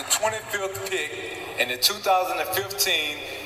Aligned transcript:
the 0.00 0.08
25th 0.16 0.80
pick 0.88 1.12
in 1.60 1.68
the 1.68 1.76
2015 1.76 2.40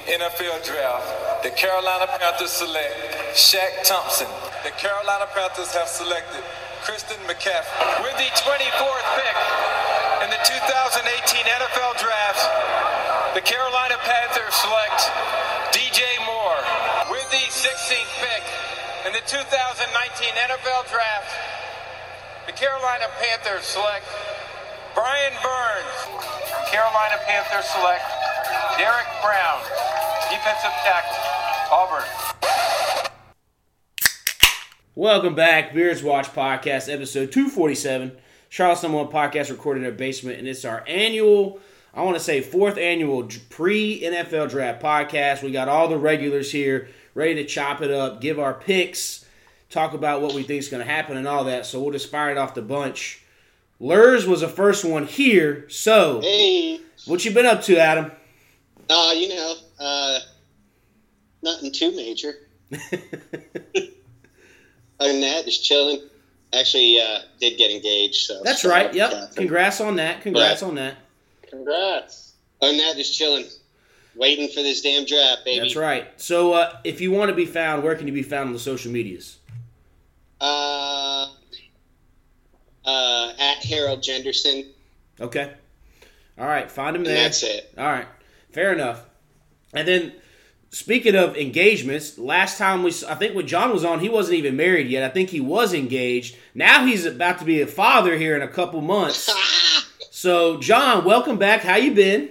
NFL 0.07 0.63
Draft, 0.63 1.43
the 1.43 1.51
Carolina 1.51 2.07
Panthers 2.15 2.55
select 2.55 2.95
Shaq 3.35 3.83
Thompson. 3.83 4.31
The 4.63 4.71
Carolina 4.79 5.27
Panthers 5.35 5.75
have 5.75 5.91
selected 5.91 6.47
Christian 6.87 7.19
McCaffrey. 7.27 8.07
With 8.07 8.15
the 8.23 8.31
24th 8.39 9.09
pick 9.19 9.37
in 10.23 10.31
the 10.31 10.39
2018 10.47 11.43
NFL 11.43 11.99
Draft, 11.99 12.47
the 13.35 13.43
Carolina 13.43 13.99
Panthers 14.07 14.55
select 14.55 15.11
DJ 15.75 16.07
Moore. 16.23 16.63
With 17.11 17.27
the 17.35 17.51
16th 17.51 18.15
pick 18.23 18.45
in 19.11 19.11
the 19.11 19.27
2019 19.27 19.91
NFL 20.39 20.87
Draft, 20.87 21.35
the 22.47 22.55
Carolina 22.55 23.11
Panthers 23.19 23.67
select 23.67 24.07
Brian 24.95 25.35
Burns. 25.43 26.04
Carolina 26.75 27.21
Panthers 27.25 27.67
select 27.67 28.03
Derrick 28.77 29.07
Brown, 29.23 29.61
defensive 30.29 30.73
tackle, 30.83 31.17
Auburn. 31.71 32.03
Welcome 34.97 35.37
back, 35.37 35.73
Beards 35.73 36.03
Watch 36.03 36.27
Podcast, 36.33 36.93
episode 36.93 37.31
247. 37.31 38.17
Charlotte's 38.49 38.83
number 38.83 38.99
one 38.99 39.07
podcast 39.07 39.51
recorded 39.51 39.85
in 39.85 39.89
a 39.89 39.93
basement, 39.93 40.41
and 40.41 40.49
it's 40.49 40.65
our 40.65 40.83
annual, 40.89 41.61
I 41.95 42.03
want 42.03 42.17
to 42.17 42.25
say 42.25 42.41
fourth 42.41 42.77
annual 42.77 43.29
pre 43.51 44.01
NFL 44.01 44.51
draft 44.51 44.83
podcast. 44.83 45.45
We 45.45 45.53
got 45.53 45.69
all 45.69 45.87
the 45.87 45.97
regulars 45.97 46.51
here 46.51 46.89
ready 47.15 47.37
to 47.37 47.45
chop 47.45 47.83
it 47.83 47.93
up, 47.93 48.21
give 48.21 48.41
our 48.41 48.53
picks, 48.53 49.25
talk 49.71 49.95
about 49.95 50.23
what 50.23 50.35
we 50.35 50.43
think 50.43 50.59
is 50.59 50.69
going 50.69 50.85
to 50.85 50.93
happen 50.93 51.17
and 51.17 51.29
all 51.29 51.45
that. 51.45 51.67
So 51.67 51.81
we'll 51.81 51.93
just 51.93 52.11
fire 52.11 52.33
it 52.33 52.37
off 52.37 52.55
the 52.55 52.63
bunch. 52.63 53.24
Luhrs 53.81 54.27
was 54.27 54.41
the 54.41 54.49
first 54.49 54.85
one 54.85 55.07
here. 55.07 55.69
So, 55.69 56.21
Hey, 56.21 56.81
what 57.07 57.25
you 57.25 57.33
been 57.33 57.47
up 57.47 57.63
to, 57.63 57.77
Adam? 57.79 58.13
uh, 58.89 59.13
you 59.17 59.29
know, 59.29 59.55
uh, 59.81 60.19
nothing 61.43 61.73
too 61.73 61.95
major. 61.95 62.35
Other 65.01 65.13
than 65.13 65.21
that, 65.23 65.45
just 65.45 65.65
chilling. 65.65 66.01
Actually, 66.53 67.01
uh, 67.01 67.19
did 67.41 67.59
get 67.59 67.71
engaged, 67.73 68.27
so 68.27 68.41
That's 68.45 68.65
right. 68.65 68.95
Yep. 68.95 69.11
Catherine. 69.11 69.35
Congrats 69.35 69.81
on 69.81 69.97
that. 69.97 70.21
Congrats 70.23 70.63
Right. 70.63 70.69
on 70.69 70.75
that. 70.77 70.97
Congrats. 71.51 72.33
Other 72.63 72.71
than 72.73 72.79
that, 72.79 72.95
just 72.97 73.19
chilling, 73.19 73.45
waiting 74.15 74.49
for 74.49 74.63
this 74.63 74.81
damn 74.81 75.05
draft, 75.05 75.45
baby. 75.45 75.59
That's 75.61 75.75
right. 75.75 76.09
So, 76.17 76.53
uh, 76.53 76.77
if 76.85 77.01
you 77.01 77.11
want 77.11 77.31
to 77.31 77.35
be 77.35 77.45
found, 77.45 77.83
where 77.83 77.97
can 77.97 78.07
you 78.07 78.13
be 78.13 78.23
found 78.23 78.47
on 78.49 78.53
the 78.53 78.61
social 78.61 78.93
medias? 78.93 79.39
Uh, 80.41 81.27
uh, 82.85 83.33
at 83.39 83.65
Harold 83.65 84.03
Jenderson, 84.03 84.67
Okay. 85.21 85.53
All 86.37 86.47
right. 86.47 86.69
Find 86.71 86.97
him 86.97 87.03
and 87.03 87.07
there. 87.07 87.23
that's 87.23 87.43
it. 87.45 87.73
All 87.79 87.85
right, 87.85 88.07
fair 88.51 88.73
enough. 88.73 89.05
And 89.73 89.87
then, 89.87 90.13
speaking 90.71 91.15
of 91.15 91.37
engagements, 91.37 92.19
last 92.19 92.59
time 92.59 92.83
we, 92.83 92.91
I 93.09 93.15
think 93.15 93.35
when 93.37 93.47
John 93.47 93.73
was 93.73 93.85
on, 93.85 94.01
he 94.01 94.09
wasn't 94.09 94.39
even 94.39 94.57
married 94.57 94.89
yet. 94.89 95.05
I 95.05 95.09
think 95.13 95.31
he 95.31 95.41
was 95.41 95.73
engaged. 95.73 96.37
Now 96.55 96.85
he's 96.87 97.05
about 97.07 97.39
to 97.39 97.45
be 97.45 97.61
a 97.61 97.67
father 97.67 98.17
here 98.17 98.35
in 98.37 98.43
a 98.43 98.49
couple 98.49 98.81
months. 98.81 99.31
So, 100.11 100.57
John, 100.59 101.05
welcome 101.05 101.37
back. 101.37 101.61
How 101.61 101.77
you 101.77 101.93
been? 101.93 102.31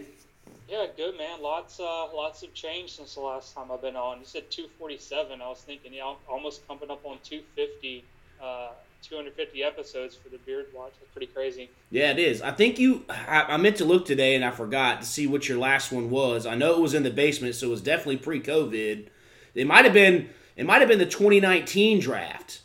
Yeah, 0.67 0.87
good 0.97 1.15
man. 1.15 1.43
Lots, 1.43 1.79
uh, 1.79 2.11
lots 2.11 2.41
have 2.41 2.51
changed 2.55 2.93
since 2.95 3.13
the 3.13 3.21
last 3.21 3.53
time 3.53 3.71
I've 3.71 3.81
been 3.83 3.95
on. 3.95 4.17
You 4.19 4.25
said 4.25 4.49
247. 4.49 5.39
I 5.39 5.47
was 5.47 5.59
thinking, 5.61 5.93
yeah, 5.93 6.11
almost 6.27 6.67
coming 6.67 6.89
up 6.89 7.05
on 7.05 7.19
250, 7.23 8.03
uh, 8.41 8.69
250 9.03 9.63
episodes 9.63 10.15
for 10.15 10.29
the 10.29 10.37
Beard 10.39 10.67
Watch. 10.73 10.93
That's 10.99 11.11
pretty 11.11 11.27
crazy. 11.27 11.69
Yeah, 11.91 12.11
it 12.11 12.19
is. 12.19 12.41
I 12.41 12.51
think 12.51 12.79
you. 12.79 13.05
I, 13.09 13.45
I 13.49 13.57
meant 13.57 13.77
to 13.77 13.85
look 13.85 14.05
today 14.05 14.35
and 14.35 14.43
I 14.43 14.51
forgot 14.51 15.01
to 15.01 15.07
see 15.07 15.27
what 15.27 15.47
your 15.47 15.57
last 15.57 15.91
one 15.91 16.09
was. 16.09 16.45
I 16.45 16.55
know 16.55 16.73
it 16.73 16.79
was 16.79 16.93
in 16.93 17.03
the 17.03 17.11
basement, 17.11 17.55
so 17.55 17.67
it 17.67 17.71
was 17.71 17.81
definitely 17.81 18.17
pre-COVID. 18.17 19.07
It 19.55 19.67
might 19.67 19.85
have 19.85 19.93
been. 19.93 20.29
It 20.55 20.65
might 20.65 20.81
have 20.81 20.87
been 20.87 20.99
the 20.99 21.05
2019 21.05 21.99
draft. 21.99 22.61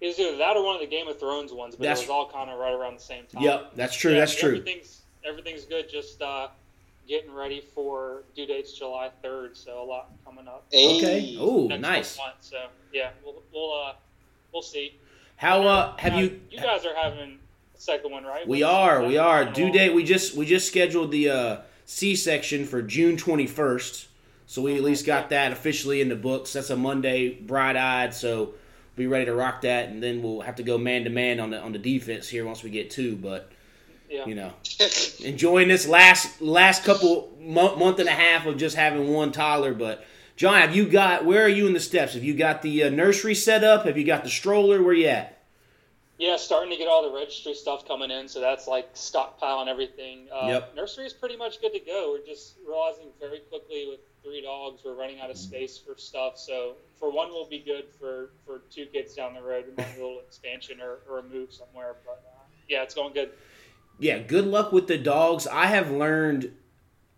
It 0.00 0.06
was 0.08 0.18
either 0.18 0.36
that 0.38 0.56
or 0.56 0.64
one 0.64 0.74
of 0.74 0.80
the 0.80 0.86
Game 0.88 1.06
of 1.06 1.20
Thrones 1.20 1.52
ones, 1.52 1.76
but 1.76 1.84
That's- 1.84 2.00
it 2.00 2.08
was 2.08 2.10
all 2.10 2.28
kind 2.28 2.50
of 2.50 2.58
right 2.58 2.72
around 2.72 2.98
the 2.98 3.02
same 3.02 3.24
time. 3.26 3.42
Yep, 3.42 3.72
that's 3.76 3.96
true. 3.96 4.12
Yeah, 4.12 4.18
that's 4.20 4.34
true. 4.34 4.56
Everything's 4.56 5.02
everything's 5.24 5.64
good. 5.64 5.88
Just 5.88 6.20
uh, 6.20 6.48
getting 7.06 7.32
ready 7.32 7.60
for 7.74 8.24
due 8.34 8.46
dates 8.46 8.72
July 8.72 9.10
3rd, 9.22 9.56
so 9.56 9.82
a 9.82 9.84
lot 9.84 10.10
coming 10.24 10.48
up. 10.48 10.64
Okay. 10.74 11.36
Oh, 11.38 11.68
nice. 11.68 12.18
month. 12.18 12.34
So 12.40 12.66
yeah, 12.92 13.10
we'll 13.24 13.42
we'll 13.52 13.72
uh, 13.72 13.92
we'll 14.52 14.62
see. 14.62 14.94
How 15.42 15.66
uh 15.66 15.96
have 15.96 16.14
you? 16.14 16.40
You 16.52 16.60
guys 16.60 16.86
are 16.86 16.94
having 16.94 17.38
a 17.74 17.80
second 17.80 18.12
one, 18.12 18.22
right? 18.22 18.46
We 18.46 18.60
When's 18.62 18.72
are, 18.72 19.04
we 19.04 19.18
are. 19.18 19.44
Due 19.44 19.72
date. 19.72 19.92
We 19.92 20.04
just 20.04 20.36
we 20.36 20.46
just 20.46 20.68
scheduled 20.68 21.10
the 21.10 21.30
uh, 21.30 21.56
C 21.84 22.14
section 22.14 22.64
for 22.64 22.80
June 22.80 23.16
twenty 23.16 23.48
first, 23.48 24.06
so 24.46 24.62
we 24.62 24.76
at 24.76 24.82
least 24.82 25.04
got 25.04 25.30
that 25.30 25.50
officially 25.50 26.00
in 26.00 26.08
the 26.08 26.14
books. 26.14 26.52
That's 26.52 26.70
a 26.70 26.76
Monday, 26.76 27.30
bright 27.30 27.76
eyed. 27.76 28.14
So 28.14 28.54
be 28.94 29.08
ready 29.08 29.24
to 29.24 29.34
rock 29.34 29.62
that, 29.62 29.88
and 29.88 30.00
then 30.00 30.22
we'll 30.22 30.42
have 30.42 30.54
to 30.56 30.62
go 30.62 30.78
man 30.78 31.02
to 31.04 31.10
man 31.10 31.40
on 31.40 31.50
the 31.50 31.60
on 31.60 31.72
the 31.72 31.78
defense 31.80 32.28
here 32.28 32.46
once 32.46 32.62
we 32.62 32.70
get 32.70 32.90
two. 32.90 33.16
But 33.16 33.50
Yeah. 34.08 34.24
you 34.26 34.36
know, 34.36 34.52
enjoying 35.24 35.66
this 35.66 35.88
last 35.88 36.40
last 36.40 36.84
couple 36.84 37.32
month, 37.40 37.78
month 37.78 37.98
and 37.98 38.08
a 38.08 38.12
half 38.12 38.46
of 38.46 38.58
just 38.58 38.76
having 38.76 39.12
one 39.12 39.32
toddler. 39.32 39.74
But 39.74 40.04
John, 40.36 40.60
have 40.60 40.74
you 40.74 40.86
got? 40.88 41.24
Where 41.24 41.44
are 41.44 41.48
you 41.48 41.66
in 41.66 41.72
the 41.72 41.80
steps? 41.80 42.14
Have 42.14 42.24
you 42.24 42.34
got 42.34 42.62
the 42.62 42.84
uh, 42.84 42.90
nursery 42.90 43.34
set 43.34 43.62
up? 43.64 43.84
Have 43.84 43.96
you 43.98 44.04
got 44.04 44.24
the 44.24 44.30
stroller? 44.30 44.82
Where 44.82 44.94
you 44.94 45.06
at? 45.08 45.38
Yeah, 46.18 46.36
starting 46.36 46.70
to 46.70 46.76
get 46.76 46.86
all 46.88 47.02
the 47.10 47.16
registry 47.16 47.54
stuff 47.54 47.86
coming 47.86 48.10
in, 48.10 48.28
so 48.28 48.40
that's 48.40 48.68
like 48.68 48.94
stockpiling 48.94 49.66
everything. 49.68 50.28
Uh, 50.32 50.46
Yep. 50.48 50.74
Nursery 50.76 51.06
is 51.06 51.12
pretty 51.12 51.36
much 51.36 51.60
good 51.60 51.72
to 51.72 51.80
go. 51.80 52.12
We're 52.16 52.24
just 52.26 52.54
realizing 52.66 53.06
very 53.18 53.40
quickly 53.40 53.86
with 53.90 54.00
three 54.22 54.40
dogs, 54.40 54.82
we're 54.84 54.94
running 54.94 55.20
out 55.20 55.30
of 55.30 55.36
space 55.36 55.76
for 55.78 55.96
stuff. 55.98 56.38
So 56.38 56.74
for 56.96 57.10
one, 57.10 57.30
we'll 57.30 57.48
be 57.48 57.58
good. 57.58 57.84
For 57.98 58.30
for 58.46 58.62
two 58.70 58.86
kids 58.86 59.14
down 59.14 59.34
the 59.34 59.42
road, 59.42 59.64
we 59.68 59.74
might 59.82 59.94
do 59.96 60.02
a 60.02 60.06
little 60.06 60.20
expansion 60.20 60.80
or, 60.80 60.98
or 61.10 61.18
a 61.18 61.22
move 61.24 61.52
somewhere. 61.52 61.96
But 62.06 62.22
uh, 62.36 62.42
yeah, 62.68 62.82
it's 62.84 62.94
going 62.94 63.12
good. 63.14 63.30
yeah, 63.98 64.18
good 64.18 64.46
luck 64.46 64.70
with 64.72 64.86
the 64.86 64.98
dogs. 64.98 65.46
I 65.46 65.66
have 65.66 65.90
learned. 65.90 66.54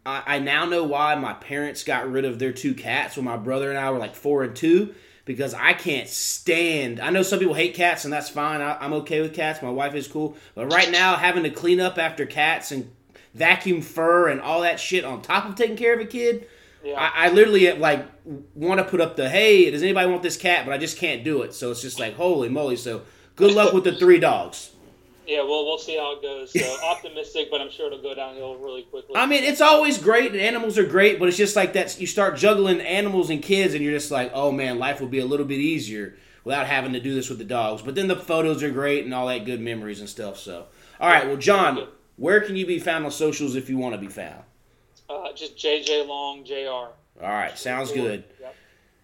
I, 0.07 0.23
I 0.27 0.39
now 0.39 0.65
know 0.65 0.85
why 0.85 1.15
my 1.15 1.33
parents 1.35 1.85
got 1.85 2.11
rid 2.11 2.25
of 2.25 2.39
their 2.39 2.53
two 2.53 2.75
cats 2.75 3.17
when 3.17 3.25
my 3.25 3.37
brother 3.37 3.71
and 3.71 3.79
I 3.79 3.91
were 3.91 3.99
like 3.99 4.15
four 4.15 4.45
and 4.45 4.55
two 4.55 4.95
because 5.25 5.55
I 5.55 5.73
can't 5.73 6.09
stand. 6.09 7.01
I 7.01 7.11
know 7.11 7.23
some 7.23 7.39
people 7.39 7.55
hate 7.55 7.75
cats 7.75 8.05
and 8.05 8.13
that's 8.13 8.29
fine. 8.29 8.61
I, 8.61 8.77
I'm 8.81 8.93
okay 8.95 9.21
with 9.23 9.35
cats. 9.35 9.63
My 9.63 9.71
wife 9.71 9.95
is 9.95 10.07
cool, 10.07 10.37
but 10.55 10.73
right 10.73 10.91
now 10.91 11.17
having 11.17 11.45
to 11.45 11.51
clean 11.51 11.81
up 11.81 11.99
after 11.99 12.27
cats 12.27 12.71
and 12.71 12.91
vacuum 13.33 13.81
fur 13.81 14.29
and 14.29 14.41
all 14.41 14.61
that 14.63 14.79
shit 14.79 15.05
on 15.05 15.23
top 15.23 15.47
of 15.47 15.55
taking 15.55 15.77
care 15.77 15.95
of 15.95 16.01
a 16.01 16.05
kid. 16.05 16.47
Yeah. 16.85 17.01
I, 17.01 17.27
I 17.27 17.31
literally 17.31 17.73
like 17.73 18.07
want 18.55 18.79
to 18.79 18.85
put 18.85 19.01
up 19.01 19.17
the 19.17 19.29
hey, 19.29 19.71
does 19.71 19.83
anybody 19.83 20.11
want 20.11 20.23
this 20.23 20.37
cat? 20.37 20.67
But 20.67 20.75
I 20.75 20.79
just 20.79 20.99
can't 20.99 21.25
do 21.25 21.43
it. 21.43 21.55
So 21.55 21.71
it's 21.71 21.81
just 21.81 21.99
like 21.99 22.15
holy 22.15 22.51
moly. 22.51 22.77
So 22.77 23.03
good 23.37 23.53
luck 23.53 23.73
with 23.73 23.85
the 23.85 23.95
three 23.95 24.21
dogs. 24.21 24.71
Yeah, 25.27 25.39
well, 25.39 25.65
we'll 25.65 25.79
see 25.79 25.97
how 25.97 26.17
it 26.17 26.23
goes. 26.23 26.53
So 26.53 26.77
optimistic, 26.85 27.49
but 27.51 27.61
I'm 27.61 27.71
sure 27.71 27.87
it'll 27.87 28.03
go 28.03 28.15
downhill 28.15 28.57
really 28.57 28.83
quickly. 28.83 29.17
I 29.17 29.27
mean, 29.27 29.45
it's 29.45 29.61
always 29.61 29.99
great, 29.99 30.33
and 30.33 30.41
animals 30.41 30.79
are 30.79 30.85
great, 30.85 31.19
but 31.19 31.29
it's 31.29 31.37
just 31.37 31.57
like 31.57 31.73
that. 31.75 31.99
You 32.01 32.07
start 32.07 32.37
juggling 32.37 32.81
animals 32.81 33.31
and 33.31 33.43
kids, 33.43 33.75
and 33.75 33.83
you're 33.83 33.95
just 33.95 34.11
like, 34.11 34.31
oh 34.35 34.53
man, 34.53 34.79
life 34.79 35.01
will 35.01 35.09
be 35.09 35.21
a 35.21 35.27
little 35.27 35.47
bit 35.47 35.61
easier 35.61 36.17
without 36.45 36.67
having 36.67 36.93
to 36.93 37.01
do 37.01 37.15
this 37.15 37.29
with 37.29 37.39
the 37.39 37.45
dogs. 37.45 37.83
But 37.83 37.95
then 37.95 38.09
the 38.09 38.17
photos 38.17 38.63
are 38.63 38.71
great 38.71 39.05
and 39.05 39.15
all 39.15 39.29
that 39.29 39.45
good 39.45 39.61
memories 39.61 40.01
and 40.01 40.09
stuff. 40.09 40.39
So, 40.39 40.67
all 41.01 41.09
right, 41.09 41.27
well, 41.27 41.37
John, 41.37 41.89
where 42.17 42.41
can 42.41 42.57
you 42.57 42.67
be 42.67 42.79
found 42.79 43.05
on 43.05 43.11
socials 43.11 43.57
if 43.57 43.71
you 43.71 43.79
want 43.79 43.95
to 43.95 44.01
be 44.01 44.09
found? 44.09 44.43
uh, 45.09 45.33
just 45.35 45.57
JJ 45.57 46.07
Long 46.07 46.45
Jr. 46.45 46.55
All 46.65 46.93
right, 47.21 47.57
sounds 47.59 47.93
good. 47.93 48.25
Yep. 48.41 48.55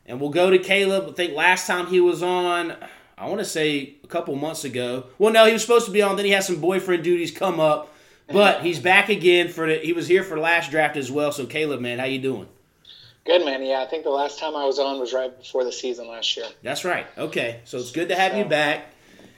And 0.06 0.20
we'll 0.20 0.30
go 0.30 0.50
to 0.50 0.58
Kaleb. 0.58 1.08
I 1.10 1.12
think 1.12 1.34
last 1.34 1.66
time 1.66 1.86
he 1.86 2.00
was 2.00 2.22
on, 2.22 2.74
I 3.20 3.26
want 3.28 3.40
to 3.40 3.44
say 3.44 3.96
a 4.02 4.06
couple 4.06 4.34
months 4.34 4.64
ago. 4.64 5.04
Well, 5.18 5.30
no, 5.30 5.44
he 5.44 5.52
was 5.52 5.60
supposed 5.60 5.84
to 5.84 5.92
be 5.92 6.00
on. 6.00 6.16
Then 6.16 6.24
he 6.24 6.30
had 6.30 6.42
some 6.42 6.58
boyfriend 6.58 7.04
duties 7.04 7.30
come 7.30 7.60
up, 7.60 7.92
but 8.26 8.62
he's 8.62 8.78
back 8.78 9.10
again 9.10 9.48
for 9.48 9.66
the. 9.66 9.76
He 9.76 9.92
was 9.92 10.08
here 10.08 10.24
for 10.24 10.38
last 10.38 10.70
draft 10.70 10.96
as 10.96 11.12
well. 11.12 11.30
So, 11.30 11.44
Kaleb, 11.44 11.80
man, 11.80 11.98
how 11.98 12.06
you 12.06 12.18
doing? 12.18 12.48
Good 13.26 13.44
man, 13.44 13.62
yeah. 13.62 13.82
I 13.82 13.86
think 13.86 14.04
the 14.04 14.10
last 14.10 14.38
time 14.38 14.56
I 14.56 14.64
was 14.64 14.78
on 14.78 14.98
was 14.98 15.12
right 15.12 15.36
before 15.38 15.64
the 15.64 15.72
season 15.72 16.08
last 16.08 16.34
year. 16.34 16.46
That's 16.62 16.82
right. 16.86 17.06
Okay, 17.18 17.60
so 17.64 17.76
it's 17.76 17.92
good 17.92 18.08
to 18.08 18.16
have 18.16 18.34
you 18.34 18.46
back. 18.46 18.86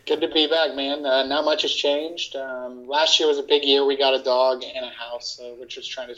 Good 0.06 0.20
to 0.20 0.28
be 0.28 0.46
back, 0.46 0.76
man. 0.76 1.04
Uh, 1.04 1.26
not 1.26 1.44
much 1.44 1.62
has 1.62 1.72
changed. 1.72 2.36
Um, 2.36 2.86
last 2.86 3.18
year 3.18 3.28
was 3.28 3.38
a 3.38 3.42
big 3.42 3.64
year. 3.64 3.84
We 3.84 3.96
got 3.96 4.14
a 4.14 4.22
dog 4.22 4.62
and 4.62 4.86
a 4.86 4.90
house, 4.90 5.36
so 5.36 5.56
we're 5.58 5.66
trying 5.66 6.08
to 6.08 6.14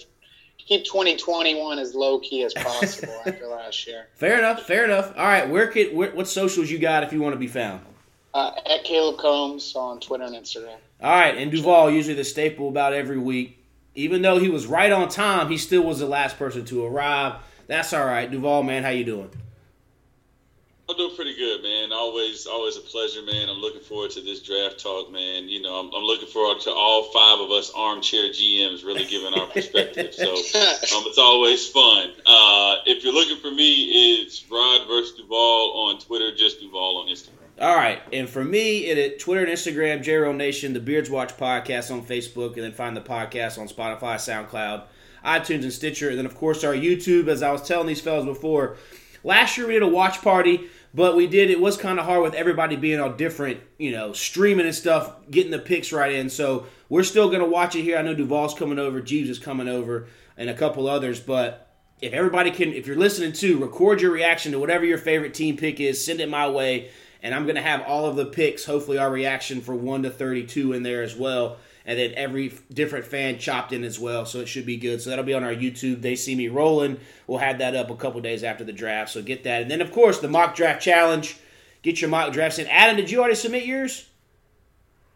keep 0.59 0.85
2021 0.85 1.79
as 1.79 1.95
low 1.95 2.19
key 2.19 2.43
as 2.45 2.55
possible 2.55 3.15
after 3.27 3.47
last 3.47 3.87
year. 3.87 4.07
Fair 4.15 4.39
enough. 4.39 4.63
Fair 4.63 4.85
enough. 4.85 5.13
All 5.17 5.27
right, 5.27 5.49
where 5.49 5.67
could 5.69 5.95
where, 5.95 6.11
what 6.13 6.29
socials 6.29 6.71
you 6.71 6.79
got 6.79 7.03
if 7.03 7.13
you 7.13 7.21
want 7.21 7.35
to 7.35 7.39
be 7.39 7.47
found? 7.47 7.81
Uh, 8.33 8.51
at 8.67 8.85
Kaleb 8.85 9.19
Combs 9.19 9.77
on 9.77 10.01
Twitter 10.01 10.25
and 10.25 10.35
Instagram. 10.35 10.77
All 11.01 11.11
right, 11.11 11.37
and 11.37 11.53
Duvall 11.53 11.91
usually 11.91 12.15
the 12.15 12.25
staple 12.25 12.69
about 12.69 12.93
every 12.93 13.19
week. 13.19 13.61
Even 13.95 14.23
though 14.23 14.39
he 14.39 14.49
was 14.49 14.67
right 14.67 14.91
on 14.91 15.09
time, 15.09 15.49
he 15.49 15.57
still 15.57 15.83
was 15.83 16.01
the 16.01 16.07
last 16.07 16.37
person 16.37 16.65
to 16.65 16.85
arrive. 16.85 17.35
That's 17.69 17.93
all 17.93 18.05
right. 18.05 18.29
Duvall, 18.29 18.65
man, 18.65 18.83
how 18.83 18.89
you 18.89 19.05
doing? 19.05 19.31
I'm 20.87 20.97
doing 20.99 21.17
pretty 21.17 21.35
good, 21.35 21.63
man. 21.63 21.93
Always, 21.93 22.47
always 22.47 22.77
a 22.77 22.81
pleasure, 22.81 23.23
man. 23.23 23.49
I'm 23.49 23.57
looking 23.57 23.81
forward 23.81 24.11
to 24.13 24.21
this 24.21 24.43
draft 24.43 24.79
talk, 24.79 25.11
man. 25.11 25.49
You 25.49 25.63
know, 25.63 25.77
I'm, 25.81 25.87
I'm 25.95 26.03
looking 26.03 26.29
forward 26.29 26.61
to 26.63 26.73
all 26.73 27.05
five 27.05 27.41
of 27.41 27.51
us 27.51 27.73
armchair 27.75 28.29
GMs 28.29 28.85
really 28.85 29.07
giving 29.07 29.33
our 29.33 29.47
perspective. 29.47 30.13
so 30.13 30.31
um, 30.35 31.05
it's 31.07 31.17
always 31.17 31.67
fun. 31.69 32.11
Uh, 32.27 32.77
if 32.85 33.03
you're 33.03 33.15
looking 33.15 33.39
for 33.39 33.51
me, 33.51 34.21
it's 34.21 34.45
Rod 34.51 34.87
versus 34.87 35.17
Duvall 35.17 35.89
on 35.89 36.01
Twitter, 36.01 36.37
just 36.37 36.61
Duvall 36.61 36.99
on 36.99 37.09
Instagram. 37.09 37.31
All 37.61 37.77
right, 37.77 38.03
and 38.13 38.29
for 38.29 38.45
me, 38.45 38.87
it 38.87 38.99
at 38.99 39.21
Twitter 39.21 39.45
and 39.45 39.51
Instagram, 39.51 40.05
JRO 40.05 40.37
Nation, 40.37 40.75
the 40.75 40.81
Beards 40.81 41.09
Watch 41.09 41.35
podcast 41.37 41.91
on 41.91 42.05
Facebook, 42.05 42.55
and 42.55 42.65
then 42.65 42.73
find 42.73 42.97
the 42.97 43.01
podcast 43.01 43.59
on 43.59 43.69
Spotify, 43.69 44.17
SoundCloud, 44.17 44.83
iTunes, 45.25 45.63
and 45.63 45.73
Stitcher, 45.73 46.11
and 46.11 46.19
then 46.19 46.27
of 46.27 46.35
course 46.35 46.63
our 46.63 46.75
YouTube. 46.75 47.29
As 47.29 47.43
I 47.43 47.53
was 47.53 47.67
telling 47.67 47.87
these 47.87 48.01
fellas 48.01 48.25
before, 48.25 48.77
last 49.25 49.59
year 49.59 49.67
we 49.67 49.73
did 49.73 49.83
a 49.83 49.89
watch 49.89 50.23
party 50.23 50.69
but 50.95 51.17
we 51.17 51.27
did. 51.27 51.51
It 51.51 51.61
was 51.61 51.77
kind 51.77 51.99
of 51.99 52.07
hard 52.07 52.23
with 52.23 52.35
everybody 52.35 52.77
being 52.77 53.01
on 53.01 53.17
different, 53.17 53.61
you 53.79 53.91
know, 53.91 54.13
streaming 54.13 54.65
and 54.65 54.75
stuff, 54.75 55.13
getting 55.29 55.51
the 55.51 55.59
picks 55.59 55.93
right 55.93 56.13
in. 56.15 56.31
So 56.31 56.67
we're 56.89 57.03
still 57.03 57.31
gonna 57.31 57.45
watch 57.45 57.75
it 57.75 57.83
here. 57.83 57.99
I 57.99 58.03
know 58.03 58.15
Duvall's 58.15 58.55
coming 58.55 58.79
over, 58.79 59.01
Jeeves 59.01 59.29
is 59.29 59.41
coming 59.41 59.69
over, 59.69 60.07
and 60.37 60.49
a 60.49 60.55
couple 60.55 60.87
others. 60.87 61.19
But 61.19 61.69
if 62.01 62.13
everybody 62.13 62.53
can, 62.53 62.73
if 62.73 62.87
you're 62.87 62.97
listening 62.97 63.33
to, 63.33 63.59
record 63.59 64.01
your 64.01 64.13
reaction 64.13 64.53
to 64.53 64.61
whatever 64.61 64.85
your 64.85 64.99
favorite 64.99 65.35
team 65.35 65.57
pick 65.57 65.81
is, 65.81 66.05
send 66.05 66.21
it 66.21 66.29
my 66.29 66.49
way, 66.49 66.91
and 67.25 67.35
I'm 67.35 67.45
gonna 67.45 67.61
have 67.61 67.83
all 67.83 68.07
of 68.07 68.15
the 68.15 68.27
picks. 68.27 68.65
Hopefully, 68.65 68.99
our 68.99 69.11
reaction 69.11 69.61
for 69.61 69.75
one 69.75 70.05
to 70.05 70.11
thirty-two 70.11 70.75
in 70.75 70.85
there 70.85 71.03
as 71.03 71.17
well 71.17 71.57
and 71.87 71.99
then 71.99 72.13
every 72.17 72.55
different 72.73 73.05
fan 73.05 73.39
chopped 73.39 73.73
in 73.73 73.85
as 73.85 73.99
well. 73.99 74.25
So 74.25 74.41
it 74.41 74.49
should 74.49 74.67
be 74.67 74.77
good. 74.77 75.03
So 75.03 75.11
that'll 75.11 75.25
be 75.25 75.35
on 75.35 75.45
our 75.45 75.55
YouTube. 75.55 76.01
They 76.01 76.17
see 76.17 76.35
me 76.35 76.49
rolling. 76.49 76.99
We'll 77.27 77.39
have 77.39 77.59
that 77.59 77.77
up 77.77 77.91
a 77.91 77.97
couple 77.97 78.21
days 78.21 78.43
after 78.43 78.65
the 78.65 78.73
draft. 78.73 79.11
So 79.11 79.23
get 79.23 79.45
that. 79.45 79.63
And 79.63 79.71
then 79.71 79.81
of 79.81 79.93
course 79.93 80.19
the 80.21 80.29
mock 80.29 80.55
draft 80.55 80.83
challenge. 80.83 81.39
Get 81.83 82.01
your 82.01 82.09
mock 82.09 82.33
drafts 82.33 82.59
in. 82.59 82.67
Adam, 82.69 82.97
did 82.97 83.11
you 83.11 83.21
already 83.21 83.35
submit 83.35 83.67
yours? 83.67 84.09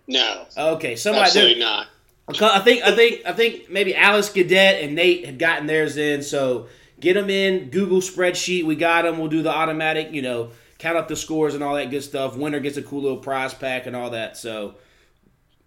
No. 0.06 0.46
Okay, 0.56 0.96
somebody 0.96 1.24
absolutely 1.26 1.60
not. 1.60 1.86
I 2.28 2.60
think 2.60 2.82
I 2.84 2.94
think 2.94 3.22
I 3.24 3.32
think 3.32 3.70
maybe 3.70 3.94
Alice 3.94 4.30
Gadet 4.30 4.84
and 4.84 4.94
Nate 4.94 5.24
had 5.24 5.38
gotten 5.38 5.66
theirs 5.66 5.96
in. 5.96 6.22
So 6.22 6.68
get 7.00 7.14
them 7.14 7.30
in 7.30 7.70
Google 7.70 8.00
spreadsheet. 8.00 8.66
We 8.66 8.76
got 8.76 9.02
them. 9.02 9.18
We'll 9.18 9.28
do 9.28 9.42
the 9.42 9.50
automatic. 9.50 10.12
You 10.12 10.20
know, 10.20 10.50
count 10.76 10.98
up 10.98 11.08
the 11.08 11.16
scores 11.16 11.54
and 11.54 11.64
all 11.64 11.74
that 11.76 11.90
good 11.90 12.02
stuff. 12.02 12.36
Winner 12.36 12.60
gets 12.60 12.76
a 12.76 12.82
cool 12.82 13.00
little 13.00 13.18
prize 13.18 13.54
pack 13.54 13.86
and 13.86 13.96
all 13.96 14.10
that. 14.10 14.36
So 14.36 14.74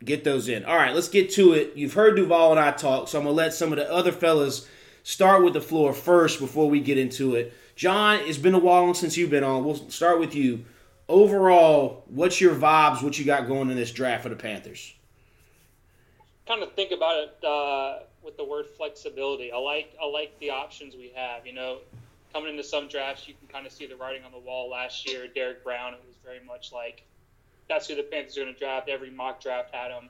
get 0.03 0.24
those 0.24 0.50
in. 0.50 0.65
All 0.65 0.75
right, 0.75 0.94
let's 0.94 1.09
get 1.09 1.31
to 1.31 1.53
it. 1.53 1.74
You've 1.75 1.94
heard 1.94 2.15
Duvall 2.15 2.51
and 2.51 2.59
I 2.59 2.71
talk, 2.71 3.07
so 3.07 3.18
I'm 3.18 3.25
gonna 3.25 3.36
let 3.36 3.53
some 3.53 3.71
of 3.71 3.77
the 3.77 3.92
other 3.92 4.12
fellas 4.12 4.68
start 5.03 5.44
with 5.44 5.53
the 5.53 5.62
floor 5.62 5.94
first 5.94 6.39
before 6.39 6.69
we 6.69 6.80
get 6.80 6.98
into 6.98 7.36
it. 7.36 7.53
John, 7.75 8.19
it's 8.21 8.38
been 8.38 8.53
a 8.53 8.59
while 8.59 8.94
since 8.94 9.18
you've 9.18 9.30
been 9.30 9.44
on. 9.44 9.63
We'll 9.63 9.89
start 9.89 10.19
with 10.19 10.36
you. 10.36 10.65
Overall, 11.09 12.03
what's 12.07 12.39
your 12.39 12.56
vibes? 12.56 13.03
What 13.03 13.18
you 13.19 13.25
got 13.25 13.48
going 13.48 13.69
in 13.69 13.75
this 13.75 13.92
draft 13.92 14.24
for 14.24 14.30
the 14.30 14.36
Panthers? 14.36 14.94
Kind 16.48 16.63
of 16.63 16.74
think 16.74 16.92
about 16.92 17.24
it 17.24 17.44
uh, 17.44 18.03
with 18.24 18.38
the 18.38 18.45
word 18.45 18.65
flexibility. 18.77 19.51
I 19.51 19.57
like 19.57 19.95
I 20.01 20.07
like 20.07 20.38
the 20.39 20.51
options 20.51 20.95
we 20.95 21.12
have. 21.15 21.45
You 21.45 21.53
know, 21.53 21.80
coming 22.33 22.51
into 22.51 22.63
some 22.63 22.88
drafts, 22.88 23.27
you 23.27 23.33
can 23.33 23.48
kind 23.48 23.65
of 23.65 23.71
see 23.71 23.86
the 23.86 23.95
writing 23.95 24.24
on 24.24 24.31
the 24.31 24.39
wall. 24.39 24.69
Last 24.69 25.09
year, 25.09 25.27
Derrick 25.27 25.63
Brown, 25.63 25.94
it 25.94 26.01
was 26.06 26.15
very 26.24 26.39
much 26.45 26.71
like 26.71 27.03
that's 27.71 27.88
who 27.88 27.95
the 27.95 28.03
Panthers 28.03 28.38
are 28.38 28.41
going 28.41 28.53
to 28.53 28.59
draft. 28.59 28.89
Every 28.89 29.09
mock 29.09 29.41
draft 29.41 29.73
had 29.73 29.91
him. 29.91 30.09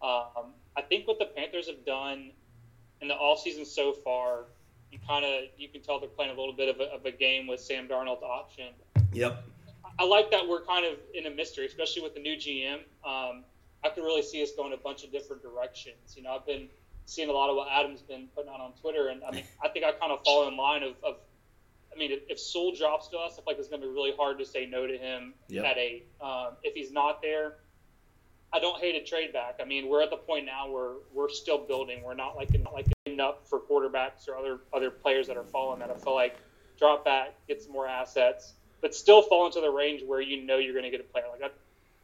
Um, 0.00 0.54
I 0.76 0.82
think 0.82 1.08
what 1.08 1.18
the 1.18 1.26
Panthers 1.26 1.66
have 1.66 1.84
done 1.84 2.30
in 3.00 3.08
the 3.08 3.14
all 3.14 3.36
season 3.36 3.64
so 3.64 3.92
far, 3.92 4.44
you 4.92 4.98
kind 5.06 5.24
of 5.24 5.44
you 5.58 5.68
can 5.68 5.82
tell 5.82 5.98
they're 5.98 6.08
playing 6.08 6.34
a 6.34 6.38
little 6.38 6.54
bit 6.54 6.68
of 6.68 6.80
a, 6.80 6.94
of 6.94 7.04
a 7.04 7.10
game 7.10 7.46
with 7.48 7.60
Sam 7.60 7.88
Darnold's 7.88 8.22
option. 8.22 8.68
Yep. 9.12 9.44
I 9.98 10.04
like 10.04 10.30
that 10.30 10.46
we're 10.48 10.64
kind 10.64 10.86
of 10.86 10.98
in 11.12 11.26
a 11.26 11.30
mystery, 11.30 11.66
especially 11.66 12.02
with 12.02 12.14
the 12.14 12.20
new 12.20 12.36
GM. 12.36 12.78
Um, 13.04 13.44
I 13.82 13.88
could 13.88 14.04
really 14.04 14.22
see 14.22 14.42
us 14.42 14.52
going 14.52 14.72
a 14.72 14.76
bunch 14.76 15.04
of 15.04 15.10
different 15.10 15.42
directions. 15.42 16.14
You 16.16 16.22
know, 16.22 16.34
I've 16.34 16.46
been 16.46 16.68
seeing 17.06 17.28
a 17.28 17.32
lot 17.32 17.50
of 17.50 17.56
what 17.56 17.68
Adam's 17.70 18.02
been 18.02 18.28
putting 18.34 18.50
out 18.50 18.60
on 18.60 18.72
Twitter, 18.80 19.08
and 19.08 19.22
I 19.24 19.32
mean, 19.32 19.44
I 19.64 19.68
think 19.68 19.84
I 19.84 19.92
kind 19.92 20.12
of 20.12 20.22
fall 20.24 20.46
in 20.46 20.56
line 20.56 20.84
of, 20.84 20.94
of 21.02 21.16
mean, 22.00 22.12
if, 22.12 22.20
if 22.28 22.40
Sewell 22.40 22.74
drops 22.74 23.08
to 23.08 23.18
us, 23.18 23.32
I 23.32 23.36
feel 23.36 23.44
like 23.46 23.58
it's 23.58 23.68
going 23.68 23.82
to 23.82 23.86
be 23.86 23.92
really 23.92 24.12
hard 24.16 24.38
to 24.38 24.44
say 24.44 24.66
no 24.66 24.86
to 24.86 24.96
him 24.96 25.34
yep. 25.48 25.64
at 25.64 25.78
eight. 25.78 26.08
Um, 26.20 26.56
if 26.62 26.74
he's 26.74 26.90
not 26.90 27.22
there, 27.22 27.56
I 28.52 28.58
don't 28.58 28.80
hate 28.80 29.00
a 29.00 29.04
trade 29.04 29.32
back. 29.32 29.60
I 29.60 29.64
mean, 29.64 29.88
we're 29.88 30.02
at 30.02 30.10
the 30.10 30.16
point 30.16 30.46
now 30.46 30.70
where 30.70 30.92
we're 31.12 31.28
still 31.28 31.58
building. 31.58 32.02
We're 32.02 32.14
not 32.14 32.36
like 32.36 32.50
not 32.60 32.72
like 32.72 32.86
up 33.20 33.46
for 33.46 33.60
quarterbacks 33.60 34.28
or 34.28 34.36
other 34.36 34.60
other 34.72 34.90
players 34.90 35.26
that 35.28 35.36
are 35.36 35.44
falling. 35.44 35.80
That 35.80 35.90
I 35.90 35.94
feel 35.94 36.14
like 36.14 36.36
drop 36.78 37.04
back, 37.04 37.34
get 37.46 37.62
some 37.62 37.72
more 37.72 37.86
assets, 37.86 38.54
but 38.80 38.94
still 38.94 39.22
fall 39.22 39.46
into 39.46 39.60
the 39.60 39.70
range 39.70 40.02
where 40.04 40.20
you 40.20 40.44
know 40.44 40.56
you're 40.56 40.72
going 40.72 40.84
to 40.84 40.90
get 40.90 41.00
a 41.00 41.04
player. 41.12 41.24
Like 41.30 41.42
I, 41.42 41.50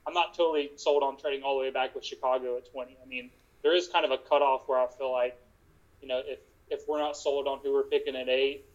I'm 0.07 0.15
not 0.15 0.35
totally 0.37 0.71
sold 0.77 1.03
on 1.03 1.17
trading 1.19 1.43
all 1.43 1.57
the 1.57 1.63
way 1.63 1.71
back 1.71 1.95
with 1.95 2.05
Chicago 2.05 2.57
at 2.57 2.71
20. 2.71 2.97
I 3.03 3.09
mean, 3.09 3.31
there 3.63 3.75
is 3.75 3.89
kind 3.89 4.05
of 4.05 4.13
a 4.13 4.19
cutoff 4.19 4.63
where 4.67 4.79
I 4.79 4.87
feel 4.87 5.11
like, 5.11 5.37
you 6.01 6.09
know, 6.09 6.21
if 6.25 6.39
if 6.69 6.87
we're 6.87 7.01
not 7.01 7.17
sold 7.17 7.47
on 7.47 7.61
who 7.63 7.73
we're 7.73 7.85
picking 7.85 8.15
at 8.15 8.29
eight, 8.29 8.67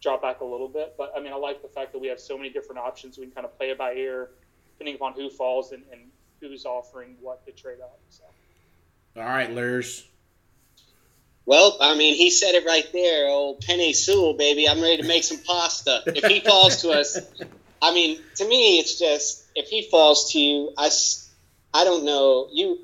drop 0.00 0.22
back 0.22 0.40
a 0.40 0.44
little 0.44 0.68
bit. 0.68 0.94
But 0.96 1.12
I 1.16 1.20
mean, 1.20 1.32
I 1.32 1.36
like 1.36 1.62
the 1.62 1.68
fact 1.68 1.92
that 1.92 1.98
we 2.00 2.08
have 2.08 2.20
so 2.20 2.36
many 2.36 2.50
different 2.50 2.80
options. 2.80 3.18
We 3.18 3.24
can 3.24 3.32
kind 3.34 3.44
of 3.44 3.56
play 3.56 3.70
it 3.70 3.78
by 3.78 3.94
ear, 3.94 4.30
depending 4.74 4.96
upon 4.96 5.14
who 5.14 5.30
falls 5.30 5.72
and, 5.72 5.82
and 5.92 6.00
who's 6.40 6.64
offering 6.64 7.16
what 7.20 7.44
to 7.46 7.52
trade 7.52 7.80
up. 7.80 7.98
So. 8.08 8.24
All 9.16 9.24
right, 9.24 9.50
Luhrs. 9.50 10.04
Well, 11.46 11.78
I 11.80 11.96
mean, 11.96 12.14
he 12.14 12.30
said 12.30 12.54
it 12.54 12.64
right 12.64 12.88
there. 12.92 13.28
Old 13.28 13.62
Penei 13.64 13.94
Sewell, 13.94 14.34
baby. 14.34 14.68
I'm 14.68 14.80
ready 14.80 15.02
to 15.02 15.08
make 15.08 15.24
some 15.24 15.38
pasta. 15.38 16.02
If 16.06 16.24
he 16.24 16.40
falls 16.40 16.82
to 16.82 16.90
us, 16.90 17.18
I 17.82 17.92
mean, 17.92 18.20
to 18.36 18.46
me, 18.46 18.78
it's 18.78 18.98
just 18.98 19.44
if 19.56 19.68
he 19.68 19.88
falls 19.90 20.32
to 20.32 20.38
you, 20.38 20.72
I, 20.78 20.90
I 21.74 21.84
don't 21.84 22.04
know. 22.04 22.48
You, 22.52 22.78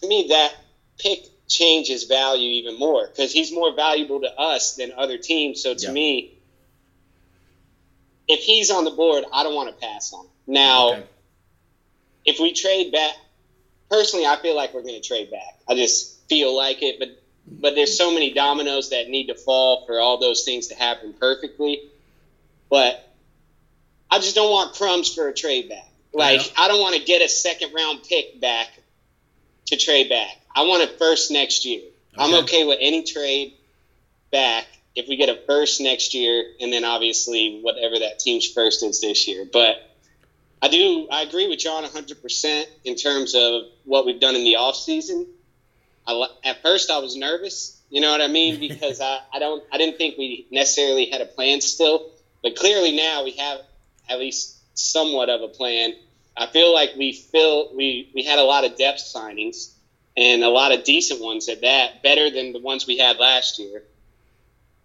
to 0.00 0.08
me, 0.08 0.26
that 0.30 0.54
pick 0.98 1.26
change 1.48 1.88
his 1.88 2.04
value 2.04 2.50
even 2.50 2.78
more 2.78 3.06
because 3.06 3.32
he's 3.32 3.52
more 3.52 3.74
valuable 3.74 4.20
to 4.20 4.38
us 4.38 4.74
than 4.76 4.92
other 4.96 5.18
teams. 5.18 5.62
So 5.62 5.74
to 5.74 5.92
me, 5.92 6.34
if 8.28 8.40
he's 8.40 8.70
on 8.70 8.84
the 8.84 8.90
board, 8.90 9.24
I 9.32 9.42
don't 9.42 9.54
want 9.54 9.68
to 9.68 9.86
pass 9.86 10.12
on. 10.12 10.26
Now, 10.46 10.92
okay. 10.92 11.04
if 12.24 12.40
we 12.40 12.52
trade 12.52 12.92
back, 12.92 13.14
personally, 13.90 14.26
I 14.26 14.36
feel 14.36 14.56
like 14.56 14.74
we're 14.74 14.82
going 14.82 15.00
to 15.00 15.06
trade 15.06 15.30
back. 15.30 15.60
I 15.68 15.74
just 15.74 16.28
feel 16.28 16.56
like 16.56 16.82
it, 16.82 16.98
but 16.98 17.22
but 17.48 17.76
there's 17.76 17.96
so 17.96 18.12
many 18.12 18.32
dominoes 18.32 18.90
that 18.90 19.08
need 19.08 19.28
to 19.28 19.34
fall 19.34 19.86
for 19.86 20.00
all 20.00 20.18
those 20.18 20.44
things 20.44 20.68
to 20.68 20.74
happen 20.74 21.12
perfectly. 21.12 21.80
But 22.68 23.08
I 24.10 24.18
just 24.18 24.34
don't 24.34 24.50
want 24.50 24.74
crumbs 24.74 25.14
for 25.14 25.28
a 25.28 25.34
trade 25.34 25.68
back. 25.68 25.88
Like 26.12 26.44
yeah. 26.44 26.64
I 26.64 26.68
don't 26.68 26.80
want 26.80 26.96
to 26.96 27.02
get 27.02 27.22
a 27.22 27.28
second 27.28 27.72
round 27.72 28.02
pick 28.02 28.40
back 28.40 28.68
to 29.66 29.76
trade 29.76 30.08
back. 30.08 30.36
I 30.56 30.62
want 30.62 30.82
it 30.82 30.98
first 30.98 31.30
next 31.30 31.66
year. 31.66 31.82
Okay. 31.82 32.24
I'm 32.24 32.44
okay 32.44 32.64
with 32.64 32.78
any 32.80 33.02
trade 33.02 33.52
back 34.32 34.66
if 34.94 35.06
we 35.06 35.16
get 35.16 35.28
a 35.28 35.38
first 35.46 35.82
next 35.82 36.14
year, 36.14 36.42
and 36.58 36.72
then 36.72 36.82
obviously 36.82 37.60
whatever 37.60 37.98
that 37.98 38.18
team's 38.18 38.50
first 38.50 38.82
is 38.82 39.02
this 39.02 39.28
year. 39.28 39.44
But 39.44 39.76
I 40.62 40.68
do, 40.68 41.06
I 41.10 41.20
agree 41.22 41.46
with 41.46 41.58
John 41.58 41.84
100% 41.84 42.64
in 42.84 42.94
terms 42.96 43.34
of 43.34 43.64
what 43.84 44.06
we've 44.06 44.18
done 44.18 44.34
in 44.34 44.44
the 44.44 44.54
offseason. 44.54 45.26
I, 46.06 46.26
at 46.42 46.62
first, 46.62 46.90
I 46.90 46.98
was 46.98 47.14
nervous, 47.14 47.78
you 47.90 48.00
know 48.00 48.10
what 48.10 48.22
I 48.22 48.28
mean? 48.28 48.58
Because 48.68 49.02
I, 49.02 49.18
I 49.34 49.38
don't, 49.38 49.62
I 49.70 49.76
didn't 49.76 49.98
think 49.98 50.16
we 50.16 50.46
necessarily 50.50 51.10
had 51.10 51.20
a 51.20 51.26
plan 51.26 51.60
still, 51.60 52.12
but 52.42 52.56
clearly 52.56 52.96
now 52.96 53.24
we 53.24 53.32
have 53.32 53.60
at 54.08 54.18
least 54.18 54.56
somewhat 54.72 55.28
of 55.28 55.42
a 55.42 55.48
plan. 55.48 55.92
I 56.34 56.46
feel 56.46 56.72
like 56.72 56.94
we 56.96 57.12
feel 57.12 57.74
we 57.74 58.10
we 58.14 58.22
had 58.22 58.38
a 58.38 58.44
lot 58.44 58.64
of 58.64 58.76
depth 58.76 59.00
signings 59.00 59.72
and 60.16 60.42
a 60.42 60.48
lot 60.48 60.72
of 60.72 60.84
decent 60.84 61.20
ones 61.20 61.48
at 61.48 61.60
that, 61.60 62.02
better 62.02 62.30
than 62.30 62.52
the 62.52 62.60
ones 62.60 62.86
we 62.86 62.98
had 62.98 63.18
last 63.18 63.58
year. 63.58 63.82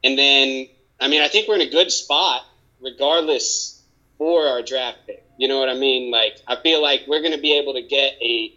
And 0.04 0.18
then, 0.18 0.68
I 1.00 1.08
mean, 1.08 1.22
I 1.22 1.28
think 1.28 1.48
we're 1.48 1.56
in 1.56 1.62
a 1.62 1.70
good 1.70 1.92
spot 1.92 2.44
regardless 2.82 3.82
for 4.18 4.46
our 4.48 4.62
draft 4.62 5.00
pick. 5.06 5.26
You 5.38 5.48
know 5.48 5.60
what 5.60 5.70
I 5.70 5.76
mean? 5.76 6.12
Like, 6.12 6.38
I 6.48 6.56
feel 6.58 6.82
like 6.82 7.04
we're 7.08 7.22
going 7.22 7.34
to 7.34 7.42
be 7.42 7.58
able 7.58 7.74
to 7.74 7.82
get 7.82 8.14
a 8.22 8.54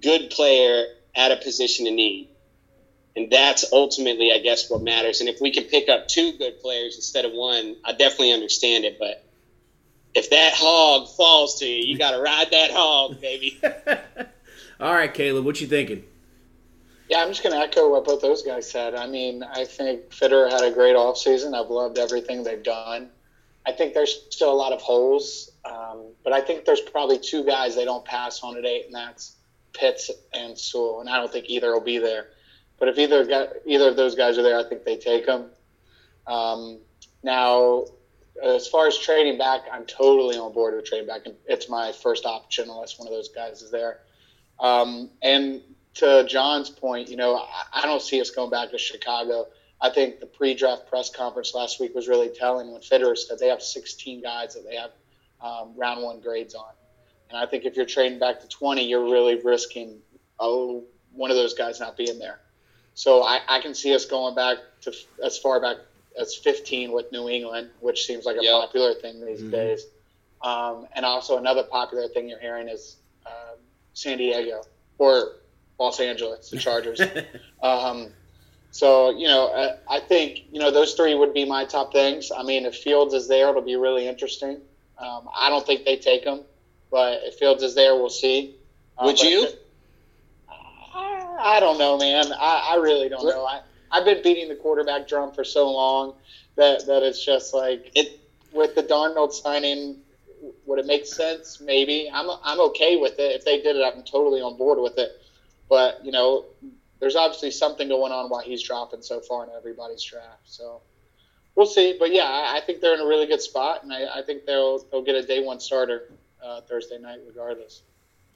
good 0.00 0.30
player 0.30 0.86
at 1.14 1.32
a 1.32 1.36
position 1.36 1.86
of 1.86 1.94
need. 1.94 2.28
And 3.16 3.30
that's 3.30 3.72
ultimately, 3.72 4.32
I 4.32 4.38
guess, 4.38 4.70
what 4.70 4.82
matters. 4.82 5.20
And 5.20 5.28
if 5.28 5.40
we 5.40 5.50
can 5.50 5.64
pick 5.64 5.88
up 5.88 6.08
two 6.08 6.32
good 6.32 6.60
players 6.60 6.96
instead 6.96 7.24
of 7.24 7.32
one, 7.32 7.76
I 7.84 7.92
definitely 7.92 8.32
understand 8.32 8.84
it. 8.84 8.98
But 8.98 9.24
if 10.14 10.30
that 10.30 10.52
hog 10.54 11.08
falls 11.16 11.58
to 11.60 11.66
you, 11.66 11.84
you 11.84 11.98
got 11.98 12.12
to 12.12 12.20
ride 12.20 12.50
that 12.52 12.70
hog, 12.70 13.20
baby. 13.20 13.60
All 14.80 14.94
right, 14.94 15.12
Kaleb, 15.12 15.44
what 15.44 15.60
you 15.60 15.66
thinking? 15.66 16.04
Yeah, 17.08 17.22
I'm 17.22 17.28
just 17.28 17.42
going 17.42 17.54
to 17.54 17.60
echo 17.60 17.90
what 17.90 18.04
both 18.04 18.20
those 18.20 18.42
guys 18.42 18.70
said. 18.70 18.94
I 18.94 19.06
mean, 19.06 19.42
I 19.42 19.64
think 19.64 20.12
Fitter 20.12 20.48
had 20.48 20.62
a 20.62 20.70
great 20.70 20.94
offseason. 20.94 21.58
I've 21.58 21.70
loved 21.70 21.98
everything 21.98 22.44
they've 22.44 22.62
done. 22.62 23.08
I 23.66 23.72
think 23.72 23.92
there's 23.92 24.26
still 24.30 24.52
a 24.52 24.54
lot 24.54 24.72
of 24.72 24.80
holes, 24.80 25.50
um, 25.64 26.12
but 26.22 26.32
I 26.32 26.40
think 26.40 26.64
there's 26.64 26.80
probably 26.80 27.18
two 27.18 27.44
guys 27.44 27.74
they 27.74 27.84
don't 27.84 28.04
pass 28.04 28.42
on 28.42 28.56
at 28.56 28.64
eight, 28.64 28.86
and 28.86 28.94
that's 28.94 29.36
Pitts 29.72 30.10
and 30.32 30.56
Sewell. 30.56 31.00
And 31.00 31.08
I 31.08 31.16
don't 31.16 31.32
think 31.32 31.46
either 31.48 31.72
will 31.72 31.80
be 31.80 31.98
there. 31.98 32.28
But 32.78 32.88
if 32.88 32.98
either 32.98 33.52
either 33.66 33.88
of 33.88 33.96
those 33.96 34.14
guys 34.14 34.38
are 34.38 34.42
there, 34.42 34.58
I 34.58 34.68
think 34.68 34.84
they 34.84 34.96
take 34.96 35.26
them. 35.26 35.46
Um, 36.26 36.78
now, 37.22 37.86
as 38.42 38.68
far 38.68 38.86
as 38.86 38.96
trading 38.96 39.38
back, 39.38 39.62
I'm 39.72 39.84
totally 39.86 40.36
on 40.36 40.52
board 40.52 40.76
with 40.76 40.84
trading 40.84 41.08
back, 41.08 41.22
it's 41.46 41.68
my 41.68 41.90
first 41.92 42.24
option 42.24 42.70
unless 42.70 42.98
one 42.98 43.08
of 43.08 43.12
those 43.12 43.28
guys 43.28 43.62
is 43.62 43.70
there. 43.70 44.00
Um, 44.60 45.10
and 45.22 45.62
to 45.94 46.24
John's 46.28 46.70
point, 46.70 47.08
you 47.08 47.16
know, 47.16 47.36
I, 47.36 47.82
I 47.82 47.86
don't 47.86 48.02
see 48.02 48.20
us 48.20 48.30
going 48.30 48.50
back 48.50 48.70
to 48.70 48.78
Chicago. 48.78 49.46
I 49.80 49.90
think 49.90 50.20
the 50.20 50.26
pre-draft 50.26 50.88
press 50.88 51.10
conference 51.10 51.54
last 51.54 51.80
week 51.80 51.94
was 51.94 52.08
really 52.08 52.28
telling 52.28 52.72
when 52.72 52.80
Fitterer 52.80 53.16
said 53.16 53.38
they 53.38 53.48
have 53.48 53.62
16 53.62 54.22
guys 54.22 54.54
that 54.54 54.64
they 54.68 54.76
have 54.76 54.90
um, 55.40 55.72
round 55.76 56.02
one 56.02 56.20
grades 56.20 56.54
on. 56.54 56.72
And 57.30 57.38
I 57.38 57.46
think 57.46 57.64
if 57.64 57.76
you're 57.76 57.86
trading 57.86 58.18
back 58.18 58.40
to 58.40 58.48
20, 58.48 58.88
you're 58.88 59.04
really 59.04 59.40
risking 59.42 59.98
oh 60.40 60.84
one 61.12 61.30
of 61.30 61.36
those 61.36 61.54
guys 61.54 61.80
not 61.80 61.96
being 61.96 62.18
there. 62.18 62.40
So 62.94 63.22
I, 63.22 63.40
I 63.48 63.60
can 63.60 63.74
see 63.74 63.94
us 63.94 64.04
going 64.04 64.34
back 64.34 64.58
to 64.82 64.92
as 65.24 65.38
far 65.38 65.60
back 65.60 65.76
as 66.18 66.34
15 66.34 66.92
with 66.92 67.12
New 67.12 67.28
England, 67.28 67.70
which 67.80 68.06
seems 68.06 68.24
like 68.24 68.36
a 68.36 68.42
yep. 68.42 68.52
popular 68.52 68.94
thing 68.94 69.24
these 69.24 69.40
mm-hmm. 69.40 69.50
days. 69.50 69.86
Um, 70.42 70.86
and 70.94 71.04
also 71.04 71.36
another 71.38 71.64
popular 71.64 72.08
thing 72.08 72.28
you're 72.28 72.40
hearing 72.40 72.68
is 72.68 72.96
San 73.98 74.18
Diego 74.18 74.62
or 74.98 75.32
Los 75.80 75.98
Angeles, 75.98 76.50
the 76.50 76.58
Chargers. 76.58 77.00
um, 77.62 78.08
so 78.70 79.10
you 79.10 79.26
know, 79.26 79.48
I, 79.88 79.96
I, 79.96 80.00
think 80.00 80.44
you 80.52 80.60
know 80.60 80.70
those 80.70 80.94
three 80.94 81.14
would 81.14 81.34
be 81.34 81.44
my 81.44 81.64
top 81.64 81.92
things. 81.92 82.30
I 82.30 82.44
mean, 82.44 82.64
if 82.64 82.76
Fields 82.76 83.12
is 83.12 83.26
there, 83.26 83.48
it'll 83.48 83.60
be 83.60 83.74
really 83.74 84.06
interesting. 84.06 84.60
Um, 84.98 85.28
I 85.36 85.48
don't 85.48 85.66
think 85.66 85.84
they 85.84 85.96
take 85.96 86.24
him, 86.24 86.40
but 86.92 87.22
if 87.24 87.34
Fields 87.34 87.64
is 87.64 87.74
there, 87.74 87.96
we'll 87.96 88.08
see. 88.08 88.54
Uh, 88.96 89.06
would 89.06 89.20
you? 89.20 89.48
I, 90.48 91.56
I, 91.56 91.60
don't 91.60 91.78
know, 91.78 91.98
man. 91.98 92.26
I, 92.32 92.70
I 92.72 92.76
really 92.76 93.08
don't 93.08 93.24
know. 93.24 93.44
I, 93.44 93.62
I've 93.90 94.04
been 94.04 94.22
beating 94.22 94.48
the 94.48 94.56
quarterback 94.56 95.08
drum 95.08 95.32
for 95.32 95.42
so 95.42 95.72
long 95.72 96.14
that 96.54 96.86
that 96.86 97.02
it's 97.02 97.24
just 97.24 97.52
like 97.52 97.90
it 97.96 98.20
with 98.52 98.76
the 98.76 98.82
Darnold 98.84 99.32
signing. 99.32 99.96
Would 100.66 100.78
it 100.78 100.86
make 100.86 101.06
sense? 101.06 101.60
Maybe. 101.60 102.10
I'm 102.12 102.28
I'm 102.42 102.60
okay 102.70 102.96
with 102.96 103.18
it. 103.18 103.36
If 103.36 103.44
they 103.44 103.60
did 103.60 103.76
it, 103.76 103.82
I'm 103.82 104.02
totally 104.02 104.40
on 104.40 104.56
board 104.56 104.78
with 104.78 104.98
it. 104.98 105.10
But 105.68 106.04
you 106.04 106.12
know, 106.12 106.46
there's 107.00 107.16
obviously 107.16 107.50
something 107.50 107.88
going 107.88 108.12
on 108.12 108.30
while 108.30 108.42
he's 108.42 108.62
dropping 108.62 109.02
so 109.02 109.20
far 109.20 109.44
in 109.44 109.50
everybody's 109.56 110.02
draft. 110.02 110.42
So 110.44 110.80
we'll 111.54 111.66
see. 111.66 111.96
But 111.98 112.12
yeah, 112.12 112.24
I, 112.24 112.58
I 112.58 112.60
think 112.60 112.80
they're 112.80 112.94
in 112.94 113.00
a 113.00 113.06
really 113.06 113.26
good 113.26 113.42
spot, 113.42 113.82
and 113.82 113.92
I, 113.92 114.18
I 114.18 114.22
think 114.22 114.46
they'll 114.46 114.78
they'll 114.90 115.04
get 115.04 115.14
a 115.14 115.26
day 115.26 115.42
one 115.44 115.60
starter 115.60 116.10
uh, 116.42 116.60
Thursday 116.62 116.98
night, 116.98 117.20
regardless. 117.26 117.82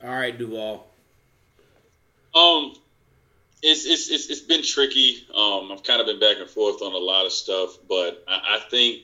All 0.02 0.10
right, 0.10 0.36
Duvall. 0.36 0.86
Um, 2.34 2.74
it's, 3.62 3.86
it's, 3.86 4.10
it's, 4.10 4.30
it's 4.30 4.40
been 4.40 4.62
tricky. 4.62 5.26
Um, 5.34 5.70
I've 5.70 5.84
kind 5.84 6.00
of 6.00 6.06
been 6.06 6.18
back 6.18 6.38
and 6.40 6.50
forth 6.50 6.82
on 6.82 6.92
a 6.92 6.98
lot 6.98 7.26
of 7.26 7.32
stuff, 7.32 7.78
but 7.88 8.24
I, 8.26 8.56
I 8.56 8.70
think, 8.70 9.02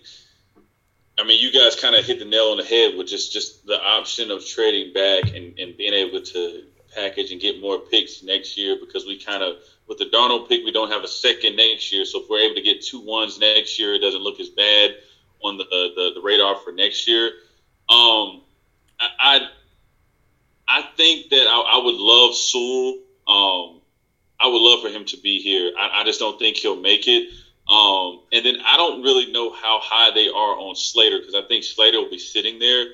I 1.18 1.24
mean, 1.24 1.40
you 1.40 1.52
guys 1.52 1.74
kind 1.74 1.96
of 1.96 2.04
hit 2.04 2.20
the 2.20 2.24
nail 2.24 2.50
on 2.50 2.58
the 2.58 2.64
head 2.64 2.96
with 2.96 3.08
just, 3.08 3.32
just 3.32 3.66
the 3.66 3.82
option 3.82 4.30
of 4.30 4.46
trading 4.46 4.92
back 4.92 5.34
and, 5.34 5.58
and 5.58 5.76
being 5.76 5.92
able 5.92 6.22
to 6.22 6.62
package 6.94 7.32
and 7.32 7.40
get 7.40 7.60
more 7.60 7.78
picks 7.78 8.22
next 8.22 8.56
year 8.56 8.76
because 8.78 9.04
we 9.04 9.18
kind 9.18 9.42
of, 9.42 9.56
with 9.88 9.98
the 9.98 10.06
Darnold 10.06 10.48
pick, 10.48 10.64
we 10.64 10.70
don't 10.70 10.90
have 10.90 11.02
a 11.02 11.08
second 11.08 11.56
next 11.56 11.92
year. 11.92 12.04
So 12.04 12.22
if 12.22 12.30
we're 12.30 12.40
able 12.40 12.54
to 12.54 12.62
get 12.62 12.82
two 12.82 13.00
ones 13.00 13.38
next 13.40 13.78
year, 13.78 13.94
it 13.94 14.00
doesn't 14.00 14.22
look 14.22 14.38
as 14.38 14.48
bad 14.48 14.92
on 15.42 15.56
the, 15.56 15.64
the, 15.64 16.12
the 16.14 16.20
radar 16.22 16.56
for 16.56 16.72
next 16.72 17.08
year. 17.08 17.26
Um, 17.88 18.42
I, 19.00 19.08
I, 19.18 19.48
I 20.68 20.82
think 20.96 21.30
that 21.30 21.46
I, 21.48 21.78
I 21.78 21.84
would 21.84 21.96
love 21.96 22.34
Sewell. 22.34 22.98
Um, 23.26 23.80
I 24.40 24.46
would 24.46 24.60
love 24.60 24.82
for 24.82 24.88
him 24.88 25.04
to 25.06 25.16
be 25.16 25.40
here. 25.40 25.72
I, 25.76 26.00
I 26.00 26.04
just 26.04 26.20
don't 26.20 26.38
think 26.38 26.56
he'll 26.56 26.80
make 26.80 27.08
it. 27.08 27.30
Um, 27.68 28.20
and 28.32 28.46
then 28.46 28.56
I 28.64 28.76
don't 28.76 29.02
really 29.02 29.30
know 29.30 29.52
how 29.52 29.78
high 29.82 30.10
they 30.12 30.28
are 30.28 30.58
on 30.58 30.74
Slater 30.74 31.18
because 31.18 31.34
I 31.34 31.42
think 31.42 31.64
Slater 31.64 31.98
will 31.98 32.10
be 32.10 32.18
sitting 32.18 32.58
there. 32.58 32.86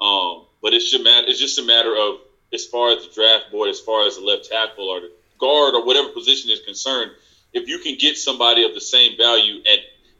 Um, 0.00 0.46
but 0.62 0.72
it's 0.72 0.90
just, 0.90 1.04
it's 1.04 1.40
just 1.40 1.58
a 1.58 1.64
matter 1.64 1.96
of 1.96 2.20
as 2.52 2.64
far 2.66 2.92
as 2.92 3.06
the 3.06 3.12
draft 3.12 3.50
board, 3.50 3.68
as 3.68 3.80
far 3.80 4.06
as 4.06 4.16
the 4.16 4.22
left 4.22 4.48
tackle 4.48 4.88
or 4.88 5.00
the 5.00 5.12
guard 5.38 5.74
or 5.74 5.84
whatever 5.84 6.08
position 6.08 6.50
is 6.50 6.60
concerned, 6.60 7.10
if 7.52 7.68
you 7.68 7.78
can 7.78 7.96
get 7.98 8.16
somebody 8.16 8.64
of 8.64 8.74
the 8.74 8.80
same 8.80 9.16
value 9.16 9.60
at 9.66 9.78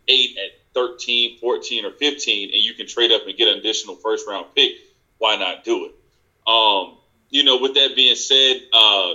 8, 0.09 0.37
at 0.39 0.51
13, 0.75 1.39
14, 1.39 1.85
or 1.85 1.93
15, 1.93 2.51
and 2.53 2.63
you 2.63 2.75
can 2.75 2.87
trade 2.87 3.13
up 3.13 3.27
and 3.27 3.37
get 3.37 3.49
an 3.49 3.59
additional 3.59 3.97
first 3.97 4.27
round 4.27 4.47
pick, 4.55 4.73
why 5.19 5.37
not 5.37 5.65
do 5.65 5.87
it? 5.87 5.95
Um, 6.51 6.97
you 7.29 7.45
know, 7.45 7.59
with 7.59 7.75
that 7.75 7.95
being 7.95 8.17
said, 8.17 8.57
uh, 8.73 9.15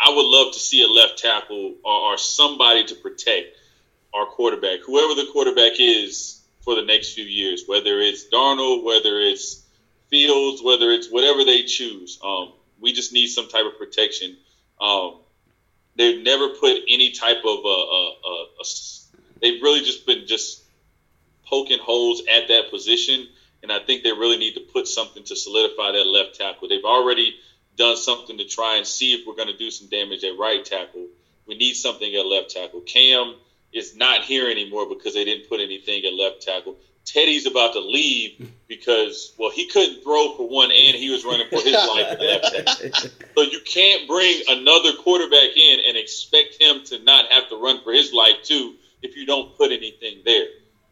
I 0.00 0.10
would 0.10 0.26
love 0.26 0.52
to 0.54 0.58
see 0.58 0.82
a 0.82 0.88
left 0.88 1.18
tackle 1.18 1.74
or, 1.84 2.12
or 2.12 2.18
somebody 2.18 2.84
to 2.86 2.94
protect 2.96 3.56
our 4.14 4.26
quarterback, 4.26 4.80
whoever 4.80 5.14
the 5.14 5.28
quarterback 5.32 5.72
is 5.78 6.42
for 6.60 6.74
the 6.74 6.82
next 6.82 7.14
few 7.14 7.24
years, 7.24 7.64
whether 7.66 7.98
it's 7.98 8.28
Darnold, 8.28 8.84
whether 8.84 9.20
it's 9.20 9.62
Fields, 10.08 10.62
whether 10.62 10.90
it's 10.90 11.10
whatever 11.10 11.44
they 11.44 11.62
choose. 11.62 12.18
Um, 12.22 12.52
we 12.80 12.92
just 12.92 13.12
need 13.12 13.28
some 13.28 13.48
type 13.48 13.64
of 13.64 13.78
protection. 13.78 14.36
Um, 14.80 15.20
they've 15.96 16.22
never 16.22 16.50
put 16.50 16.82
any 16.88 17.12
type 17.12 17.38
of 17.44 17.64
a, 17.64 17.68
a, 17.68 18.14
a, 18.26 18.44
a, 18.60 18.64
they've 19.40 19.62
really 19.62 19.80
just 19.80 20.04
been 20.04 20.26
just 20.26 20.62
poking 21.46 21.78
holes 21.78 22.22
at 22.30 22.48
that 22.48 22.70
position, 22.70 23.26
and 23.62 23.72
I 23.72 23.78
think 23.78 24.02
they 24.02 24.12
really 24.12 24.36
need 24.36 24.54
to 24.54 24.60
put 24.60 24.86
something 24.86 25.24
to 25.24 25.36
solidify 25.36 25.92
that 25.92 26.06
left 26.06 26.36
tackle. 26.36 26.68
They've 26.68 26.84
already 26.84 27.36
done 27.76 27.96
something 27.96 28.36
to 28.38 28.44
try 28.44 28.76
and 28.76 28.86
see 28.86 29.14
if 29.14 29.26
we're 29.26 29.34
going 29.34 29.48
to 29.48 29.56
do 29.56 29.70
some 29.70 29.88
damage 29.88 30.24
at 30.24 30.36
right 30.38 30.64
tackle. 30.64 31.06
We 31.46 31.56
need 31.56 31.74
something 31.74 32.14
at 32.14 32.26
left 32.26 32.50
tackle. 32.50 32.82
Cam 32.82 33.34
is 33.72 33.94
not 33.96 34.24
here 34.24 34.48
anymore 34.48 34.88
because 34.88 35.14
they 35.14 35.24
didn't 35.24 35.48
put 35.48 35.60
anything 35.60 36.04
at 36.04 36.12
left 36.12 36.42
tackle. 36.42 36.78
Teddy's 37.04 37.46
about 37.46 37.72
to 37.72 37.80
leave 37.80 38.50
because, 38.68 39.32
well, 39.36 39.50
he 39.50 39.66
couldn't 39.66 40.02
throw 40.02 40.36
for 40.36 40.48
one, 40.48 40.70
and 40.70 40.96
he 40.96 41.10
was 41.10 41.24
running 41.24 41.48
for 41.48 41.60
his 41.60 41.72
life 41.72 42.06
at 42.12 42.20
left 42.20 42.54
tackle. 42.54 43.10
So 43.34 43.42
you 43.42 43.60
can't 43.64 44.06
bring 44.06 44.42
another 44.48 44.92
quarterback 44.94 45.56
in 45.56 45.80
and 45.86 45.96
expect 45.96 46.60
him 46.60 46.82
to 46.86 46.98
not 46.98 47.32
have 47.32 47.48
to 47.48 47.56
run 47.56 47.82
for 47.82 47.92
his 47.92 48.12
life 48.12 48.36
too 48.44 48.76
if 49.02 49.16
you 49.16 49.26
don't 49.26 49.56
put 49.56 49.72
anything 49.72 50.22
there. 50.24 50.46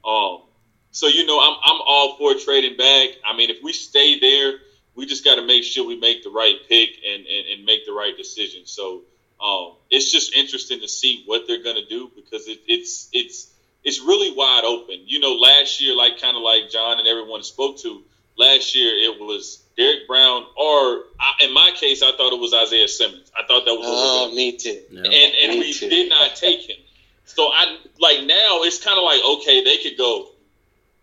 Um, 0.05 0.43
so 0.91 1.07
you 1.07 1.27
know, 1.27 1.39
I'm 1.39 1.57
I'm 1.63 1.81
all 1.87 2.17
for 2.17 2.35
trading 2.35 2.77
back. 2.77 3.11
I 3.25 3.37
mean, 3.37 3.51
if 3.51 3.59
we 3.63 3.73
stay 3.73 4.19
there 4.19 4.55
we 4.95 5.07
just 5.07 5.25
got 5.25 5.37
to 5.37 5.43
make 5.43 5.65
sure 5.65 5.87
we 5.87 5.97
make 5.97 6.23
the 6.23 6.31
right 6.31 6.57
pick 6.69 6.91
and, 7.07 7.27
and, 7.27 7.47
and 7.47 7.65
make 7.65 7.87
the 7.87 7.93
right 7.93 8.17
decision. 8.17 8.67
So 8.67 9.03
um, 9.43 9.73
it's 9.91 10.13
just 10.13 10.35
interesting 10.35 10.81
to 10.81 10.89
see 10.89 11.23
what 11.27 11.47
they're 11.47 11.63
going 11.63 11.77
to 11.77 11.87
do 11.87 12.11
because 12.15 12.47
it, 12.49 12.61
it's 12.67 13.09
it's 13.13 13.51
it's 13.83 14.01
really 14.01 14.35
wide 14.37 14.65
open. 14.65 14.97
You 15.07 15.21
know, 15.21 15.35
last 15.35 15.81
year, 15.81 15.97
like 15.97 16.21
kind 16.21 16.37
of 16.37 16.43
like 16.43 16.71
John 16.71 16.99
and 16.99 17.09
everyone 17.09 17.43
spoke 17.43 17.79
to, 17.79 18.03
last 18.37 18.75
year 18.75 18.93
it 18.95 19.21
was 19.21 19.63
Derrick 19.77 20.07
Brown, 20.07 20.45
or 20.57 21.05
in 21.41 21.55
my 21.55 21.73
case, 21.75 22.03
I 22.03 22.13
thought 22.13 22.33
it 22.33 22.41
was 22.41 22.53
Isaiah 22.53 22.89
Simmons. 22.89 23.31
I 23.39 23.47
thought 23.47 23.65
that 23.65 23.75
was. 23.75 23.87
Oh, 23.87 24.35
me 24.35 24.57
too. 24.57 24.81
And 24.91 25.07
and 25.07 25.53
me 25.53 25.61
we 25.61 25.73
too. 25.73 25.89
did 25.89 26.11
not 26.11 26.37
take 26.37 26.69
him. 26.69 26.77
So 27.25 27.45
I 27.45 27.79
like 27.99 28.25
now 28.25 28.63
it's 28.63 28.83
kind 28.83 28.99
of 28.99 29.05
like 29.05 29.21
okay, 29.39 29.65
they 29.65 29.79
could 29.79 29.97
go, 29.97 30.31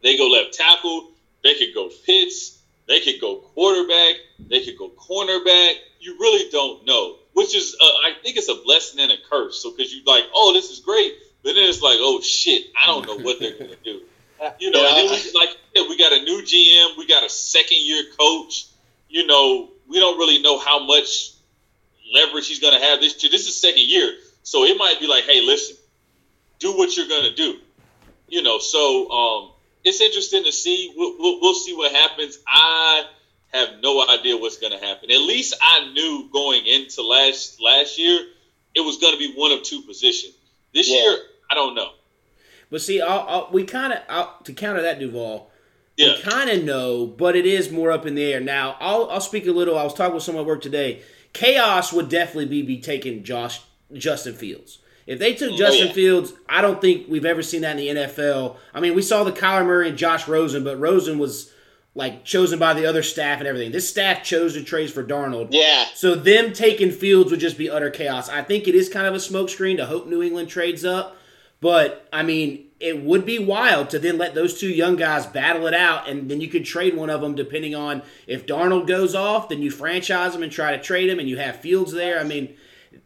they 0.04 0.18
go 0.18 0.28
left 0.28 0.54
tackle, 0.54 1.10
they 1.44 1.56
could 1.56 1.74
go 1.74 1.90
Pitts, 2.06 2.58
they 2.88 3.00
could 3.02 3.20
go 3.20 3.38
quarterback. 3.38 4.16
They 4.40 4.64
could 4.64 4.78
go 4.78 4.90
cornerback. 4.90 5.74
You 6.00 6.18
really 6.20 6.50
don't 6.50 6.86
know, 6.86 7.16
which 7.34 7.56
is 7.56 7.76
uh, 7.80 7.86
I 7.86 8.14
think 8.24 8.38
it's 8.38 8.50
a 8.50 8.56
blessing 8.56 9.00
and 9.00 9.12
a 9.12 9.16
curse. 9.30 9.62
So 9.62 9.72
because 9.72 9.94
you 9.94 10.04
like, 10.06 10.24
oh, 10.34 10.54
this 10.54 10.70
is 10.70 10.80
great, 10.80 11.14
but 11.44 11.56
then 11.56 11.70
it's 11.70 11.82
like, 11.82 11.98
oh 12.00 12.22
shit, 12.22 12.64
I 12.80 12.88
don't 12.88 13.06
know 13.06 13.18
what 13.18 13.40
they're 13.40 13.58
gonna 13.58 13.76
do. 13.84 14.02
You 14.60 14.70
know, 14.70 14.80
yeah. 14.80 14.90
and 14.90 15.10
then 15.10 15.20
we, 15.20 15.40
like 15.40 15.50
yeah, 15.74 15.90
we 15.90 15.98
got 15.98 16.14
a 16.14 16.22
new 16.22 16.44
GM, 16.44 16.96
we 16.96 17.08
got 17.08 17.24
a 17.24 17.30
second 17.30 17.80
year 17.80 18.04
coach. 18.20 18.68
You 19.10 19.26
know, 19.26 19.72
we 19.88 19.98
don't 19.98 20.20
really 20.20 20.44
know 20.44 20.60
how 20.60 20.86
much 20.86 21.32
leverage 22.14 22.48
he's 22.48 22.60
gonna 22.60 22.80
have 22.80 23.02
this 23.02 23.24
year. 23.24 23.32
This 23.32 23.48
is 23.48 23.60
second 23.60 23.82
year, 23.82 24.14
so 24.44 24.64
it 24.64 24.78
might 24.78 25.00
be 25.00 25.08
like, 25.08 25.24
hey, 25.24 25.42
listen, 25.42 25.76
do 26.60 26.78
what 26.78 26.96
you're 26.96 27.08
gonna 27.08 27.34
do. 27.34 27.58
You 28.28 28.44
know, 28.44 28.60
so 28.60 29.10
um, 29.10 29.52
it's 29.84 30.02
interesting 30.02 30.44
to 30.44 30.52
see. 30.52 30.94
We'll, 30.96 31.16
we'll, 31.18 31.42
we'll, 31.42 31.56
see 31.56 31.74
what 31.74 31.92
happens. 31.94 32.38
I 32.46 33.06
have 33.54 33.70
no 33.82 34.06
idea 34.08 34.38
what's 34.38 34.58
going 34.58 34.78
to 34.78 34.86
happen. 34.86 35.10
At 35.12 35.22
least 35.22 35.56
I 35.62 35.92
knew 35.92 36.30
going 36.32 36.66
into 36.66 37.02
last 37.02 37.62
last 37.62 37.98
year 37.98 38.20
it 38.76 38.82
was 38.82 38.98
going 38.98 39.14
to 39.14 39.20
be 39.20 39.34
one 39.36 39.52
of 39.52 39.64
two 39.64 39.82
positions. 39.82 40.36
This 40.74 40.90
yeah. 40.90 40.98
year, 40.98 41.18
I 41.50 41.56
don't 41.56 41.76
know. 41.76 41.92
But 42.70 42.82
see, 42.82 43.02
I'll, 43.02 43.26
I'll, 43.28 43.50
we 43.52 43.64
kind 43.64 43.94
of 43.94 44.44
to 44.44 44.54
counter 44.54 44.82
that 44.82 45.00
Duvall. 45.00 45.50
Yeah. 45.96 46.14
We 46.14 46.22
kind 46.22 46.50
of 46.50 46.64
know, 46.64 47.08
but 47.08 47.36
it 47.36 47.46
is 47.46 47.72
more 47.72 47.92
up 47.92 48.06
in 48.06 48.14
the 48.14 48.24
air. 48.24 48.40
Now, 48.40 48.76
I'll, 48.80 49.10
I'll 49.10 49.22
speak 49.22 49.48
a 49.48 49.52
little. 49.52 49.78
I 49.78 49.84
was 49.84 49.96
talking 49.96 50.14
with 50.14 50.24
someone 50.24 50.44
at 50.44 50.48
work 50.48 50.62
today. 50.62 51.02
Chaos 51.34 51.92
would 51.92 52.10
definitely 52.10 52.46
be, 52.46 52.62
be 52.62 52.80
taking 52.80 53.24
Josh 53.24 53.62
Justin 53.94 54.36
Fields. 54.36 54.80
If 55.08 55.20
they 55.20 55.34
took 55.34 55.54
oh, 55.54 55.58
Justin 55.58 55.88
yeah. 55.88 55.94
Fields, 55.94 56.34
I 56.48 56.62
don't 56.62 56.82
think 56.82 57.08
we've 57.08 57.26
ever 57.26 57.42
seen 57.42 57.62
that 57.62 57.80
in 57.80 57.96
the 57.96 58.02
NFL. 58.04 58.58
I 58.74 58.82
mean, 58.82 58.94
we 58.94 59.02
saw 59.02 59.24
the 59.24 59.32
Kyler 59.32 59.66
Murray 59.66 59.90
and 59.90 59.98
Josh 59.98 60.28
Rosen, 60.28 60.64
but 60.64 60.78
Rosen 60.78 61.18
was 61.18 61.52
like 61.98 62.24
chosen 62.24 62.60
by 62.60 62.76
the 62.76 62.86
other 62.86 63.02
staff 63.02 63.40
and 63.40 63.48
everything. 63.48 63.72
This 63.72 63.90
staff 63.90 64.24
chose 64.24 64.54
to 64.54 64.64
trade 64.64 64.94
for 64.94 65.04
Darnold. 65.04 65.48
Yeah. 65.50 65.86
So 65.96 66.14
them 66.14 66.54
taking 66.54 66.92
Fields 66.92 67.32
would 67.32 67.40
just 67.40 67.58
be 67.58 67.72
utter 67.72 67.90
chaos. 67.90 68.30
I 68.30 68.44
think 68.44 68.68
it 68.68 68.76
is 68.76 68.88
kind 68.88 69.08
of 69.08 69.16
a 69.16 69.18
smokescreen 69.18 69.78
to 69.78 69.88
hope 69.88 70.06
New 70.06 70.22
England 70.22 70.48
trades 70.48 70.86
up. 70.86 71.18
But 71.60 72.08
I 72.14 72.22
mean, 72.22 72.66
it 72.80 73.04
would 73.04 73.26
be 73.26 73.40
wild 73.40 73.90
to 73.90 74.00
then 74.00 74.20
let 74.20 74.36
those 74.36 74.60
two 74.60 74.70
young 74.70 74.96
guys 74.96 75.26
battle 75.26 75.66
it 75.66 75.74
out, 75.74 76.08
and 76.08 76.30
then 76.30 76.40
you 76.40 76.48
could 76.48 76.66
trade 76.66 76.96
one 76.96 77.10
of 77.10 77.22
them 77.22 77.34
depending 77.34 77.74
on 77.74 78.04
if 78.28 78.46
Darnold 78.46 78.86
goes 78.86 79.16
off, 79.16 79.50
then 79.50 79.64
you 79.64 79.72
franchise 79.72 80.36
him 80.36 80.44
and 80.44 80.52
try 80.52 80.78
to 80.78 80.82
trade 80.82 81.10
him, 81.10 81.18
and 81.18 81.28
you 81.28 81.38
have 81.38 81.56
Fields 81.56 81.94
there. 81.94 82.20
I 82.20 82.24
mean, 82.24 82.56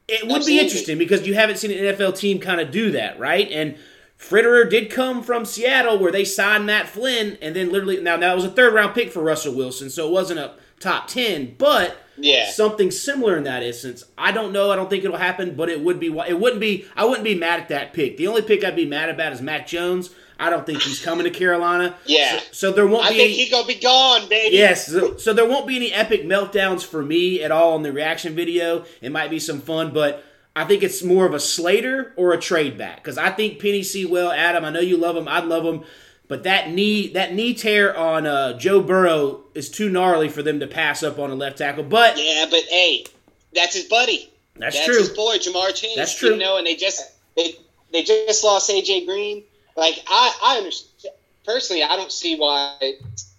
it 0.09 0.23
would 0.23 0.37
Absolutely. 0.37 0.53
be 0.53 0.59
interesting 0.59 0.97
because 0.97 1.25
you 1.25 1.33
haven't 1.33 1.59
seen 1.59 1.71
an 1.71 1.95
NFL 1.95 2.17
team 2.17 2.39
kind 2.39 2.59
of 2.59 2.71
do 2.71 2.91
that, 2.91 3.17
right? 3.21 3.49
And 3.49 3.77
Fitterer 4.21 4.69
did 4.69 4.89
come 4.91 5.23
from 5.23 5.45
Seattle 5.45 5.97
where 5.99 6.11
they 6.11 6.23
signed 6.25 6.65
Matt 6.65 6.87
Flynn, 6.87 7.37
and 7.41 7.55
then 7.55 7.71
literally 7.71 7.99
now 8.01 8.17
that 8.17 8.35
was 8.35 8.45
a 8.45 8.49
third 8.49 8.73
round 8.73 8.93
pick 8.93 9.11
for 9.11 9.21
Russell 9.21 9.55
Wilson, 9.55 9.89
so 9.89 10.07
it 10.07 10.11
wasn't 10.11 10.39
a 10.39 10.53
top 10.79 11.07
ten, 11.07 11.55
but 11.57 11.97
Yeah. 12.17 12.49
something 12.51 12.91
similar 12.91 13.35
in 13.37 13.43
that 13.45 13.63
instance. 13.63 14.03
I 14.17 14.31
don't 14.31 14.51
know. 14.53 14.71
I 14.71 14.75
don't 14.75 14.89
think 14.89 15.03
it'll 15.03 15.17
happen, 15.17 15.55
but 15.55 15.69
it 15.69 15.81
would 15.81 15.99
be. 15.99 16.07
It 16.27 16.39
wouldn't 16.39 16.61
be. 16.61 16.85
I 16.95 17.03
wouldn't 17.05 17.23
be 17.23 17.35
mad 17.35 17.59
at 17.61 17.69
that 17.69 17.93
pick. 17.93 18.17
The 18.17 18.27
only 18.27 18.41
pick 18.43 18.63
I'd 18.63 18.75
be 18.75 18.85
mad 18.85 19.09
about 19.09 19.33
is 19.33 19.41
Mac 19.41 19.65
Jones. 19.67 20.11
I 20.39 20.49
don't 20.49 20.65
think 20.65 20.81
he's 20.81 20.99
coming 20.99 21.23
to 21.25 21.29
Carolina. 21.29 21.95
Yeah. 22.05 22.39
So, 22.39 22.43
so 22.51 22.71
there 22.71 22.87
won't 22.87 23.03
be 23.03 23.09
I 23.09 23.11
be. 23.11 23.17
think 23.17 23.33
any- 23.33 23.43
he 23.43 23.49
gonna 23.51 23.67
be 23.67 23.75
gone, 23.75 24.27
baby. 24.27 24.55
Yes, 24.55 24.87
so, 24.87 25.15
so 25.17 25.33
there 25.33 25.45
won't 25.47 25.67
be 25.67 25.75
any 25.75 25.93
epic 25.93 26.23
meltdowns 26.25 26.83
for 26.83 27.03
me 27.03 27.43
at 27.43 27.51
all 27.51 27.75
in 27.75 27.83
the 27.83 27.91
reaction 27.91 28.33
video. 28.35 28.85
It 29.01 29.11
might 29.11 29.29
be 29.29 29.37
some 29.39 29.61
fun, 29.61 29.91
but 29.91 30.23
I 30.55 30.65
think 30.65 30.83
it's 30.83 31.01
more 31.01 31.25
of 31.25 31.33
a 31.33 31.39
Slater 31.39 32.13
or 32.17 32.33
a 32.33 32.39
trade 32.39 32.77
back 32.77 32.97
because 32.97 33.17
I 33.17 33.29
think 33.29 33.59
Penei 33.59 33.85
Sewell, 33.85 34.31
Adam. 34.31 34.65
I 34.65 34.69
know 34.69 34.81
you 34.81 34.97
love 34.97 35.15
him. 35.15 35.27
I'd 35.27 35.45
love 35.45 35.63
him, 35.63 35.83
but 36.27 36.43
that 36.43 36.71
knee 36.71 37.07
that 37.13 37.33
knee 37.33 37.53
tear 37.53 37.95
on 37.95 38.27
uh, 38.27 38.57
Joe 38.57 38.81
Burrow 38.81 39.43
is 39.55 39.69
too 39.69 39.89
gnarly 39.89 40.27
for 40.27 40.43
them 40.43 40.59
to 40.59 40.67
pass 40.67 41.03
up 41.03 41.19
on 41.19 41.31
a 41.31 41.35
left 41.35 41.57
tackle. 41.57 41.83
But 41.83 42.17
Yeah, 42.17 42.45
but 42.49 42.63
hey, 42.69 43.05
that's 43.53 43.75
his 43.75 43.85
buddy. 43.85 44.29
that's, 44.57 44.75
That's 44.75 44.85
true. 44.85 44.97
his 44.97 45.09
boy, 45.09 45.37
Ja'Marr 45.37 45.73
Chase. 45.73 45.95
That's 45.95 46.15
true. 46.17 46.31
You 46.31 46.37
know, 46.37 46.57
and 46.57 46.67
they 46.67 46.75
just 46.75 47.01
they 47.35 47.55
they 47.93 48.03
just 48.03 48.43
lost 48.43 48.69
AJ 48.69 49.05
Green. 49.05 49.43
Like 49.77 49.95
I 50.07 50.37
I 50.43 50.57
understand 50.57 51.15
personally, 51.45 51.83
I 51.83 51.95
don't 51.95 52.11
see 52.11 52.35
why 52.35 52.95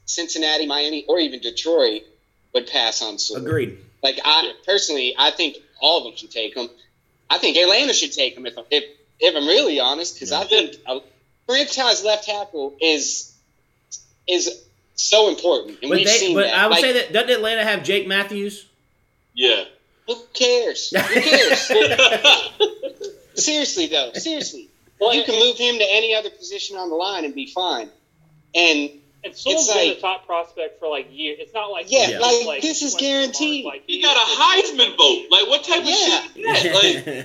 Cincinnati, 0.06 0.66
Miami, 0.66 1.04
or 1.06 1.18
even 1.18 1.40
Detroit 1.40 2.02
would 2.54 2.66
pass 2.66 3.02
on 3.02 3.18
Sewell. 3.18 3.44
Agreed. 3.44 3.78
Like 4.02 4.18
I 4.24 4.52
personally, 4.66 5.14
I 5.18 5.30
think 5.30 5.56
all 5.80 5.98
of 5.98 6.04
them 6.04 6.16
should 6.16 6.30
take 6.30 6.56
him. 6.56 6.68
I 7.32 7.38
think 7.38 7.56
Atlanta 7.56 7.94
should 7.94 8.12
take 8.12 8.36
him 8.36 8.44
if 8.44 8.54
if 8.70 8.84
if 9.18 9.34
I'm 9.34 9.46
really 9.46 9.80
honest, 9.80 10.14
because 10.16 10.32
I 10.32 10.44
think 10.44 10.76
a 10.86 11.00
franchise 11.46 12.04
left 12.04 12.26
tackle 12.26 12.74
is 12.80 13.34
is 14.28 14.62
so 14.96 15.28
important, 15.30 15.78
and 15.82 15.88
But 15.90 15.96
we've 15.98 16.06
they, 16.06 16.12
seen 16.18 16.34
but 16.36 16.44
that. 16.44 16.54
I 16.54 16.66
would 16.66 16.72
Like, 16.72 16.80
say 16.82 16.92
that 16.92 17.12
doesn't 17.12 17.30
Atlanta 17.30 17.64
have 17.64 17.82
Jake 17.84 18.06
Matthews? 18.06 18.66
Yeah. 19.34 19.64
who 20.06 20.16
cares? 20.34 20.90
Who 20.90 20.98
cares? 21.20 21.72
seriously 23.34 23.86
though, 23.86 24.12
seriously, 24.12 24.68
you 25.00 25.24
can 25.24 25.38
move 25.38 25.56
him 25.56 25.78
to 25.78 25.86
any 25.88 26.14
other 26.14 26.28
position 26.30 26.76
on 26.76 26.90
the 26.90 26.94
line 26.96 27.24
and 27.24 27.34
be 27.34 27.46
fine. 27.46 27.88
And 28.54 28.90
And 29.24 29.36
Sewell's 29.36 29.66
It's 29.68 29.74
been 29.74 29.88
like- 29.88 29.98
a 29.98 30.00
top 30.00 30.26
prospect 30.26 30.80
for 30.80 30.88
like 30.88 31.08
years. 31.12 31.38
It's 31.40 31.54
not 31.54 31.70
like 31.70 31.86
Yeah, 31.90 32.06
he's 32.18 32.46
like, 32.46 32.62
this 32.62 32.82
is 32.82 32.92
question 32.94 33.08
mark. 33.08 33.22
guaranteed. 33.22 33.64
Like, 33.64 33.82
He 33.86 34.02
got 34.02 34.16
a 34.16 34.30
Heisman 34.30 34.96
vote. 34.96 35.26
Like, 35.30 35.48
what 35.48 35.62
type 35.64 35.82
Yeah. 35.84 36.24
of 36.24 36.32
shit 36.32 36.36
is 36.44 36.62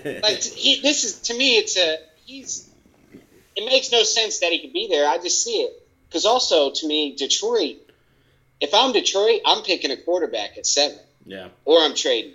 that? 0.04 0.14
Like, 0.14 0.24
like 0.24 0.44
he, 0.44 0.82
this 0.82 1.04
is 1.04 1.20
to 1.22 1.34
me, 1.34 1.58
it's 1.58 1.76
a 1.78 1.98
he's. 2.26 2.70
It 3.56 3.66
makes 3.66 3.92
no 3.92 4.04
sense 4.04 4.40
that 4.42 4.52
he 4.52 4.60
could 4.60 4.74
be 4.74 4.88
there. 4.88 5.08
I 5.10 5.18
just 5.18 5.44
see 5.44 5.62
it 5.62 5.74
because 6.08 6.26
also 6.26 6.70
to 6.72 6.88
me, 6.88 7.16
Detroit. 7.16 7.78
If 8.60 8.74
I'm 8.74 8.92
Detroit, 8.92 9.42
I'm 9.46 9.64
picking 9.64 9.90
a 9.92 9.98
quarterback 9.98 10.58
at 10.58 10.66
seven, 10.68 10.98
yeah. 11.26 11.50
or 11.66 11.80
I'm 11.80 11.94
trading. 11.96 12.34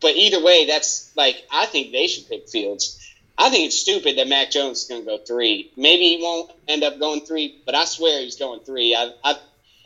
But 0.00 0.16
either 0.16 0.42
way, 0.42 0.66
that's 0.66 1.10
like 1.16 1.36
I 1.50 1.66
think 1.66 1.90
they 1.92 2.06
should 2.06 2.28
pick 2.28 2.48
Fields. 2.48 3.00
I 3.36 3.50
think 3.50 3.66
it's 3.66 3.76
stupid 3.78 4.18
that 4.18 4.28
Mac 4.28 4.50
Jones 4.50 4.82
is 4.82 4.88
going 4.88 5.02
to 5.02 5.06
go 5.06 5.18
three. 5.18 5.72
Maybe 5.76 6.16
he 6.16 6.22
won't 6.22 6.52
end 6.68 6.84
up 6.84 6.98
going 7.00 7.22
three, 7.22 7.60
but 7.66 7.74
I 7.74 7.84
swear 7.84 8.20
he's 8.22 8.36
going 8.36 8.60
three. 8.60 8.94
I 8.94 9.10
I, 9.24 9.30
And 9.32 9.38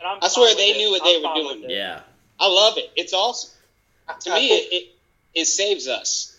I'm 0.06 0.18
I 0.22 0.28
swear 0.28 0.54
they 0.54 0.68
with 0.70 0.76
knew 0.76 0.88
it. 0.88 0.90
what 1.00 1.04
they 1.04 1.16
I'm 1.28 1.44
were 1.46 1.52
doing. 1.60 1.70
Yeah. 1.70 2.00
I 2.38 2.46
love 2.48 2.76
it. 2.78 2.90
It's 2.94 3.12
awesome. 3.14 3.50
To 4.20 4.30
I 4.32 4.34
me, 4.38 4.48
think- 4.48 4.72
it, 4.72 4.76
it 4.76 4.88
it 5.34 5.44
saves 5.46 5.88
us. 5.88 6.34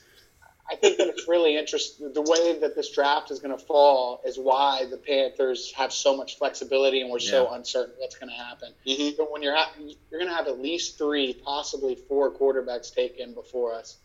I 0.72 0.76
think 0.76 0.98
that 1.00 1.08
it's 1.08 1.28
really 1.28 1.58
interesting. 1.58 2.14
The 2.14 2.22
way 2.22 2.60
that 2.60 2.76
this 2.76 2.92
draft 2.92 3.32
is 3.32 3.40
going 3.40 3.58
to 3.58 3.64
fall 3.66 4.22
is 4.24 4.38
why 4.38 4.86
the 4.86 4.98
Panthers 4.98 5.72
have 5.74 5.92
so 5.92 6.16
much 6.16 6.38
flexibility 6.38 7.02
and 7.02 7.10
we're 7.10 7.18
so 7.20 7.50
uncertain 7.52 7.96
what's 7.98 8.16
going 8.18 8.30
to 8.30 8.36
happen. 8.36 8.72
Mhm. 8.86 9.18
But 9.18 9.32
when 9.32 9.42
you're 9.42 9.56
ha- 9.56 9.72
you're 9.80 10.20
going 10.20 10.30
to 10.30 10.36
have 10.36 10.48
at 10.48 10.62
least 10.62 11.00
three, 11.00 11.34
possibly 11.34 11.96
four 11.96 12.30
quarterbacks 12.32 12.94
taken 12.94 13.34
before 13.34 13.74
us. 13.74 13.98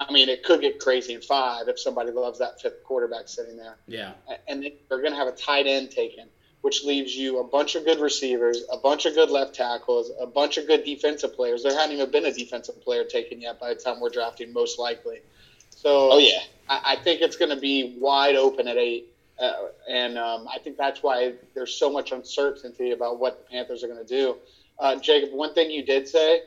I 0.00 0.10
mean, 0.10 0.30
it 0.30 0.42
could 0.42 0.62
get 0.62 0.80
crazy 0.80 1.12
in 1.12 1.20
five 1.20 1.68
if 1.68 1.78
somebody 1.78 2.10
loves 2.10 2.38
that 2.38 2.60
fifth 2.60 2.82
quarterback 2.84 3.28
sitting 3.28 3.56
there. 3.56 3.76
Yeah. 3.86 4.12
and 4.48 4.62
they're 4.88 5.00
going 5.00 5.12
to 5.12 5.18
have 5.18 5.28
a 5.28 5.32
tight 5.32 5.66
end 5.66 5.90
taken, 5.90 6.26
which 6.62 6.84
leaves 6.84 7.14
you 7.14 7.38
a 7.38 7.44
bunch 7.44 7.74
of 7.74 7.84
good 7.84 8.00
receivers, 8.00 8.62
a 8.72 8.78
bunch 8.78 9.04
of 9.04 9.14
good 9.14 9.30
left 9.30 9.54
tackles, 9.54 10.10
a 10.18 10.26
bunch 10.26 10.56
of 10.56 10.66
good 10.66 10.84
defensive 10.84 11.34
players. 11.34 11.62
There 11.62 11.76
hadn't 11.76 11.94
even 11.94 12.10
been 12.10 12.24
a 12.24 12.32
defensive 12.32 12.82
player 12.82 13.04
taken 13.04 13.42
yet 13.42 13.60
by 13.60 13.74
the 13.74 13.80
time 13.80 14.00
we're 14.00 14.08
drafting, 14.08 14.52
most 14.54 14.78
likely. 14.78 15.20
So 15.68 16.12
Oh 16.12 16.18
yeah. 16.18 16.40
I, 16.68 16.92
I 16.92 16.96
think 16.96 17.20
it's 17.20 17.36
going 17.36 17.54
to 17.54 17.60
be 17.60 17.96
wide 18.00 18.36
open 18.36 18.68
at 18.68 18.78
eight, 18.78 19.12
uh, 19.38 19.52
and 19.88 20.16
um, 20.16 20.48
I 20.48 20.58
think 20.58 20.78
that's 20.78 21.02
why 21.02 21.34
there's 21.54 21.74
so 21.74 21.90
much 21.92 22.12
uncertainty 22.12 22.92
about 22.92 23.18
what 23.18 23.38
the 23.38 23.50
Panthers 23.50 23.84
are 23.84 23.88
going 23.88 24.04
to 24.04 24.08
do. 24.08 24.36
Uh, 24.78 24.96
Jacob, 24.96 25.32
one 25.32 25.52
thing 25.52 25.70
you 25.70 25.84
did 25.84 26.08
say, 26.08 26.40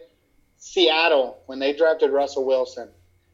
Seattle 0.57 1.39
when 1.45 1.59
they 1.59 1.73
drafted 1.73 2.11
Russell 2.11 2.45
Wilson, 2.45 2.89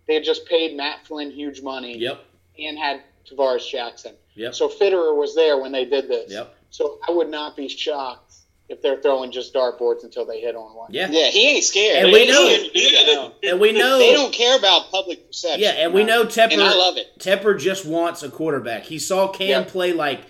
they 0.09 0.15
had 0.15 0.23
just 0.23 0.45
paid 0.47 0.75
Matt 0.75 1.05
Flynn 1.05 1.29
huge 1.29 1.61
money 1.61 1.95
Yep. 1.97 2.19
and 2.57 2.77
had 2.79 3.01
Tarvaris 3.29 3.69
Jackson. 3.69 4.15
Yep. 4.33 4.55
So 4.55 4.67
Fitterer 4.67 5.15
was 5.15 5.35
there 5.35 5.57
when 5.61 5.71
they 5.71 5.85
did 5.85 6.07
this. 6.09 6.31
Yep. 6.31 6.55
So 6.71 6.97
I 7.07 7.11
would 7.11 7.29
not 7.29 7.55
be 7.55 7.67
shocked 7.69 8.33
if 8.69 8.81
they're 8.81 8.99
throwing 9.01 9.31
just 9.31 9.53
dartboards 9.53 10.03
until 10.03 10.25
they 10.25 10.41
hit 10.41 10.55
on 10.55 10.75
one. 10.75 10.89
Yeah. 10.91 11.09
Yeah, 11.11 11.27
he 11.27 11.49
ain't 11.55 11.63
scared. 11.63 12.05
And 12.05 12.07
They 12.13 12.25
we 12.25 12.27
know 12.31 12.47
it. 12.47 12.73
to 12.73 12.79
do 12.79 12.89
that. 12.95 13.33
Yeah, 13.43 13.51
And 13.51 13.59
we 13.59 13.71
know 13.71 13.99
They 13.99 14.13
don't 14.13 14.33
care 14.33 14.57
about 14.57 14.89
public 14.91 15.27
perception. 15.27 15.61
Yeah, 15.61 15.71
and 15.71 15.93
we 15.93 16.03
know 16.03 16.25
Tepper. 16.25 16.53
And 16.53 16.61
I 16.63 16.73
love 16.75 16.97
it. 16.97 17.07
Tepper 17.19 17.59
just 17.59 17.85
wants 17.85 18.23
a 18.23 18.29
quarterback. 18.29 18.83
He 18.85 18.97
saw 18.97 19.27
Cam 19.27 19.47
Yeah. 19.47 19.63
play 19.63 19.93
like 19.93 20.21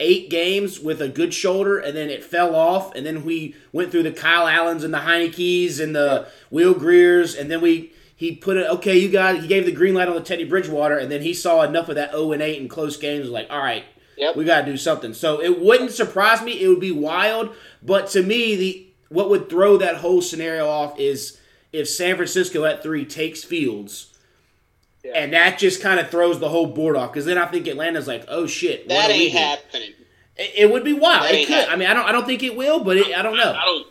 eight 0.00 0.28
games 0.30 0.78
with 0.80 1.00
a 1.02 1.08
good 1.08 1.32
shoulder, 1.34 1.78
and 1.78 1.94
then 1.96 2.08
it 2.10 2.22
fell 2.24 2.54
off. 2.54 2.94
And 2.94 3.04
then 3.06 3.24
we 3.24 3.54
went 3.72 3.90
through 3.90 4.02
the 4.04 4.12
Kyle 4.12 4.46
Allens 4.46 4.84
and 4.84 4.92
the 4.94 4.98
Heinicke's 4.98 5.78
and 5.80 5.94
the 5.96 6.26
Will 6.50 6.74
Griers, 6.74 7.38
and 7.38 7.50
then 7.50 7.60
we 7.62 7.92
he 8.16 8.34
put 8.34 8.56
it. 8.56 8.66
Okay, 8.70 8.96
you 8.98 9.08
guys. 9.08 9.42
He 9.42 9.48
gave 9.48 9.66
the 9.66 9.72
green 9.72 9.94
light 9.94 10.08
on 10.08 10.14
the 10.14 10.20
Teddy 10.22 10.44
Bridgewater, 10.44 10.96
and 10.98 11.10
then 11.12 11.22
he 11.22 11.34
saw 11.34 11.62
enough 11.62 11.88
of 11.88 11.94
that 11.96 12.10
zero 12.12 12.32
and 12.32 12.42
eight 12.42 12.60
in 12.60 12.66
close 12.68 12.96
games. 12.96 13.28
Like, 13.28 13.46
all 13.50 13.58
right, 13.58 13.84
Yep. 14.16 14.36
we 14.36 14.44
got 14.44 14.62
to 14.62 14.66
do 14.72 14.76
something. 14.76 15.12
So 15.14 15.40
it 15.42 15.60
wouldn't 15.60 15.92
surprise 15.92 16.42
me. 16.42 16.60
It 16.60 16.68
would 16.68 16.80
be 16.80 16.92
wild, 16.92 17.54
but 17.82 18.08
to 18.10 18.22
me, 18.22 18.56
the 18.56 18.86
what 19.10 19.28
would 19.30 19.48
throw 19.48 19.76
that 19.76 19.96
whole 19.96 20.20
scenario 20.22 20.66
off 20.66 20.98
is 20.98 21.38
if 21.72 21.88
San 21.88 22.16
Francisco 22.16 22.64
at 22.64 22.82
three 22.82 23.04
takes 23.04 23.44
Fields. 23.44 24.12
Yeah. 25.04 25.12
And 25.14 25.32
that 25.34 25.58
just 25.58 25.80
kind 25.80 26.00
of 26.00 26.10
throws 26.10 26.40
the 26.40 26.48
whole 26.48 26.66
board 26.66 26.96
off 26.96 27.12
because 27.12 27.26
then 27.26 27.38
I 27.38 27.46
think 27.46 27.68
Atlanta's 27.68 28.08
like, 28.08 28.24
oh 28.26 28.46
shit, 28.48 28.88
That 28.88 29.10
ain't 29.10 29.32
happening. 29.32 29.92
It, 30.36 30.52
it 30.56 30.72
would 30.72 30.82
be 30.82 30.94
wild. 30.94 31.24
That 31.26 31.34
It 31.34 31.46
could. 31.46 31.54
happening. 31.54 31.72
I 31.74 31.76
mean, 31.76 31.88
I 31.88 31.94
don't. 31.94 32.06
I 32.08 32.12
don't 32.12 32.26
think 32.26 32.42
it 32.42 32.56
will, 32.56 32.82
but 32.82 32.96
it, 32.96 33.16
I 33.16 33.22
don't 33.22 33.36
know. 33.36 33.52
I 33.52 33.64
don't. 33.64 33.86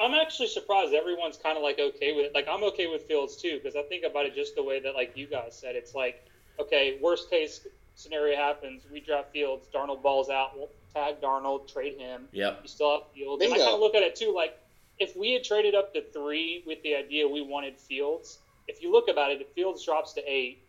I'm 0.00 0.14
actually 0.14 0.48
surprised 0.48 0.92
everyone's 0.92 1.36
kind 1.36 1.56
of 1.56 1.62
like 1.62 1.78
okay 1.78 2.14
with 2.14 2.26
it. 2.26 2.34
Like 2.34 2.48
I'm 2.48 2.64
okay 2.64 2.86
with 2.86 3.02
Fields 3.02 3.36
too 3.36 3.60
because 3.62 3.76
I 3.76 3.82
think 3.82 4.04
about 4.04 4.26
it 4.26 4.34
just 4.34 4.54
the 4.56 4.62
way 4.62 4.80
that 4.80 4.94
like 4.94 5.16
you 5.16 5.26
guys 5.26 5.56
said. 5.56 5.76
It's 5.76 5.94
like 5.94 6.24
okay, 6.58 6.98
worst 7.00 7.30
case 7.30 7.66
scenario 7.94 8.36
happens, 8.36 8.82
we 8.90 9.00
draft 9.00 9.32
Fields, 9.32 9.68
Darnold 9.72 10.02
balls 10.02 10.28
out, 10.28 10.56
we'll 10.56 10.68
tag 10.92 11.20
Darnold, 11.20 11.72
trade 11.72 11.96
him. 11.96 12.28
Yep. 12.32 12.60
You 12.62 12.68
still 12.68 12.90
have 12.90 13.12
Fields. 13.12 13.44
And 13.44 13.54
I 13.54 13.58
kind 13.58 13.70
of 13.70 13.80
look 13.80 13.94
at 13.94 14.02
it 14.02 14.16
too 14.16 14.32
like 14.34 14.58
if 14.98 15.16
we 15.16 15.32
had 15.32 15.44
traded 15.44 15.74
up 15.74 15.92
to 15.94 16.02
three 16.12 16.62
with 16.66 16.82
the 16.82 16.94
idea 16.96 17.28
we 17.28 17.42
wanted 17.42 17.78
Fields, 17.78 18.38
if 18.68 18.82
you 18.82 18.90
look 18.92 19.08
about 19.08 19.30
it, 19.30 19.40
if 19.40 19.48
Fields 19.48 19.84
drops 19.84 20.12
to 20.14 20.22
eight. 20.30 20.60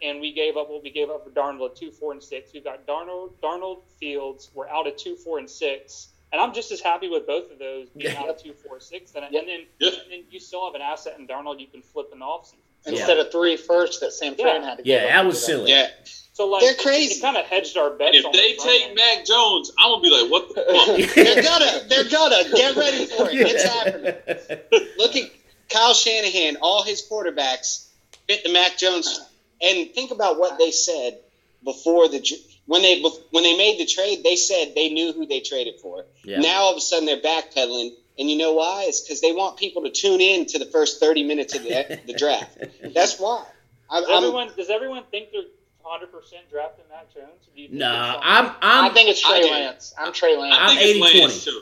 And 0.00 0.20
we 0.20 0.32
gave 0.32 0.56
up 0.56 0.70
what 0.70 0.84
we 0.84 0.90
gave 0.90 1.10
up 1.10 1.24
for 1.24 1.30
Darnold 1.30 1.70
at 1.70 1.76
two, 1.76 1.90
four, 1.90 2.12
and 2.12 2.22
six. 2.22 2.52
We've 2.54 2.62
got 2.62 2.86
Darnold, 2.86 3.32
Darnold, 3.42 3.82
Fields. 3.98 4.48
We're 4.54 4.68
out 4.68 4.86
at 4.86 4.96
two, 4.96 5.16
four, 5.16 5.40
and 5.40 5.50
six. 5.50 6.10
And 6.32 6.40
I'm 6.40 6.52
just 6.52 6.70
as 6.72 6.80
happy 6.80 7.08
with 7.08 7.26
both 7.26 7.50
of 7.50 7.58
those 7.58 7.88
being 7.90 8.14
out 8.16 8.28
at 8.28 8.38
two, 8.42 8.52
four, 8.52 8.80
six. 8.80 9.14
And, 9.14 9.24
and 9.24 9.34
then 9.48 9.60
Yeah. 9.78 9.88
and 10.02 10.10
then 10.12 10.24
you 10.30 10.40
still 10.40 10.64
have 10.66 10.74
an 10.74 10.82
asset 10.82 11.18
in 11.18 11.26
Darnold 11.26 11.58
you 11.60 11.66
can 11.66 11.80
flip 11.82 12.10
in 12.12 12.18
the 12.18 12.24
offseason. 12.24 12.54
Instead 12.86 13.18
of 13.18 13.32
three 13.32 13.56
first 13.56 14.00
that 14.00 14.12
Sam 14.12 14.34
Fran 14.36 14.62
had 14.62 14.78
to 14.78 14.82
give 14.84 14.86
Yeah, 15.02 15.06
that 15.08 15.26
was 15.26 15.44
silly. 15.44 15.70
Yeah. 15.70 15.88
So 16.32 16.46
like 16.46 16.62
They're 16.62 16.74
crazy. 16.74 17.14
It 17.14 17.22
kind 17.22 17.36
of 17.36 17.44
hedged 17.46 17.76
our 17.76 17.90
bets. 17.90 18.16
If 18.18 18.24
on 18.26 18.32
they 18.32 18.54
the 18.54 18.62
take. 18.62 18.94
Mac 18.94 19.24
Jones, 19.24 19.72
I'm 19.78 19.90
gonna 19.90 20.02
be 20.02 20.10
like, 20.10 20.30
what 20.30 20.48
the 20.54 20.62
fuck? 21.06 21.14
They're 21.14 21.42
gonna. 21.42 21.88
They're 21.88 22.08
gonna. 22.10 22.44
Get 22.54 22.76
ready 22.76 23.06
for 23.06 23.28
it. 23.28 23.34
It's 23.34 23.64
happening. 23.64 24.94
Look 24.98 25.16
at 25.16 25.30
Kyle 25.68 25.94
Shanahan. 25.94 26.56
All 26.62 26.82
his 26.84 27.02
quarterbacks 27.10 27.88
fit 28.28 28.44
the 28.44 28.52
Mac 28.52 28.76
Jones. 28.78 29.20
And 29.60 29.90
think 29.92 30.12
about 30.12 30.38
what 30.38 30.58
they 30.58 30.70
said 30.70 31.18
before 31.64 32.08
the 32.08 32.20
tr- 32.20 32.34
when 32.68 32.82
they 32.82 33.02
when 33.30 33.42
they 33.42 33.56
made 33.56 33.80
the 33.80 33.86
trade. 33.86 34.22
They 34.22 34.36
said 34.36 34.74
they 34.76 34.90
knew 34.90 35.12
who 35.12 35.26
they 35.26 35.40
traded 35.40 35.80
for. 35.80 36.04
Yeah. 36.22 36.38
Now 36.40 36.60
all 36.64 36.72
of 36.72 36.76
a 36.76 36.80
sudden 36.80 37.06
they're 37.06 37.20
backpedaling, 37.20 37.90
and 38.18 38.30
you 38.30 38.36
know 38.36 38.52
why? 38.52 38.84
It's 38.86 39.00
because 39.00 39.20
they 39.20 39.32
want 39.32 39.56
people 39.56 39.82
to 39.82 39.90
tune 39.90 40.20
in 40.20 40.46
to 40.46 40.58
the 40.58 40.66
first 40.66 41.00
thirty 41.00 41.24
minutes 41.24 41.56
of 41.56 41.64
the, 41.64 41.98
the 42.06 42.12
draft. 42.12 42.56
That's 42.94 43.18
why. 43.18 43.44
I, 43.90 44.00
Does 44.00 44.10
everyone 44.10 44.50
does 44.54 44.70
everyone 44.70 45.02
think 45.10 45.32
they're 45.32 45.42
100 45.80 46.12
percent 46.12 46.42
drafting 46.50 46.84
Mac 46.90 47.12
Jones? 47.14 47.48
Do 47.54 47.62
you 47.62 47.68
Nah, 47.72 48.20
I'm 48.22 48.46
I'm 48.60 48.90
I 48.90 48.94
think 48.94 49.08
it's 49.08 49.22
Trey 49.22 49.40
do. 49.40 49.50
Lance. 49.50 49.94
I'm 49.98 50.12
Trey 50.12 50.36
Lance. 50.36 50.54
I'm 50.58 50.76
I 50.76 50.80
think 50.80 51.04
80-20. 51.04 51.60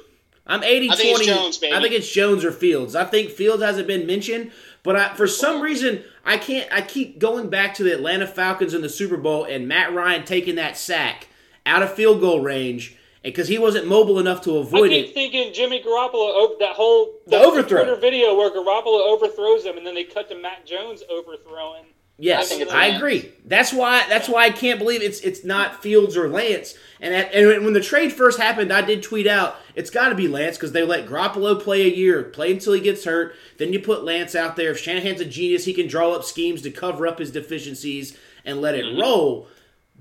I'm 0.48 0.62
80 0.62 0.90
I 0.90 0.96
think 0.96 1.08
it's 1.08 1.26
20. 1.26 1.40
Jones, 1.40 1.58
baby. 1.58 1.74
I 1.74 1.80
think 1.80 1.92
it's 1.94 2.10
Jones 2.10 2.44
or 2.44 2.52
Fields. 2.52 2.96
I 2.96 3.04
think 3.04 3.30
Fields 3.30 3.62
hasn't 3.62 3.86
been 3.86 4.06
mentioned, 4.06 4.50
but 4.86 4.96
I, 4.96 5.14
for 5.14 5.26
some 5.26 5.60
reason, 5.60 6.02
I 6.24 6.38
can't. 6.38 6.72
I 6.72 6.80
keep 6.80 7.18
going 7.18 7.50
back 7.50 7.74
to 7.74 7.82
the 7.82 7.92
Atlanta 7.92 8.26
Falcons 8.26 8.72
in 8.72 8.80
the 8.80 8.88
Super 8.88 9.16
Bowl 9.18 9.44
and 9.44 9.68
Matt 9.68 9.92
Ryan 9.92 10.24
taking 10.24 10.54
that 10.54 10.78
sack 10.78 11.28
out 11.66 11.82
of 11.82 11.92
field 11.92 12.20
goal 12.20 12.40
range 12.40 12.96
because 13.22 13.48
he 13.48 13.58
wasn't 13.58 13.88
mobile 13.88 14.20
enough 14.20 14.40
to 14.42 14.56
avoid 14.58 14.92
it. 14.92 14.94
I 14.94 15.02
keep 15.02 15.08
it. 15.08 15.14
thinking 15.14 15.52
Jimmy 15.52 15.82
Garoppolo 15.82 16.58
that 16.60 16.76
whole 16.76 17.14
The 17.26 17.36
overthrow. 17.38 17.82
Twitter 17.82 18.00
video 18.00 18.36
where 18.36 18.50
Garoppolo 18.50 19.04
overthrows 19.08 19.64
him, 19.66 19.76
and 19.76 19.86
then 19.86 19.94
they 19.94 20.04
cut 20.04 20.28
to 20.30 20.36
Mac 20.40 20.64
Jones 20.64 21.02
overthrowing. 21.10 21.86
Yes, 22.18 22.50
I 22.50 22.64
I 22.64 22.86
agree. 22.86 23.30
That's 23.44 23.74
why. 23.74 24.06
That's 24.08 24.28
why 24.28 24.44
I 24.44 24.50
can't 24.50 24.78
believe 24.78 25.02
it's 25.02 25.20
it's 25.20 25.44
not 25.44 25.82
Fields 25.82 26.16
or 26.16 26.28
Lance. 26.28 26.74
And 26.98 27.14
at, 27.14 27.34
and 27.34 27.62
when 27.62 27.74
the 27.74 27.80
trade 27.80 28.10
first 28.10 28.40
happened, 28.40 28.72
I 28.72 28.80
did 28.80 29.02
tweet 29.02 29.26
out 29.26 29.56
it's 29.74 29.90
got 29.90 30.08
to 30.08 30.14
be 30.14 30.26
Lance 30.26 30.56
because 30.56 30.72
they 30.72 30.82
let 30.82 31.06
Garoppolo 31.06 31.60
play 31.60 31.82
a 31.82 31.94
year, 31.94 32.22
play 32.22 32.52
until 32.52 32.72
he 32.72 32.80
gets 32.80 33.04
hurt. 33.04 33.34
Then 33.58 33.74
you 33.74 33.80
put 33.80 34.02
Lance 34.02 34.34
out 34.34 34.56
there. 34.56 34.70
If 34.70 34.78
Shanahan's 34.78 35.20
a 35.20 35.26
genius, 35.26 35.66
he 35.66 35.74
can 35.74 35.88
draw 35.88 36.12
up 36.12 36.24
schemes 36.24 36.62
to 36.62 36.70
cover 36.70 37.06
up 37.06 37.18
his 37.18 37.30
deficiencies 37.30 38.16
and 38.46 38.62
let 38.62 38.74
it 38.74 38.86
mm-hmm. 38.86 39.00
roll. 39.00 39.48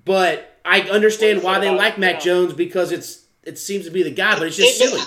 But 0.05 0.57
I 0.63 0.81
understand 0.81 1.43
why 1.43 1.59
they 1.59 1.69
like 1.69 1.97
Mac 1.97 2.21
Jones 2.21 2.53
because 2.53 2.93
it's 2.93 3.25
it 3.43 3.59
seems 3.59 3.85
to 3.85 3.91
be 3.91 4.03
the 4.03 4.11
guy, 4.11 4.37
but 4.37 4.47
it's 4.47 4.55
just 4.55 4.81
It- 4.81 4.89
silly. 4.89 5.01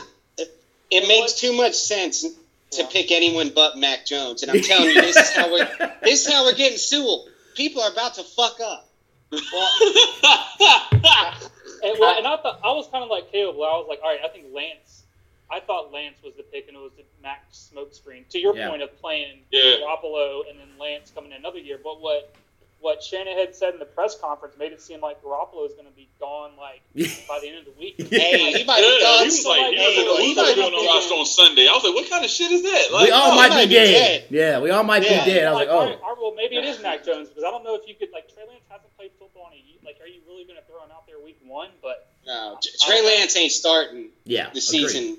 It 0.90 1.06
makes 1.06 1.34
too 1.34 1.52
much 1.52 1.74
sense 1.74 2.24
to 2.72 2.84
pick 2.86 3.10
anyone 3.12 3.50
but 3.54 3.76
Mac 3.78 4.04
Jones, 4.06 4.42
and 4.42 4.50
I'm 4.52 4.60
telling 4.62 4.90
you, 4.90 5.00
this 5.00 5.16
is 5.16 5.32
how 5.34 5.50
we're 5.50 5.68
this 6.02 6.26
is 6.26 6.32
how 6.32 6.44
we're 6.44 6.54
getting 6.54 6.78
Sewell. 6.78 7.26
People 7.54 7.82
are 7.82 7.90
about 7.90 8.14
to 8.14 8.22
fuck 8.24 8.58
up. 8.60 8.88
And, 11.80 11.96
well, 12.00 12.18
and 12.18 12.26
I 12.26 12.36
thought 12.38 12.58
I 12.64 12.72
was 12.72 12.88
kind 12.90 13.04
of 13.04 13.08
like 13.10 13.30
Kaleb. 13.32 13.54
Where 13.56 13.70
I 13.70 13.74
was 13.74 13.86
like, 13.88 14.00
all 14.02 14.10
right, 14.10 14.18
I 14.24 14.28
think 14.28 14.46
Lance. 14.52 15.04
I 15.48 15.60
thought 15.60 15.92
Lance 15.92 16.16
was 16.24 16.34
the 16.36 16.42
pick, 16.42 16.66
and 16.66 16.76
it 16.76 16.80
was 16.80 16.90
the 16.96 17.04
Mac 17.22 17.48
smokescreen. 17.52 18.28
To 18.30 18.38
your 18.40 18.56
Yeah. 18.56 18.68
point 18.68 18.82
of 18.82 18.98
playing 19.00 19.42
Yeah. 19.52 19.76
Garoppolo 19.76 20.50
and 20.50 20.58
then 20.58 20.66
Lance 20.78 21.12
coming 21.14 21.30
in 21.30 21.36
another 21.38 21.58
year, 21.60 21.78
but 21.82 22.00
what 22.00 22.34
what 22.80 23.02
Shanahan 23.02 23.52
said 23.52 23.74
in 23.74 23.80
the 23.80 23.84
press 23.86 24.16
conference 24.20 24.54
made 24.56 24.72
it 24.72 24.80
seem 24.80 25.00
like 25.00 25.20
Garoppolo 25.22 25.66
is 25.66 25.74
going 25.74 25.86
to 25.90 25.94
be 25.98 26.08
gone 26.20 26.52
like 26.56 26.80
by 27.28 27.40
the 27.40 27.48
end 27.48 27.58
of 27.58 27.64
the 27.66 27.74
week. 27.78 27.96
Hey, 28.10 28.52
he 28.52 28.64
might 28.64 28.78
Yeah, 28.78 28.86
be 28.86 28.98
he 28.98 29.02
gone. 29.02 29.24
was 29.26 29.44
like, 29.46 29.74
Hey, 29.74 29.94
he 29.94 30.02
was 30.06 30.18
he 30.18 30.34
like, 30.34 30.46
might 30.46 30.54
he 30.56 30.62
on 30.62 30.70
be 30.70 30.78
the 30.78 30.86
roster 30.86 31.14
on 31.14 31.26
Sunday. 31.26 31.66
I 31.66 31.72
was 31.74 31.82
like, 31.84 31.94
what 31.94 32.08
kind 32.08 32.24
of 32.24 32.30
shit 32.30 32.50
is 32.52 32.62
that? 32.62 32.92
Like, 32.92 33.04
we 33.06 33.10
all 33.10 33.32
oh, 33.32 33.36
might, 33.36 33.48
might 33.50 33.64
be 33.66 33.74
be 33.74 33.74
dead. 33.74 33.90
dead. 33.92 34.24
Yeah, 34.30 34.60
we 34.60 34.70
all 34.70 34.84
might 34.84 35.02
Yeah. 35.02 35.24
be 35.24 35.30
dead. 35.30 35.46
I 35.46 35.50
was 35.50 35.58
like, 35.58 35.68
all 35.68 35.80
oh. 35.82 35.86
right, 35.86 35.98
all 36.02 36.08
right, 36.14 36.18
well, 36.22 36.34
maybe 36.34 36.56
it 36.56 36.64
is 36.64 36.80
Mac 36.80 37.04
Jones 37.04 37.28
because 37.28 37.44
I 37.44 37.50
don't 37.50 37.64
know 37.64 37.74
if 37.74 37.82
you 37.88 37.94
could 37.94 38.10
like 38.12 38.32
Trey 38.32 38.44
Lance 38.46 38.62
hasn't 38.70 38.94
played 38.96 39.10
football 39.18 39.50
in 39.52 39.58
a 39.58 39.62
year. 39.62 39.78
Like, 39.84 39.98
are 40.00 40.06
you 40.06 40.20
really 40.28 40.44
going 40.44 40.58
to 40.58 40.64
throw 40.70 40.78
him 40.84 40.90
out 40.94 41.06
there 41.06 41.18
week 41.18 41.38
one? 41.44 41.70
But 41.82 42.06
No, 42.26 42.58
J- 42.62 42.70
Trey 42.80 43.02
Lance 43.04 43.36
ain't 43.36 43.52
starting 43.52 44.10
Yeah, 44.24 44.44
the 44.44 44.50
agreed. 44.50 44.62
season. 44.62 45.18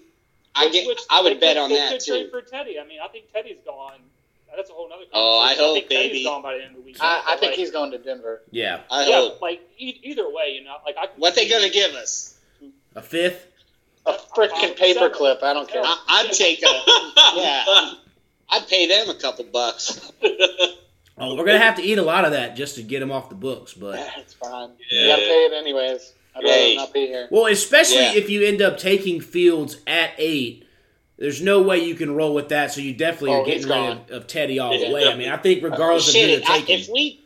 I 0.56 0.70
get. 0.70 0.88
which 0.88 1.00
I 1.10 1.22
would 1.22 1.40
bet 1.40 1.58
on 1.58 1.70
that 1.72 1.92
could 1.92 2.06
trade 2.06 2.24
too. 2.26 2.30
for 2.32 2.42
Teddy. 2.42 2.80
I 2.80 2.86
mean, 2.88 3.00
I 3.04 3.08
think 3.10 3.32
Teddy's 3.32 3.60
gone. 3.66 4.00
That's 4.56 4.70
a 4.70 4.74
whole 4.74 4.92
other. 4.92 5.04
Oh, 5.14 5.40
I 5.40 5.54
hope, 5.56 5.76
think 5.76 5.90
Teddy's 5.90 6.12
baby. 6.12 6.24
gone 6.26 6.42
by 6.42 6.56
the 6.58 6.62
end 6.64 6.72
of 6.72 6.78
the 6.78 6.82
week. 6.82 6.98
I, 7.00 7.24
I 7.28 7.36
think 7.38 7.52
like, 7.52 7.60
he's 7.60 7.72
going 7.72 7.92
to 7.92 7.98
Denver. 7.98 8.42
Yeah, 8.52 8.82
I 8.92 9.08
yeah, 9.08 9.16
hope. 9.16 9.42
like 9.42 9.62
e- 9.78 10.00
either 10.04 10.30
way, 10.30 10.52
you 10.58 10.64
know, 10.64 10.76
like 10.86 10.96
I. 10.98 11.08
What 11.18 11.36
they 11.36 11.44
see- 11.48 11.50
gonna 11.50 11.70
give 11.70 11.92
us? 11.94 12.38
a 12.96 13.02
fifth. 13.02 13.46
A 14.06 14.14
freaking 14.14 14.76
paperclip. 14.78 15.44
I 15.44 15.54
don't 15.54 15.70
care. 15.70 15.82
I, 15.84 16.24
I'd 16.28 16.32
take 16.34 16.62
a. 16.64 16.66
Yeah, 17.36 17.94
I'd 18.50 18.68
pay 18.68 18.88
them 18.88 19.10
a 19.10 19.20
couple 19.20 19.46
bucks. 19.46 20.12
Oh, 21.18 21.36
we're 21.36 21.46
gonna 21.46 21.60
have 21.60 21.76
to 21.76 21.84
eat 21.84 21.98
a 21.98 22.02
lot 22.04 22.26
of 22.26 22.32
that 22.32 22.56
just 22.56 22.76
to 22.76 22.82
get 22.82 23.02
him 23.02 23.12
off 23.12 23.30
the 23.30 23.36
books, 23.36 23.74
but 23.74 24.00
It's 24.18 24.34
fine. 24.34 24.72
Yeah. 24.90 25.02
You 25.02 25.08
got 25.10 25.16
to 25.18 25.22
pay 25.22 25.46
it 25.46 25.54
anyways. 25.54 26.14
I'd 26.36 26.44
rather 26.44 26.54
Hey. 26.56 26.76
not 26.78 26.94
be 26.94 27.08
here. 27.08 27.28
well, 27.30 27.48
especially 27.48 27.98
Yeah. 27.98 28.14
if 28.16 28.30
you 28.30 28.46
end 28.48 28.62
up 28.62 28.78
taking 28.78 29.20
Fields 29.20 29.78
at 29.86 30.12
eight, 30.18 30.66
there's 31.20 31.42
no 31.42 31.62
way 31.62 31.86
you 31.86 31.94
can 31.96 32.16
roll 32.16 32.34
with 32.34 32.50
that. 32.50 32.72
So 32.74 32.82
you 32.82 32.94
definitely 32.94 33.32
Oh, 33.32 33.42
are 33.42 33.46
getting 33.46 33.68
rid 33.68 33.78
of, 33.78 34.12
of 34.12 34.28
Teddy 34.28 34.58
all 34.58 34.72
the 34.78 34.92
way. 34.92 35.08
I 35.08 35.16
mean, 35.16 35.30
I 35.30 35.38
think 35.38 35.62
uh, 35.64 35.70
regardless 35.70 36.08
of 36.08 36.14
who 36.16 36.20
Shit, 36.22 36.42
they're 36.44 36.52
I, 36.52 36.60
taking, 36.62 36.80
if 36.80 36.90
we 36.90 37.20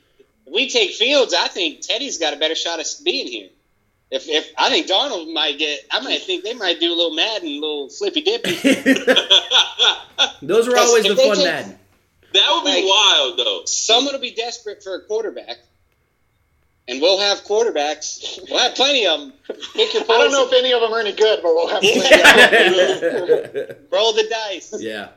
we 0.52 0.70
take 0.70 0.92
Fields, 0.92 1.34
I 1.34 1.48
think 1.48 1.82
Teddy's 1.82 2.18
got 2.18 2.34
a 2.34 2.38
better 2.38 2.56
shot 2.56 2.80
at 2.80 2.88
being 3.06 3.28
here. 3.28 3.50
If, 4.12 4.28
if 4.28 4.52
I 4.58 4.70
think 4.70 4.86
Darnold 4.88 5.34
might 5.34 5.58
get, 5.58 5.80
I 5.92 6.00
might 6.02 6.22
think 6.22 6.44
they 6.44 6.54
might 6.54 6.80
do 6.80 6.92
a 6.92 6.96
little 6.96 7.16
Madden, 7.16 7.48
a 7.48 7.54
little 7.54 7.90
flippy 7.90 8.22
dippy. 8.22 8.52
those 10.42 10.68
are 10.68 10.78
always 10.78 11.06
if 11.06 11.16
the 11.18 11.24
fun 11.24 11.36
take- 11.38 11.46
Madden. 11.46 11.80
that 12.34 12.52
would 12.54 12.66
be 12.66 12.82
Like- 12.82 12.90
wild, 12.90 13.40
though. 13.40 13.62
Someone 13.66 14.14
will 14.14 14.22
be 14.22 14.32
desperate 14.36 14.84
for 14.84 14.96
a 14.96 15.02
quarterback, 15.02 15.58
and 16.88 17.02
we'll 17.02 17.20
have 17.20 17.40
quarterbacks. 17.44 18.40
We'll 18.50 18.60
have 18.60 18.76
plenty 18.76 19.06
of 19.08 19.20
them. 19.20 19.34
Pick 19.74 19.94
your 19.94 20.04
I 20.04 20.06
don't 20.08 20.32
know 20.32 20.46
if 20.48 20.54
any 20.54 20.72
of 20.74 20.82
them 20.82 20.94
are 20.94 21.00
any 21.00 21.14
good, 21.14 21.40
but 21.42 21.54
we'll 21.56 21.68
have 21.70 21.82
plenty. 21.82 22.00
Roll 23.92 24.14
the 24.14 24.28
dice. 24.30 24.74
yeah, 24.80 25.10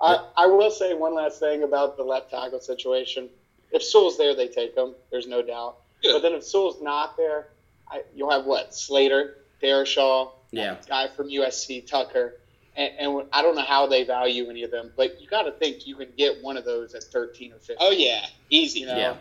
I, 0.00 0.24
I 0.36 0.46
will 0.46 0.70
say 0.70 0.94
one 0.94 1.14
last 1.14 1.38
thing 1.40 1.62
about 1.62 1.96
the 1.96 2.02
left 2.04 2.30
tackle 2.30 2.60
situation. 2.60 3.28
If 3.72 3.82
Sewell's 3.82 4.18
there, 4.18 4.34
they 4.34 4.48
take 4.48 4.76
him. 4.76 4.94
There's 5.10 5.26
no 5.26 5.42
doubt. 5.42 5.76
Yeah. 6.02 6.12
But 6.14 6.22
then 6.22 6.32
if 6.32 6.44
Sewell's 6.44 6.82
not 6.82 7.16
there, 7.16 7.48
I, 7.90 8.02
you'll 8.14 8.30
have 8.30 8.44
what? 8.44 8.74
Slater, 8.74 9.38
Darrisaw, 9.62 10.30
Yeah. 10.50 10.76
guy 10.88 11.08
from 11.08 11.28
USC, 11.28 11.86
Tucker. 11.86 12.34
And, 12.76 12.92
and 12.98 13.26
I 13.32 13.42
don't 13.42 13.54
know 13.54 13.62
how 13.62 13.86
they 13.86 14.04
value 14.04 14.48
any 14.50 14.62
of 14.62 14.70
them, 14.70 14.92
but 14.96 15.20
you 15.20 15.28
got 15.28 15.42
to 15.42 15.52
think 15.52 15.86
you 15.86 15.94
can 15.96 16.08
get 16.16 16.42
one 16.42 16.56
of 16.56 16.64
those 16.64 16.94
at 16.94 17.04
13 17.04 17.52
or 17.52 17.56
15. 17.56 17.76
Oh 17.80 17.90
yeah, 17.90 18.26
easy. 18.50 18.80
You 18.80 18.86
know? 18.86 18.96
Yeah. 18.96 19.14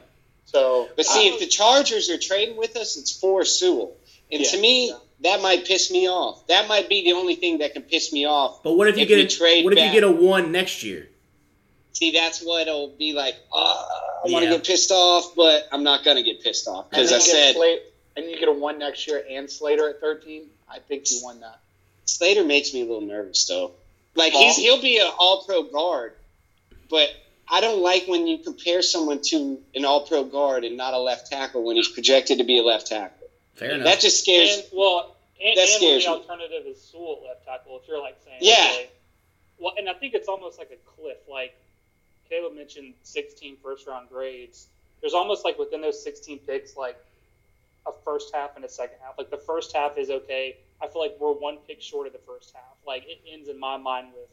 So, 0.51 0.89
But 0.95 1.05
see, 1.05 1.29
if 1.29 1.39
the 1.39 1.47
Chargers 1.47 2.09
are 2.09 2.17
trading 2.17 2.57
with 2.57 2.75
us, 2.75 2.97
it's 2.97 3.11
for 3.17 3.45
Sewell. 3.45 3.95
And 4.31 4.41
Yeah, 4.41 4.49
to 4.51 4.59
me, 4.61 4.89
yeah. 4.89 4.95
that 5.21 5.41
might 5.41 5.65
piss 5.65 5.91
me 5.91 6.09
off. 6.09 6.45
That 6.47 6.67
might 6.67 6.89
be 6.89 7.03
the 7.05 7.13
only 7.13 7.35
thing 7.35 7.59
that 7.59 7.73
can 7.73 7.83
piss 7.83 8.11
me 8.11 8.25
off. 8.27 8.61
but 8.63 8.73
what 8.73 8.87
if 8.87 8.97
you 8.97 9.03
If 9.03 9.07
get 9.07 9.19
a, 9.19 9.27
trade 9.27 9.63
what 9.63 9.73
if 9.73 9.77
back- 9.79 9.93
you 9.93 10.01
get 10.01 10.07
a 10.07 10.11
one 10.11 10.51
next 10.51 10.83
year? 10.83 11.07
See, 11.93 12.11
that's 12.11 12.41
what'll 12.41 12.87
be 12.89 13.13
like. 13.13 13.35
Oh, 13.51 14.21
I 14.25 14.29
want 14.29 14.43
to 14.43 14.49
Yeah. 14.51 14.57
get 14.57 14.65
pissed 14.65 14.91
off, 14.91 15.35
but 15.35 15.67
I'm 15.71 15.83
not 15.83 16.03
gonna 16.03 16.23
get 16.23 16.41
pissed 16.41 16.67
off 16.67 16.89
because 16.89 17.11
I 17.11 17.15
you 17.15 17.21
get 17.21 17.29
said 17.31 17.55
Slate, 17.55 17.81
and 18.15 18.29
you 18.29 18.37
get 18.39 18.47
a 18.47 18.51
one 18.51 18.77
next 18.79 19.07
year 19.07 19.23
and 19.29 19.49
Slater 19.49 19.89
at 19.89 19.99
13. 19.99 20.49
I 20.69 20.79
think 20.79 21.09
you 21.11 21.19
won 21.23 21.39
that. 21.41 21.59
Slater 22.05 22.43
makes 22.43 22.73
me 22.73 22.81
a 22.81 22.85
little 22.85 23.01
nervous 23.01 23.45
though. 23.45 23.71
Like 24.15 24.31
he's 24.33 24.55
he'll 24.57 24.81
be 24.81 24.97
an 24.99 25.07
All 25.17 25.43
Pro 25.43 25.63
guard, 25.63 26.13
but 26.89 27.09
I 27.53 27.59
don't 27.59 27.81
like 27.81 28.05
when 28.07 28.27
you 28.27 28.37
compare 28.37 28.81
someone 28.81 29.19
to 29.25 29.59
an 29.75 29.83
All 29.85 30.05
Pro 30.07 30.23
guard 30.23 30.63
and 30.63 30.77
not 30.77 30.93
a 30.93 30.99
left 30.99 31.29
tackle 31.29 31.63
when 31.63 31.75
he's 31.75 31.89
projected 31.89 32.37
to 32.37 32.43
be 32.45 32.59
a 32.59 32.63
left 32.63 32.87
tackle. 32.87 33.27
Fair 33.55 33.71
enough. 33.71 33.85
That 33.85 33.99
just 33.99 34.21
scares. 34.23 34.55
And, 34.57 34.65
well, 34.73 35.15
and, 35.43 35.57
That 35.57 35.61
and 35.63 35.69
scares 35.69 36.05
the 36.05 36.11
me. 36.11 36.15
alternative 36.17 36.63
is 36.65 36.81
Sewell 36.81 37.19
at 37.23 37.27
left 37.27 37.45
tackle. 37.45 37.79
If 37.81 37.87
you're 37.89 37.99
like 38.01 38.17
saying, 38.23 38.37
Yeah. 38.39 38.53
okay, 38.73 38.89
well, 39.59 39.73
and 39.77 39.89
I 39.89 39.93
think 39.93 40.13
it's 40.13 40.29
almost 40.29 40.57
like 40.59 40.71
a 40.71 40.77
cliff. 40.91 41.17
Like 41.29 41.53
Kaleb 42.31 42.55
mentioned, 42.55 42.93
16 43.03 43.57
first 43.61 43.85
round 43.85 44.07
grades. 44.09 44.67
There's 45.01 45.13
almost 45.13 45.43
like 45.43 45.59
within 45.59 45.81
those 45.81 46.01
16 46.01 46.39
picks, 46.39 46.77
like 46.77 46.97
a 47.85 47.91
first 48.05 48.33
half 48.33 48.55
and 48.55 48.63
a 48.63 48.69
second 48.69 48.97
half. 49.03 49.17
Like 49.17 49.29
the 49.29 49.37
first 49.37 49.75
half 49.75 49.97
is 49.97 50.09
okay. 50.09 50.55
I 50.81 50.87
feel 50.87 51.01
like 51.01 51.17
we're 51.19 51.33
one 51.33 51.57
pick 51.67 51.81
short 51.81 52.07
of 52.07 52.13
the 52.13 52.19
first 52.19 52.53
half. 52.55 52.63
Like 52.87 53.03
it 53.07 53.19
ends 53.31 53.49
in 53.49 53.59
my 53.59 53.77
mind 53.77 54.07
with 54.15 54.29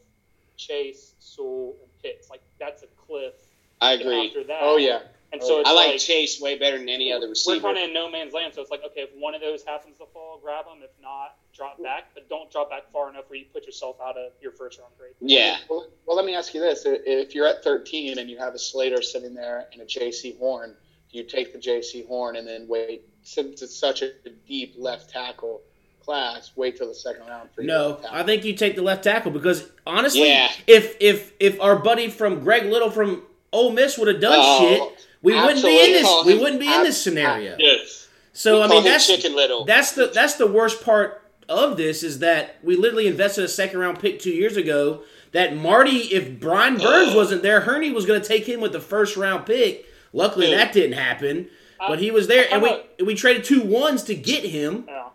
Chase, 0.57 1.13
Sewell, 1.19 1.75
and 1.81 1.88
Pitts. 2.01 2.29
Like 2.29 2.41
that's 2.59 2.83
a 2.83 2.87
cliff. 3.05 3.33
I 3.81 3.93
agree. 3.93 4.27
After 4.27 4.43
that, 4.45 4.59
Oh, 4.61 4.77
yeah. 4.77 4.99
And 5.31 5.41
oh, 5.43 5.47
so 5.47 5.59
it's 5.59 5.69
I 5.69 5.73
like 5.73 5.87
like 5.91 5.99
Chase 5.99 6.41
way 6.41 6.57
better 6.57 6.77
than 6.79 6.89
any 6.89 7.13
other 7.13 7.29
receiver. 7.29 7.57
we're 7.57 7.61
kind 7.61 7.77
of 7.77 7.83
in 7.83 7.93
no 7.93 8.09
man's 8.09 8.33
land, 8.33 8.53
so 8.55 8.61
it's 8.61 8.71
like, 8.71 8.83
okay, 8.83 9.01
if 9.01 9.09
one 9.13 9.35
of 9.35 9.41
those 9.41 9.63
happens 9.63 9.97
to 9.99 10.05
fall, 10.07 10.39
grab 10.41 10.65
them. 10.65 10.79
If 10.83 10.89
not, 10.99 11.35
drop 11.55 11.81
back, 11.83 12.05
but 12.15 12.27
don't 12.29 12.51
drop 12.51 12.71
back 12.71 12.91
far 12.91 13.09
enough 13.09 13.25
where 13.29 13.37
you 13.37 13.45
put 13.53 13.65
yourself 13.67 13.97
out 14.01 14.17
of 14.17 14.31
your 14.41 14.51
first 14.51 14.79
round 14.79 14.91
grade. 14.97 15.13
Yeah, 15.21 15.57
Well, 15.69 15.85
well, 16.07 16.17
let 16.17 16.25
me 16.25 16.33
ask 16.35 16.53
you 16.55 16.61
this: 16.61 16.81
If 16.85 17.35
you're 17.35 17.45
at 17.45 17.63
13 17.63 18.17
and 18.17 18.27
you 18.27 18.39
have 18.39 18.55
a 18.55 18.59
Slater 18.59 19.03
sitting 19.03 19.35
there 19.35 19.67
and 19.71 19.81
a 19.81 19.85
Jaycee 19.85 20.35
Horn, 20.39 20.75
do 21.11 21.17
you 21.19 21.23
take 21.23 21.53
the 21.53 21.59
Jaycee 21.59 22.07
Horn 22.07 22.35
and 22.35 22.47
then 22.47 22.67
wait? 22.67 23.03
Since 23.21 23.61
it's 23.61 23.77
such 23.77 24.01
a 24.01 24.11
deep 24.47 24.73
left 24.77 25.11
tackle 25.11 25.61
class, 26.09 26.51
wait 26.55 26.75
till 26.75 26.87
the 26.87 26.95
second 26.95 27.27
round 27.27 27.49
for 27.53 27.61
No. 27.61 27.99
I 28.09 28.23
think 28.23 28.43
you 28.43 28.53
take 28.55 28.75
the 28.75 28.81
left 28.81 29.03
tackle 29.03 29.29
because 29.29 29.69
honestly, 29.85 30.27
Yeah. 30.27 30.49
if 30.65 30.95
if 30.99 31.33
if 31.39 31.61
our 31.61 31.75
buddy 31.75 32.09
from 32.09 32.39
Greg 32.39 32.65
Little 32.65 32.89
from 32.89 33.21
Ole 33.53 33.71
Miss 33.71 33.95
would 33.95 34.07
have 34.07 34.19
done 34.19 34.39
Oh, 34.41 34.59
shit, 34.59 35.05
we 35.21 35.35
wouldn't 35.39 35.63
be 35.63 35.85
in 35.85 35.91
this. 35.93 36.25
We 36.25 36.33
him- 36.33 36.39
wouldn't 36.39 36.59
be 36.59 36.73
in 36.73 36.81
this 36.81 36.99
scenario. 36.99 37.55
Yes. 37.59 38.07
So 38.33 38.57
We 38.57 38.63
I 38.63 38.67
mean, 38.69 38.83
that's 38.85 39.05
Chicken 39.05 39.35
Little. 39.35 39.65
that's 39.65 39.91
the 39.91 40.07
that's 40.07 40.33
the 40.33 40.47
worst 40.47 40.83
part 40.83 41.21
of 41.47 41.77
this 41.77 42.01
is 42.01 42.19
that 42.19 42.55
we 42.63 42.75
literally 42.75 43.05
invested 43.05 43.43
a 43.43 43.47
second 43.47 43.77
round 43.79 43.99
pick 43.99 44.19
two 44.19 44.31
years 44.31 44.57
ago. 44.57 45.03
That 45.31 45.55
Marty, 45.55 45.97
if 46.11 46.39
Brian 46.39 46.77
Burns 46.77 47.13
oh. 47.13 47.17
wasn't 47.17 47.43
there, 47.43 47.61
Hurney 47.61 47.91
was 47.91 48.07
going 48.07 48.19
to 48.19 48.27
take 48.27 48.49
him 48.49 48.61
with 48.61 48.71
the 48.71 48.79
first 48.79 49.15
round 49.15 49.45
pick. 49.45 49.85
Luckily, 50.11 50.49
Yeah. 50.49 50.57
that 50.57 50.73
didn't 50.73 50.97
happen. 50.97 51.49
But 51.77 51.99
he 51.99 52.09
was 52.09 52.25
there, 52.27 52.47
and 52.51 52.63
we 52.63 53.05
we 53.05 53.13
traded 53.13 53.43
two 53.43 53.61
ones 53.61 54.01
to 54.03 54.15
get 54.15 54.43
him. 54.43 54.85
Yeah. 54.87 55.09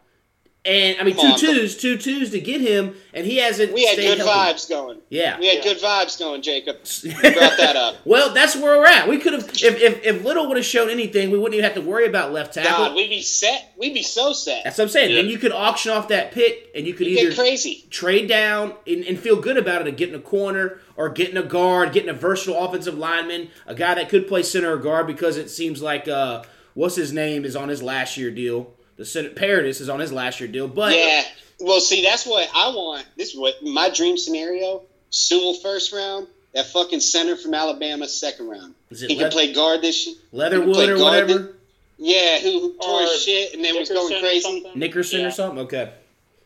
And 0.67 0.99
I 0.99 1.03
mean, 1.05 1.15
Come 1.15 1.39
two 1.39 1.47
on, 1.49 1.55
twos, 1.57 1.77
two 1.77 1.99
twos 1.99 2.31
to 2.31 2.41
get 2.41 2.59
him, 2.63 2.95
and 3.13 3.27
he 3.27 3.37
hasn't. 3.37 3.75
We 3.75 3.85
had 3.87 3.97
good 3.97 4.17
healthy. 4.17 4.33
vibes 4.55 4.67
going. 4.67 4.99
Yeah. 5.11 5.39
We 5.39 5.49
had 5.49 5.59
Yeah. 5.59 5.63
good 5.75 5.83
vibes 5.83 6.19
going, 6.19 6.41
Jacob. 6.41 6.77
You 7.03 7.13
brought 7.35 7.59
that 7.59 7.77
up. 7.77 7.97
Well, 8.07 8.33
that's 8.33 8.57
where 8.57 8.79
we're 8.79 8.87
at. 8.87 9.07
We 9.07 9.19
could 9.19 9.35
have, 9.35 9.45
if, 9.51 9.63
if 9.83 10.03
if 10.07 10.25
Little 10.25 10.49
would 10.49 10.57
have 10.57 10.65
shown 10.65 10.89
anything, 10.89 11.31
we 11.31 11.37
wouldn't 11.37 11.53
even 11.55 11.65
have 11.65 11.75
to 11.75 11.83
worry 11.83 12.07
about 12.07 12.33
left 12.33 12.55
tackle. 12.55 12.87
God, 12.87 12.95
we'd 12.97 13.11
be 13.11 13.21
set. 13.21 13.75
We'd 13.77 13.93
be 13.93 14.03
so 14.03 14.33
set. 14.33 14.65
that's 14.65 14.79
what 14.79 14.85
I'm 14.85 14.89
saying. 14.91 15.11
Yeah. 15.11 15.17
Then 15.21 15.27
you 15.31 15.37
could 15.37 15.53
auction 15.53 15.93
off 15.93 16.09
that 16.09 16.33
pick, 16.33 16.71
and 16.75 16.87
you 16.87 16.95
could 16.95 17.09
We'd 17.09 17.19
either 17.19 17.29
get 17.31 17.39
crazy. 17.39 17.85
trade 17.91 18.27
down 18.27 18.73
and, 18.87 19.05
and 19.05 19.19
feel 19.19 19.37
good 19.37 19.59
about 19.59 19.83
it 19.83 19.89
of 19.89 19.97
getting 19.97 20.15
a 20.15 20.19
corner 20.21 20.81
or 20.97 21.11
getting 21.11 21.37
a 21.37 21.43
guard, 21.43 21.93
getting 21.93 22.09
a 22.09 22.15
versatile 22.15 22.57
offensive 22.65 22.97
lineman, 22.97 23.49
a 23.67 23.75
guy 23.75 23.95
that 23.97 24.09
could 24.09 24.27
play 24.27 24.43
center 24.43 24.73
or 24.73 24.79
guard 24.79 25.07
because 25.07 25.37
it 25.37 25.51
seems 25.51 25.83
like 25.83 26.09
uh 26.09 26.43
what's 26.73 26.97
his 26.97 27.13
name 27.13 27.45
is 27.45 27.55
on 27.55 27.69
his 27.69 27.83
last 27.83 28.17
year 28.17 28.31
deal. 28.31 28.73
The 28.97 29.05
center 29.05 29.31
Paradis 29.31 29.81
is 29.81 29.89
on 29.89 30.01
his 30.01 30.13
last 30.13 30.41
year 30.41 30.49
deal, 30.49 30.69
but 30.69 30.95
Yeah. 30.97 31.25
Well, 31.61 31.81
see, 31.81 32.03
that's 32.03 32.27
what 32.27 32.49
I 32.55 32.69
want. 32.71 33.07
This 33.17 33.31
is 33.33 33.37
what 33.39 33.63
my 33.63 33.89
dream 33.91 34.17
scenario: 34.19 34.83
Sewell 35.11 35.55
first 35.55 35.93
round, 35.93 36.27
that 36.53 36.67
fucking 36.67 37.01
center 37.01 37.37
from 37.37 37.55
Alabama 37.55 38.09
second 38.09 38.49
round. 38.49 38.75
Is 38.91 39.03
it 39.03 39.11
He 39.11 39.17
can 39.17 39.31
play 39.31 39.53
guard 39.53 39.81
this 39.83 40.07
year. 40.07 40.17
Leatherwood 40.33 40.75
play 40.75 40.89
or 40.89 40.97
guard 40.99 41.29
whatever, 41.29 41.55
Yeah, 41.99 42.39
who, 42.41 42.61
who 42.61 42.73
tore 42.79 43.01
Or 43.01 43.03
his 43.03 43.23
shit 43.23 43.55
and 43.55 43.65
then 43.65 43.77
was 43.79 43.89
going 43.89 44.21
crazy. 44.21 44.41
something. 44.41 44.73
Nickerson 44.79 45.21
Yeah. 45.21 45.27
or 45.27 45.31
something. 45.31 45.59
Okay, 45.61 45.83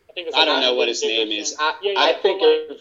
I 0.08 0.12
think 0.12 0.28
it's 0.28 0.37
I 0.37 0.44
don't 0.44 0.56
like 0.56 0.62
know 0.64 0.74
what 0.74 0.88
his 0.88 1.00
Dickerson. 1.00 1.28
name 1.30 1.40
is. 1.40 1.56
I, 1.58 1.74
Yeah, 1.82 1.92
yeah, 1.92 2.00
I 2.00 2.12
but 2.12 2.22
think 2.22 2.40
like- 2.42 2.78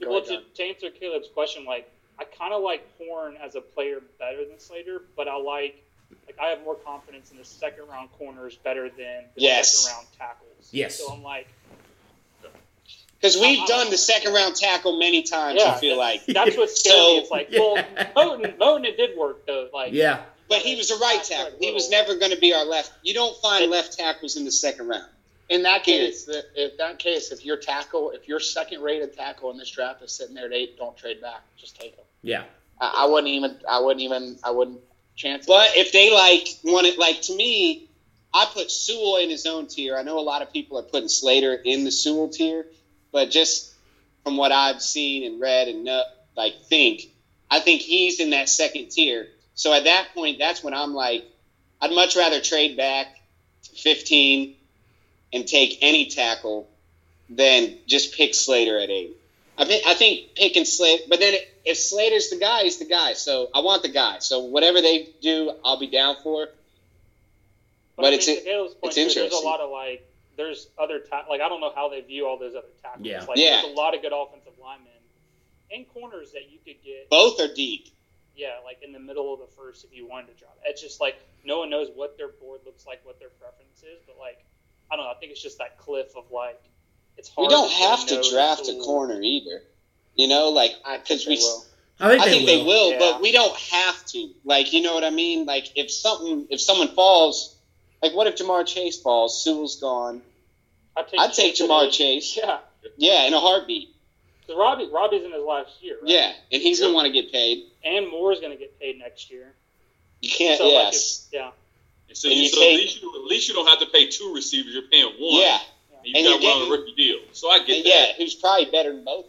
if, 0.00 0.08
Well, 0.08 0.22
to, 0.22 0.40
to 0.54 0.62
answer 0.64 0.90
Kaleb's 0.90 1.28
question, 1.28 1.64
like 1.64 1.88
I 2.18 2.24
kind 2.24 2.52
of 2.52 2.62
like 2.62 2.86
Horn 2.98 3.36
as 3.42 3.54
a 3.54 3.60
player 3.60 4.00
better 4.18 4.44
than 4.44 4.58
Slater, 4.58 5.02
but 5.16 5.28
I 5.28 5.36
like 5.36 5.82
like 6.26 6.38
I 6.40 6.48
have 6.48 6.62
more 6.64 6.74
confidence 6.76 7.30
in 7.30 7.36
the 7.38 7.44
second 7.44 7.88
round 7.88 8.10
corners 8.18 8.56
better 8.56 8.88
than 8.88 9.24
the 9.34 9.42
Yes. 9.42 9.76
second 9.78 9.96
round 9.96 10.06
tackles. 10.18 10.68
Yes. 10.72 10.98
So 10.98 11.12
I'm 11.12 11.22
like, 11.22 11.48
Because 13.20 13.36
we've 13.38 13.66
done 13.66 13.90
the 13.90 13.98
second 13.98 14.32
round 14.32 14.56
tackle 14.56 14.98
many 14.98 15.22
times. 15.22 15.60
Yeah. 15.62 15.72
I 15.72 15.78
feel 15.78 15.98
like, 15.98 16.24
that's 16.26 16.56
what's 16.56 16.80
scary. 16.84 16.96
So- 16.96 17.18
it's 17.18 17.30
like, 17.30 17.48
Yeah. 17.50 17.58
well, 17.60 17.76
Moton, 18.38 18.56
Moton, 18.56 18.84
it 18.86 18.96
did 18.96 19.16
work 19.18 19.46
though. 19.46 19.68
Like, 19.74 19.92
yeah, 19.92 20.22
but 20.48 20.58
he 20.60 20.76
was 20.76 20.90
a 20.90 20.96
right 20.98 21.22
tackle. 21.22 21.52
He 21.60 21.72
was 21.72 21.90
never 21.90 22.16
going 22.16 22.32
to 22.32 22.38
be 22.40 22.54
our 22.54 22.64
left. 22.64 22.92
You 23.02 23.12
don't 23.14 23.36
find 23.42 23.70
left 23.70 23.96
tackles 23.96 24.36
in 24.36 24.44
the 24.44 24.50
second 24.52 24.88
round. 24.88 25.04
in 25.50 25.64
that 25.64 25.82
case, 25.82 26.24
that- 26.26 26.46
if 26.54 26.78
that 26.78 26.98
case, 26.98 27.30
if 27.32 27.44
your 27.44 27.56
tackle, 27.56 28.12
if 28.12 28.26
your 28.28 28.38
second 28.40 28.80
rated 28.82 29.14
tackle 29.16 29.50
in 29.50 29.58
this 29.58 29.70
draft 29.70 30.00
is 30.02 30.12
sitting 30.12 30.34
there 30.34 30.46
at 30.46 30.52
eight, 30.52 30.78
don't 30.78 30.96
trade 30.96 31.20
back. 31.20 31.40
Just 31.56 31.78
take 31.78 31.94
him. 31.96 32.04
yeah. 32.22 32.44
I, 32.80 33.02
I 33.02 33.06
wouldn't 33.06 33.28
even. 33.28 33.58
I 33.68 33.80
wouldn't 33.80 34.00
even. 34.00 34.38
I 34.42 34.50
wouldn't 34.52 34.80
But 35.46 35.76
if 35.76 35.92
they 35.92 36.12
like 36.12 36.48
want 36.64 36.86
it, 36.86 36.98
like 36.98 37.20
to 37.22 37.36
me, 37.36 37.88
I 38.32 38.46
put 38.52 38.70
Sewell 38.70 39.16
in 39.16 39.30
his 39.30 39.46
own 39.46 39.66
tier. 39.66 39.96
I 39.96 40.02
know 40.02 40.18
a 40.18 40.22
lot 40.22 40.42
of 40.42 40.52
people 40.52 40.78
are 40.78 40.82
putting 40.82 41.08
Slater 41.08 41.54
in 41.54 41.84
the 41.84 41.90
Sewell 41.90 42.28
tier, 42.28 42.66
but 43.12 43.30
just 43.30 43.72
from 44.24 44.36
what 44.36 44.52
I've 44.52 44.80
seen 44.80 45.24
and 45.24 45.40
read 45.40 45.68
and 45.68 45.84
know, 45.84 46.04
like 46.36 46.54
think, 46.68 47.02
I 47.50 47.60
think 47.60 47.82
he's 47.82 48.20
in 48.20 48.30
that 48.30 48.48
second 48.48 48.90
tier. 48.90 49.28
So 49.54 49.72
at 49.72 49.84
that 49.84 50.14
point, 50.14 50.38
that's 50.38 50.62
when 50.62 50.74
I'm 50.74 50.94
like, 50.94 51.24
I'd 51.80 51.92
much 51.92 52.16
rather 52.16 52.40
trade 52.40 52.76
back 52.76 53.08
to 53.64 53.70
15 53.76 54.54
and 55.32 55.46
take 55.46 55.78
any 55.82 56.06
tackle 56.06 56.68
than 57.28 57.78
just 57.86 58.14
pick 58.14 58.34
Slater 58.34 58.78
at 58.78 58.90
eight. 58.90 59.16
I 59.60 59.64
think 59.66 59.86
I 59.86 59.94
think 59.94 60.34
picking 60.34 60.64
Slater, 60.64 61.04
but 61.08 61.20
then 61.20 61.34
if 61.66 61.76
Slater's 61.76 62.30
the 62.30 62.36
guy, 62.38 62.62
he's 62.62 62.78
the 62.78 62.86
guy. 62.86 63.12
So 63.12 63.50
I 63.54 63.60
want 63.60 63.82
the 63.82 63.90
guy. 63.90 64.18
So 64.20 64.40
whatever 64.40 64.80
they 64.80 65.10
do, 65.20 65.52
I'll 65.64 65.78
be 65.78 65.86
down 65.86 66.16
for. 66.22 66.48
But 67.96 68.06
I 68.06 68.08
it's- 68.16 68.26
mean, 68.26 68.42
to 68.42 68.48
Kaleb's 68.50 68.74
point, 68.74 68.96
it's 68.96 69.14
too, 69.14 69.20
There's 69.20 69.32
a 69.34 69.38
lot 69.44 69.60
of 69.60 69.70
like, 69.70 70.06
there's 70.36 70.68
other 70.78 71.00
ta- 71.00 71.26
like 71.28 71.40
I 71.42 71.48
don't 71.48 71.60
know 71.60 71.72
how 71.74 71.88
they 71.90 72.00
view 72.00 72.26
all 72.26 72.38
those 72.38 72.54
other 72.54 72.68
tackles. 72.82 73.06
Yeah. 73.06 73.24
Like, 73.24 73.36
Yeah. 73.38 73.60
there's 73.62 73.72
a 73.74 73.76
lot 73.76 73.94
of 73.94 74.00
good 74.00 74.12
offensive 74.14 74.58
linemen 74.58 74.92
and 75.70 75.86
corners 75.92 76.32
that 76.32 76.50
you 76.50 76.58
could 76.64 76.82
get. 76.82 77.10
Both 77.10 77.38
are 77.40 77.52
deep. 77.52 77.88
Yeah, 78.34 78.54
like 78.64 78.82
in 78.82 78.92
the 78.92 78.98
middle 78.98 79.34
of 79.34 79.40
the 79.40 79.46
first 79.54 79.84
if 79.84 79.92
you 79.94 80.06
wanted 80.06 80.28
to 80.28 80.40
drop. 80.40 80.56
It's 80.64 80.80
just 80.80 81.00
like 81.00 81.16
no 81.44 81.58
one 81.58 81.68
knows 81.68 81.88
what 81.94 82.16
their 82.16 82.28
board 82.28 82.60
looks 82.64 82.86
like, 82.86 83.04
what 83.04 83.18
their 83.18 83.28
preference 83.28 83.82
is, 83.82 84.00
but 84.06 84.16
like 84.18 84.42
I 84.90 84.96
don't 84.96 85.04
know. 85.04 85.10
I 85.10 85.14
think 85.20 85.32
it's 85.32 85.42
just 85.42 85.58
that 85.58 85.76
cliff 85.76 86.16
of 86.16 86.30
like 86.32 86.62
it's 87.20 87.28
hard. 87.28 87.46
We 87.46 87.48
don't 87.54 87.68
to 87.70 87.76
have 87.76 88.06
to 88.08 88.30
draft 88.30 88.68
a 88.68 88.74
corner 88.80 89.20
either. 89.22 89.62
You 90.16 90.28
know, 90.28 90.48
like 90.50 90.72
because 91.02 91.26
we. 91.26 91.36
will. 91.36 91.64
I 92.02 92.08
think, 92.08 92.22
I 92.22 92.24
they, 92.24 92.30
think 92.32 92.46
will. 92.46 92.56
they 92.58 92.64
will, 92.64 92.90
Yeah. 92.92 92.98
but 92.98 93.20
we 93.20 93.30
don't 93.32 93.54
have 93.56 94.06
to. 94.06 94.30
Like, 94.44 94.72
you 94.72 94.80
know 94.80 94.94
what 94.94 95.04
I 95.04 95.10
mean? 95.10 95.44
Like, 95.44 95.66
if 95.76 95.90
something, 95.90 96.46
if 96.48 96.58
someone 96.60 96.88
falls, 96.88 97.54
like, 98.02 98.14
what 98.14 98.26
if 98.26 98.36
Ja'Marr 98.36 98.66
Chase 98.66 98.98
falls? 99.02 99.44
Sewell's 99.44 99.78
gone. 99.80 100.22
I'd 100.96 101.08
take, 101.08 101.20
I'd 101.20 101.32
take 101.34 101.54
Ja'Marr 101.56 101.92
today. 101.92 102.20
Chase. 102.20 102.38
Yeah, 102.42 102.58
Yeah, 102.96 103.26
in 103.26 103.34
a 103.34 103.38
heartbeat. 103.38 103.90
because 104.40 104.58
Robbie 104.58 104.88
Robbie's 104.90 105.24
in 105.24 105.32
his 105.32 105.42
last 105.44 105.72
year. 105.82 105.96
Right? 106.00 106.10
Yeah, 106.10 106.32
and 106.50 106.62
he's 106.62 106.80
gonna 106.80 106.94
want 106.94 107.06
to 107.06 107.12
get 107.12 107.30
paid. 107.32 107.64
and 107.84 108.08
Moore's 108.08 108.40
going 108.40 108.52
to 108.52 108.58
get 108.58 108.78
paid 108.80 108.98
next 108.98 109.30
year. 109.30 109.52
You 110.22 110.30
can't. 110.30 110.56
So, 110.58 110.64
like, 110.64 110.92
yes. 110.92 111.28
if- 111.30 111.34
yeah. 111.38 111.50
So, 112.14 112.28
And 112.28 112.36
you, 112.38 112.42
you 112.44 112.48
so 112.48 112.60
take- 112.60 112.72
at 112.74 112.80
least 112.80 113.02
you 113.02 113.14
at 113.14 113.24
least 113.26 113.48
you 113.48 113.54
don't 113.54 113.66
have 113.68 113.78
to 113.80 113.86
pay 113.86 114.06
two 114.08 114.32
receivers. 114.34 114.72
You're 114.72 114.88
paying 114.90 115.04
one. 115.04 115.42
yeah. 115.42 115.58
And 116.04 116.16
And 116.16 116.24
got 116.26 116.40
you're 116.42 116.50
one 116.50 116.62
on 116.62 116.62
a 116.62 116.70
getting- 116.70 116.70
rookie 116.86 116.94
deal. 116.94 117.18
So 117.32 117.50
I 117.50 117.58
get 117.64 117.76
And 117.78 117.84
that. 117.86 117.88
yeah, 117.88 118.12
who's 118.16 118.34
probably 118.34 118.66
better 118.66 118.92
than 118.92 119.04
both. 119.04 119.26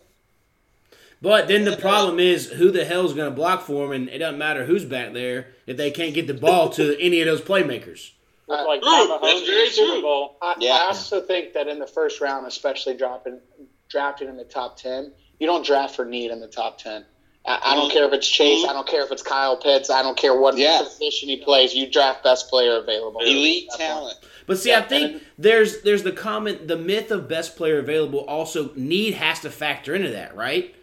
But 1.22 1.48
then 1.48 1.66
the 1.66 1.78
problem 1.78 2.20
is 2.20 2.48
who 2.50 2.72
the 2.72 2.84
hell's 2.84 3.14
going 3.14 3.30
to 3.30 3.36
block 3.36 3.62
for 3.62 3.86
him, 3.86 3.92
and 3.92 4.10
it 4.10 4.18
doesn't 4.20 4.40
matter 4.40 4.66
who's 4.66 4.86
back 4.86 5.14
there 5.14 5.48
if 5.68 5.78
they 5.78 5.92
can't 5.92 6.16
get 6.16 6.26
the 6.26 6.34
ball 6.34 6.70
to 6.72 6.98
any 7.02 7.22
of 7.22 7.28
those 7.28 7.42
playmakers. 7.42 8.12
Uh, 8.50 8.66
like 8.68 8.82
true. 8.82 8.90
Pat 8.90 9.22
That's 9.22 9.42
Mahomes 9.42 9.46
very 9.46 9.70
true. 9.70 10.02
Bowl. 10.02 10.38
I, 10.42 10.56
Yeah. 10.60 10.74
I 10.74 10.82
also 10.86 11.22
think 11.22 11.54
that 11.54 11.68
in 11.68 11.78
the 11.80 11.88
first 11.88 12.20
round, 12.22 12.48
especially 12.48 12.96
dropping 12.98 13.40
drafted 13.88 14.30
in 14.30 14.38
the 14.38 14.44
top 14.44 14.78
ten, 14.78 15.12
you 15.40 15.46
don't 15.48 15.66
draft 15.66 15.96
for 15.96 16.06
need 16.06 16.32
in 16.32 16.40
the 16.40 16.48
top 16.48 16.78
ten. 16.80 17.06
I, 17.46 17.60
I 17.64 17.76
don't 17.76 17.92
care 17.92 18.06
if 18.06 18.14
it's 18.14 18.28
Chase. 18.28 18.66
I 18.68 18.74
don't 18.74 18.88
care 18.88 19.04
if 19.04 19.12
it's 19.12 19.24
Kyle 19.24 19.58
Pitts. 19.58 19.90
I 19.90 20.02
don't 20.04 20.18
care 20.18 20.36
what 20.40 20.58
Yeah. 20.58 20.82
position 20.84 21.30
he 21.30 21.38
plays. 21.38 21.74
You 21.74 21.90
draft 21.90 22.24
best 22.24 22.50
player 22.50 22.78
available. 22.78 23.20
Elite 23.22 23.68
At 23.74 23.80
that 23.80 23.88
point. 23.88 24.00
talent. 24.00 24.18
But 24.48 24.58
see, 24.60 24.70
Yeah, 24.70 24.80
I 24.80 24.82
think 24.84 25.24
there's 25.38 25.82
there's 25.82 26.04
the 26.04 26.12
comment, 26.12 26.68
the 26.68 26.78
myth 26.78 27.10
of 27.12 27.28
best 27.28 27.56
player 27.56 27.80
available. 27.80 28.20
Also, 28.28 28.72
need 28.76 29.14
has 29.16 29.40
to 29.42 29.50
factor 29.50 29.96
into 29.96 30.10
that, 30.12 30.36
right? 30.36 30.76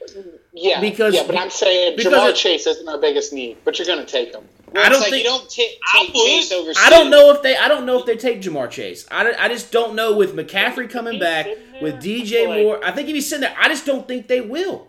Yeah, 0.53 0.81
Because- 0.81 1.15
yeah, 1.15 1.25
but 1.27 1.37
I'm 1.37 1.51
saying 1.51 1.99
Ja'Marr 1.99 2.31
it- 2.31 2.37
Chase 2.37 2.67
isn't 2.67 2.89
our 2.89 2.99
biggest 2.99 3.33
need, 3.33 3.59
but 3.65 3.79
you're 3.79 3.87
going 3.87 4.05
to 4.05 4.11
take 4.11 4.35
him. 4.35 4.49
Well, 4.73 4.85
I 4.85 4.89
don't 4.89 5.01
like 5.01 5.11
think- 5.11 5.25
you 5.25 5.31
don't 5.31 5.49
ta- 5.49 5.63
I 5.95 6.05
take 6.07 6.15
would. 6.15 6.27
Chase 6.27 6.53
over. 6.53 6.73
I 6.79 6.91
don't 6.91 7.11
know 7.11 7.31
if 7.31 7.43
they 7.43 7.57
I 7.57 7.69
don't 7.69 7.87
know 7.87 7.99
if 8.01 8.07
they 8.07 8.17
take 8.17 8.43
Ja'Marr 8.43 8.71
Chase. 8.71 9.07
I, 9.11 9.33
I 9.39 9.49
just 9.49 9.71
don't 9.71 9.95
know 9.95 10.17
with 10.17 10.35
McCaffrey 10.35 10.91
coming 10.91 11.19
back 11.21 11.47
with 11.81 12.03
DJ 12.03 12.47
Moore. 12.63 12.81
I 12.85 12.91
think 12.93 13.09
if 13.09 13.15
he's 13.15 13.29
sitting 13.29 13.43
there, 13.43 13.55
I 13.59 13.69
just 13.69 13.87
don't 13.87 14.09
think 14.09 14.27
they 14.27 14.41
will. 14.41 14.88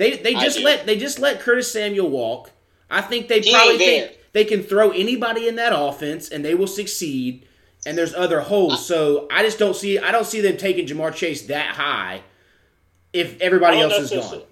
They 0.00 0.16
they 0.16 0.32
just 0.32 0.58
let 0.60 0.86
they 0.86 0.96
just 0.96 1.18
let 1.18 1.40
Curtis 1.40 1.70
Samuel 1.70 2.08
walk. 2.08 2.50
I 2.90 3.02
think 3.02 3.28
they 3.28 3.40
He 3.40 3.52
probably 3.52 3.76
think 3.76 4.18
they 4.32 4.46
can 4.46 4.62
throw 4.62 4.92
anybody 4.92 5.46
in 5.46 5.56
that 5.56 5.74
offense 5.78 6.30
and 6.30 6.42
they 6.42 6.54
will 6.54 6.66
succeed. 6.66 7.46
And 7.84 7.96
there's 7.98 8.14
other 8.14 8.40
holes, 8.40 8.86
so 8.86 9.26
I 9.30 9.42
just 9.42 9.58
don't 9.58 9.76
see 9.76 9.98
I 9.98 10.10
don't 10.10 10.26
see 10.26 10.40
them 10.40 10.56
taking 10.56 10.86
Ja'Marr 10.86 11.14
Chase 11.14 11.42
that 11.48 11.74
high 11.74 12.22
if 13.12 13.38
everybody 13.42 13.78
else 13.80 13.98
is 13.98 14.10
gone. 14.10 14.42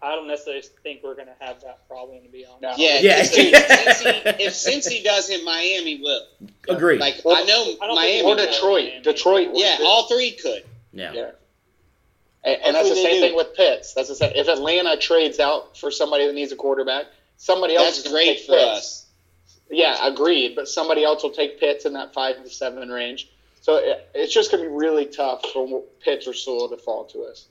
I 0.00 0.14
don't 0.14 0.28
necessarily 0.28 0.62
think 0.82 1.02
we're 1.02 1.14
going 1.14 1.28
to 1.28 1.44
have 1.44 1.60
that 1.62 1.86
problem, 1.88 2.22
to 2.22 2.28
be 2.28 2.46
honest. 2.46 2.62
No. 2.62 2.72
Yeah, 2.76 3.00
Yeah. 3.00 3.22
dude, 3.22 3.28
since 3.54 4.00
he, 4.00 4.08
if 4.44 4.54
since 4.54 4.86
he 4.86 5.02
does 5.12 5.28
it, 5.30 5.42
Miami 5.44 6.00
will. 6.00 6.22
Agreed. 6.68 7.00
Like 7.00 7.22
Well, 7.24 7.36
I 7.36 7.44
know 7.44 7.74
I 7.82 7.94
Miami. 7.94 8.22
Or 8.22 8.28
we're 8.30 8.36
will. 8.36 8.46
Detroit. 8.46 9.02
Detroit. 9.02 9.48
Yeah, 9.54 9.78
all 9.82 10.06
three 10.08 10.32
could. 10.32 10.64
yeah. 10.92 11.12
Yeah. 11.12 11.30
And, 12.46 12.58
and 12.64 12.74
that's 12.76 12.88
the 12.88 12.94
same 12.94 13.14
do. 13.16 13.20
thing 13.20 13.36
with 13.36 13.54
Pitts. 13.54 13.92
That's 13.92 14.08
the 14.08 14.14
same. 14.14 14.32
If 14.34 14.48
Atlanta 14.48 14.96
trades 14.96 15.40
out 15.40 15.76
for 15.76 15.90
somebody 15.90 16.26
that 16.26 16.32
needs 16.34 16.52
a 16.52 16.56
quarterback, 16.56 17.06
somebody 17.36 17.74
else 17.76 17.98
is 17.98 18.04
That's 18.04 18.08
gonna 18.08 18.16
great 18.24 18.36
take 18.38 18.46
for 18.46 18.52
Pitts. 18.52 18.62
us. 18.78 19.06
Yeah, 19.68 20.06
agreed. 20.06 20.54
But 20.54 20.68
somebody 20.68 21.02
else 21.04 21.22
will 21.24 21.30
take 21.32 21.58
Pitts 21.60 21.84
in 21.86 21.92
that 21.94 22.14
five 22.14 22.42
to 22.42 22.48
seven 22.48 22.88
range. 22.88 23.28
So 23.60 23.76
it, 23.78 24.08
it's 24.14 24.32
just 24.32 24.52
going 24.52 24.62
to 24.62 24.70
be 24.70 24.74
really 24.74 25.06
tough 25.06 25.42
for 25.52 25.82
Pitts 26.00 26.28
or 26.28 26.32
Sewell 26.34 26.68
to 26.68 26.76
fall 26.76 27.04
to 27.06 27.24
us. 27.24 27.46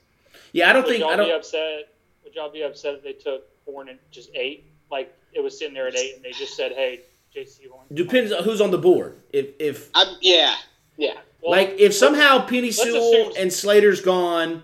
Yeah, 0.52 0.70
I 0.70 0.72
don't 0.72 0.84
Would 0.84 0.88
think 0.92 1.00
y'all 1.00 1.10
I 1.10 1.12
be 1.12 1.16
don't 1.18 1.28
Be 1.28 1.32
upset? 1.34 1.88
Would 2.24 2.34
y'all 2.34 2.50
be 2.50 2.62
upset 2.62 2.94
if 2.94 3.02
they 3.02 3.12
took 3.12 3.46
Horn 3.66 3.90
and 3.90 3.98
just 4.10 4.30
eight? 4.34 4.64
Like 4.90 5.14
it 5.34 5.40
was 5.40 5.58
sitting 5.58 5.74
there 5.74 5.88
at 5.88 5.96
eight, 5.98 6.14
and 6.16 6.24
they 6.24 6.30
just 6.32 6.56
said, 6.56 6.72
"Hey, 6.72 7.00
Jaycee 7.36 7.68
Horn." 7.68 7.84
depends 7.92 8.32
on 8.32 8.44
who's 8.44 8.62
on 8.62 8.70
the 8.70 8.78
board. 8.78 9.18
If 9.34 9.48
if 9.58 9.90
I, 9.94 10.14
yeah, 10.22 10.54
Yeah. 10.96 11.18
Well, 11.42 11.50
like 11.50 11.74
if 11.78 11.92
somehow 11.94 12.46
Penei 12.46 12.62
let's 12.62 12.82
Sewell 12.82 13.10
assume- 13.26 13.32
and 13.38 13.52
Slater's 13.52 14.00
gone, 14.00 14.62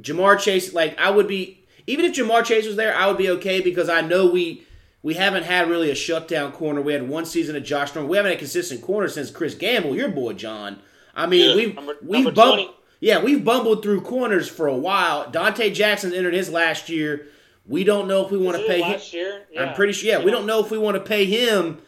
Ja'Marr 0.00 0.38
Chase 0.38 0.72
like 0.74 0.98
I 0.98 1.10
would 1.10 1.28
be 1.28 1.64
even 1.86 2.04
if 2.04 2.14
Ja'Marr 2.14 2.44
Chase 2.44 2.66
was 2.66 2.76
there, 2.76 2.94
I 2.94 3.06
would 3.08 3.18
be 3.18 3.30
okay 3.30 3.60
because 3.60 3.88
I 3.88 4.00
know 4.00 4.26
we 4.26 4.66
we 5.02 5.14
haven't 5.14 5.44
had 5.44 5.68
really 5.68 5.90
a 5.90 5.94
shutdown 5.94 6.52
corner. 6.52 6.80
We 6.80 6.92
had 6.92 7.08
one 7.08 7.24
season 7.24 7.56
of 7.56 7.64
Josh 7.64 7.94
Norman. 7.94 8.10
We 8.10 8.16
haven't 8.16 8.32
had 8.32 8.36
a 8.36 8.40
consistent 8.40 8.82
corner 8.82 9.08
since 9.08 9.30
Chris 9.30 9.54
Gamble, 9.54 9.96
your 9.96 10.08
boy 10.10 10.34
John. 10.34 10.78
I 11.14 11.26
mean, 11.26 11.50
Yeah. 11.50 11.56
we've 11.56 11.74
Number- 11.74 11.96
we've 12.02 12.24
number 12.24 12.32
bumbled 12.32 12.74
yeah, 13.00 13.22
we've 13.22 13.42
bumbled 13.42 13.82
through 13.82 14.02
corners 14.02 14.46
for 14.46 14.66
a 14.66 14.76
while. 14.76 15.24
Donte 15.30 15.72
Jackson 15.72 16.12
entered 16.12 16.34
his 16.34 16.50
last 16.50 16.90
year. 16.90 17.26
We 17.66 17.82
don't 17.82 18.06
know 18.08 18.24
if 18.26 18.30
we 18.30 18.36
want 18.36 18.58
to 18.58 18.66
pay 18.66 18.82
him. 18.82 19.00
year. 19.12 19.42
Yeah. 19.50 19.62
I'm 19.64 19.74
pretty 19.74 19.94
sure. 19.94 20.10
Yeah, 20.10 20.22
we 20.24 20.30
don't 20.30 20.44
know 20.44 20.60
if 20.62 20.70
we 20.70 20.76
want 20.76 20.96
to 20.96 21.00
pay 21.02 21.24
him 21.24 21.78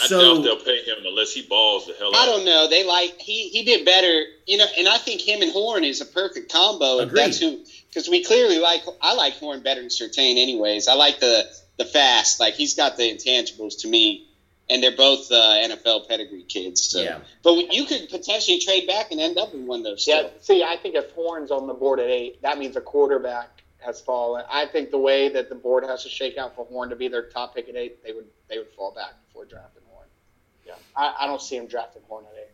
I 0.00 0.06
So- 0.06 0.20
doubt 0.36 0.42
they'll 0.44 0.56
pay 0.64 0.82
him 0.82 0.98
unless 1.06 1.32
he 1.32 1.42
balls 1.42 1.86
the 1.86 1.94
hell 1.94 2.14
out. 2.14 2.22
I 2.22 2.26
don't 2.26 2.44
know. 2.44 2.68
They 2.68 2.84
like 2.84 3.20
he 3.20 3.48
he 3.48 3.64
did 3.64 3.84
better, 3.84 4.24
you 4.46 4.56
know, 4.56 4.66
and 4.78 4.88
I 4.88 4.98
think 4.98 5.20
him 5.20 5.42
and 5.42 5.52
Horn 5.52 5.84
is 5.84 6.00
a 6.00 6.06
perfect 6.06 6.52
combo. 6.52 7.00
If 7.00 7.10
that's 7.10 7.38
who, 7.38 7.64
because 7.88 8.08
we 8.08 8.24
clearly 8.24 8.58
like 8.58 8.82
I 9.00 9.14
like 9.14 9.34
Horn 9.34 9.60
better 9.62 9.80
than 9.80 9.90
Surtain. 9.90 10.38
Anyways, 10.40 10.88
I 10.88 10.94
like 10.94 11.20
the 11.20 11.46
the 11.78 11.84
fast. 11.84 12.40
Like 12.40 12.54
he's 12.54 12.74
got 12.74 12.96
the 12.96 13.04
intangibles 13.04 13.80
to 13.82 13.88
me, 13.88 14.28
and 14.70 14.82
they're 14.82 14.96
both 14.96 15.30
uh, 15.32 15.34
NFL 15.34 16.08
pedigree 16.08 16.42
kids. 16.44 16.82
So. 16.84 17.00
Yeah. 17.02 17.18
But 17.42 17.72
you 17.72 17.84
could 17.84 18.08
potentially 18.08 18.58
trade 18.60 18.86
back 18.86 19.10
and 19.10 19.20
end 19.20 19.38
up 19.38 19.54
in 19.54 19.66
one 19.66 19.80
of 19.80 19.84
those. 19.84 20.06
Yeah, 20.06 20.18
Still. 20.20 20.30
see, 20.40 20.62
I 20.64 20.76
think 20.76 20.94
if 20.94 21.10
Horn's 21.12 21.50
on 21.50 21.66
the 21.66 21.74
board 21.74 22.00
at 22.00 22.08
eight, 22.08 22.42
that 22.42 22.58
means 22.58 22.76
a 22.76 22.80
quarterback 22.80 23.62
has 23.78 24.00
fallen. 24.00 24.44
I 24.50 24.66
think 24.66 24.90
the 24.90 24.98
way 24.98 25.28
that 25.28 25.48
the 25.48 25.54
board 25.54 25.84
has 25.84 26.02
to 26.02 26.08
shake 26.08 26.36
out 26.36 26.56
for 26.56 26.64
Horn 26.66 26.90
to 26.90 26.96
be 26.96 27.06
their 27.08 27.22
top 27.30 27.54
pick 27.54 27.68
at 27.68 27.76
eight, 27.76 28.02
they 28.04 28.12
would 28.12 28.26
they 28.48 28.58
would 28.58 28.70
fall 28.76 28.92
back 28.92 29.12
before 29.28 29.44
drafting 29.44 29.82
Horn. 29.86 29.87
Yeah, 30.68 30.74
I, 30.96 31.14
I 31.20 31.26
don't 31.26 31.40
see 31.42 31.56
him 31.56 31.66
drafting 31.66 32.02
Horn 32.08 32.24
at 32.30 32.38
eight. 32.38 32.44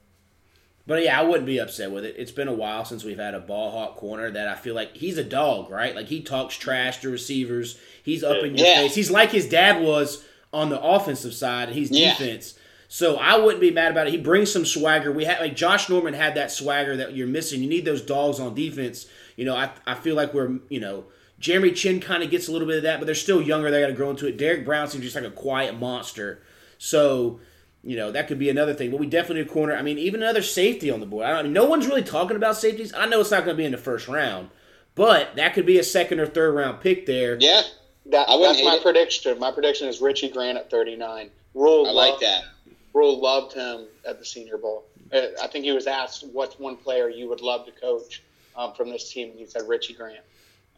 But 0.86 1.02
yeah, 1.02 1.18
I 1.18 1.22
wouldn't 1.22 1.46
be 1.46 1.58
upset 1.58 1.90
with 1.90 2.04
it. 2.04 2.14
It's 2.18 2.30
been 2.30 2.48
a 2.48 2.52
while 2.54 2.84
since 2.84 3.04
we've 3.04 3.18
had 3.18 3.34
a 3.34 3.40
ball 3.40 3.70
hawk 3.70 3.96
corner 3.96 4.30
that 4.30 4.48
I 4.48 4.54
feel 4.54 4.74
like 4.74 4.94
he's 4.96 5.16
a 5.18 5.24
dog, 5.24 5.70
right? 5.70 5.94
Like 5.96 6.06
he 6.08 6.22
talks 6.22 6.56
trash 6.56 7.00
to 7.00 7.10
receivers. 7.10 7.78
He's 8.02 8.22
up 8.22 8.44
in 8.44 8.56
your 8.56 8.66
Yeah. 8.66 8.76
face. 8.82 8.94
He's 8.94 9.10
like 9.10 9.30
his 9.32 9.48
dad 9.48 9.82
was 9.82 10.24
on 10.52 10.68
the 10.68 10.80
offensive 10.80 11.32
side. 11.34 11.68
and 11.68 11.76
He's 11.76 11.90
Yeah. 11.90 12.10
defense. 12.16 12.54
So 12.86 13.16
I 13.16 13.38
wouldn't 13.38 13.62
be 13.62 13.70
mad 13.70 13.90
about 13.92 14.06
it. 14.08 14.10
He 14.12 14.18
brings 14.18 14.52
some 14.52 14.66
swagger. 14.66 15.10
We 15.10 15.24
had 15.24 15.40
like 15.40 15.56
Josh 15.56 15.88
Norman 15.88 16.12
had 16.14 16.34
that 16.34 16.50
swagger 16.52 16.96
that 16.98 17.16
you're 17.16 17.26
missing. 17.26 17.62
You 17.62 17.68
need 17.68 17.86
those 17.86 18.02
dogs 18.02 18.38
on 18.38 18.54
defense. 18.54 19.06
You 19.36 19.46
know, 19.46 19.56
I 19.56 19.70
I 19.86 19.94
feel 19.94 20.14
like 20.14 20.34
we're 20.34 20.58
you 20.68 20.80
know 20.80 21.04
Jeremy 21.40 21.72
Chinn 21.72 21.98
kind 21.98 22.22
of 22.22 22.30
gets 22.30 22.46
a 22.46 22.52
little 22.52 22.68
bit 22.68 22.76
of 22.76 22.82
that, 22.84 23.00
but 23.00 23.06
they're 23.06 23.14
still 23.14 23.40
younger. 23.40 23.70
They 23.70 23.80
got 23.80 23.86
to 23.88 23.92
grow 23.94 24.10
into 24.10 24.26
it. 24.26 24.36
Derrick 24.36 24.64
Brown 24.66 24.86
seems 24.88 25.02
just 25.02 25.16
like 25.16 25.24
a 25.24 25.30
quiet 25.30 25.80
monster. 25.80 26.42
So 26.78 27.40
you 27.84 27.96
know, 27.96 28.10
that 28.12 28.28
could 28.28 28.38
be 28.38 28.48
another 28.50 28.74
thing. 28.74 28.90
But 28.90 29.00
we 29.00 29.06
definitely 29.06 29.42
need 29.42 29.50
a 29.50 29.52
corner. 29.52 29.76
I 29.76 29.82
mean, 29.82 29.98
even 29.98 30.22
another 30.22 30.42
safety 30.42 30.90
on 30.90 31.00
the 31.00 31.06
board. 31.06 31.26
I, 31.26 31.30
don't, 31.30 31.38
I 31.38 31.42
mean, 31.44 31.52
no 31.52 31.64
one's 31.66 31.86
really 31.86 32.02
talking 32.02 32.36
about 32.36 32.56
safeties. 32.56 32.92
I 32.94 33.06
know 33.06 33.20
it's 33.20 33.30
not 33.30 33.44
going 33.44 33.56
to 33.56 33.60
be 33.60 33.64
in 33.66 33.72
the 33.72 33.78
first 33.78 34.08
round, 34.08 34.50
but 34.94 35.36
that 35.36 35.54
could 35.54 35.66
be 35.66 35.78
a 35.78 35.84
second 35.84 36.20
or 36.20 36.26
third 36.26 36.54
round 36.54 36.80
pick 36.80 37.06
there. 37.06 37.36
Yeah, 37.40 37.62
That, 38.06 38.28
I 38.28 38.38
that's 38.40 38.62
my 38.64 38.76
it. 38.76 38.82
prediction. 38.82 39.38
My 39.38 39.50
prediction 39.52 39.88
is 39.88 40.00
Richie 40.00 40.30
Grant 40.30 40.56
at 40.58 40.70
39. 40.70 41.30
Rhule 41.54 41.86
I 41.86 41.90
like 41.92 42.20
that. 42.20 42.44
Rhule 42.92 43.20
loved 43.20 43.52
him 43.54 43.86
at 44.08 44.18
the 44.18 44.24
Senior 44.24 44.56
Bowl. 44.56 44.84
Uh, 45.12 45.22
I 45.42 45.46
think 45.48 45.64
he 45.64 45.72
was 45.72 45.86
asked, 45.86 46.24
"What's 46.32 46.58
one 46.58 46.76
player 46.76 47.08
you 47.08 47.28
would 47.28 47.40
love 47.40 47.66
to 47.66 47.72
coach 47.72 48.22
um, 48.56 48.72
from 48.72 48.88
this 48.90 49.12
team?" 49.12 49.30
And 49.30 49.38
he 49.38 49.46
said 49.46 49.62
Richie 49.68 49.94
Grant. 49.94 50.20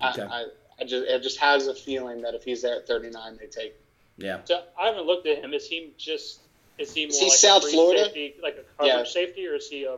Okay. 0.05 0.23
I, 0.23 0.27
I, 0.27 0.45
I 0.81 0.85
just 0.85 1.07
it 1.07 1.23
just 1.23 1.38
has 1.38 1.66
a 1.69 1.75
feeling 1.75 2.21
that 2.23 2.35
if 2.35 2.42
he's 2.42 2.62
there 2.62 2.77
at 2.77 2.87
39, 2.87 3.38
they 3.38 3.47
take. 3.47 3.75
Yeah. 4.19 4.40
So 4.45 4.62
I 4.81 4.87
haven't 4.87 5.07
looked 5.07 5.27
at 5.27 5.38
him. 5.42 5.55
Is 5.55 5.66
he 5.69 5.92
just 5.97 6.40
is 6.79 6.93
he 6.95 7.03
more 7.07 7.11
Is 7.11 7.19
he 7.19 7.25
like 7.27 7.39
South 7.39 7.65
a 7.65 7.69
Florida? 7.69 8.05
safety, 8.05 8.35
like 8.43 8.55
a 8.59 8.65
coverage 8.83 8.97
Yeah. 8.97 9.05
safety, 9.12 9.47
or 9.47 9.55
is 9.55 9.69
he 9.69 9.85
a 9.85 9.97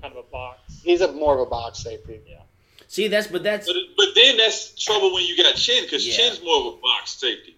kind 0.00 0.14
of 0.16 0.24
a 0.24 0.30
box? 0.30 0.80
He's 0.82 1.00
a 1.00 1.12
more 1.12 1.34
of 1.34 1.40
a 1.40 1.46
box 1.46 1.78
safety. 1.80 2.20
Yeah. 2.28 2.36
See, 2.88 3.08
that's 3.08 3.26
but 3.28 3.42
that's 3.42 3.66
But, 3.66 3.76
but 3.96 4.08
then 4.14 4.36
that's 4.36 4.74
trouble 4.82 5.12
when 5.14 5.24
you 5.24 5.36
got 5.36 5.54
Chinn 5.56 5.84
because 5.84 6.06
Yeah. 6.06 6.14
Chinn's 6.14 6.42
more 6.42 6.60
of 6.60 6.66
a 6.74 6.76
box 6.80 7.12
safety. 7.12 7.56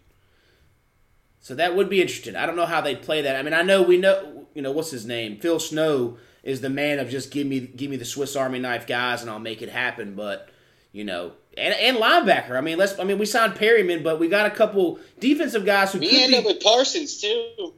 so 1.40 1.54
that 1.54 1.74
would 1.74 1.88
be 1.88 2.00
interesting. 2.00 2.36
I 2.36 2.46
don't 2.46 2.56
know 2.56 2.66
how 2.66 2.80
they 2.80 2.94
play 2.94 3.22
that. 3.22 3.36
I 3.36 3.42
mean, 3.42 3.54
I 3.54 3.62
know 3.62 3.82
we 3.82 3.96
know 3.98 4.46
you 4.54 4.62
know 4.62 4.72
what's 4.72 4.90
his 4.90 5.06
name. 5.06 5.38
Phil 5.38 5.58
Snow 5.58 6.18
is 6.42 6.60
the 6.60 6.68
man 6.70 6.98
of 6.98 7.08
just 7.08 7.30
give 7.30 7.46
me 7.46 7.60
give 7.60 7.90
me 7.90 7.96
the 7.96 8.04
Swiss 8.04 8.36
Army 8.36 8.58
knife 8.58 8.86
guys 8.86 9.22
and 9.22 9.30
I'll 9.30 9.38
make 9.38 9.62
it 9.62 9.68
happen. 9.70 10.14
But 10.14 10.48
you 10.92 11.04
know, 11.04 11.32
and, 11.56 11.72
and 11.74 11.96
linebacker. 11.96 12.50
I 12.56 12.60
mean, 12.60 12.76
let's. 12.78 12.98
I 12.98 13.04
mean, 13.04 13.18
we 13.18 13.24
signed 13.26 13.54
Perryman, 13.54 14.02
but 14.02 14.18
we 14.20 14.28
got 14.28 14.44
a 14.46 14.50
couple 14.50 14.98
defensive 15.20 15.64
guys 15.64 15.92
who 15.92 16.00
We 16.00 16.08
could 16.10 16.18
end 16.18 16.30
be. 16.32 16.38
up 16.38 16.44
with 16.44 16.60
Parsons 16.62 17.20
too. 17.20 17.72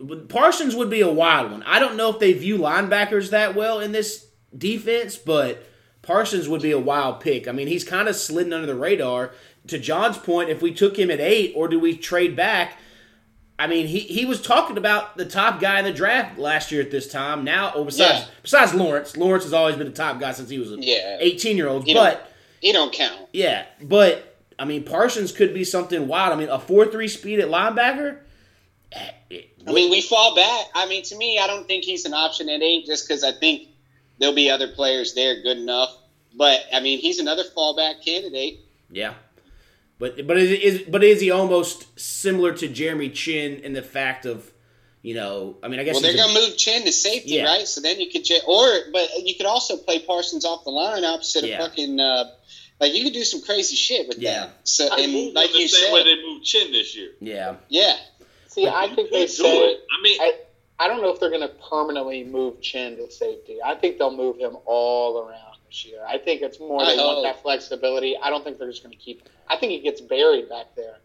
But 0.00 0.28
Parsons 0.28 0.74
would 0.74 0.90
be 0.90 1.00
a 1.00 1.10
wild 1.10 1.50
one. 1.50 1.62
I 1.62 1.78
don't 1.78 1.96
know 1.96 2.10
if 2.10 2.18
they 2.18 2.32
view 2.32 2.58
linebackers 2.58 3.30
that 3.30 3.54
well 3.54 3.80
in 3.80 3.92
this 3.92 4.26
defense, 4.56 5.16
but 5.16 5.62
Parsons 6.02 6.48
would 6.48 6.62
be 6.62 6.72
a 6.72 6.78
wild 6.78 7.20
pick. 7.20 7.48
I 7.48 7.52
mean, 7.52 7.68
he's 7.68 7.84
kind 7.84 8.08
of 8.08 8.16
slidden 8.16 8.52
under 8.52 8.66
the 8.66 8.74
radar. 8.74 9.32
To 9.68 9.78
John's 9.78 10.18
point, 10.18 10.50
if 10.50 10.62
we 10.62 10.72
took 10.72 10.98
him 10.98 11.10
at 11.10 11.20
eight, 11.20 11.52
or 11.54 11.68
do 11.68 11.78
we 11.78 11.96
trade 11.96 12.34
back? 12.36 12.78
I 13.58 13.66
mean, 13.66 13.86
he, 13.88 14.00
he 14.00 14.24
was 14.24 14.40
talking 14.40 14.78
about 14.78 15.16
the 15.16 15.24
top 15.26 15.60
guy 15.60 15.78
in 15.80 15.84
the 15.84 15.92
draft 15.92 16.38
last 16.38 16.70
year 16.70 16.80
at 16.80 16.90
this 16.90 17.10
time. 17.10 17.42
Now, 17.44 17.72
or 17.74 17.84
besides 17.84 18.20
Yeah. 18.20 18.26
besides 18.42 18.72
Lawrence, 18.74 19.16
Lawrence 19.16 19.44
has 19.44 19.52
always 19.52 19.76
been 19.76 19.88
the 19.88 19.92
top 19.92 20.20
guy 20.20 20.32
since 20.32 20.48
he 20.48 20.58
was 20.58 20.70
an 20.72 20.82
Yeah. 20.82 21.16
eighteen 21.20 21.56
year 21.56 21.68
old. 21.68 21.84
He 21.84 21.92
don't- 21.92 22.04
But 22.04 22.32
He 22.60 22.72
don't 22.72 22.92
count. 22.92 23.18
yeah, 23.32 23.64
but 23.82 24.36
I 24.60 24.64
mean, 24.64 24.84
Parsons 24.84 25.32
could 25.32 25.52
be 25.54 25.64
something 25.64 26.06
wild. 26.08 26.32
I 26.32 26.36
mean, 26.36 26.48
a 26.48 26.58
four 26.58 26.86
three 26.86 27.08
speed 27.08 27.40
at 27.40 27.48
linebacker. 27.48 28.18
It- 29.30 29.50
I 29.66 29.72
mean, 29.72 29.90
we 29.90 30.00
fall 30.00 30.34
back. 30.34 30.66
I 30.74 30.86
mean, 30.86 31.02
to 31.04 31.16
me, 31.16 31.38
I 31.38 31.46
don't 31.46 31.66
think 31.66 31.84
he's 31.84 32.04
an 32.06 32.14
option 32.14 32.48
at 32.48 32.62
eight 32.62 32.86
just 32.86 33.06
because 33.06 33.22
I 33.22 33.32
think 33.32 33.68
there'll 34.18 34.34
be 34.34 34.48
other 34.50 34.68
players 34.68 35.14
there 35.14 35.42
good 35.42 35.58
enough. 35.58 35.94
But 36.34 36.64
I 36.72 36.80
mean, 36.80 36.98
he's 36.98 37.18
another 37.18 37.42
fallback 37.56 38.02
candidate. 38.04 38.60
Yeah, 38.90 39.14
but 39.98 40.26
but 40.26 40.38
is, 40.38 40.50
is 40.50 40.82
but 40.88 41.04
is 41.04 41.20
he 41.20 41.30
almost 41.30 41.98
similar 41.98 42.52
to 42.54 42.68
Jeremy 42.68 43.10
Chinn 43.10 43.56
in 43.62 43.74
the 43.74 43.82
fact 43.82 44.24
of, 44.24 44.50
you 45.02 45.14
know, 45.14 45.56
I 45.62 45.68
mean, 45.68 45.80
I 45.80 45.84
guess 45.84 45.94
Well, 45.94 46.02
they're 46.02 46.12
a- 46.14 46.16
gonna 46.16 46.32
move 46.32 46.56
Chinn 46.56 46.84
to 46.84 46.92
safety, 46.92 47.34
Yeah. 47.34 47.44
right? 47.44 47.68
So 47.68 47.80
then 47.82 48.00
you 48.00 48.08
could, 48.10 48.24
j- 48.24 48.40
or 48.46 48.90
but 48.92 49.10
you 49.22 49.34
could 49.34 49.46
also 49.46 49.76
play 49.76 49.98
Parsons 49.98 50.44
off 50.46 50.64
the 50.64 50.70
line 50.70 51.04
opposite 51.04 51.44
Yeah. 51.44 51.62
of 51.62 51.68
fucking. 51.70 52.00
Uh, 52.00 52.30
like 52.80 52.94
you 52.94 53.02
could 53.04 53.12
do 53.12 53.24
some 53.24 53.42
crazy 53.42 53.74
shit 53.76 54.06
with 54.08 54.18
Yeah. 54.18 54.40
that. 54.46 54.50
So 54.64 54.88
They 54.96 55.04
and 55.04 55.12
moved 55.12 55.34
like 55.34 55.52
you 55.54 55.66
same 55.68 55.92
way 55.92 56.00
said, 56.04 56.06
they 56.06 56.22
moved 56.22 56.44
Chinn 56.46 56.70
this 56.72 56.94
year. 56.96 57.10
yeah, 57.20 57.56
yeah, 57.68 57.96
See, 58.64 58.68
I 58.68 58.94
think 58.94 59.10
they 59.10 59.22
do 59.22 59.28
say 59.28 59.58
it. 59.58 59.80
I 59.98 60.02
mean, 60.02 60.20
I, 60.20 60.32
I 60.80 60.88
don't 60.88 61.00
know 61.02 61.12
if 61.12 61.20
they're 61.20 61.30
going 61.30 61.42
to 61.42 61.54
permanently 61.70 62.24
move 62.24 62.60
Chinn 62.60 62.96
to 62.96 63.10
safety. 63.10 63.58
I 63.64 63.74
think 63.74 63.98
they'll 63.98 64.16
move 64.16 64.36
him 64.38 64.56
all 64.64 65.18
around 65.18 65.56
this 65.66 65.84
year. 65.84 66.00
I 66.06 66.18
think 66.18 66.42
it's 66.42 66.58
more 66.60 66.82
I 66.82 66.94
they 66.94 66.96
want 66.96 67.24
that 67.24 67.42
flexibility. 67.42 68.16
I 68.22 68.30
don't 68.30 68.44
think 68.44 68.58
they're 68.58 68.70
just 68.70 68.82
going 68.82 68.96
to 68.96 69.02
keep. 69.02 69.28
I 69.48 69.56
think 69.56 69.72
he 69.72 69.80
gets 69.80 70.00
buried 70.00 70.48
back 70.48 70.74
there. 70.76 70.96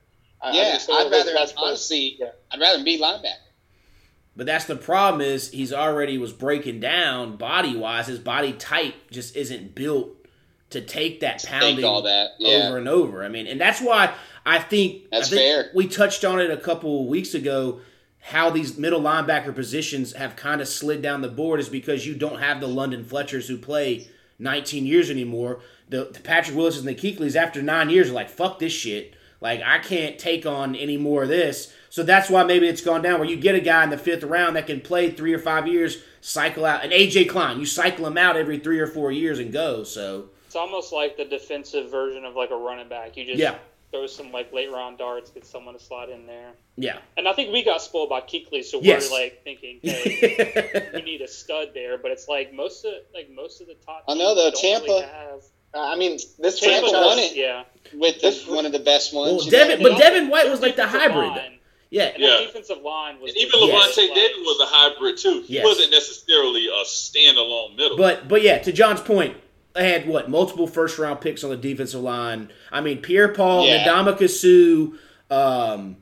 I- 0.42 0.50
I 0.50 0.52
yeah. 0.54 0.78
I'd 0.90 1.12
rather 1.12 1.34
best 1.34 1.56
plays- 1.56 1.68
honestly, 1.70 2.18
Yeah. 2.20 2.32
I'd 2.52 2.60
rather 2.60 2.84
be 2.84 3.00
linebacker. 3.00 3.36
but 4.36 4.46
that's 4.46 4.66
the 4.66 4.76
problem 4.76 5.22
is 5.22 5.52
he's 5.52 5.72
already 5.72 6.18
was 6.18 6.34
breaking 6.34 6.80
down 6.82 7.38
body 7.38 7.76
wise. 7.76 8.08
His 8.08 8.20
body 8.20 8.52
type 8.54 8.96
just 9.12 9.36
isn't 9.36 9.74
built 9.76 10.10
to 10.72 10.82
take 10.82 11.20
that 11.22 11.44
pounding 11.44 11.78
Take 11.78 11.86
all 11.86 12.02
that. 12.02 12.32
Yeah. 12.40 12.68
over 12.68 12.78
and 12.78 12.90
over. 12.90 13.24
I 13.24 13.30
mean, 13.30 13.48
and 13.48 13.62
that's 13.62 13.80
why 13.80 14.14
I 14.46 14.60
think 14.60 15.10
That's 15.10 15.28
I 15.28 15.36
think 15.36 15.42
fair. 15.42 15.72
We 15.74 15.88
touched 15.88 16.26
on 16.26 16.40
it 16.40 16.52
a 16.52 16.58
couple 16.58 17.08
weeks 17.08 17.34
ago. 17.34 17.82
How 18.20 18.50
these 18.50 18.78
middle 18.78 19.02
linebacker 19.02 19.54
positions 19.54 20.14
have 20.14 20.36
kind 20.36 20.62
of 20.62 20.68
slid 20.68 21.02
down 21.02 21.22
the 21.22 21.28
board 21.28 21.60
is 21.60 21.68
because 21.68 22.08
you 22.08 22.16
don't 22.16 22.40
have 22.40 22.62
the 22.62 22.68
London 22.68 23.04
Fletchers 23.04 23.50
who 23.50 23.58
play 23.58 24.08
19 24.40 24.86
years 24.86 25.10
anymore. 25.10 25.60
The, 25.90 26.10
the 26.14 26.20
Patrick 26.22 26.56
Willis 26.56 26.80
and 26.80 26.88
the 26.88 26.96
Kuechlys 26.96 27.36
after 27.36 27.62
nine 27.62 27.90
years 27.90 28.10
are 28.10 28.14
like, 28.14 28.30
fuck 28.30 28.60
this 28.60 28.72
shit. 28.72 29.16
Like 29.44 29.62
I 29.62 29.80
can't 29.80 30.18
take 30.18 30.46
on 30.46 30.74
any 30.74 30.96
more 30.96 31.24
of 31.24 31.30
this. 31.30 31.74
So 31.90 32.02
that's 32.02 32.30
why 32.30 32.44
maybe 32.46 32.68
it's 32.68 32.82
gone 32.82 33.02
down 33.02 33.20
where 33.20 33.30
you 33.30 33.36
get 33.36 33.56
a 33.56 33.60
guy 33.60 33.84
in 33.84 33.90
the 33.90 33.98
fifth 33.98 34.24
round 34.24 34.56
that 34.56 34.68
can 34.68 34.80
play 34.80 35.12
three 35.12 35.34
or 35.34 35.40
five 35.40 35.68
years, 35.68 35.98
cycle 36.22 36.66
out. 36.66 36.84
And 36.84 36.94
AJ 36.94 37.28
Klein, 37.30 37.60
you 37.60 37.66
cycle 37.66 38.08
him 38.08 38.18
out 38.18 38.38
every 38.38 38.58
three 38.58 38.80
or 38.80 38.88
four 38.88 39.12
years 39.12 39.40
and 39.40 39.52
go. 39.52 39.84
So 39.84 40.30
It's 40.46 40.56
almost 40.56 40.94
like 40.94 41.18
the 41.18 41.26
defensive 41.26 41.92
version 41.92 42.24
of 42.24 42.36
like 42.36 42.52
a 42.52 42.56
running 42.56 42.88
back. 42.88 43.18
You 43.18 43.26
just 43.26 43.38
yeah, 43.38 43.58
throw 43.94 44.08
some 44.08 44.32
like 44.32 44.52
late 44.52 44.72
round 44.72 44.98
darts, 44.98 45.30
get 45.30 45.46
someone 45.46 45.76
to 45.78 45.80
slot 45.84 46.10
in 46.10 46.26
there. 46.26 46.52
yeah. 46.76 46.98
And 47.16 47.28
I 47.28 47.34
think 47.34 47.54
we 47.54 47.64
got 47.64 47.82
spoiled 47.82 48.10
by 48.10 48.20
Kuechly, 48.22 48.64
so 48.64 48.82
Yes. 48.82 49.10
we're 49.10 49.20
like 49.20 49.42
thinking, 49.44 49.80
hey, 49.84 50.90
we 50.96 51.02
need 51.04 51.22
a 51.22 51.28
stud 51.28 51.70
there. 51.74 51.98
But 51.98 52.12
it's 52.12 52.28
like 52.28 52.54
most 52.54 52.84
of 52.86 52.94
like 53.14 53.30
most 53.34 53.62
of 53.62 53.68
the 53.68 53.76
top. 53.86 54.04
I 54.10 54.16
know, 54.16 54.36
though, 54.36 54.52
teams 54.52 54.80
don't 54.80 54.88
really 54.90 55.02
Tampa- 55.02 55.16
have- 55.16 55.44
I 55.76 55.96
mean, 55.96 56.20
this 56.40 56.60
Tampa 56.60 56.90
franchise. 56.90 56.92
won 56.94 57.20
it. 57.20 57.36
Yeah. 57.36 57.64
with 57.94 58.22
the, 58.22 58.32
one 58.54 58.66
of 58.66 58.72
the 58.74 58.80
best 58.80 59.14
ones. 59.14 59.42
Well, 59.44 59.50
Devin, 59.50 59.82
know? 59.82 59.90
but 59.92 59.98
Devin 60.00 60.30
White 60.30 60.50
was 60.50 60.62
like 60.62 60.76
the 60.76 60.86
hybrid. 60.88 61.30
line- 61.30 61.60
Yeah, 61.90 62.06
And 62.06 62.22
Yeah. 62.24 62.38
the 62.40 62.46
defensive 62.46 62.82
line 62.82 63.20
was 63.22 63.32
and 63.32 63.38
even 63.42 63.60
Yes. 63.60 63.96
Lavonte 63.98 64.14
David 64.16 64.38
was 64.42 64.60
a 64.62 64.66
hybrid 64.76 65.18
too. 65.18 65.42
He 65.46 65.54
Yes. 65.56 65.64
wasn't 65.66 65.92
necessarily 65.92 66.68
a 66.68 66.84
standalone 66.86 67.76
middle. 67.78 67.98
but 67.98 68.28
but 68.28 68.42
yeah, 68.42 68.58
to 68.60 68.72
John's 68.72 69.02
point, 69.02 69.36
they 69.74 69.92
had 69.92 70.08
what 70.08 70.30
multiple 70.30 70.68
first 70.68 70.98
round 71.00 71.22
picks 71.22 71.44
on 71.44 71.50
the 71.50 71.58
defensive 71.58 72.02
line. 72.02 72.52
I 72.72 72.82
mean, 72.82 73.00
Pierre 73.02 73.30
Paul, 73.30 73.66
Yeah. 73.66 73.88
Ndamukong 73.88 74.30
Suh, 74.30 75.36
um, 75.36 75.98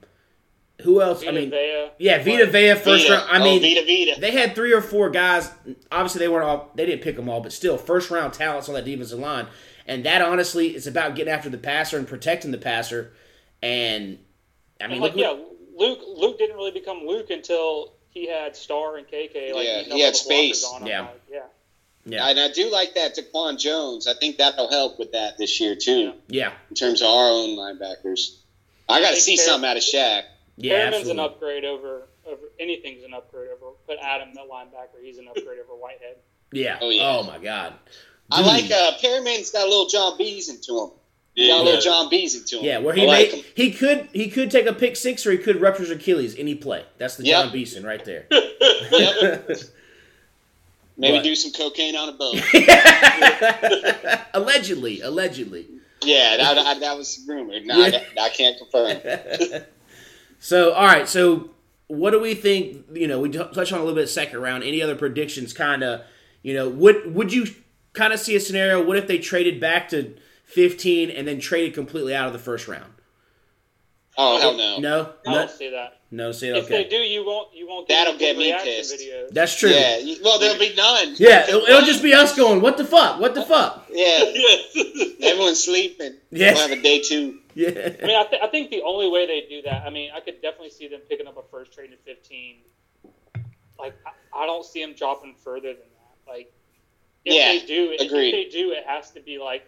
who 0.82 1.02
else? 1.02 1.24
I 1.26 1.32
mean, 1.32 1.52
Vea. 1.52 1.90
yeah, 2.00 2.24
Vita 2.24 2.46
Vea 2.48 2.74
first 2.76 3.04
Vita. 3.08 3.14
round. 3.14 3.30
I 3.32 3.40
Oh, 3.40 3.44
mean, 3.44 3.62
Vita 3.62 3.82
Vita. 3.86 4.20
they 4.20 4.32
had 4.32 4.56
three 4.56 4.74
or 4.74 4.82
four 4.82 5.10
guys. 5.10 5.50
Obviously, 5.92 6.20
they 6.20 6.28
weren't 6.28 6.46
all. 6.46 6.72
They 6.76 6.86
didn't 6.86 7.02
pick 7.04 7.16
them 7.16 7.30
all, 7.30 7.40
but 7.42 7.54
still, 7.54 7.78
first 7.78 8.10
round 8.10 8.34
talents 8.34 8.68
on 8.68 8.76
that 8.76 8.86
defensive 8.86 9.20
line. 9.20 9.48
And 9.88 10.04
that 10.06 10.22
honestly 10.22 10.76
is 10.76 10.88
about 10.88 11.16
getting 11.16 11.32
after 11.34 11.50
the 11.50 11.58
passer 11.58 11.98
and 11.98 12.08
protecting 12.08 12.52
the 12.52 12.58
passer. 12.58 13.14
And 13.62 14.20
I 14.80 14.88
mean, 14.88 14.94
And 14.94 15.02
look 15.02 15.16
yeah, 15.16 15.36
Luke 15.78 16.00
Luke 16.16 16.38
didn't 16.40 16.56
really 16.56 16.72
become 16.72 17.06
Luke 17.06 17.30
until 17.30 17.94
he 18.10 18.28
had 18.28 18.56
Star 18.56 18.98
and 18.98 19.08
KK. 19.08 19.54
Like, 19.54 19.66
Yeah, 19.68 19.82
eating 19.82 19.94
he 19.94 20.02
had 20.02 20.16
space. 20.16 20.66
blockers 20.66 20.74
on 20.76 20.82
him. 20.88 21.08
Yeah. 21.32 21.42
Like, 22.06 22.14
yeah. 22.14 22.24
yeah, 22.26 22.30
And 22.32 22.40
I 22.40 22.52
do 22.52 22.72
like 22.72 22.96
that 22.96 23.16
Daquan 23.16 23.60
Jones. 23.60 24.08
I 24.08 24.14
think 24.14 24.38
that'll 24.38 24.70
help 24.70 24.98
with 25.00 25.12
that 25.14 25.38
this 25.38 25.60
year 25.60 25.76
too, 25.76 26.14
yeah, 26.28 26.52
in 26.70 26.76
terms 26.76 27.02
of 27.02 27.08
our 27.08 27.30
own 27.30 27.58
linebackers. 27.58 28.38
I 28.90 29.02
got 29.02 29.12
to 29.12 29.22
see 29.22 29.38
Fair- 29.38 29.46
something 29.46 29.70
out 29.70 29.78
of 29.78 29.84
Shaq. 29.84 30.24
yeah, 30.58 30.74
Perryman's 30.76 30.96
absolutely. 31.10 31.12
an 31.12 31.20
upgrade 31.20 31.66
over 31.66 32.08
over 32.26 32.42
anything's 32.60 33.04
an 33.04 33.14
upgrade 33.14 33.50
over. 33.52 33.72
Put 33.88 33.98
Adam 34.02 34.30
at 34.30 34.50
linebacker, 34.50 35.04
he's 35.04 35.18
an 35.18 35.28
upgrade 35.28 35.60
over 35.60 35.74
Whitehead. 35.80 36.18
Yeah. 36.52 36.80
Oh, 36.82 36.90
yeah. 36.90 37.04
Oh 37.18 37.24
my 37.24 37.38
God. 37.40 37.74
I 38.30 38.42
like 38.42 38.70
uh, 38.72 38.92
Perryman's 39.02 39.52
got 39.52 39.66
a 39.66 39.70
little 39.70 39.88
Jon 39.88 40.18
Beason 40.18 40.60
to 40.62 40.84
him. 40.86 40.90
He 41.34 41.48
got 41.48 41.62
a 41.62 41.64
little 41.64 41.82
Jon 41.82 42.10
Beason 42.10 42.46
to 42.46 42.58
him. 42.60 42.66
Yeah, 42.66 42.78
where 42.80 42.94
he 42.94 43.06
like 43.08 43.32
may, 43.32 43.38
him. 43.40 43.46
he 43.56 43.72
could 43.72 44.10
he 44.14 44.30
could 44.30 44.52
take 44.52 44.66
a 44.68 44.74
pick 44.74 44.96
six 44.98 45.26
or 45.26 45.32
he 45.32 45.38
could 45.38 45.62
rupture 45.62 45.84
his 45.84 45.92
Achilles 45.92 46.36
any 46.38 46.56
play. 46.56 46.84
That's 46.98 47.16
the 47.16 47.24
Yep. 47.26 47.44
Jon 47.44 47.54
Beason 47.54 47.84
right 47.86 48.04
there. 48.04 48.28
Yep. 48.92 49.50
Maybe 51.02 51.18
What? 51.18 51.24
do 51.24 51.36
some 51.36 51.52
cocaine 51.52 51.96
on 51.96 52.10
a 52.10 52.12
boat. 52.12 52.36
allegedly, 54.36 55.02
allegedly. 55.02 55.68
yeah, 56.04 56.38
that, 56.38 56.54
that, 56.64 56.80
that 56.80 56.96
was 56.98 57.26
rumored. 57.28 57.66
No. 57.66 57.82
I, 57.82 58.06
I 58.22 58.30
can't 58.30 58.58
confirm. 58.58 59.64
So, 60.44 60.74
all 60.74 60.88
right. 60.88 61.08
So, 61.08 61.52
what 61.86 62.10
do 62.10 62.20
we 62.20 62.34
think? 62.34 62.84
You 62.94 63.08
know, 63.08 63.20
we 63.20 63.30
touched 63.30 63.72
on 63.72 63.80
a 63.80 63.84
little 63.84 63.94
bit 63.94 64.08
second 64.10 64.42
round. 64.42 64.64
Any 64.64 64.82
other 64.82 64.96
predictions? 64.96 65.54
Kind 65.54 65.84
of. 65.84 66.02
You 66.42 66.56
know, 66.56 66.68
would 66.68 67.14
would 67.14 67.32
you 67.32 67.46
kind 67.94 68.12
of 68.12 68.20
see 68.20 68.36
a 68.36 68.40
scenario? 68.40 68.84
What 68.84 68.98
if 68.98 69.06
they 69.06 69.20
traded 69.20 69.60
back 69.60 69.90
to 69.90 70.16
fifteen 70.44 71.12
and 71.12 71.28
then 71.28 71.40
traded 71.40 71.76
completely 71.76 72.16
out 72.16 72.26
of 72.26 72.34
the 72.34 72.40
first 72.40 72.68
round? 72.68 72.92
Oh 74.24 74.40
hell 74.40 74.54
no. 74.56 74.78
No, 74.80 75.14
I 75.26 75.32
no, 75.32 75.38
don't 75.40 75.50
see 75.52 75.70
that. 75.72 76.00
no. 76.12 76.32
See, 76.32 76.48
If 76.50 76.68
they 76.68 76.84
do, 76.84 76.98
you 76.98 77.26
won't. 77.26 77.54
You 77.56 77.68
won't. 77.68 77.88
That'll 77.88 78.18
get 78.18 78.38
me 78.38 78.54
pissed. 78.64 78.94
Videos. 78.96 79.30
that's 79.32 79.58
true. 79.58 79.70
Yeah. 79.70 79.98
you- 79.98 80.18
Well, 80.24 80.38
there'll 80.40 80.60
be 80.60 80.74
none. 80.76 81.16
Yeah, 81.18 81.48
it'll, 81.48 81.62
it'll 81.62 81.82
just 81.86 82.04
be 82.04 82.14
us 82.14 82.36
going, 82.36 82.62
"What 82.62 82.78
the 82.78 82.86
fuck? 82.86 83.20
What 83.20 83.34
the 83.36 83.44
fuck?" 83.44 83.88
Yeah. 83.92 84.24
Everyone's 85.30 85.64
sleeping. 85.64 86.16
Yeah. 86.30 86.54
We'll 86.54 86.68
have 86.70 86.78
a 86.78 86.82
day 86.82 87.02
two. 87.02 87.40
Yeah, 87.54 87.68
I 87.70 88.06
mean, 88.06 88.16
I, 88.16 88.24
th- 88.30 88.42
I 88.42 88.48
think 88.48 88.70
the 88.70 88.82
only 88.84 89.10
way 89.10 89.28
they 89.28 89.46
do 89.50 89.62
that. 89.64 89.84
I 89.86 89.90
mean, 89.90 90.12
I 90.16 90.22
could 90.22 90.42
definitely 90.42 90.70
see 90.70 90.88
them 90.88 91.02
picking 91.10 91.28
up 91.28 91.36
a 91.38 91.44
first 91.52 91.74
trade 91.74 91.92
at 91.92 92.00
15. 92.06 92.58
Like, 93.78 93.94
I, 94.06 94.44
I 94.44 94.46
don't 94.46 94.64
see 94.66 94.82
them 94.82 94.94
dropping 94.94 95.36
further 95.36 95.74
than 95.74 95.78
that. 95.78 96.32
Like, 96.32 96.54
if 97.26 97.34
Yeah, 97.34 97.60
they 97.60 97.66
do, 97.66 97.92
if 97.92 98.08
agreed. 98.10 98.34
they 98.34 98.46
do, 98.50 98.72
it 98.72 98.86
has 98.88 99.12
to 99.12 99.20
be 99.20 99.38
like 99.38 99.66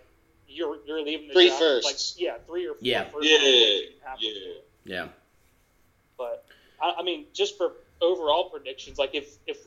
you're 0.54 0.78
you're 0.86 1.02
leaving 1.04 1.28
the 1.28 1.34
Three 1.34 1.48
draft, 1.48 1.62
firsts. 1.62 2.16
Like, 2.18 2.22
yeah, 2.22 2.38
three 2.48 2.66
or 2.68 2.74
four 2.74 2.80
Yeah. 2.82 3.04
first 3.06 3.28
Yeah, 3.28 3.36
round 3.38 3.44
picks, 3.46 3.90
you 3.90 4.00
have 4.06 4.20
to 4.20 4.26
yeah. 4.26 4.52
yeah. 4.86 5.08
But 6.18 6.46
I, 6.82 6.96
I 7.00 7.04
mean, 7.04 7.26
just 7.34 7.58
for 7.58 7.74
overall 8.02 8.50
predictions, 8.50 8.98
like 8.98 9.16
if 9.16 9.38
if 9.48 9.58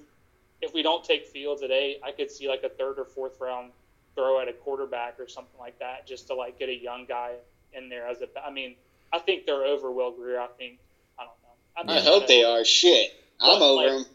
if 0.62 0.72
we 0.72 0.82
don't 0.82 1.04
take 1.04 1.26
Fields 1.26 1.60
today, 1.60 1.98
I 2.04 2.12
could 2.12 2.30
see 2.30 2.48
like 2.48 2.62
a 2.62 2.68
third 2.68 2.98
or 2.98 3.04
fourth 3.04 3.40
round 3.40 3.72
throw 4.14 4.40
at 4.40 4.48
a 4.48 4.52
quarterback 4.52 5.20
or 5.20 5.28
something 5.28 5.58
like 5.60 5.78
that, 5.80 6.06
just 6.06 6.28
to 6.28 6.34
like 6.34 6.58
get 6.58 6.68
a 6.68 6.74
young 6.74 7.04
guy 7.06 7.32
in 7.72 7.88
there 7.88 8.06
as 8.08 8.20
a. 8.22 8.28
I 8.44 8.50
mean, 8.50 8.74
I 9.12 9.18
think 9.18 9.44
they're 9.46 9.64
over 9.64 9.90
Will 9.92 10.12
Grier. 10.12 10.40
I 10.40 10.46
think 10.58 10.78
I 11.18 11.24
don't 11.24 11.86
know. 11.88 11.92
I 11.92 11.96
think 12.00 12.06
hope 12.08 12.22
that- 12.22 12.28
they 12.28 12.44
are. 12.44 12.64
Shit. 12.64 13.10
I'm 13.40 13.60
Well, 13.60 13.78
over 13.78 13.88
like- 13.88 14.04
them. 14.04 14.12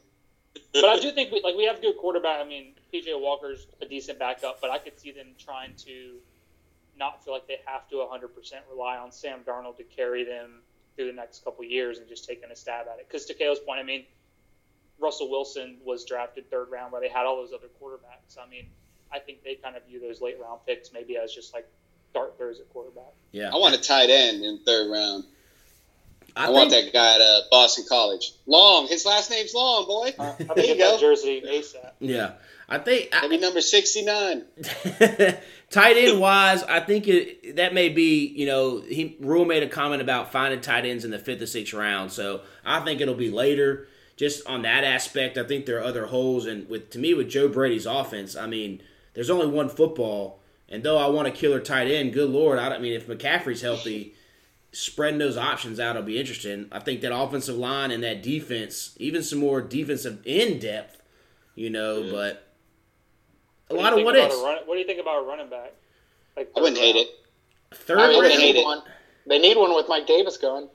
But 0.73 0.85
I 0.85 0.99
do 0.99 1.11
think 1.15 1.31
we 1.31 1.41
like 1.41 1.55
we 1.55 1.65
have 1.65 1.81
good 1.81 1.97
quarterback. 1.97 2.39
I 2.43 2.47
mean, 2.47 2.73
PJ 2.93 3.19
Walker's 3.19 3.67
a 3.81 3.85
decent 3.85 4.17
backup, 4.19 4.59
but 4.61 4.69
I 4.71 4.79
could 4.79 4.99
see 4.99 5.11
them 5.11 5.27
trying 5.37 5.75
to 5.85 6.15
not 6.97 7.23
feel 7.23 7.33
like 7.33 7.47
they 7.47 7.59
have 7.65 7.87
to 7.89 7.95
100% 7.95 8.29
rely 8.69 8.97
on 8.97 9.11
Sam 9.11 9.39
Darnold 9.45 9.77
to 9.77 9.83
carry 9.83 10.23
them 10.23 10.61
through 10.95 11.07
the 11.07 11.13
next 11.13 11.43
couple 11.43 11.63
years 11.63 11.97
and 11.97 12.07
just 12.07 12.27
taking 12.27 12.49
a 12.51 12.55
stab 12.55 12.87
at 12.87 12.99
it. 12.99 13.07
Because 13.07 13.25
to 13.25 13.33
Kale's 13.33 13.59
point, 13.59 13.79
I 13.79 13.83
mean, 13.83 14.05
Russell 14.99 15.29
Wilson 15.29 15.77
was 15.83 16.05
drafted 16.05 16.49
third 16.49 16.69
round 16.69 16.91
where 16.91 17.01
they 17.01 17.09
had 17.09 17.25
all 17.25 17.37
those 17.37 17.53
other 17.53 17.67
quarterbacks. 17.81 18.37
I 18.37 18.49
mean, 18.49 18.67
I 19.11 19.19
think 19.19 19.43
they 19.43 19.55
kind 19.55 19.75
of 19.75 19.85
view 19.85 19.99
those 19.99 20.21
late 20.21 20.37
round 20.39 20.61
picks 20.65 20.93
maybe 20.93 21.17
as 21.17 21.33
just 21.33 21.53
like 21.53 21.67
dart 22.13 22.37
throws 22.37 22.59
at 22.59 22.69
quarterback. 22.69 23.13
Yeah. 23.31 23.49
I 23.51 23.57
want 23.57 23.75
a 23.75 23.81
tight 23.81 24.09
end 24.09 24.43
in 24.43 24.59
third 24.59 24.91
round. 24.91 25.25
I, 26.35 26.47
I, 26.47 26.49
want 26.49 26.69
that 26.69 26.93
guy 26.93 27.15
at 27.15 27.21
uh, 27.21 27.41
Boston 27.49 27.83
College. 27.89 28.31
Long. 28.45 28.87
His 28.87 29.05
last 29.05 29.29
name's 29.29 29.53
Long, 29.53 29.85
boy. 29.85 30.13
I 30.17 30.35
There 30.37 30.47
think 30.47 30.67
you 30.67 30.75
get 30.75 30.77
go. 30.77 30.91
that 30.91 30.99
jersey 31.01 31.41
ASAP. 31.45 31.91
Yeah. 31.99 32.33
I 32.69 32.77
think 32.77 33.09
I, 33.11 33.21
Maybe 33.23 33.37
number 33.37 33.59
69. 33.59 34.43
tight 35.71 35.97
end 35.97 36.19
wise, 36.19 36.61
I 36.63 36.79
think 36.81 37.07
it, 37.07 37.55
that 37.55 37.73
may 37.73 37.89
be, 37.89 38.27
you 38.27 38.45
know, 38.45 38.81
he 38.81 39.17
Rhule 39.19 39.45
made 39.45 39.63
a 39.63 39.67
comment 39.69 40.01
about 40.01 40.31
finding 40.31 40.61
tight 40.61 40.85
ends 40.85 41.03
in 41.05 41.11
the 41.11 41.19
fifth 41.19 41.41
or 41.41 41.47
sixth 41.47 41.73
round, 41.73 42.11
so 42.11 42.41
I 42.65 42.81
think 42.81 43.01
it'll 43.01 43.15
be 43.15 43.31
later. 43.31 43.87
Just 44.17 44.45
on 44.47 44.61
that 44.63 44.83
aspect, 44.83 45.37
I 45.37 45.43
think 45.43 45.65
there 45.65 45.79
are 45.79 45.83
other 45.83 46.05
holes, 46.07 46.45
and 46.45 46.69
with 46.69 46.91
to 46.91 46.99
me 46.99 47.13
with 47.15 47.29
Joe 47.29 47.47
Brady's 47.47 47.85
offense, 47.87 48.35
I 48.35 48.45
mean, 48.45 48.81
there's 49.15 49.29
only 49.31 49.47
one 49.47 49.67
football, 49.69 50.39
and 50.69 50.83
though 50.83 50.97
I 50.97 51.07
want 51.07 51.27
a 51.27 51.31
killer 51.31 51.59
tight 51.59 51.87
end, 51.87 52.13
good 52.13 52.29
lord, 52.29 52.59
I, 52.59 52.69
don't- 52.69 52.77
I 52.77 52.81
mean, 52.81 52.93
if 52.93 53.07
McCaffrey's 53.07 53.61
healthy, 53.61 54.13
spreading 54.73 55.17
those 55.19 55.37
options 55.37 55.79
out 55.79 55.95
will 55.95 56.03
be 56.03 56.19
interesting. 56.19 56.67
I 56.71 56.79
think 56.79 57.01
that 57.01 57.15
offensive 57.15 57.57
line 57.57 57.89
and 57.91 58.03
that 58.03 58.21
defense, 58.21 58.95
even 58.99 59.23
some 59.23 59.39
more 59.39 59.59
defensive 59.61 60.19
in 60.25 60.59
depth, 60.59 61.01
you 61.55 61.69
know, 61.69 62.09
but 62.11 62.47
a 63.71 63.75
What 63.75 63.77
do 63.77 63.77
you 63.77 63.83
lot 63.83 63.93
of 63.93 63.97
think 63.97 64.05
what 64.05 64.15
about 64.15 64.27
ifs. 64.31 64.41
run, 64.43 64.57
What 64.67 64.75
do 64.75 64.79
you 64.79 64.85
think 64.87 64.99
about 65.01 65.23
a 65.23 65.27
running 65.27 65.49
back? 65.49 65.73
Like 66.37 66.51
I 66.55 66.59
wouldn't 66.61 66.77
third 66.77 66.83
hate 66.85 66.95
it. 66.95 67.07
Third 67.73 67.99
I 67.99 68.05
I 68.05 68.07
mean, 68.09 68.23
they 68.23 68.37
need 68.37 68.55
it. 68.57 68.63
one. 68.63 68.81
They 69.27 69.39
need 69.39 69.57
one 69.57 69.73
with 69.75 69.87
Mike 69.87 70.07
Davis 70.07 70.37
going. 70.37 70.67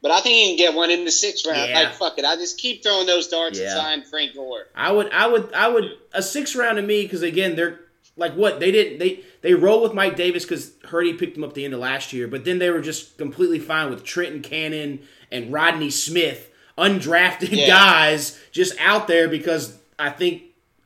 But 0.00 0.10
I 0.10 0.20
think 0.20 0.36
you 0.36 0.46
can 0.48 0.56
get 0.56 0.74
one 0.76 0.90
in 0.90 1.04
the 1.04 1.12
sixth 1.12 1.46
round. 1.46 1.70
Yeah. 1.70 1.80
Like, 1.82 1.94
fuck 1.94 2.18
it. 2.18 2.24
I 2.24 2.34
just 2.34 2.58
keep 2.58 2.82
throwing 2.82 3.06
those 3.06 3.28
darts 3.28 3.58
Yeah. 3.60 3.66
and 3.70 4.02
sign 4.02 4.02
Frank 4.10 4.34
Gore. 4.34 4.66
I 4.74 4.90
would, 4.90 5.12
I 5.12 5.28
would, 5.28 5.52
I 5.54 5.68
would 5.68 5.84
a 6.12 6.22
six 6.22 6.56
round 6.56 6.76
to 6.76 6.82
me 6.82 7.02
because 7.04 7.22
again 7.22 7.54
they're 7.54 7.78
like 8.16 8.34
what 8.34 8.58
they 8.60 8.70
didn't 8.72 8.98
they 8.98 9.20
they 9.42 9.54
roll 9.54 9.80
with 9.82 9.94
Mike 9.94 10.16
Davis 10.16 10.44
because 10.44 10.72
Hurney 10.84 11.14
picked 11.14 11.36
him 11.36 11.44
up 11.44 11.50
at 11.50 11.54
the 11.54 11.64
end 11.64 11.72
of 11.74 11.80
last 11.80 12.12
year, 12.12 12.26
but 12.28 12.44
then 12.44 12.58
they 12.58 12.70
were 12.70 12.80
just 12.80 13.16
completely 13.18 13.58
fine 13.60 13.90
with 13.90 14.02
Trenton 14.04 14.42
Cannon 14.42 15.00
and 15.30 15.52
Rodney 15.52 15.88
Smith, 15.90 16.50
undrafted 16.76 17.50
Yeah. 17.52 17.66
guys 17.68 18.38
just 18.50 18.74
out 18.80 19.06
there 19.06 19.28
because 19.28 19.78
I 19.98 20.10
think 20.10 20.42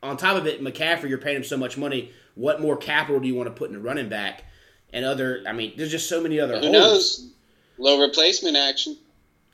on 0.07 0.17
top 0.17 0.37
of 0.37 0.47
it, 0.47 0.63
McCaffrey 0.63 1.09
you're 1.09 1.19
paying 1.19 1.37
him 1.37 1.45
so 1.45 1.57
much 1.57 1.77
money. 1.77 2.11
What 2.35 2.61
more 2.61 2.77
capital 2.77 3.21
do 3.21 3.27
you 3.29 3.35
want 3.35 3.49
to 3.49 3.55
put 3.55 3.71
in 3.71 3.77
a 3.77 3.81
running 3.81 4.09
back? 4.09 4.45
And 4.93 5.05
other, 5.05 5.43
I 5.47 5.53
mean, 5.53 5.73
there's 5.77 5.91
just 5.91 6.09
so 6.09 6.23
many 6.23 6.39
other 6.41 6.55
Who 6.55 6.61
holes. 6.69 6.73
knows? 6.73 7.31
Low 7.79 8.01
replacement 8.01 8.57
action. 8.57 8.97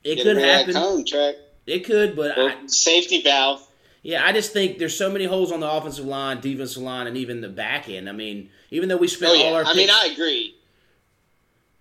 It 0.05 0.17
Get 0.17 0.23
could 0.25 0.29
rid 0.29 0.37
of 0.39 0.43
that 0.43 0.59
happen. 0.59 0.75
contract. 0.75 1.39
It 1.67 1.85
could, 1.85 2.17
but 2.17 2.37
I, 2.39 2.67
safety 2.67 3.23
valve. 3.23 3.67
Yeah, 4.03 4.25
I 4.27 4.33
just 4.33 4.53
think 4.53 4.79
there's 4.79 4.97
so 4.97 5.11
many 5.11 5.25
holes 5.27 5.53
on 5.53 5.61
the 5.61 5.71
offensive 5.71 6.05
line, 6.05 6.41
defensive 6.41 6.83
line, 6.83 7.07
and 7.07 7.17
even 7.17 7.41
the 7.41 7.49
back 7.49 7.89
end. 7.89 8.09
I 8.09 8.13
mean, 8.13 8.51
even 8.71 8.89
though 8.89 8.97
we 8.97 9.07
spent 9.07 9.33
Oh, 9.37 9.43
all 9.47 9.55
our 9.55 9.65
I 9.65 9.75
mean, 9.75 9.89
I 9.91 10.09
agree. 10.13 10.57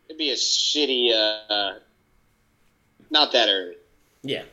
It'd 0.07 0.19
be 0.19 0.29
a 0.29 0.35
shitty, 0.35 1.11
uh, 1.49 1.79
not 3.09 3.31
that 3.31 3.49
early. 3.49 3.75
yeah, 4.23 4.43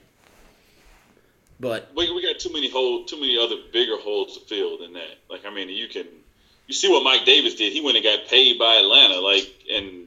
but 1.61 1.91
we, 1.97 2.13
we 2.15 2.23
got 2.23 2.39
too 2.39 2.53
many 2.53 2.71
hole, 2.71 3.05
too 3.05 3.21
many 3.21 3.37
other 3.39 3.57
bigger 3.73 3.97
holes 3.99 4.35
to 4.39 4.45
fill 4.45 4.79
than 4.79 4.93
that. 4.95 5.19
Like 5.31 5.45
I 5.47 5.51
mean, 5.55 5.69
you 5.69 5.89
can 5.89 6.07
you 6.67 6.75
see 6.75 6.89
what 6.91 7.03
Mike 7.05 7.25
Davis 7.25 7.55
did. 7.55 7.73
He 7.73 7.81
went 7.81 7.97
and 7.97 8.05
got 8.05 8.27
paid 8.29 8.59
by 8.59 8.77
Atlanta. 8.77 9.21
Like 9.21 9.51
and 9.73 10.07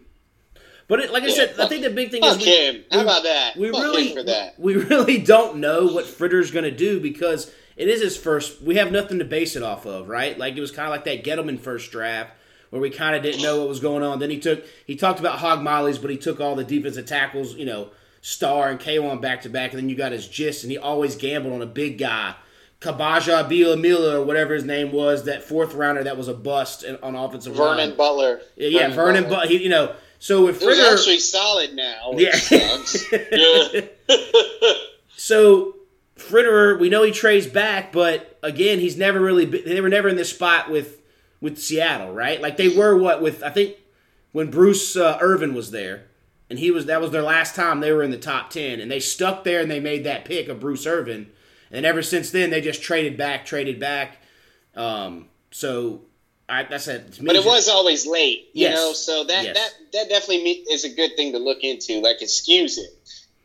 but 0.88 1.00
it, 1.00 1.12
like 1.14 1.24
I 1.24 1.28
Yeah, 1.28 1.34
said, 1.34 1.60
I 1.60 1.68
think 1.68 1.84
the 1.84 1.90
big 1.90 2.12
thing 2.12 2.24
is 2.24 2.38
we, 2.38 2.44
him. 2.44 2.84
How 2.92 2.98
we- 2.98 3.04
about 3.04 3.24
that? 3.24 3.56
we 3.58 3.72
Fuck 3.72 3.82
really 3.82 4.08
him 4.10 4.18
for 4.18 4.24
that. 4.24 4.60
we 4.60 4.76
really 4.76 5.18
don't 5.20 5.58
know 5.58 5.88
what 5.88 6.06
Fitterer's 6.06 6.52
going 6.52 6.66
to 6.66 6.72
do 6.72 7.00
because 7.00 7.50
it 7.78 7.88
is 7.88 8.02
his 8.02 8.18
first. 8.18 8.62
We 8.62 8.76
have 8.76 8.92
nothing 8.92 9.20
to 9.20 9.26
base 9.26 9.56
it 9.56 9.64
off 9.64 9.86
of, 9.86 10.10
right? 10.10 10.38
Like 10.38 10.58
it 10.58 10.62
was 10.62 10.72
kind 10.72 10.88
of 10.88 10.92
like 10.92 11.06
that 11.06 11.24
Gettleman 11.24 11.60
first 11.60 11.92
draft 11.92 12.34
where 12.72 12.82
we 12.82 12.90
kind 12.90 13.16
of 13.16 13.24
didn't 13.24 13.42
know 13.42 13.60
what 13.60 13.70
was 13.70 13.80
going 13.80 14.04
on. 14.04 14.20
Then 14.20 14.30
he 14.30 14.40
took 14.40 14.64
he 14.86 14.96
talked 14.96 15.20
about 15.20 15.40
Hog 15.40 15.62
Mollies, 15.62 15.98
but 15.98 16.10
he 16.12 16.18
took 16.18 16.40
all 16.42 16.56
the 16.56 16.64
defensive 16.66 17.06
tackles, 17.06 17.56
you 17.56 17.66
know, 17.66 17.90
Star 18.22 18.70
and 18.70 18.80
Kawann 18.80 19.20
back 19.22 19.42
to 19.44 19.50
back, 19.50 19.72
and 19.72 19.82
then 19.82 19.90
you 19.90 19.96
got 19.96 20.12
his 20.12 20.28
gist, 20.28 20.64
and 20.64 20.72
he 20.72 20.78
always 20.78 21.16
gambled 21.16 21.54
on 21.54 21.62
a 21.62 21.66
big 21.68 21.98
guy. 21.98 22.36
Kabaja 22.80 23.48
Bilamila 23.50 24.14
or 24.16 24.24
whatever 24.24 24.54
his 24.56 24.64
name 24.64 24.92
was, 24.92 25.26
that 25.26 25.44
fourth 25.44 25.74
rounder 25.76 26.04
that 26.04 26.18
was 26.18 26.28
a 26.28 26.34
bust 26.34 26.84
in- 26.84 26.98
on 27.04 27.16
offensive 27.16 27.54
Vernon 27.56 27.78
line. 27.90 27.96
Butler. 27.96 28.42
Yeah, 28.56 28.68
yeah, 28.70 28.88
Vernon, 28.90 29.24
Butler. 29.24 29.38
but 29.38 29.52
you 29.52 29.70
know, 29.70 29.94
so 30.20 30.46
with 30.46 30.62
It 30.62 30.66
was 30.66 30.78
Fitterer, 30.80 30.94
actually 30.94 31.20
solid 31.20 31.76
now. 31.76 32.12
yeah. 32.16 32.32
Suggs. 32.36 33.06
yeah, 33.12 33.82
so 35.16 35.76
Fitterer, 36.18 36.80
we 36.80 36.90
know 36.90 37.04
he 37.04 37.12
trades 37.12 37.48
back, 37.48 37.92
but 37.92 38.38
again, 38.44 38.80
he's 38.80 38.96
never 38.98 39.20
really. 39.20 39.46
Been, 39.46 39.64
they 39.66 39.82
were 39.82 39.90
never 39.90 40.08
in 40.10 40.16
this 40.16 40.30
spot 40.30 40.70
with 40.70 41.02
with 41.40 41.58
Seattle, 41.60 42.14
right? 42.14 42.40
Like 42.42 42.58
they 42.58 42.70
were 42.70 42.96
what 42.96 43.22
with 43.22 43.42
I 43.44 43.50
think 43.50 43.78
when 44.32 44.52
Bruce 44.52 44.96
uh, 44.96 45.18
Irvin 45.22 45.54
was 45.56 45.72
there, 45.72 46.06
and 46.52 46.60
he 46.60 46.70
was 46.70 46.86
that 46.88 47.00
was 47.00 47.12
their 47.12 47.22
last 47.24 47.56
time 47.56 47.80
they 47.80 47.94
were 47.94 48.04
in 48.04 48.12
the 48.12 48.18
top 48.18 48.50
ten, 48.50 48.82
and 48.82 48.92
they 48.92 49.00
stuck 49.00 49.46
there 49.46 49.62
and 49.62 49.72
they 49.72 49.80
made 49.80 50.04
that 50.04 50.26
pick 50.26 50.50
of 50.50 50.60
Bruce 50.60 50.86
Irvin, 50.86 51.32
and 51.72 51.86
ever 51.86 52.04
since 52.04 52.30
then 52.30 52.50
they 52.50 52.60
just 52.60 52.84
traded 52.84 53.16
back, 53.18 53.46
traded 53.46 53.80
back. 53.80 54.18
Um, 54.76 55.30
so 55.50 56.02
I 56.50 56.64
that's 56.64 56.90
a 56.90 57.02
But 57.22 57.38
it 57.38 57.46
was 57.46 57.70
always 57.70 58.06
late, 58.06 58.50
you 58.54 58.64
Yes. 58.68 58.76
know. 58.76 58.92
So 58.94 59.24
that 59.24 59.46
Yes. 59.46 59.58
that 59.58 59.72
that 59.94 60.10
definitely 60.10 60.66
is 60.70 60.84
a 60.84 60.90
good 60.90 61.16
thing 61.16 61.32
to 61.32 61.40
look 61.40 61.64
into. 61.64 62.02
Like 62.02 62.22
excuse 62.22 62.78
it, 62.78 62.90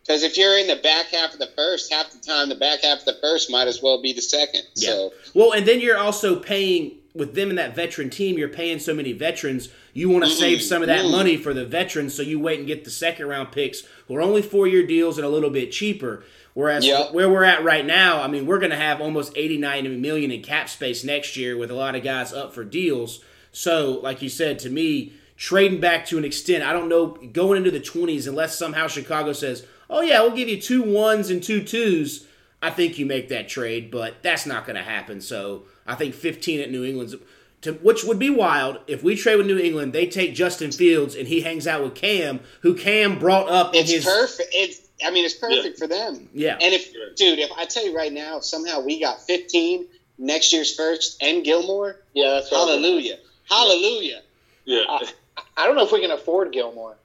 because 0.02 0.24
if 0.24 0.36
you're 0.36 0.58
in 0.58 0.66
the 0.66 0.76
back 0.82 1.06
half 1.06 1.32
of 1.32 1.38
the 1.38 1.50
first, 1.54 1.92
half 1.92 2.10
the 2.10 2.18
time 2.18 2.48
the 2.48 2.56
back 2.56 2.80
half 2.82 2.98
of 2.98 3.04
the 3.04 3.18
first 3.22 3.50
might 3.52 3.68
as 3.68 3.80
well 3.80 4.02
be 4.02 4.12
the 4.14 4.20
second. 4.22 4.62
So 4.74 5.12
Well, 5.32 5.52
and 5.52 5.64
then 5.64 5.80
you're 5.80 5.96
also 5.98 6.40
paying 6.40 6.98
with 7.16 7.34
them 7.34 7.48
and 7.48 7.58
that 7.58 7.74
veteran 7.74 8.10
team, 8.10 8.38
you're 8.38 8.48
paying 8.48 8.78
so 8.78 8.94
many 8.94 9.12
veterans. 9.12 9.68
You 9.92 10.10
want 10.10 10.24
to 10.24 10.30
save 10.30 10.62
some 10.62 10.82
of 10.82 10.88
that 10.88 11.04
money 11.10 11.36
for 11.36 11.54
the 11.54 11.64
veterans, 11.64 12.14
so 12.14 12.22
you 12.22 12.38
wait 12.38 12.58
and 12.58 12.66
get 12.68 12.84
the 12.84 12.90
second 12.90 13.26
round 13.26 13.52
picks 13.52 13.82
who 14.08 14.16
are 14.16 14.20
only 14.22 14.42
four 14.42 14.66
year 14.66 14.86
deals 14.86 15.16
and 15.18 15.26
a 15.26 15.30
little 15.30 15.50
bit 15.50 15.72
cheaper. 15.72 16.24
Whereas 16.54 16.86
Yep. 16.86 17.12
where 17.12 17.28
we're 17.28 17.44
at 17.44 17.64
right 17.64 17.84
now, 17.84 18.22
I 18.22 18.28
mean, 18.28 18.46
we're 18.46 18.58
going 18.58 18.70
to 18.70 18.76
have 18.78 19.00
almost 19.00 19.32
89 19.36 20.00
million 20.00 20.30
in 20.30 20.42
cap 20.42 20.68
space 20.70 21.04
next 21.04 21.36
year 21.36 21.56
with 21.56 21.70
a 21.70 21.74
lot 21.74 21.94
of 21.94 22.02
guys 22.02 22.32
up 22.32 22.54
for 22.54 22.64
deals. 22.64 23.20
So, 23.52 24.00
like 24.02 24.22
you 24.22 24.28
said, 24.30 24.58
to 24.60 24.70
me, 24.70 25.12
trading 25.36 25.80
back 25.80 26.06
to 26.06 26.16
an 26.18 26.24
extent, 26.24 26.64
I 26.64 26.72
don't 26.72 26.88
know, 26.88 27.08
going 27.32 27.58
into 27.58 27.70
the 27.70 27.80
20s, 27.80 28.26
unless 28.26 28.58
somehow 28.58 28.86
Chicago 28.86 29.32
says, 29.34 29.66
oh, 29.90 30.00
yeah, 30.00 30.20
we'll 30.20 30.34
give 30.36 30.48
you 30.48 30.60
two 30.60 30.82
ones 30.82 31.28
and 31.30 31.42
two 31.42 31.62
twos, 31.62 32.26
I 32.62 32.70
think 32.70 32.98
you 32.98 33.04
make 33.04 33.28
that 33.28 33.48
trade, 33.48 33.90
but 33.90 34.22
that's 34.22 34.46
not 34.46 34.66
going 34.66 34.76
to 34.76 34.82
happen. 34.82 35.20
So, 35.20 35.64
I 35.86 35.94
think 35.94 36.14
15 36.14 36.60
at 36.60 36.70
New 36.70 36.84
England's. 36.84 37.14
To, 37.62 37.72
which 37.72 38.04
would 38.04 38.18
be 38.18 38.28
wild 38.28 38.80
if 38.86 39.02
we 39.02 39.16
trade 39.16 39.36
with 39.36 39.46
New 39.46 39.58
England. 39.58 39.94
They 39.94 40.06
take 40.06 40.34
Justin 40.34 40.70
Fields 40.70 41.14
and 41.14 41.26
he 41.26 41.40
hangs 41.40 41.66
out 41.66 41.82
with 41.82 41.94
Cam, 41.94 42.40
who 42.60 42.74
Cam 42.74 43.18
brought 43.18 43.48
up 43.48 43.74
in 43.74 43.80
It's 43.80 43.90
his 43.90 44.04
perfect. 44.04 44.50
It's 44.52 44.80
I 45.04 45.10
mean, 45.10 45.24
it's 45.24 45.34
perfect 45.34 45.78
for 45.78 45.86
them. 45.86 46.28
Yeah. 46.32 46.58
And 46.60 46.74
if, 46.74 46.92
dude, 47.16 47.38
if 47.38 47.50
I 47.56 47.64
tell 47.64 47.84
you 47.84 47.96
right 47.96 48.12
now, 48.12 48.38
if 48.38 48.44
somehow 48.44 48.80
we 48.80 49.00
got 49.00 49.22
15 49.22 49.86
next 50.18 50.52
year's 50.52 50.74
first 50.74 51.22
and 51.22 51.44
Gilmore, 51.44 51.96
Yeah, 52.14 52.30
that's 52.30 52.50
what 52.50 52.68
I 52.68 52.72
hallelujah, 52.72 53.18
hallelujah. 53.48 54.22
Yeah. 54.64 54.82
I, 54.88 55.10
I 55.56 55.66
don't 55.66 55.76
know 55.76 55.84
if 55.84 55.92
we 55.92 56.00
can 56.00 56.10
afford 56.10 56.52
Gilmore. 56.52 56.96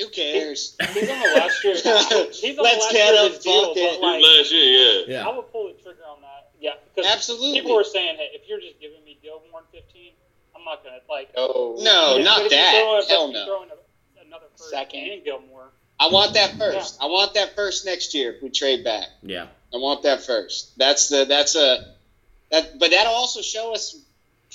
Who 0.00 0.08
cares? 0.08 0.76
He's 0.92 1.08
on 1.08 1.20
the 1.20 1.34
last 1.36 1.62
year. 1.62 1.74
He's 1.74 1.86
on 1.86 1.94
Let's 1.94 2.32
the 2.52 2.62
last 2.62 2.92
get 2.92 3.14
year 3.14 3.26
him, 3.26 3.40
deal, 3.40 3.74
but 3.74 4.00
like, 4.00 4.22
Last 4.22 4.52
year, 4.52 5.04
yeah. 5.06 5.18
yeah. 5.18 5.28
I 5.28 5.36
would 5.36 5.50
pull 5.52 5.68
the 5.68 5.74
trigger 5.82 6.02
on 6.08 6.20
that. 6.22 6.33
Yeah, 6.64 6.72
because 6.94 7.10
Absolutely. 7.12 7.60
people 7.60 7.76
were 7.76 7.84
saying, 7.84 8.16
hey, 8.16 8.30
if 8.32 8.48
you're 8.48 8.58
just 8.60 8.80
giving 8.80 9.04
me 9.04 9.18
Gilmore 9.22 9.60
in 9.72 9.80
15, 9.82 10.12
I'm 10.56 10.64
not 10.64 10.82
gonna 10.82 10.96
like. 11.10 11.28
Oh 11.36 11.76
No, 11.80 12.14
But 12.16 12.22
not 12.24 12.40
if 12.42 12.50
that. 12.50 12.72
throw 12.72 13.16
Hell 13.16 13.32
no. 13.32 13.44
throw 13.46 13.62
in 13.64 13.68
a- 13.70 14.26
another 14.26 14.46
first 14.56 14.70
Second. 14.70 15.10
and 15.10 15.24
Gilmore. 15.24 15.68
I 16.00 16.08
want 16.08 16.32
that 16.34 16.56
first. 16.56 16.96
I 17.02 17.06
want 17.06 17.34
that 17.34 17.54
first 17.54 17.84
next 17.84 18.14
year 18.14 18.32
if 18.32 18.42
we 18.42 18.48
trade 18.48 18.82
back. 18.82 19.08
Yeah. 19.22 19.46
I 19.74 19.76
want 19.76 20.02
that 20.04 20.22
first. 20.22 20.76
That's 20.78 21.08
the 21.08 21.24
that's 21.26 21.54
a 21.54 21.94
that 22.50 22.78
but 22.78 22.90
that'll 22.92 23.12
also 23.12 23.42
show 23.42 23.74
us 23.74 23.96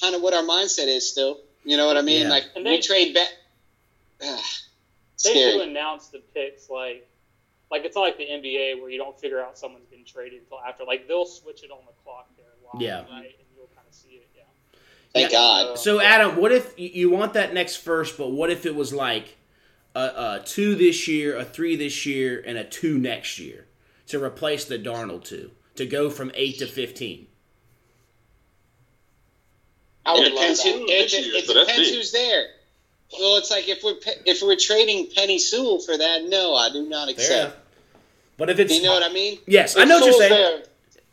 kind 0.02 0.16
of 0.16 0.22
what 0.24 0.34
our 0.34 0.42
mindset 0.44 0.88
is 0.88 1.08
still. 1.10 1.40
You 1.64 1.78
know 1.78 1.86
what 1.86 1.98
I 1.98 2.02
mean? 2.02 2.24
Yeah. 2.24 2.30
Like 2.30 2.46
And 2.56 2.66
we 2.66 2.78
they- 2.78 2.82
trade 2.82 3.14
back. 3.14 3.30
They 5.24 5.34
do 5.34 5.62
announce 5.62 6.08
the 6.08 6.20
picks 6.34 6.70
like, 6.70 7.06
like 7.72 7.86
it's 7.86 7.96
not 7.96 8.02
like 8.02 8.18
the 8.18 8.26
NBA 8.26 8.82
where 8.82 8.90
you 8.90 8.98
don't 8.98 9.20
figure 9.20 9.42
out 9.42 9.58
someone's 9.58 9.86
been 9.86 10.04
traded 10.06 10.40
until 10.42 10.60
after. 10.60 10.84
Like 10.84 11.08
they'll 11.08 11.26
switch 11.26 11.64
it 11.64 11.72
on 11.72 11.80
the 11.86 11.94
clock 12.04 12.28
there 12.38 12.46
live, 12.74 12.82
Yeah. 12.82 13.14
right? 13.16 13.26
And 13.26 13.48
you'll 13.56 13.68
kind 13.76 13.88
of 13.88 13.94
see 13.94 14.10
it. 14.10 14.30
Yeah. 14.36 14.44
Thank 15.14 15.32
Yeah. 15.32 15.38
God. 15.38 15.80
So 15.80 16.00
Adam, 16.02 16.38
what 16.38 16.52
if 16.52 16.74
you- 16.78 16.90
you 16.90 17.10
want 17.10 17.34
that 17.34 17.54
next 17.54 17.78
first, 17.78 18.18
but 18.18 18.30
what 18.30 18.50
if 18.50 18.66
it 18.66 18.76
was 18.76 18.94
like 18.94 19.38
a, 19.96 20.00
a 20.02 20.42
two 20.46 20.76
this 20.76 21.08
year, 21.08 21.36
a 21.38 21.46
three 21.46 21.76
this 21.76 22.06
year, 22.06 22.44
and 22.46 22.58
a 22.58 22.64
two 22.64 22.98
next 22.98 23.38
year 23.40 23.68
to 24.08 24.24
replace 24.24 24.66
the 24.66 24.80
Darnold 24.80 25.24
two 25.24 25.52
to 25.76 25.86
go 25.86 26.10
from 26.10 26.32
eight 26.36 26.58
to 26.60 26.66
fifteen? 26.68 27.28
I 30.06 30.14
It 30.16 30.20
would 30.20 30.34
love 30.34 30.34
depends, 30.42 30.64
that. 30.64 30.74
who, 30.76 30.84
it, 30.86 30.88
Next 30.88 31.14
it, 31.14 31.26
it 31.28 31.48
depends 31.48 31.90
who's 31.90 32.12
there. 32.12 32.48
Well, 33.18 33.38
it's 33.38 33.50
like 33.50 33.68
if 33.68 33.84
we're 33.84 33.96
if 34.26 34.42
we're 34.42 34.56
trading 34.56 35.08
Penei 35.08 35.40
Sewell 35.40 35.80
for 35.80 35.98
that, 35.98 36.26
no, 36.30 36.56
I 36.56 36.70
do 36.70 36.88
not 36.88 37.10
accept. 37.10 37.58
But 38.38 38.50
if 38.50 38.60
it's 38.60 38.74
You 38.76 38.84
know 38.84 38.94
what 38.94 39.04
I 39.04 39.14
mean? 39.14 39.40
yes, 39.48 39.76
I 39.76 39.82
If 39.84 39.90
know 39.90 39.96
what 40.00 40.06
you're 40.06 40.14
Sewell's 40.14 40.30
saying. 40.30 40.62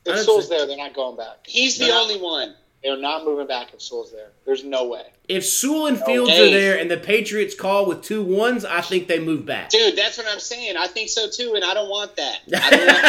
There, 0.04 0.14
if 0.14 0.24
Sewell's 0.24 0.48
there, 0.48 0.66
they're 0.66 0.76
not 0.76 0.94
going 0.94 1.16
back. 1.16 1.38
He's 1.46 1.78
the 1.78 1.90
only 1.90 2.20
one. 2.20 2.54
They're 2.86 2.96
not 2.96 3.24
moving 3.24 3.48
back 3.48 3.74
if 3.74 3.82
Sewell's 3.82 4.12
there. 4.12 4.28
There's 4.44 4.62
no 4.62 4.86
way. 4.86 5.02
If 5.28 5.44
Sewell 5.44 5.88
and 5.88 6.00
Fields 6.00 6.30
are 6.30 6.50
there 6.50 6.78
and 6.78 6.88
the 6.88 6.96
Patriots 6.96 7.52
call 7.56 7.84
with 7.86 8.02
two 8.02 8.22
ones, 8.22 8.64
I 8.64 8.80
think 8.80 9.08
they 9.08 9.18
move 9.18 9.44
back. 9.44 9.70
Dude, 9.70 9.96
that's 9.96 10.16
what 10.16 10.28
I'm 10.28 10.38
saying. 10.38 10.76
I 10.76 10.86
think 10.86 11.08
so 11.08 11.28
too, 11.28 11.54
and 11.56 11.64
I 11.64 11.74
don't 11.74 11.88
want 11.90 12.14
that. 12.14 12.38
I, 12.54 12.70
don't 12.70 12.86
want, 12.86 13.04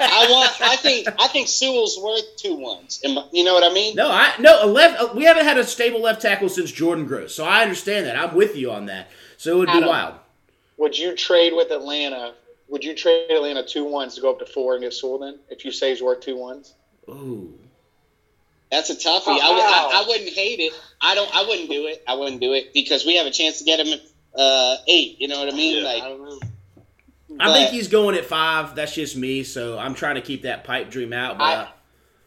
I 0.00 0.26
want. 0.30 0.62
I 0.62 0.76
think. 0.76 1.08
I 1.20 1.28
think 1.28 1.46
Sewell's 1.48 2.00
worth 2.02 2.36
two 2.38 2.54
ones. 2.54 3.02
You 3.04 3.44
know 3.44 3.52
what 3.52 3.70
I 3.70 3.74
mean? 3.74 3.96
No, 3.96 4.08
I 4.10 4.32
no 4.40 4.64
a 4.64 4.66
left. 4.66 4.98
uh, 4.98 5.08
We 5.14 5.24
haven't 5.24 5.44
had 5.44 5.58
a 5.58 5.64
stable 5.64 6.00
left 6.00 6.22
tackle 6.22 6.48
since 6.48 6.72
Jordan 6.72 7.04
Gross, 7.04 7.34
so 7.34 7.44
I 7.44 7.60
understand 7.60 8.06
that. 8.06 8.16
I'm 8.18 8.34
with 8.34 8.56
you 8.56 8.70
on 8.70 8.86
that. 8.86 9.10
So 9.36 9.52
it 9.52 9.58
would 9.58 9.72
be 9.72 9.86
wild. 9.86 10.14
Would 10.78 10.96
you 10.96 11.14
trade 11.14 11.52
with 11.54 11.70
Atlanta? 11.70 12.32
Would 12.70 12.82
you 12.82 12.94
trade 12.94 13.30
Atlanta 13.30 13.62
two 13.62 13.84
ones 13.84 14.14
to 14.14 14.22
go 14.22 14.30
up 14.30 14.38
to 14.38 14.46
four 14.46 14.72
and 14.72 14.82
get 14.82 14.94
Sewell 14.94 15.18
then? 15.18 15.38
If 15.50 15.66
you 15.66 15.70
say 15.70 15.90
he's 15.90 16.00
worth 16.00 16.20
two 16.20 16.38
ones? 16.38 16.72
Ooh. 17.10 17.52
That's 18.70 18.90
a 18.90 18.94
toughie. 18.94 19.28
I, 19.28 19.50
would- 19.50 19.62
I, 19.62 20.02
I 20.02 20.04
wouldn't 20.08 20.30
hate 20.30 20.60
it. 20.60 20.72
I 21.00 21.14
don't. 21.14 21.34
I 21.34 21.42
wouldn't 21.46 21.70
do 21.70 21.86
it. 21.86 22.02
I 22.06 22.14
wouldn't 22.14 22.40
do 22.40 22.52
it 22.52 22.72
because 22.74 23.06
we 23.06 23.16
have 23.16 23.26
a 23.26 23.30
chance 23.30 23.58
to 23.58 23.64
get 23.64 23.80
him 23.80 23.88
at 23.92 24.00
uh, 24.40 24.76
eight. 24.86 25.20
You 25.20 25.28
know 25.28 25.38
what 25.40 25.52
I 25.52 25.56
mean? 25.56 25.82
Yeah. 25.82 25.88
Like, 25.88 26.02
I 26.02 26.08
don't 26.08 26.22
know. 26.24 26.38
I 27.40 27.52
think 27.52 27.70
he's 27.70 27.88
going 27.88 28.16
at 28.16 28.24
five. 28.24 28.74
That's 28.74 28.94
just 28.94 29.16
me. 29.16 29.42
So 29.44 29.78
I'm 29.78 29.94
trying 29.94 30.16
to 30.16 30.20
keep 30.22 30.42
that 30.42 30.64
pipe 30.64 30.90
dream 30.90 31.12
out. 31.12 31.38
But 31.38 31.44
I- 31.44 31.54
uh, 31.54 31.68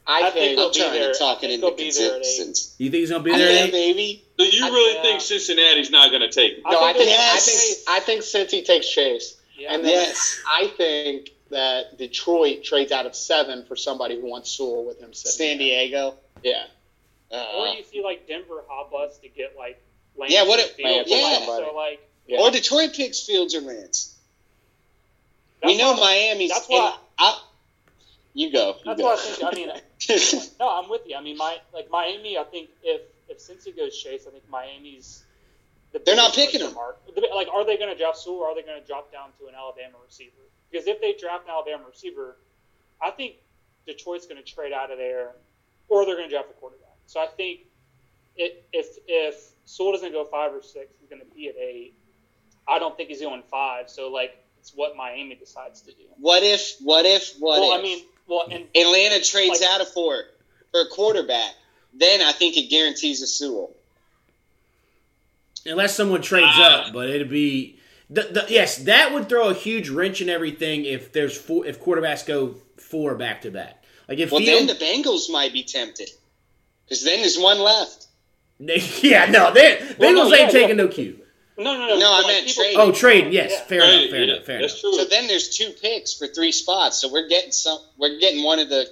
I, 0.08 0.18
I 0.28 0.32
think, 0.32 0.34
think 0.34 0.50
I'm 0.60 0.74
he'll 0.74 0.92
be 0.92 1.00
there. 1.00 1.14
to 1.14 1.20
talk 1.20 1.40
I 1.44 1.46
it 1.46 1.52
into 1.52 1.68
he'll 1.68 1.76
be 1.76 1.92
there 1.92 2.10
at 2.10 2.18
eight. 2.18 2.24
consistence. 2.24 2.76
you 2.80 2.90
think 2.90 3.02
he's 3.02 3.12
gonna 3.12 3.24
be 3.24 3.32
Yeah, 3.32 3.38
there? 3.38 3.64
at 3.64 3.70
eight? 3.70 3.72
baby. 3.72 4.26
So 4.40 4.46
you 4.46 4.66
I- 4.66 4.70
really 4.70 4.96
yeah. 4.96 5.02
think 5.04 5.22
Cincinnati's 5.22 5.92
not 5.92 6.10
going 6.10 6.22
to 6.22 6.32
take 6.32 6.56
him? 6.58 6.64
no, 6.68 6.84
I 6.84 6.94
think 6.94 7.06
Yes. 7.10 7.86
I 7.88 8.00
think 8.00 8.22
I 8.22 8.22
think 8.32 8.50
Cincy 8.52 8.66
takes 8.66 8.90
Chase, 8.90 9.38
Yeah. 9.60 9.74
and 9.76 9.84
then 9.86 9.92
Yes. 9.92 10.42
I 10.52 10.68
think 10.76 11.30
that 11.52 11.98
Detroit 12.00 12.64
trades 12.64 12.92
out 12.92 13.06
of 13.06 13.16
seven 13.16 13.64
for 13.66 13.76
somebody 13.76 14.20
who 14.20 14.28
wants 14.28 14.50
Sewell 14.52 14.86
with 14.86 15.00
him. 15.00 15.14
San 15.14 15.60
Diego. 15.60 16.16
Yeah, 16.44 16.66
Or 17.32 17.68
Uh, 17.68 17.74
you 17.74 17.84
see 17.84 18.04
like 18.04 18.28
Denver 18.28 18.64
hot 18.68 18.92
bus 18.92 19.18
to 19.20 19.30
get 19.30 19.56
like 19.58 19.82
Lance 20.18 20.34
Yeah, 20.34 20.48
what 20.48 20.60
it, 20.60 20.72
Fields, 20.72 21.10
yeah. 21.10 21.46
So 21.46 21.74
like 21.76 22.00
yeah. 22.28 22.40
Or 22.40 22.52
Detroit 22.52 22.94
picks 22.94 23.26
Fields 23.26 23.56
or 23.56 23.62
Lance. 23.62 24.16
that's 25.62 25.72
we 25.74 25.78
know 25.78 25.96
Miami's. 25.96 26.50
That's 26.52 26.68
why. 26.68 26.96
I, 27.18 27.42
you 28.34 28.52
go. 28.52 28.76
You 28.86 28.96
That's 28.96 29.02
go. 29.02 29.08
why 29.08 29.14
I 29.14 29.18
think. 29.18 29.44
I 29.44 29.56
mean, 29.56 30.42
no, 30.60 30.70
I'm 30.70 30.90
with 30.90 31.02
you. 31.06 31.16
I 31.16 31.22
mean, 31.22 31.38
my 31.38 31.58
like 31.74 31.90
Miami. 31.92 32.38
I 32.38 32.44
think 32.44 32.70
if 32.84 33.02
if 33.28 33.40
Cincy 33.40 33.76
goes 33.76 33.98
Chase, 33.98 34.26
I 34.28 34.32
think 34.32 34.50
Miami's. 34.50 35.24
The 35.92 36.00
They're 36.06 36.16
not 36.16 36.34
picking 36.34 36.62
question 36.62 36.74
Mark. 36.76 37.02
Like, 37.36 37.50
are 37.50 37.66
they 37.66 37.78
going 37.78 37.92
to 37.92 37.98
draft 37.98 38.18
Sewell? 38.18 38.38
or 38.38 38.48
Are 38.48 38.56
they 38.56 38.62
going 38.62 38.80
to 38.80 38.88
drop 38.88 39.12
down 39.12 39.30
to 39.40 39.48
an 39.48 39.56
Alabama 39.56 39.98
receiver? 40.06 40.32
Because 40.72 40.88
if 40.88 41.02
they 41.02 41.14
draft 41.20 41.44
an 41.46 41.52
Alabama 41.52 41.84
receiver, 41.90 42.38
I 43.02 43.12
think 43.12 43.36
Detroit's 43.86 44.26
going 44.26 44.42
to 44.42 44.50
trade 44.50 44.72
out 44.72 44.90
of 44.90 44.98
there, 44.98 45.32
or 45.92 46.06
they're 46.06 46.16
going 46.16 46.30
to 46.30 46.34
draft 46.34 46.50
a 46.50 46.54
quarterback. 46.54 46.96
So 47.06 47.20
I 47.20 47.28
think 47.28 47.60
it, 48.38 48.66
if 48.72 48.98
if 49.08 49.52
Sewell 49.66 49.92
doesn't 49.92 50.14
go 50.14 50.24
five 50.26 50.54
or 50.54 50.62
six, 50.62 50.94
he's 51.00 51.10
going 51.10 51.22
to 51.22 51.36
be 51.36 51.50
at 51.50 51.56
eight. 51.58 51.94
I 52.68 52.80
don't 52.80 52.96
think 52.96 53.10
he's 53.10 53.22
going 53.22 53.44
five. 53.52 53.90
So 53.90 54.10
like, 54.10 54.42
it's 54.60 54.72
what 54.74 54.96
Miami 54.96 55.36
decides 55.36 55.82
to 55.82 55.92
do. 55.92 56.04
what 56.18 56.42
if? 56.44 56.78
What 56.82 57.06
if? 57.06 57.36
What 57.40 57.60
well, 57.60 57.74
if? 57.74 57.80
I 57.80 57.84
mean, 57.84 58.06
well, 58.28 58.48
and 58.50 58.64
Atlanta 58.76 59.22
trades 59.24 59.60
Like- 59.62 59.70
out 59.70 59.82
of 59.82 59.90
for 59.90 60.24
for 60.72 60.82
a 60.82 60.88
quarterback. 60.88 61.54
Then 61.94 62.22
I 62.22 62.32
think 62.32 62.56
it 62.56 62.70
guarantees 62.70 63.22
a 63.22 63.28
Sewell. 63.28 63.72
Unless 65.66 65.96
someone 65.96 66.22
trades 66.22 66.48
Ah. 66.54 66.88
up, 66.88 66.94
but 66.94 67.10
it'd 67.10 67.30
be. 67.30 67.78
The, 68.10 68.24
the, 68.24 68.46
yes, 68.50 68.78
that 68.78 69.14
would 69.14 69.30
throw 69.30 69.50
a 69.50 69.54
huge 69.54 69.90
wrench 69.90 70.22
in 70.22 70.30
everything 70.30 70.84
if 70.86 71.12
there's 71.14 71.38
four, 71.38 71.66
if 71.66 71.82
quarterbacks 71.82 72.26
go 72.26 72.56
four 72.78 73.16
back 73.16 73.42
to 73.42 73.52
back. 73.52 73.81
Like 74.12 74.20
if 74.20 74.30
Well, 74.30 74.42
Field, 74.42 74.68
then 74.68 74.78
the 74.78 74.86
Bengals 74.86 75.32
might 75.32 75.54
be 75.54 75.64
tempted 75.64 76.10
because 76.84 77.02
then 77.06 77.22
there's 77.22 77.40
one 77.40 77.60
left. 77.60 78.08
yeah, 78.60 79.26
no, 79.32 79.54
they 79.54 79.78
Bengals 79.98 80.00
no, 80.30 80.34
ain't 80.34 80.40
yeah, 80.40 80.50
taking 80.50 80.68
yeah. 80.78 80.84
no 80.84 80.88
cue. 80.90 81.18
no, 81.58 81.78
no, 81.78 81.88
no. 81.88 81.98
No, 81.98 82.12
I 82.12 82.28
meant 82.28 82.46
people- 82.46 82.62
trade. 82.64 82.76
Oh, 82.78 82.92
trade, 82.92 83.32
yes, 83.32 83.52
Yeah. 83.54 83.64
fair 83.64 83.80
Right, 83.80 83.94
enough, 83.94 84.10
fair 84.12 84.20
yeah, 84.26 84.34
enough, 84.34 84.46
fair 84.46 84.60
That's 84.60 84.74
enough. 84.74 84.82
true. 84.82 84.94
So 84.96 85.06
then 85.06 85.28
there's 85.28 85.48
two 85.56 85.70
picks 85.82 86.14
for 86.14 86.28
three 86.28 86.52
spots. 86.52 86.98
So 87.00 87.10
we're 87.10 87.30
getting 87.30 87.54
some. 87.54 87.80
We're 87.98 88.20
getting 88.20 88.44
one 88.44 88.60
of 88.60 88.68
the 88.68 88.86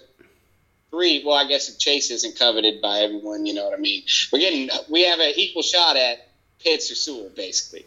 three. 0.89 1.21
Well, 1.25 1.35
I 1.35 1.45
guess 1.49 1.67
if 1.67 1.77
Chase 1.77 2.11
isn't 2.11 2.39
coveted 2.39 2.81
by 2.81 2.99
everyone, 2.99 3.45
you 3.45 3.53
know 3.55 3.65
what 3.65 3.73
I 3.77 3.81
mean. 3.81 4.03
We're 4.31 4.39
getting. 4.39 4.69
We 4.87 5.03
have 5.03 5.19
an 5.19 5.33
equal 5.35 5.63
shot 5.63 5.97
at 5.97 6.29
Pitts 6.63 6.89
or 6.91 6.95
Sewell, 6.95 7.29
basically. 7.35 7.85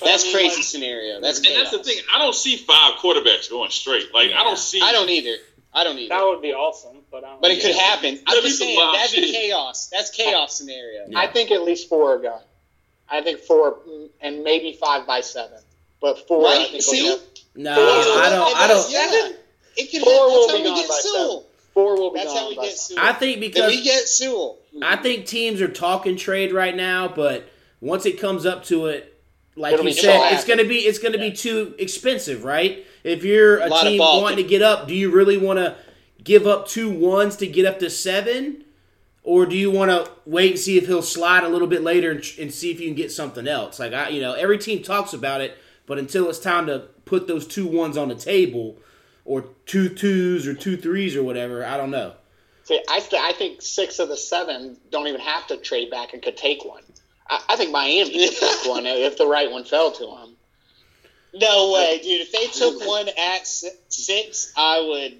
But 0.00 0.08
I 0.08 0.10
That's 0.12 0.24
mean, 0.24 0.34
crazy 0.34 0.56
like, 0.56 0.64
scenario. 0.64 1.20
That's 1.20 1.38
and 1.38 1.46
that's 1.56 1.70
the 1.70 1.82
thing. 1.84 1.98
I 2.12 2.18
don't 2.18 2.34
see 2.34 2.56
five 2.56 2.94
quarterbacks 2.98 3.48
going 3.50 3.70
straight. 3.70 4.12
Like 4.12 4.32
I 4.32 4.42
don't 4.42 4.58
see. 4.58 4.80
I 4.82 4.90
don't 4.92 5.08
either. 5.08 5.36
I 5.72 5.84
don't 5.84 5.98
either. 5.98 6.08
That 6.08 6.24
would 6.24 6.42
be 6.42 6.52
awesome, 6.52 6.96
but 7.12 7.24
I 7.24 7.28
don't 7.30 7.40
But 7.42 7.52
it 7.52 7.60
could 7.62 7.74
yeah. 7.76 7.82
happen. 7.82 8.18
I'm 8.26 8.34
That'd 8.34 8.42
just 8.44 8.58
be 8.60 8.64
saying 8.66 8.76
wild 8.78 8.94
that'd 8.96 9.14
be 9.20 9.32
chaos. 9.32 9.88
That's 9.92 10.10
chaos 10.10 10.56
scenario. 10.58 11.06
I 11.14 11.26
think 11.28 11.50
at 11.52 11.62
least 11.62 11.88
four 11.88 12.14
are 12.14 12.18
gone. 12.18 12.42
I 13.08 13.20
think 13.22 13.40
four 13.40 13.78
and 14.20 14.42
maybe 14.44 14.72
five 14.80 15.06
by 15.06 15.20
seven, 15.20 15.58
but 16.00 16.26
four. 16.28 16.46
I 16.46 16.56
Right? 16.58 16.70
think 16.70 16.82
See? 16.82 17.02
will 17.08 17.20
No, 17.56 17.74
Four- 17.74 17.84
I 17.84 18.30
don't. 18.30 18.56
I 18.56 18.66
don't. 18.68 18.90
Yeah. 18.90 19.32
It 19.76 19.90
could 19.92 20.02
Four 20.02 20.12
happen. 20.12 20.32
will 20.32 20.48
be 20.48 20.54
we 20.54 20.64
gone 20.64 20.74
get 20.76 20.88
by 20.88 20.94
Sewell. 21.02 21.44
four 21.74 21.96
will 21.96 22.12
be 22.12 22.18
That's 22.20 22.32
gone 22.32 22.42
how 22.42 22.48
we 22.50 22.56
by 22.56 22.62
get 22.66 22.76
seven. 22.76 22.96
Sewell. 23.02 23.08
I 23.08 23.12
think 23.18 23.40
Then 23.40 23.48
because 23.50 23.70
we 23.70 23.82
get 23.84 24.02
Sewell. 24.08 24.58
I 24.82 24.96
think 24.96 25.26
teams 25.26 25.60
are 25.60 25.68
talking 25.68 26.16
trade 26.16 26.52
right 26.52 26.74
now, 26.74 27.06
but 27.08 27.48
once 27.80 28.06
it 28.06 28.18
comes 28.20 28.44
up 28.46 28.64
to 28.66 28.86
it, 28.86 29.06
like 29.56 29.74
It'll 29.74 29.86
you 29.86 29.92
said, 29.92 30.32
it's 30.34 30.44
gonna 30.44 30.64
be 30.64 30.78
it's 30.78 30.98
gonna 30.98 31.18
be 31.18 31.32
too 31.32 31.74
expensive, 31.78 32.44
right? 32.44 32.84
If 33.02 33.24
you're 33.24 33.58
a, 33.58 33.68
Lot 33.68 33.86
of 33.86 33.92
team 33.92 33.98
wanting 33.98 34.36
to 34.38 34.48
get 34.48 34.62
up, 34.62 34.88
do 34.88 34.94
you 34.94 35.10
really 35.10 35.38
want 35.38 35.58
to 35.58 35.76
give 36.22 36.46
up 36.46 36.68
two 36.68 36.90
ones 36.90 37.36
to 37.36 37.46
get 37.46 37.66
up 37.66 37.78
to 37.80 37.90
seven? 37.90 38.64
or 39.22 39.44
do 39.44 39.54
you 39.54 39.70
want 39.70 39.90
to 39.90 40.10
wait 40.24 40.52
and 40.52 40.58
see 40.58 40.78
if 40.78 40.86
he'll 40.86 41.02
slide 41.02 41.44
a 41.44 41.48
little 41.48 41.68
bit 41.68 41.82
later 41.82 42.10
and, 42.10 42.24
and 42.38 42.52
see 42.52 42.70
if 42.70 42.80
you 42.80 42.86
can 42.86 42.96
get 42.96 43.12
something 43.12 43.46
else? 43.46 43.78
Like 43.78 43.92
I, 43.92 44.08
you 44.08 44.20
know, 44.20 44.32
every 44.32 44.58
team 44.58 44.82
talks 44.82 45.12
about 45.12 45.40
it, 45.40 45.58
but 45.86 45.98
until 45.98 46.28
it's 46.28 46.38
time 46.38 46.66
to 46.66 46.88
put 47.04 47.26
those 47.26 47.46
two 47.46 47.66
ones 47.66 47.96
on 47.96 48.08
the 48.08 48.14
table, 48.14 48.78
or 49.24 49.44
two 49.66 49.88
twos 49.88 50.46
or 50.46 50.54
two 50.54 50.76
threes 50.76 51.14
or 51.14 51.22
whatever, 51.22 51.64
I 51.64 51.76
don't 51.76 51.90
know. 51.90 52.14
See, 52.64 52.82
I, 52.88 53.00
th- 53.00 53.22
I 53.22 53.32
think 53.32 53.62
six 53.62 53.98
of 53.98 54.08
the 54.08 54.16
seven 54.16 54.76
don't 54.90 55.06
even 55.06 55.20
have 55.20 55.46
to 55.48 55.56
trade 55.56 55.90
back 55.90 56.14
and 56.14 56.22
could 56.22 56.36
take 56.36 56.64
one. 56.64 56.82
I, 57.28 57.40
I 57.50 57.56
think 57.56 57.70
Miami 57.70 58.28
could 58.28 58.36
take 58.36 58.64
one 58.66 58.86
if 58.86 59.18
the 59.18 59.26
right 59.26 59.50
one 59.50 59.64
fell 59.64 59.92
to 59.92 60.06
them. 60.06 60.36
No 61.32 61.72
way, 61.72 62.00
dude. 62.02 62.20
If 62.22 62.32
they 62.32 62.46
took 62.46 62.86
one 62.86 63.08
at 63.08 63.46
six, 63.46 64.52
I 64.56 64.80
would. 64.80 65.18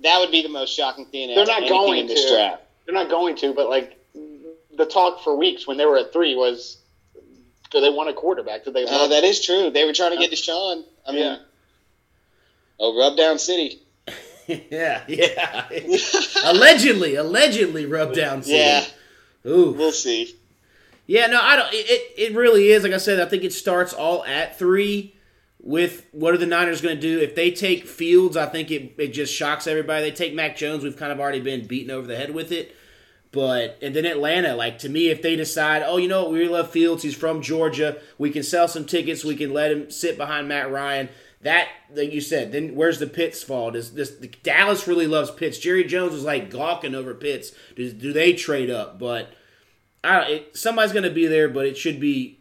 That 0.00 0.18
would 0.20 0.30
be 0.30 0.42
the 0.42 0.48
most 0.48 0.70
shocking 0.76 1.06
thing. 1.06 1.34
They're 1.34 1.46
not 1.46 1.68
going 1.68 2.00
in 2.00 2.06
this 2.06 2.24
to. 2.24 2.34
draft. 2.34 2.62
They're 2.84 2.94
not 2.94 3.08
going 3.08 3.36
to, 3.36 3.52
but 3.52 3.68
like 3.68 3.98
the 4.76 4.86
talk 4.86 5.22
for 5.22 5.36
weeks 5.36 5.66
when 5.66 5.76
they 5.76 5.86
were 5.86 5.98
at 5.98 6.12
three 6.12 6.34
was, 6.34 6.78
do 7.70 7.80
they 7.80 7.90
want 7.90 8.08
a 8.08 8.12
quarterback? 8.12 8.64
Did 8.64 8.74
they? 8.74 8.84
Uh, 8.84 9.08
that 9.08 9.24
is 9.24 9.44
true. 9.44 9.70
They 9.70 9.84
were 9.84 9.92
trying 9.92 10.12
to 10.12 10.18
get 10.18 10.30
Deshaun. 10.30 10.84
I 11.06 11.12
mean, 11.12 11.20
Yeah. 11.22 11.36
oh, 12.80 12.98
rub 12.98 13.16
down 13.16 13.38
city. 13.38 13.80
yeah, 14.46 15.02
yeah. 15.08 15.68
allegedly, 16.44 17.14
allegedly 17.14 17.86
rubbed 17.86 18.16
down. 18.16 18.42
City. 18.42 18.58
Yeah, 18.58 18.84
Ooh. 19.46 19.72
we'll 19.72 19.92
see. 19.92 20.34
Yeah, 21.06 21.26
no, 21.26 21.40
I 21.40 21.56
don't. 21.56 21.72
It, 21.72 21.86
it 21.88 22.32
it 22.32 22.36
really 22.36 22.70
is. 22.70 22.82
Like 22.82 22.92
I 22.92 22.98
said, 22.98 23.20
I 23.20 23.26
think 23.26 23.44
it 23.44 23.52
starts 23.52 23.92
all 23.92 24.24
at 24.24 24.58
three. 24.58 25.14
With 25.64 26.08
what 26.10 26.34
are 26.34 26.38
the 26.38 26.46
Niners 26.46 26.80
going 26.80 26.96
to 26.96 27.00
do 27.00 27.20
if 27.20 27.36
they 27.36 27.52
take 27.52 27.86
Fields? 27.86 28.36
I 28.36 28.46
think 28.46 28.70
it 28.72 28.94
it 28.98 29.08
just 29.08 29.32
shocks 29.32 29.68
everybody. 29.68 30.02
They 30.02 30.16
take 30.16 30.34
Mac 30.34 30.56
Jones. 30.56 30.82
We've 30.82 30.96
kind 30.96 31.12
of 31.12 31.20
already 31.20 31.40
been 31.40 31.66
beaten 31.66 31.92
over 31.92 32.06
the 32.06 32.16
head 32.16 32.34
with 32.34 32.50
it. 32.50 32.74
But 33.32 33.78
and 33.80 33.96
then 33.96 34.04
Atlanta, 34.04 34.54
like 34.54 34.78
to 34.80 34.88
me, 34.88 35.08
if 35.08 35.22
they 35.22 35.36
decide, 35.36 35.82
oh, 35.84 35.96
you 35.96 36.08
know 36.08 36.24
what, 36.24 36.32
we 36.32 36.48
love 36.48 36.70
Fields. 36.70 37.02
He's 37.02 37.14
from 37.14 37.40
Georgia. 37.40 37.98
We 38.18 38.30
can 38.30 38.42
sell 38.42 38.68
some 38.68 38.84
tickets. 38.84 39.24
We 39.24 39.36
can 39.36 39.54
let 39.54 39.72
him 39.72 39.90
sit 39.90 40.18
behind 40.18 40.48
Matt 40.48 40.70
Ryan. 40.70 41.08
That, 41.40 41.68
like 41.92 42.12
you 42.12 42.20
said, 42.20 42.52
then 42.52 42.76
where's 42.76 42.98
the 42.98 43.06
Pitts 43.06 43.42
fall? 43.42 43.70
Does 43.72 43.94
this 43.94 44.10
Dallas 44.10 44.86
really 44.86 45.06
loves 45.06 45.30
Pitts? 45.30 45.58
Jerry 45.58 45.84
Jones 45.84 46.12
was 46.12 46.24
like 46.24 46.50
gawking 46.50 46.94
over 46.94 47.14
Pitts. 47.14 47.52
Do, 47.74 47.90
do 47.92 48.12
they 48.12 48.34
trade 48.34 48.70
up? 48.70 48.98
But 48.98 49.30
I 50.04 50.20
it, 50.24 50.56
somebody's 50.56 50.92
going 50.92 51.04
to 51.04 51.10
be 51.10 51.26
there, 51.26 51.48
but 51.48 51.66
it 51.66 51.76
should 51.76 51.98
be. 51.98 52.40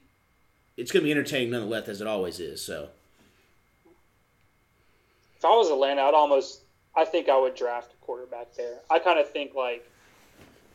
It's 0.75 0.91
going 0.91 1.03
to 1.03 1.05
be 1.05 1.11
entertaining 1.11 1.51
nonetheless, 1.51 1.87
as 1.87 2.01
it 2.01 2.07
always 2.07 2.39
is. 2.39 2.63
So 2.63 2.89
if 5.41 5.45
I 5.45 5.49
was 5.55 5.71
Atlanta, 5.71 6.03
I'd 6.03 6.13
almost, 6.13 6.61
I 6.95 7.03
think 7.03 7.27
I 7.27 7.35
would 7.35 7.55
draft 7.55 7.93
a 7.93 8.05
quarterback 8.05 8.53
there. 8.55 8.75
I 8.91 8.99
kind 8.99 9.17
of 9.17 9.27
think 9.31 9.55
like, 9.55 9.83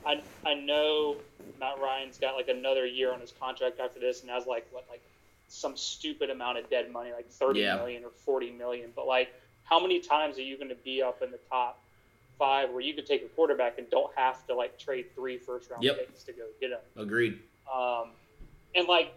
I 0.04 0.20
I 0.44 0.54
know 0.54 1.18
Matt 1.60 1.78
Ryan's 1.80 2.18
got 2.18 2.34
like 2.34 2.48
another 2.48 2.84
year 2.84 3.12
on 3.12 3.20
his 3.20 3.32
contract 3.40 3.78
after 3.78 4.00
this, 4.00 4.22
and 4.22 4.30
has 4.30 4.44
like 4.44 4.66
what 4.72 4.84
like 4.90 5.02
some 5.46 5.76
stupid 5.76 6.30
amount 6.30 6.58
of 6.58 6.68
dead 6.68 6.90
money, 6.92 7.12
like 7.12 7.30
thirty 7.30 7.60
million 7.60 8.02
Yeah. 8.02 8.08
or 8.08 8.10
forty 8.24 8.50
million. 8.50 8.90
But 8.96 9.06
like, 9.06 9.28
how 9.62 9.78
many 9.80 10.00
times 10.00 10.36
are 10.36 10.42
you 10.42 10.56
going 10.56 10.68
to 10.70 10.74
be 10.74 11.00
up 11.00 11.22
in 11.22 11.30
the 11.30 11.38
top 11.48 11.80
five 12.36 12.70
where 12.70 12.80
you 12.80 12.92
could 12.92 13.06
take 13.06 13.22
a 13.24 13.28
quarterback 13.28 13.78
and 13.78 13.88
don't 13.88 14.10
have 14.16 14.44
to 14.48 14.54
like 14.56 14.80
trade 14.80 15.06
three 15.14 15.38
first 15.38 15.70
round 15.70 15.84
Yep. 15.84 15.96
picks 16.08 16.24
to 16.24 16.32
go 16.32 16.42
get 16.60 16.70
him? 16.72 16.78
agreed. 16.96 17.38
Um, 17.72 18.08
and 18.74 18.88
like 18.88 19.12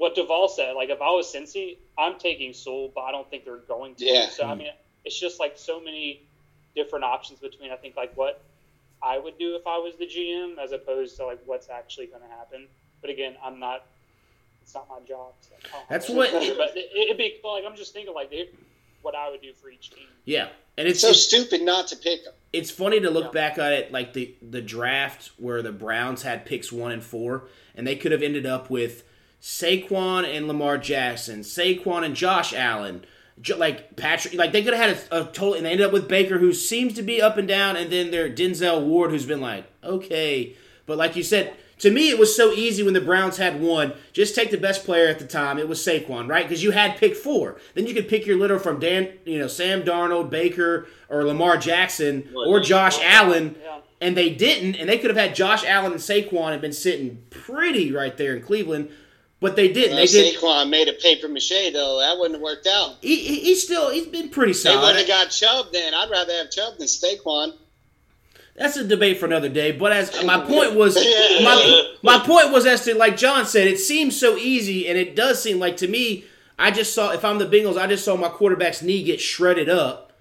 what 0.00 0.14
Duvall 0.14 0.48
said, 0.48 0.72
like 0.76 0.88
if 0.88 1.02
I 1.02 1.10
was 1.10 1.30
Cincy, 1.30 1.76
I'm 1.98 2.18
taking 2.18 2.54
Sewell, 2.54 2.90
but 2.94 3.02
I 3.02 3.12
don't 3.12 3.28
think 3.28 3.44
they're 3.44 3.58
going 3.58 3.94
to. 3.96 4.04
Yeah. 4.06 4.30
So 4.30 4.44
I 4.46 4.54
mean, 4.54 4.68
it's 5.04 5.18
just 5.20 5.38
like 5.38 5.58
so 5.58 5.78
many 5.78 6.22
different 6.74 7.04
options 7.04 7.38
between 7.38 7.70
I 7.70 7.76
think 7.76 7.96
like 7.96 8.16
what 8.16 8.40
I 9.02 9.18
would 9.18 9.38
do 9.38 9.56
if 9.56 9.66
I 9.66 9.76
was 9.76 9.96
the 9.98 10.06
GM 10.06 10.56
as 10.58 10.72
opposed 10.72 11.16
to 11.18 11.26
like 11.26 11.40
what's 11.44 11.68
actually 11.68 12.06
going 12.06 12.22
to 12.22 12.28
happen. 12.28 12.66
But 13.02 13.10
again, 13.10 13.34
I'm 13.44 13.58
not. 13.60 13.84
It's 14.62 14.74
not 14.74 14.88
my 14.88 15.00
job. 15.06 15.32
So 15.40 15.54
I 15.54 15.68
don't 15.72 15.88
That's 15.90 16.08
what- 16.08 16.30
to- 16.30 16.54
But 16.56 16.76
it, 16.76 16.90
it'd 16.94 17.18
be 17.18 17.38
like 17.44 17.64
I'm 17.66 17.76
just 17.76 17.92
thinking 17.92 18.14
like 18.14 18.32
it- 18.32 18.54
what 19.02 19.14
I 19.14 19.30
would 19.30 19.42
do 19.42 19.52
for 19.54 19.68
each 19.70 19.90
team. 19.90 20.06
Yeah, 20.24 20.48
and 20.78 20.86
it's 20.88 20.96
It's 20.96 21.00
so 21.02 21.08
it's, 21.10 21.22
stupid 21.24 21.62
not 21.62 21.88
to 21.88 21.96
pick 21.96 22.24
them. 22.24 22.34
it's 22.52 22.70
funny 22.70 23.00
to 23.00 23.10
look 23.10 23.26
Yeah. 23.26 23.30
back 23.48 23.58
at 23.58 23.72
it 23.72 23.92
like 23.92 24.12
the 24.14 24.34
the 24.42 24.60
draft 24.62 25.30
where 25.38 25.60
the 25.62 25.72
Browns 25.72 26.22
had 26.22 26.44
picks 26.46 26.70
one 26.72 26.90
and 26.92 27.02
four, 27.02 27.48
and 27.74 27.86
they 27.86 27.96
could 27.96 28.12
have 28.12 28.22
ended 28.22 28.44
up 28.46 28.68
with 28.70 29.02
Saquon 29.40 30.24
and 30.24 30.46
Lamar 30.46 30.78
Jackson, 30.78 31.40
Saquon 31.40 32.04
and 32.04 32.14
Josh 32.14 32.52
Allen, 32.52 33.04
like 33.56 33.96
Patrick, 33.96 34.34
like 34.34 34.52
they 34.52 34.62
could 34.62 34.74
have 34.74 34.98
had 34.98 35.12
a, 35.12 35.22
a 35.22 35.24
total, 35.32 35.54
and 35.54 35.64
they 35.64 35.70
ended 35.72 35.86
up 35.86 35.92
with 35.92 36.08
Baker, 36.08 36.38
who 36.38 36.52
seems 36.52 36.94
to 36.94 37.02
be 37.02 37.22
up 37.22 37.38
and 37.38 37.48
down, 37.48 37.76
and 37.76 37.90
then 37.90 38.10
their 38.10 38.28
Denzel 38.28 38.84
Ward, 38.84 39.10
who's 39.10 39.26
been 39.26 39.40
like 39.40 39.64
okay, 39.82 40.54
but 40.86 40.98
like 40.98 41.16
you 41.16 41.22
said. 41.22 41.54
To 41.80 41.90
me, 41.90 42.10
it 42.10 42.18
was 42.18 42.36
so 42.36 42.52
easy 42.52 42.82
when 42.82 42.92
the 42.92 43.00
Browns 43.00 43.38
had 43.38 43.58
one. 43.58 43.94
Just 44.12 44.34
take 44.34 44.50
the 44.50 44.58
best 44.58 44.84
player 44.84 45.08
at 45.08 45.18
the 45.18 45.26
time. 45.26 45.58
It 45.58 45.66
was 45.66 45.78
Saquon, 45.78 46.28
right? 46.28 46.46
Because 46.46 46.62
you 46.62 46.72
had 46.72 46.98
pick 46.98 47.16
four. 47.16 47.58
Then 47.72 47.86
you 47.86 47.94
could 47.94 48.06
pick 48.06 48.26
your 48.26 48.36
litter 48.36 48.58
from 48.58 48.78
Dan, 48.80 49.08
you 49.24 49.38
know, 49.38 49.46
Sam 49.46 49.80
Darnold, 49.82 50.28
Baker, 50.28 50.86
or 51.08 51.24
Lamar 51.24 51.56
Jackson, 51.56 52.28
or 52.34 52.60
Josh 52.60 52.98
Allen, 53.02 53.56
Yeah. 53.64 53.78
and 54.02 54.14
they 54.14 54.28
didn't. 54.28 54.74
And 54.74 54.90
they 54.90 54.98
could 54.98 55.08
have 55.08 55.16
had 55.16 55.34
Josh 55.34 55.64
Allen 55.64 55.92
and 55.92 56.00
Saquon 56.02 56.52
and 56.52 56.60
been 56.60 56.74
sitting 56.74 57.22
pretty 57.30 57.90
right 57.90 58.14
there 58.14 58.36
in 58.36 58.42
Cleveland, 58.42 58.90
but 59.40 59.56
they 59.56 59.72
didn't. 59.72 59.96
Well, 59.96 60.06
they 60.06 60.12
did. 60.12 60.36
Saquon 60.36 60.68
made 60.70 60.88
a 60.88 60.92
paper 60.92 61.28
mache 61.28 61.72
though. 61.72 62.00
That 62.00 62.16
wouldn't 62.18 62.34
have 62.34 62.42
worked 62.42 62.66
out. 62.66 62.96
He, 63.00 63.16
he, 63.16 63.40
he's 63.40 63.62
still 63.62 63.90
he's 63.90 64.06
been 64.06 64.28
pretty 64.28 64.52
solid. 64.52 64.76
They 64.76 64.80
wouldn't 64.82 64.98
have 64.98 65.08
got 65.08 65.30
Chubb 65.30 65.72
then. 65.72 65.94
I'd 65.94 66.10
rather 66.10 66.32
have 66.34 66.50
Chubb 66.50 66.78
than 66.78 66.86
Saquon. 66.86 67.54
That's 68.56 68.76
a 68.76 68.86
debate 68.86 69.18
for 69.18 69.26
another 69.26 69.48
day. 69.48 69.72
But 69.72 69.92
as 69.92 70.24
my 70.24 70.38
point 70.44 70.74
was, 70.74 70.96
Yeah. 70.96 71.42
my, 71.44 71.94
my 72.02 72.18
point 72.18 72.52
was 72.52 72.66
as 72.66 72.84
to 72.84 72.94
like 72.94 73.16
John 73.16 73.46
said, 73.46 73.66
it 73.66 73.78
seems 73.78 74.18
so 74.18 74.36
easy, 74.36 74.86
and 74.86 74.98
it 74.98 75.16
does 75.16 75.42
seem 75.42 75.58
like 75.58 75.78
to 75.78 75.88
me. 75.88 76.24
I 76.58 76.70
just 76.70 76.94
saw 76.94 77.10
if 77.12 77.24
I'm 77.24 77.38
the 77.38 77.46
Bengals, 77.46 77.78
I 77.80 77.86
just 77.86 78.04
saw 78.04 78.16
my 78.16 78.28
quarterback's 78.28 78.82
knee 78.82 79.02
get 79.02 79.18
shredded 79.18 79.70
up. 79.70 80.12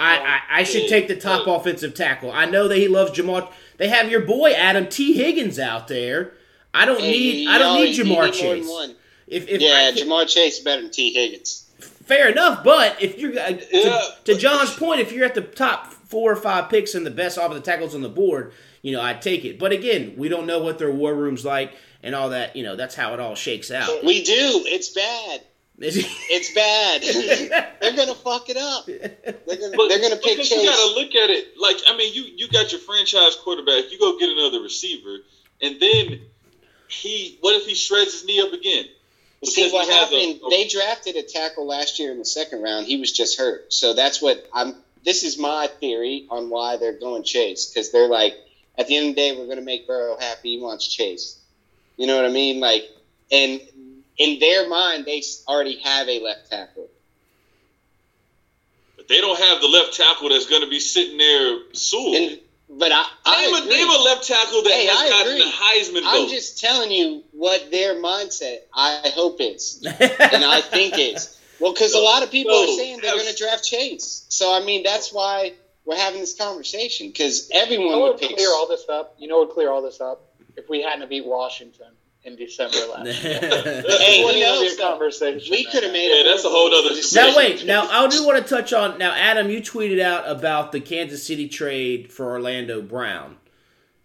I, 0.00 0.16
I, 0.18 0.60
I 0.60 0.62
should 0.64 0.88
take 0.88 1.06
the 1.06 1.16
top 1.16 1.46
offensive 1.46 1.94
tackle. 1.94 2.32
I 2.32 2.46
know 2.46 2.66
that 2.66 2.78
he 2.78 2.88
loves 2.88 3.12
Jamal. 3.12 3.52
They 3.76 3.88
have 3.88 4.10
your 4.10 4.22
boy 4.22 4.52
Adam 4.52 4.88
Tee 4.88 5.12
Higgins 5.12 5.58
out 5.58 5.88
there. 5.88 6.32
I 6.74 6.86
don't 6.86 7.00
need 7.00 7.48
I 7.48 7.58
don't 7.58 7.76
need 7.76 7.96
Ja'Marr 7.98 8.32
Chase. 8.32 8.68
If, 9.26 9.48
if 9.48 9.60
Yeah, 9.60 9.92
I, 9.94 9.98
Ja'Marr 9.98 10.28
Chase 10.28 10.58
is 10.58 10.64
better 10.64 10.82
than 10.82 10.90
Tee 10.90 11.12
Higgins. 11.12 11.70
fair 12.04 12.28
enough, 12.28 12.64
but 12.64 13.00
if 13.00 13.18
you're 13.18 13.38
uh, 13.38 13.52
to, 13.52 13.66
Yeah, 13.72 14.00
to 14.24 14.36
John's 14.36 14.74
point, 14.74 15.00
if 15.00 15.12
you're 15.12 15.24
at 15.24 15.34
the 15.34 15.42
top 15.42 15.92
four 15.92 16.32
or 16.32 16.36
five 16.36 16.68
picks 16.68 16.94
and 16.94 17.06
the 17.06 17.10
best 17.10 17.38
offensive 17.38 17.62
tackles 17.62 17.94
on 17.94 18.02
the 18.02 18.08
board, 18.08 18.52
you 18.82 18.92
know 18.92 19.00
I'd 19.00 19.22
take 19.22 19.44
it. 19.44 19.58
But 19.58 19.72
again, 19.72 20.14
we 20.16 20.28
don't 20.28 20.46
know 20.46 20.58
what 20.60 20.78
their 20.78 20.90
war 20.90 21.14
room's 21.14 21.44
like 21.44 21.72
and 22.02 22.14
all 22.14 22.30
that. 22.30 22.56
You 22.56 22.62
know 22.62 22.76
that's 22.76 22.94
how 22.94 23.14
it 23.14 23.20
all 23.20 23.34
shakes 23.34 23.70
out. 23.70 24.04
We 24.04 24.22
do. 24.24 24.62
It's 24.66 24.88
bad. 24.90 25.42
It's 25.78 26.54
bad. 26.54 27.02
they're 27.80 27.96
gonna 27.96 28.14
fuck 28.14 28.48
it 28.48 28.56
up. 28.56 28.86
They're 28.86 28.98
gonna, 29.58 29.76
But, 29.76 29.88
they're 29.88 30.00
gonna 30.00 30.16
pick 30.16 30.38
Chase. 30.38 30.50
you 30.52 30.64
gotta 30.64 30.94
look 30.94 31.14
at 31.14 31.30
it 31.30 31.54
like 31.58 31.76
I 31.86 31.96
mean 31.96 32.14
you 32.14 32.24
you 32.36 32.48
got 32.48 32.72
your 32.72 32.80
franchise 32.80 33.36
quarterback, 33.42 33.90
you 33.90 33.98
go 33.98 34.18
get 34.18 34.28
another 34.28 34.60
receiver, 34.60 35.18
and 35.60 35.80
then 35.80 36.20
he 36.92 37.36
what 37.40 37.54
if 37.54 37.64
he 37.66 37.74
shreds 37.74 38.12
his 38.12 38.24
knee 38.24 38.40
up 38.40 38.52
again? 38.52 38.86
See 39.44 39.62
Because 39.62 39.72
what 39.72 39.86
he 39.86 39.92
has 39.92 40.12
a- 40.12 40.14
happened? 40.16 40.40
a- 40.46 40.50
they 40.50 40.64
drafted 40.66 41.16
a 41.16 41.22
tackle 41.22 41.66
last 41.66 41.98
year 41.98 42.12
in 42.12 42.18
the 42.18 42.24
second 42.24 42.62
round. 42.62 42.86
He 42.86 42.96
was 42.96 43.10
just 43.10 43.36
hurt. 43.38 43.72
So 43.72 43.92
that's 43.94 44.20
what 44.22 44.44
I'm. 44.52 44.74
This 45.04 45.24
is 45.24 45.36
my 45.36 45.68
theory 45.80 46.24
on 46.30 46.48
why 46.48 46.76
they're 46.76 46.92
going 46.92 47.24
Chase 47.24 47.66
because 47.66 47.90
they're 47.90 48.06
like, 48.08 48.36
at 48.78 48.86
the 48.86 48.96
end 48.96 49.08
of 49.10 49.14
the 49.16 49.20
day, 49.20 49.32
we're 49.36 49.48
gonna 49.48 49.60
make 49.62 49.86
Burrow 49.86 50.16
happy. 50.16 50.56
He 50.56 50.58
wants 50.58 50.86
Chase. 50.86 51.36
You 51.96 52.06
know 52.06 52.14
what 52.16 52.24
I 52.24 52.28
mean? 52.28 52.60
Like, 52.60 52.84
and 53.32 53.60
in 54.16 54.38
their 54.38 54.68
mind, 54.68 55.04
they 55.06 55.22
already 55.48 55.76
have 55.78 56.08
a 56.08 56.20
left 56.20 56.48
tackle. 56.50 56.88
But 58.96 59.08
they 59.08 59.20
don't 59.20 59.38
have 59.38 59.60
the 59.60 59.68
left 59.68 59.94
tackle 59.94 60.28
that's 60.28 60.46
going 60.46 60.62
to 60.62 60.68
be 60.68 60.78
sitting 60.80 61.18
there. 61.18 61.58
soon. 61.72 62.14
And 62.14 62.38
but 62.78 62.90
I, 62.92 63.04
I 63.26 63.46
name, 63.46 63.54
a, 63.54 63.66
name 63.68 63.88
a 63.90 64.02
left 64.02 64.26
tackle 64.26 64.62
that 64.62 64.72
Hey, 64.72 64.86
has 64.86 64.98
I 64.98 65.08
gotten 65.08 65.32
agree. 65.32 65.44
the 65.44 65.50
Heisman 65.50 66.02
I'm 66.04 66.28
just 66.28 66.58
telling 66.60 66.90
you 66.90 67.22
what 67.32 67.70
their 67.70 67.94
mindset. 67.96 68.58
I 68.74 69.10
hope 69.14 69.36
is, 69.40 69.80
and 69.86 70.44
I 70.44 70.60
think 70.62 70.94
is. 70.98 71.38
Well, 71.60 71.72
because 71.72 71.94
a 71.94 72.00
lot 72.00 72.22
of 72.22 72.30
people 72.30 72.52
No, 72.52 72.64
are 72.64 72.76
saying 72.76 72.98
they're 73.02 73.14
going 73.16 73.28
to 73.28 73.36
draft 73.36 73.62
Chase. 73.64 74.24
So 74.28 74.52
I 74.52 74.64
mean, 74.64 74.82
that's 74.82 75.12
why 75.12 75.52
we're 75.84 75.96
having 75.96 76.20
this 76.20 76.34
conversation 76.34 77.08
because 77.08 77.50
You 77.52 77.60
everyone 77.60 77.90
know 77.90 78.00
would 78.02 78.20
would 78.20 78.36
clear 78.36 78.48
all 78.50 78.66
this 78.68 78.88
up? 78.88 79.14
You 79.18 79.28
know 79.28 79.40
would 79.40 79.50
clear 79.50 79.70
all 79.70 79.82
this 79.82 80.00
up? 80.00 80.22
If 80.56 80.68
we 80.68 80.82
hadn't 80.82 81.08
beat 81.08 81.24
Washington 81.26 81.86
in 82.24 82.36
December 82.36 82.76
last 82.92 83.06
year. 83.24 83.40
Hey, 83.40 83.50
Wouldn't 83.80 83.90
who 84.00 84.30
even 84.30 84.34
be 84.34 84.40
knows? 84.40 84.78
a 84.78 84.80
conversation. 84.80 85.50
We 85.50 85.64
could 85.64 85.82
have 85.82 85.92
made. 85.92 86.16
Yeah, 86.16 86.30
that's 86.30 86.44
a 86.44 86.48
whole 86.48 86.72
other 86.72 86.94
now 87.14 87.36
wait, 87.36 87.66
now 87.66 87.88
I 87.90 88.06
do 88.08 88.24
want 88.26 88.42
to 88.42 88.48
touch 88.48 88.72
on 88.72 88.98
now. 88.98 89.12
Adam, 89.12 89.50
you 89.50 89.60
tweeted 89.60 90.00
out 90.00 90.28
about 90.28 90.72
the 90.72 90.80
Kansas 90.80 91.24
City 91.26 91.48
trade 91.48 92.12
for 92.12 92.30
Orlando 92.30 92.80
Brown. 92.80 93.36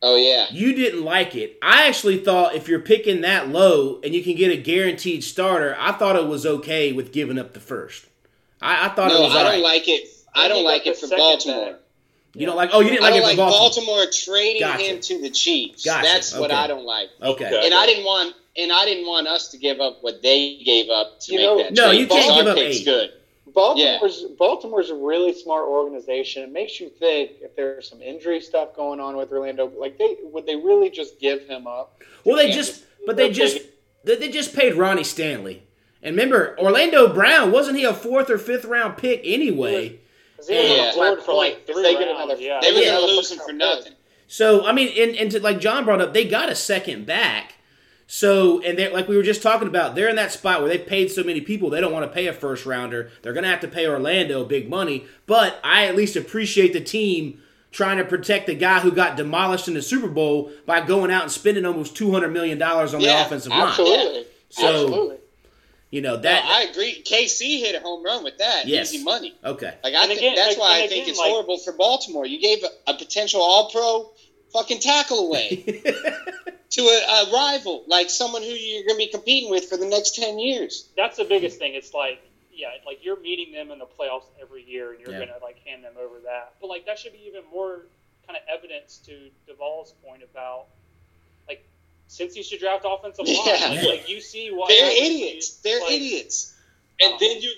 Oh 0.01 0.15
yeah. 0.15 0.45
You 0.51 0.73
didn't 0.73 1.03
like 1.03 1.35
it. 1.35 1.57
I 1.61 1.87
actually 1.87 2.17
thought 2.17 2.53
if 2.55 2.67
you're 2.67 2.79
picking 2.79 3.21
that 3.21 3.49
low 3.49 3.99
and 4.03 4.13
you 4.13 4.23
can 4.23 4.35
get 4.35 4.51
a 4.51 4.57
guaranteed 4.57 5.23
starter, 5.23 5.75
I 5.79 5.91
thought 5.93 6.15
it 6.15 6.27
was 6.27 6.45
okay 6.45 6.91
with 6.93 7.11
giving 7.11 7.39
up 7.39 7.53
the 7.53 7.59
first. 7.59 8.05
I, 8.61 8.85
I 8.85 8.89
thought 8.89 9.11
it 9.11 9.19
was 9.19 9.33
I 9.33 9.37
all 9.39 9.43
don't 9.45 9.53
right. 9.53 9.63
like 9.63 9.87
it. 9.87 10.07
I 10.35 10.43
Maybe 10.47 10.53
don't 10.53 10.65
like 10.65 10.85
it 10.85 10.97
for 10.97 11.07
Baltimore. 11.07 11.71
back. 11.71 11.79
You 12.33 12.45
don't 12.45 12.55
like? 12.55 12.69
Oh, 12.73 12.81
you 12.81 12.89
didn't 12.89 13.03
I 13.03 13.09
like 13.09 13.21
don't 13.21 13.29
it 13.31 13.35
for 13.35 13.41
like 13.43 13.49
Baltimore. 13.51 13.95
Baltimore 13.95 14.11
trading 14.11 14.61
Gotcha. 14.61 14.83
him 14.83 14.99
to 15.01 15.21
the 15.21 15.29
Chiefs. 15.31 15.83
Gotcha. 15.85 16.03
That's 16.03 16.37
what 16.37 16.51
I 16.51 16.67
don't 16.67 16.85
like. 16.85 17.09
Okay. 17.21 17.45
Okay. 17.47 17.65
And 17.65 17.73
I 17.73 17.85
didn't 17.85 18.03
want 18.05 18.35
and 18.57 18.71
I 18.71 18.85
didn't 18.85 19.05
want 19.07 19.27
us 19.27 19.49
to 19.49 19.57
give 19.57 19.79
up 19.79 19.99
what 20.01 20.21
they 20.21 20.57
gave 20.63 20.89
up 20.89 21.19
to 21.21 21.31
You 21.33 21.37
make 21.39 21.47
know- 21.47 21.57
that 21.63 21.73
No, 21.73 21.87
trade. 21.89 21.99
you 21.99 22.07
can't 22.07 22.19
because 22.27 22.37
give 22.37 22.47
up 22.47 22.55
pick's 22.57 22.77
eight. 22.79 22.85
good. 22.85 23.09
Baltimore's 23.53 24.23
Baltimore's 24.37 24.89
a 24.89 24.95
really 24.95 25.33
smart 25.33 25.67
organization. 25.67 26.43
It 26.43 26.51
makes 26.51 26.79
you 26.79 26.89
think 26.89 27.31
if 27.41 27.55
there's 27.55 27.89
some 27.89 28.01
injury 28.01 28.39
stuff 28.41 28.75
going 28.75 28.99
on 28.99 29.15
with 29.17 29.31
Orlando, 29.31 29.71
like 29.79 29.97
they 29.97 30.17
would 30.23 30.45
they 30.45 30.55
really 30.55 30.89
just 30.89 31.19
give 31.19 31.41
him 31.47 31.65
up? 31.65 32.01
Well, 32.23 32.35
they 32.35 32.51
just, 32.51 32.83
but 33.05 33.15
they 33.15 33.31
just, 33.31 33.59
they 34.03 34.15
they 34.15 34.29
just 34.29 34.53
paid 34.55 34.75
Ronnie 34.75 35.03
Stanley. 35.03 35.63
And 36.03 36.15
remember, 36.15 36.55
Orlando 36.59 37.11
Brown 37.11 37.51
wasn't 37.51 37.77
he 37.77 37.83
a 37.83 37.93
fourth 37.93 38.29
or 38.29 38.37
fifth 38.37 38.65
round 38.65 38.97
pick 38.97 39.21
anyway? 39.23 39.99
'Cause 40.37 40.47
he 40.47 40.55
was 40.55 40.69
on 40.71 40.77
Yeah. 40.77 40.85
the 41.15 41.21
for, 41.21 41.33
like, 41.33 41.53
point. 41.53 41.57
If 41.67 41.73
three 41.75 41.83
they 41.83 41.93
get 41.93 42.07
another, 42.07 42.35
yeah. 42.35 42.59
They 42.61 42.71
were 42.71 42.79
Yeah. 42.79 42.91
gonna 42.91 43.07
lose 43.07 43.31
him 43.31 43.39
for 43.45 43.53
nothing. 43.53 43.93
So 44.27 44.65
I 44.65 44.71
mean, 44.71 44.89
and, 44.97 45.15
and 45.15 45.31
to, 45.31 45.39
like 45.39 45.59
John 45.59 45.83
brought 45.85 46.01
up, 46.01 46.13
they 46.13 46.25
got 46.25 46.49
a 46.49 46.55
second 46.55 47.05
back. 47.05 47.55
So 48.09 48.61
and 48.61 48.77
they 48.77 48.89
like 48.89 49.07
we 49.07 49.17
were 49.17 49.23
just 49.23 49.41
talking 49.41 49.67
about, 49.67 49.95
they're 49.95 50.07
in 50.09 50.15
that 50.15 50.31
spot 50.31 50.61
where 50.61 50.69
they've 50.69 50.85
paid 50.85 51.11
so 51.11 51.23
many 51.23 51.41
people, 51.41 51.69
they 51.69 51.81
don't 51.81 51.91
want 51.91 52.05
to 52.05 52.13
pay 52.13 52.27
a 52.27 52.33
first 52.33 52.65
rounder. 52.65 53.09
They're 53.21 53.33
gonna 53.33 53.49
have 53.49 53.59
to 53.61 53.67
pay 53.67 53.85
Orlando 53.87 54.43
big 54.45 54.69
money. 54.69 55.05
But 55.25 55.59
I 55.63 55.85
at 55.85 55.95
least 55.95 56.15
appreciate 56.15 56.71
the 56.73 56.79
team 56.81 57.41
trying 57.71 57.97
to 57.97 58.05
protect 58.05 58.47
the 58.47 58.53
guy 58.55 58.79
who 58.79 58.91
got 58.91 59.17
demolished 59.17 59.67
in 59.67 59.73
the 59.73 59.81
Super 59.81 60.07
Bowl 60.07 60.51
by 60.65 60.79
going 60.81 61.11
out 61.11 61.23
and 61.23 61.31
spending 61.31 61.65
almost 61.65 61.95
two 61.97 62.11
hundred 62.11 62.29
million 62.29 62.57
dollars 62.57 62.93
on 62.93 63.01
the 63.01 63.07
Yeah, 63.07 63.25
offensive 63.25 63.51
line. 63.51 63.67
Absolutely. 63.67 64.25
So- 64.49 64.67
absolutely. 64.67 65.17
You 65.89 66.01
know 66.01 66.15
No, 66.15 66.21
that. 66.23 66.43
I 66.45 66.63
agree. 66.63 67.01
KC 67.03 67.59
hit 67.59 67.75
a 67.75 67.79
home 67.79 68.03
run 68.03 68.23
with 68.23 68.37
that. 68.39 68.67
Yes. 68.67 68.93
Easy 68.93 69.03
money. 69.03 69.35
okay. 69.43 69.73
Like 69.83 69.93
I 69.93 70.01
And 70.01 70.07
think 70.07 70.19
again- 70.19 70.35
that's 70.35 70.57
like- 70.57 70.59
why 70.59 70.75
and 70.79 70.83
I 70.85 70.87
think 70.87 71.01
again, 71.03 71.09
it's 71.11 71.19
like- 71.19 71.29
horrible 71.31 71.57
for 71.59 71.73
Baltimore. 71.73 72.25
You 72.25 72.39
gave 72.41 72.63
a, 72.63 72.91
a 72.91 72.93
potential 72.97 73.41
All 73.41 73.69
Pro 73.71 74.11
fucking 74.53 74.79
tackle 74.79 75.27
away 75.27 75.55
to 76.71 76.81
a, 76.81 77.27
a 77.27 77.31
rival, 77.33 77.83
like 77.87 78.09
someone 78.09 78.41
who 78.41 78.49
you're 78.49 78.83
going 78.85 78.99
to 78.99 79.05
be 79.05 79.11
competing 79.11 79.49
with 79.49 79.69
for 79.69 79.77
the 79.77 79.85
next 79.85 80.15
ten 80.15 80.39
years. 80.39 80.89
That's 80.97 81.17
the 81.17 81.25
biggest 81.25 81.57
thing. 81.59 81.73
It's 81.75 81.93
like, 81.93 82.19
yeah, 82.51 82.67
like 82.85 82.99
you're 83.05 83.19
meeting 83.19 83.53
them 83.53 83.71
in 83.71 83.79
the 83.79 83.85
playoffs 83.85 84.25
every 84.41 84.63
year, 84.63 84.91
and 84.91 84.99
you're 84.99 85.11
Yeah. 85.11 85.25
gonna 85.27 85.37
like 85.41 85.59
hand 85.65 85.83
them 85.83 85.93
over 85.99 86.19
that. 86.25 86.53
But 86.59 86.67
like 86.67 86.85
that 86.87 86.99
should 86.99 87.13
be 87.13 87.25
even 87.27 87.43
more 87.51 87.85
kind 88.25 88.37
of 88.37 88.43
evidence 88.53 88.97
to 89.05 89.29
Duvall's 89.47 89.93
point 90.03 90.21
about 90.23 90.65
like 90.67 90.76
since 92.07 92.35
you 92.35 92.43
should 92.43 92.59
draft 92.59 92.85
offensive 92.87 93.27
line. 93.27 93.35
Yeah. 93.45 93.67
Like, 93.69 93.83
like 93.83 94.09
you 94.09 94.21
see 94.21 94.49
what 94.51 94.69
They're 94.69 94.89
idiots. 94.91 95.59
you, 95.63 95.69
They're 95.71 95.81
like, 95.81 95.91
idiots. 95.91 96.53
And 96.99 97.13
Oh. 97.13 97.17
then 97.19 97.41
you, 97.41 97.51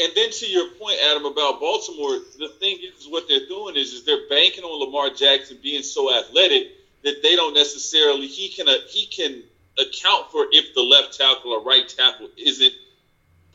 and 0.00 0.12
then 0.14 0.30
to 0.30 0.46
your 0.46 0.68
point, 0.74 0.96
Adam, 1.10 1.24
about 1.26 1.60
Baltimore, 1.60 2.18
the 2.38 2.48
thing 2.60 2.78
is, 2.80 3.06
what 3.08 3.26
they're 3.28 3.46
doing 3.48 3.76
is, 3.76 3.92
is 3.92 4.04
they're 4.04 4.28
banking 4.28 4.64
on 4.64 4.78
Lamar 4.86 5.10
Jackson 5.10 5.58
being 5.62 5.82
so 5.82 6.16
athletic 6.16 6.68
that 7.02 7.22
they 7.22 7.34
don't 7.36 7.54
necessarily 7.54 8.26
he 8.28 8.48
can 8.48 8.68
uh, 8.68 8.74
he 8.88 9.06
can 9.06 9.42
account 9.78 10.30
for 10.32 10.46
if 10.52 10.74
the 10.74 10.82
left 10.82 11.16
tackle 11.18 11.52
or 11.52 11.62
right 11.62 11.88
tackle 11.88 12.28
isn't 12.36 12.72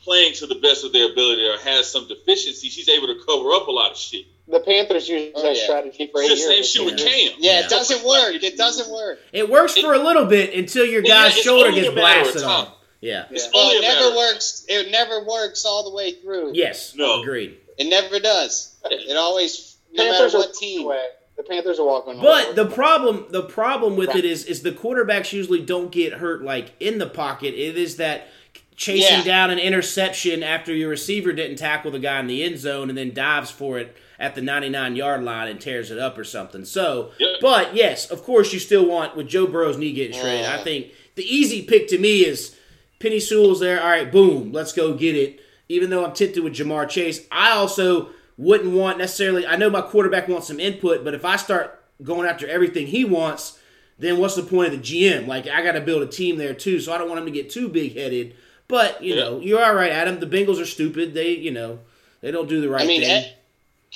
playing 0.04 0.34
to 0.34 0.46
the 0.46 0.56
best 0.56 0.84
of 0.84 0.92
their 0.92 1.10
ability 1.10 1.46
or 1.46 1.56
has 1.58 1.90
some 1.90 2.06
deficiency, 2.08 2.68
she's 2.68 2.88
able 2.88 3.06
to 3.08 3.16
cover 3.26 3.50
up 3.52 3.66
a 3.68 3.70
lot 3.72 3.90
of 3.92 3.96
shit. 3.96 4.26
The 4.46 4.60
Panthers 4.60 5.08
use 5.08 5.32
Oh, 5.34 5.42
that 5.42 5.56
yeah. 5.56 5.62
strategy 5.64 6.08
for 6.12 6.20
It's 6.22 6.30
eight 6.32 6.34
the 6.34 6.40
same 6.40 6.52
years. 6.56 6.70
shit 6.70 6.84
with 6.84 6.98
Cam. 6.98 7.32
Yeah, 7.38 7.60
Yeah. 7.60 7.64
it 7.66 7.70
doesn't 7.70 8.04
work. 8.04 8.34
It 8.42 8.56
doesn't 8.58 8.90
work. 8.92 9.18
It 9.32 9.48
works 9.48 9.76
for 9.78 9.94
a 9.94 9.98
little 9.98 10.26
bit 10.26 10.52
until 10.54 10.84
your 10.84 11.00
guy's 11.02 11.34
it's 11.34 11.42
shoulder 11.44 11.72
gets 11.72 11.88
a 11.88 11.92
blasted 11.92 12.42
time. 12.42 12.66
on. 12.66 12.72
Yeah. 13.00 13.24
It's 13.30 13.44
Yeah. 13.44 13.50
Well, 13.54 13.64
only 13.64 13.76
it 13.76 13.78
a 13.78 13.82
matter 13.82 14.00
never 14.00 14.16
works. 14.16 14.64
It 14.68 14.90
never 14.90 15.24
works 15.24 15.64
all 15.64 15.84
the 15.84 15.94
way 15.96 16.12
through. 16.12 16.52
Yes. 16.54 16.92
No. 16.94 17.22
Agreed. 17.22 17.56
It 17.78 17.84
never 17.88 18.18
does. 18.20 18.74
It 18.90 19.16
always, 19.16 19.76
no 19.92 20.04
Panthers 20.04 20.34
are 20.34 20.38
what 20.38 20.54
team. 20.54 20.82
Away. 20.82 21.04
The 21.36 21.42
Panthers 21.42 21.80
are 21.80 21.84
walking. 21.86 22.20
But 22.20 22.54
the 22.54 22.66
problem, 22.66 23.26
the 23.30 23.42
problem 23.42 23.96
with 23.96 24.10
Right. 24.10 24.18
it 24.18 24.24
is, 24.24 24.44
is 24.44 24.62
the 24.62 24.70
quarterbacks 24.70 25.32
usually 25.32 25.60
don't 25.60 25.90
get 25.90 26.12
hurt 26.14 26.44
like 26.44 26.72
in 26.78 26.98
the 26.98 27.06
pocket. 27.08 27.54
It 27.54 27.76
is 27.76 27.96
that 27.96 28.28
chasing 28.76 29.18
Yeah. 29.18 29.24
down 29.24 29.50
an 29.50 29.58
interception 29.58 30.42
after 30.42 30.74
your 30.74 30.88
receiver 30.88 31.32
didn't 31.32 31.56
tackle 31.56 31.90
the 31.90 31.98
guy 31.98 32.20
in 32.20 32.26
the 32.26 32.42
end 32.42 32.58
zone 32.58 32.88
and 32.88 32.98
then 32.98 33.14
dives 33.14 33.50
for 33.50 33.78
it 33.78 33.96
at 34.18 34.34
the 34.34 34.42
99 34.42 34.96
yard 34.96 35.22
line 35.22 35.48
and 35.48 35.60
tears 35.60 35.90
it 35.90 35.98
up 35.98 36.18
or 36.18 36.24
something. 36.24 36.64
So, 36.64 37.10
Yeah. 37.18 37.34
but 37.40 37.74
yes, 37.74 38.10
of 38.10 38.22
course, 38.24 38.52
you 38.52 38.58
still 38.58 38.86
want 38.86 39.16
with 39.16 39.28
Joe 39.28 39.46
Burrow's 39.46 39.78
knee 39.78 39.92
getting 39.92 40.18
shredded. 40.18 40.46
I 40.46 40.58
mm. 40.58 40.64
think 40.64 40.86
the 41.14 41.24
easy 41.24 41.62
pick 41.62 41.88
to 41.88 41.98
me 41.98 42.24
is 42.24 42.56
Penei 43.00 43.20
Sewell's 43.20 43.60
there. 43.60 43.80
All 43.80 43.88
right, 43.88 44.10
boom, 44.10 44.52
let's 44.52 44.72
go 44.72 44.94
get 44.94 45.14
it. 45.14 45.40
Even 45.68 45.90
though 45.90 46.04
I'm 46.04 46.12
tempted 46.12 46.42
with 46.42 46.54
Ja'Marr 46.54 46.88
Chase, 46.88 47.26
I 47.30 47.50
also 47.50 48.10
wouldn't 48.36 48.72
want 48.72 48.98
necessarily. 48.98 49.46
I 49.46 49.56
know 49.56 49.70
my 49.70 49.80
quarterback 49.82 50.28
wants 50.28 50.48
some 50.48 50.60
input, 50.60 51.04
but 51.04 51.14
if 51.14 51.24
I 51.24 51.36
start 51.36 51.82
going 52.02 52.28
after 52.28 52.46
everything 52.46 52.88
he 52.88 53.04
wants, 53.04 53.58
then 53.98 54.18
what's 54.18 54.34
the 54.34 54.42
point 54.42 54.74
of 54.74 54.80
the 54.80 54.84
GM? 55.06 55.26
Like 55.26 55.46
I 55.48 55.62
got 55.62 55.72
to 55.72 55.80
build 55.80 56.02
a 56.02 56.06
team 56.06 56.36
there 56.36 56.54
too, 56.54 56.80
so 56.80 56.92
I 56.92 56.98
don't 56.98 57.08
want 57.08 57.20
him 57.20 57.26
to 57.26 57.32
get 57.32 57.50
too 57.50 57.68
big 57.68 57.96
headed. 57.96 58.34
But 58.68 59.02
you 59.02 59.14
know, 59.16 59.40
you're 59.40 59.62
all 59.64 59.74
right, 59.74 59.90
Adam. 59.92 60.20
The 60.20 60.26
Bengals 60.26 60.60
are 60.60 60.66
stupid. 60.66 61.14
They, 61.14 61.30
you 61.32 61.50
know, 61.50 61.80
they 62.20 62.30
don't 62.30 62.48
do 62.48 62.60
the 62.60 62.68
right 62.68 62.80
thing. 62.80 62.88
I 62.88 62.92
mean, 62.92 63.02
thing. 63.02 63.24
eh, 63.24 63.28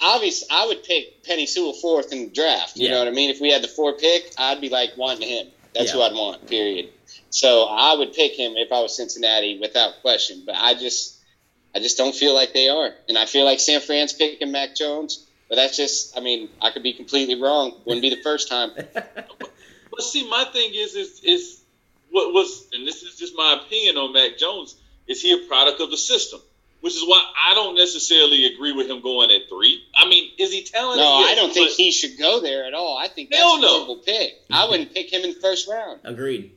obviously, 0.03 0.49
I 0.51 0.67
would 0.67 0.85
pick 0.85 1.25
Penei 1.25 1.49
Sewell 1.49 1.73
fourth 1.73 2.13
in 2.13 2.25
the 2.25 2.31
draft. 2.31 2.77
You 2.77 2.85
Yeah. 2.87 2.93
know 2.95 2.99
what 3.01 3.09
I 3.09 3.13
mean? 3.13 3.31
If 3.31 3.41
we 3.41 3.51
had 3.51 3.63
the 3.63 3.69
four 3.69 3.95
pick, 3.95 4.33
I'd 4.37 4.61
be 4.61 4.69
like 4.69 4.97
wanting 4.97 5.29
him. 5.29 5.47
That's 5.75 5.89
Yeah. 5.89 5.95
who 5.95 6.03
I'd 6.03 6.13
want. 6.13 6.47
Period. 6.49 6.91
So 7.31 7.65
I 7.65 7.95
would 7.95 8.13
pick 8.13 8.33
him 8.33 8.57
if 8.57 8.71
I 8.73 8.81
was 8.81 8.95
Cincinnati 8.97 9.59
without 9.59 10.01
question. 10.03 10.43
But 10.45 10.57
I 10.57 10.75
just, 10.75 11.17
I 11.75 11.79
just 11.81 11.97
don't 11.97 12.15
feel 12.15 12.35
like 12.35 12.53
they 12.53 12.69
are, 12.69 12.95
and 13.09 13.17
I 13.19 13.25
feel 13.27 13.45
like 13.45 13.61
San 13.61 13.81
Fran's 13.81 14.13
picking 14.13 14.51
Mac 14.53 14.75
Jones. 14.77 15.25
But 15.49 15.57
that's 15.57 15.77
just, 15.79 16.15
I 16.17 16.21
mean, 16.21 16.51
I 16.61 16.71
could 16.71 16.83
be 16.83 16.93
completely 16.93 17.41
wrong. 17.41 17.73
Wouldn't 17.87 18.03
be 18.03 18.11
the 18.11 18.23
first 18.23 18.49
time. 18.51 18.73
But 19.91 20.03
see, 20.05 20.29
my 20.29 20.45
thing 20.45 20.71
is, 20.75 20.95
is, 20.95 21.21
is 21.25 21.58
what 22.11 22.33
was, 22.33 22.69
and 22.73 22.87
this 22.87 23.03
is 23.03 23.17
just 23.17 23.35
my 23.37 23.61
opinion 23.65 23.97
on 23.97 24.13
Mac 24.13 24.39
Jones, 24.39 24.77
is 25.07 25.23
he 25.23 25.33
a 25.33 25.47
product 25.49 25.81
of 25.81 25.91
the 25.91 25.97
system? 25.97 26.41
Which 26.81 26.95
is 26.95 27.03
why 27.03 27.21
I 27.49 27.55
don't 27.55 27.75
necessarily 27.75 28.45
agree 28.55 28.71
with 28.73 28.89
him 28.89 29.01
going 29.03 29.33
at 29.33 29.49
three. 29.49 29.83
I 29.97 30.09
mean, 30.09 30.31
is 30.39 30.53
he 30.53 30.63
talented? 30.63 31.03
No, 31.03 31.21
Yes, 31.21 31.33
I 31.33 31.35
don't 31.35 31.53
think 31.53 31.71
he 31.73 31.91
should 31.91 32.17
go 32.17 32.41
there 32.41 32.65
at 32.67 32.75
all. 32.75 32.97
I 32.97 33.09
think 33.09 33.31
that's 33.31 33.43
Hell 33.43 33.57
a 33.57 33.61
no. 33.61 33.69
horrible 33.69 33.97
pick. 33.97 34.35
I 34.49 34.69
wouldn't 34.69 34.95
pick 34.95 35.13
him 35.13 35.23
in 35.23 35.31
the 35.35 35.41
first 35.41 35.69
round. 35.69 36.01
Agreed. 36.05 36.53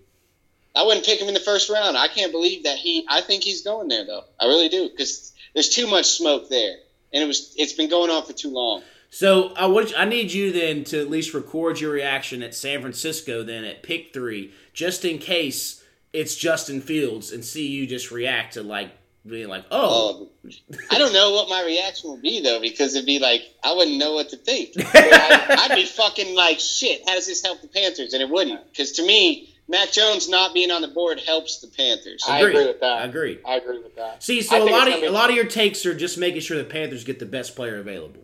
I 0.76 0.84
wouldn't 0.86 1.06
pick 1.06 1.20
him 1.20 1.28
in 1.28 1.34
the 1.34 1.40
first 1.40 1.70
round. 1.72 1.98
I 1.98 2.08
can't 2.08 2.32
believe 2.32 2.64
that 2.64 2.78
he. 2.78 3.06
I 3.10 3.22
think 3.22 3.44
he's 3.44 3.64
going 3.64 3.88
there 3.88 4.06
though. 4.06 4.24
I 4.40 4.46
really 4.46 4.70
do 4.70 4.90
because 4.90 5.34
there's 5.54 5.70
too 5.70 5.88
much 5.88 6.06
smoke 6.06 6.50
there, 6.50 6.76
and 7.12 7.24
it 7.24 7.26
was. 7.26 7.56
It's 7.58 7.74
been 7.74 7.90
going 7.90 8.12
on 8.12 8.24
for 8.24 8.34
too 8.34 8.52
long. 8.52 8.84
So 9.10 9.54
I 9.58 9.66
want 9.66 9.92
I 9.98 10.06
need 10.06 10.32
you 10.32 10.54
then 10.54 10.86
to 10.86 11.02
at 11.02 11.10
least 11.10 11.34
record 11.34 11.82
your 11.82 11.92
reaction 11.92 12.42
at 12.42 12.56
San 12.56 12.80
Francisco 12.80 13.44
then 13.44 13.66
at 13.66 13.84
pick 13.84 14.14
three, 14.14 14.54
just 14.74 15.06
in 15.06 15.18
case 15.18 15.84
it's 16.14 16.36
Justin 16.36 16.82
Fields, 16.82 17.32
and 17.32 17.44
see 17.44 17.68
you 17.68 17.88
just 17.88 18.12
react 18.12 18.54
to 18.54 18.64
like 18.64 18.92
being 19.26 19.48
like, 19.48 19.64
oh, 19.72 20.30
Um, 20.44 20.52
I 20.90 20.98
don't 20.98 21.14
know 21.14 21.32
what 21.34 21.48
my 21.48 21.64
reaction 21.64 22.10
would 22.12 22.22
be 22.24 22.42
though 22.42 22.60
because 22.60 22.96
it'd 22.96 23.06
be 23.06 23.20
like 23.20 23.42
I 23.64 23.74
wouldn't 23.74 23.98
know 23.98 24.14
what 24.14 24.30
to 24.30 24.38
think. 24.38 24.72
I'd, 24.96 25.70
I'd 25.72 25.76
be 25.76 25.86
fucking 25.86 26.36
like 26.36 26.60
shit. 26.60 27.02
How 27.08 27.14
does 27.16 27.28
this 27.28 27.44
help 27.44 27.62
the 27.62 27.68
Panthers? 27.68 28.14
And 28.14 28.22
it 28.24 28.30
wouldn't 28.30 28.60
because 28.72 28.94
to 28.94 29.06
me, 29.06 29.54
Mac 29.70 29.92
Jones 29.92 30.28
not 30.28 30.54
being 30.54 30.72
on 30.72 30.82
the 30.82 30.88
board 30.90 31.20
helps 31.20 31.60
the 31.62 31.68
Panthers. 31.68 32.24
I 32.28 32.40
Agreed. 32.40 32.50
agree 32.56 32.68
with 32.68 32.80
that. 32.82 33.06
Agreed. 33.08 33.40
I 33.48 33.56
agree 33.58 33.78
with 33.82 33.96
that. 33.96 34.24
See, 34.24 34.42
so 34.42 34.62
a 34.62 34.66
lot 34.70 34.88
of 34.88 34.96
a 34.96 35.02
be- 35.02 35.10
lot 35.10 35.30
of 35.30 35.36
your 35.36 35.46
takes 35.46 35.86
are 35.86 35.94
just 35.94 36.18
making 36.18 36.42
sure 36.42 36.58
the 36.58 36.64
Panthers 36.64 37.04
get 37.04 37.20
the 37.20 37.26
best 37.28 37.56
player 37.56 37.78
available. 37.78 38.22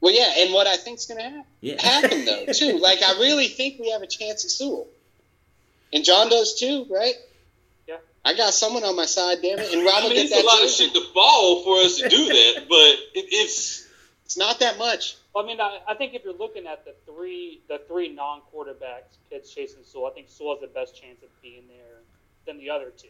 Well, 0.00 0.12
yeah, 0.14 0.34
and 0.44 0.52
what 0.52 0.66
I 0.66 0.76
think's 0.76 1.06
going 1.06 1.18
to 1.18 1.24
happen, 1.24 1.44
Yeah. 1.60 1.80
happen 1.80 2.24
though 2.26 2.46
too. 2.52 2.78
Like 2.78 3.02
I 3.02 3.12
really 3.20 3.48
think 3.48 3.78
we 3.78 3.90
have 3.90 4.02
a 4.02 4.06
chance 4.06 4.44
at 4.44 4.50
Sewell, 4.50 4.88
and 5.94 6.04
John 6.04 6.28
does 6.28 6.58
too, 6.58 6.86
right? 6.90 7.14
Yeah. 7.88 7.96
I 8.24 8.34
got 8.34 8.52
someone 8.52 8.84
on 8.84 8.96
my 8.96 9.06
side, 9.06 9.38
damn 9.40 9.58
it, 9.58 9.72
and 9.72 9.82
I 9.82 9.84
Rob 9.84 10.02
will 10.02 10.10
mean, 10.10 10.16
get 10.18 10.26
it's 10.26 10.34
that 10.34 10.44
a 10.44 10.46
lot 10.46 10.62
of 10.64 10.70
shit 10.70 10.92
to 10.94 11.00
fall 11.14 11.62
for 11.64 11.78
us 11.80 11.96
to 11.98 12.08
do 12.08 12.24
that, 12.28 12.66
but 12.68 12.76
it, 13.14 13.26
it's 13.30 13.86
It's 14.26 14.36
not 14.36 14.58
that 14.60 14.76
much. 14.78 15.16
Well, 15.34 15.44
I 15.44 15.46
mean, 15.46 15.60
I, 15.60 15.80
I 15.88 15.94
think 15.94 16.14
if 16.14 16.22
you're 16.24 16.32
looking 16.34 16.66
at 16.66 16.84
the 16.84 16.94
three 17.06 17.60
the 17.68 17.80
three 17.88 18.08
non 18.08 18.40
quarterbacks, 18.52 19.16
Pitts, 19.30 19.52
Chase, 19.54 19.74
and 19.74 19.84
Sewell, 19.86 20.06
I 20.06 20.10
think 20.14 20.26
Sewell 20.28 20.54
has 20.54 20.60
the 20.60 20.68
best 20.74 21.00
chance 21.00 21.22
of 21.22 21.28
being 21.42 21.64
there 21.68 22.00
than 22.46 22.58
the 22.58 22.70
other 22.70 22.90
two. 22.96 23.08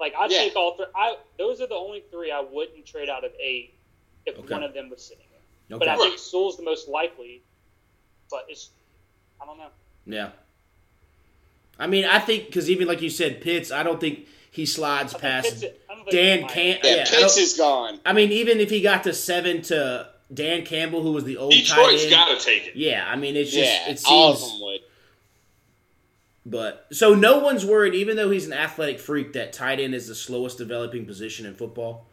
Like 0.00 0.14
I 0.14 0.22
would 0.22 0.30
Yeah. 0.32 0.38
take 0.38 0.56
all 0.56 0.76
three. 0.76 0.86
I 0.94 1.16
those 1.38 1.60
are 1.60 1.66
the 1.66 1.74
only 1.74 2.02
three 2.10 2.30
I 2.30 2.40
wouldn't 2.40 2.86
trade 2.86 3.08
out 3.08 3.24
of 3.24 3.32
eight 3.40 3.74
if 4.26 4.38
Okay. 4.38 4.54
one 4.54 4.62
of 4.62 4.72
them 4.74 4.88
was 4.90 5.02
sitting 5.02 5.24
there. 5.30 5.76
Okay. 5.76 5.84
But 5.86 5.88
I 5.88 5.96
think 5.96 6.18
Sewell's 6.18 6.56
the 6.56 6.62
most 6.62 6.88
likely. 6.88 7.42
But 8.30 8.46
it's 8.48 8.70
I 9.40 9.44
don't 9.46 9.58
know. 9.58 9.68
Yeah. 10.06 10.30
I 11.78 11.86
mean, 11.86 12.04
I 12.04 12.18
think 12.18 12.46
because 12.46 12.68
even 12.70 12.88
like 12.88 13.02
you 13.02 13.10
said, 13.10 13.40
Pitts, 13.40 13.70
I 13.70 13.82
don't 13.82 14.00
think 14.00 14.26
he 14.50 14.66
slides 14.66 15.14
I 15.14 15.18
past 15.18 15.60
Pitts- 15.60 15.74
I 15.90 15.94
don't 15.94 16.04
think 16.04 16.12
Dan 16.12 16.38
he 16.38 16.42
might. 16.44 16.50
Can. 16.52 16.78
Yeah, 16.82 16.94
Yeah, 16.96 17.02
I, 17.02 17.04
Pitts 17.22 17.36
is 17.36 17.56
gone. 17.56 18.00
I 18.04 18.12
mean, 18.12 18.32
even 18.32 18.58
if 18.60 18.70
he 18.70 18.80
got 18.80 19.04
to 19.04 19.14
seven 19.14 19.62
to 19.62 20.08
Dan 20.32 20.64
Campbell, 20.64 21.02
who 21.02 21.12
was 21.12 21.24
the 21.24 21.36
old 21.36 21.52
Detroit's 21.52 22.02
tight 22.02 22.02
end. 22.02 22.10
got 22.10 22.38
to 22.38 22.44
take 22.44 22.66
it. 22.68 22.76
Yeah, 22.76 23.04
I 23.08 23.16
mean, 23.16 23.36
it's 23.36 23.50
just 23.52 23.70
Yeah, 23.70 23.90
it 23.90 24.02
all 24.08 24.32
of 24.32 24.38
seems. 24.38 24.52
them 24.52 24.60
would. 24.62 24.80
But 26.46 26.86
so 26.92 27.14
no 27.14 27.38
one's 27.40 27.64
worried, 27.66 27.94
even 27.94 28.16
though 28.16 28.30
he's 28.30 28.46
an 28.46 28.54
athletic 28.54 28.98
freak, 29.00 29.34
that 29.34 29.52
tight 29.52 29.80
end 29.80 29.94
is 29.94 30.08
the 30.08 30.14
slowest 30.14 30.56
developing 30.58 31.04
position 31.04 31.44
in 31.44 31.54
football. 31.54 32.06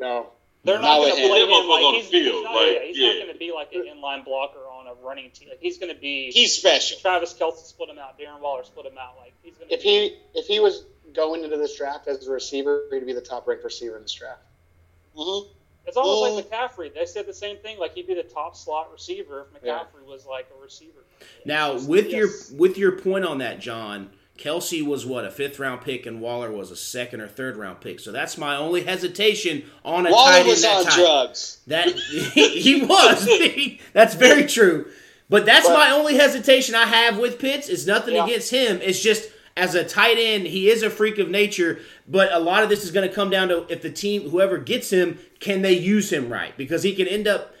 No. 0.00 0.28
They're 0.64 0.76
Not 0.78 0.82
not 0.82 0.98
going 0.98 1.16
to 1.22 1.28
play 1.28 1.40
him 1.42 1.48
like 1.50 1.82
on 1.82 1.94
the 1.98 2.04
field, 2.04 2.34
he's 2.36 2.44
not, 2.44 2.54
like, 2.54 2.66
yeah, 2.72 2.80
he's 2.86 2.98
yeah. 2.98 3.08
not 3.08 3.18
going 3.24 3.32
to 3.32 3.38
be 3.38 3.52
like 3.52 3.72
an 3.74 3.82
inline 3.82 4.24
blocker 4.24 4.60
on 4.60 4.71
a 4.98 5.02
a 5.02 5.06
running 5.06 5.30
team. 5.30 5.48
Like 5.48 5.60
he's 5.60 5.78
going 5.78 5.94
to 5.94 6.00
be. 6.00 6.30
He's 6.32 6.54
special. 6.56 6.98
Travis 7.00 7.34
Kelce 7.34 7.64
split 7.64 7.88
him 7.90 7.98
out. 7.98 8.18
Darren 8.18 8.40
Waller 8.40 8.64
split 8.64 8.86
him 8.86 8.98
out. 8.98 9.16
Like 9.18 9.32
he's 9.42 9.54
going 9.56 9.68
to. 9.68 9.74
If 9.74 9.82
he 9.82 10.16
if 10.34 10.46
he 10.46 10.60
was 10.60 10.84
going 11.14 11.44
into 11.44 11.56
this 11.56 11.76
draft 11.76 12.08
as 12.08 12.26
a 12.26 12.30
receiver, 12.30 12.84
he'd 12.90 13.04
be 13.06 13.12
the 13.12 13.20
top 13.20 13.46
ranked 13.46 13.64
receiver 13.64 13.96
in 13.96 14.02
this 14.02 14.12
draft. 14.14 14.40
hmm 15.16 15.48
It's 15.86 15.96
almost 15.96 16.22
Well- 16.22 16.34
like 16.36 16.50
McCaffrey. 16.50 16.94
They 16.94 17.06
said 17.06 17.26
the 17.26 17.34
same 17.34 17.56
thing. 17.58 17.78
Like 17.78 17.94
he'd 17.94 18.06
be 18.06 18.14
the 18.14 18.22
top 18.22 18.56
slot 18.56 18.90
receiver 18.92 19.48
if 19.56 19.62
Yeah. 19.64 19.80
McCaffrey 19.80 20.06
was 20.06 20.24
like 20.26 20.48
a 20.56 20.62
receiver. 20.62 21.04
Now, 21.44 21.72
Yes. 21.72 21.86
with 21.86 22.10
your 22.10 22.28
with 22.52 22.78
your 22.78 22.92
point 22.92 23.24
on 23.24 23.38
that, 23.38 23.58
John, 23.60 24.10
Kelce 24.38 24.84
was 24.84 25.04
what 25.06 25.24
a 25.24 25.30
fifth 25.30 25.58
round 25.58 25.82
pick, 25.82 26.06
and 26.06 26.20
Waller 26.20 26.50
was 26.50 26.70
a 26.70 26.76
second 26.76 27.20
or 27.20 27.28
third 27.28 27.56
round 27.56 27.80
pick. 27.80 28.00
So 28.00 28.10
that's 28.12 28.36
my 28.38 28.56
only 28.56 28.82
hesitation 28.82 29.64
on 29.84 30.06
a 30.06 30.10
tight 30.10 30.14
Waller 30.14 30.32
end 30.38 30.48
was 30.48 30.62
that 30.62 30.76
on 30.78 30.84
tight. 30.84 30.96
drugs. 30.96 31.58
That 31.66 31.88
he, 31.88 32.48
he 32.60 32.84
was. 32.84 33.28
That's 33.92 34.14
very 34.14 34.46
true. 34.46 34.86
But 35.28 35.46
that's 35.46 35.66
But- 35.66 35.74
my 35.74 35.90
only 35.90 36.16
hesitation 36.16 36.74
I 36.74 36.84
have 36.84 37.18
with 37.18 37.38
Pitts. 37.38 37.68
It's 37.68 37.86
nothing 37.86 38.14
Yeah. 38.14 38.24
against 38.26 38.50
him. 38.50 38.80
It's 38.82 39.00
just 39.00 39.30
as 39.56 39.74
a 39.74 39.84
tight 39.84 40.16
end, 40.18 40.46
he 40.46 40.68
is 40.70 40.82
a 40.82 40.90
freak 40.90 41.18
of 41.18 41.28
nature. 41.30 41.78
But 42.08 42.32
a 42.32 42.38
lot 42.38 42.62
of 42.62 42.68
this 42.68 42.84
is 42.84 42.90
going 42.90 43.08
to 43.08 43.14
come 43.14 43.30
down 43.30 43.48
to 43.48 43.66
if 43.70 43.80
the 43.82 43.90
team, 43.90 44.28
whoever 44.30 44.58
gets 44.58 44.90
him, 44.90 45.18
can 45.40 45.62
they 45.62 45.72
use 45.74 46.10
him 46.12 46.30
right? 46.32 46.56
Because 46.56 46.82
he 46.82 46.94
can 46.94 47.06
end 47.06 47.28
up. 47.28 47.54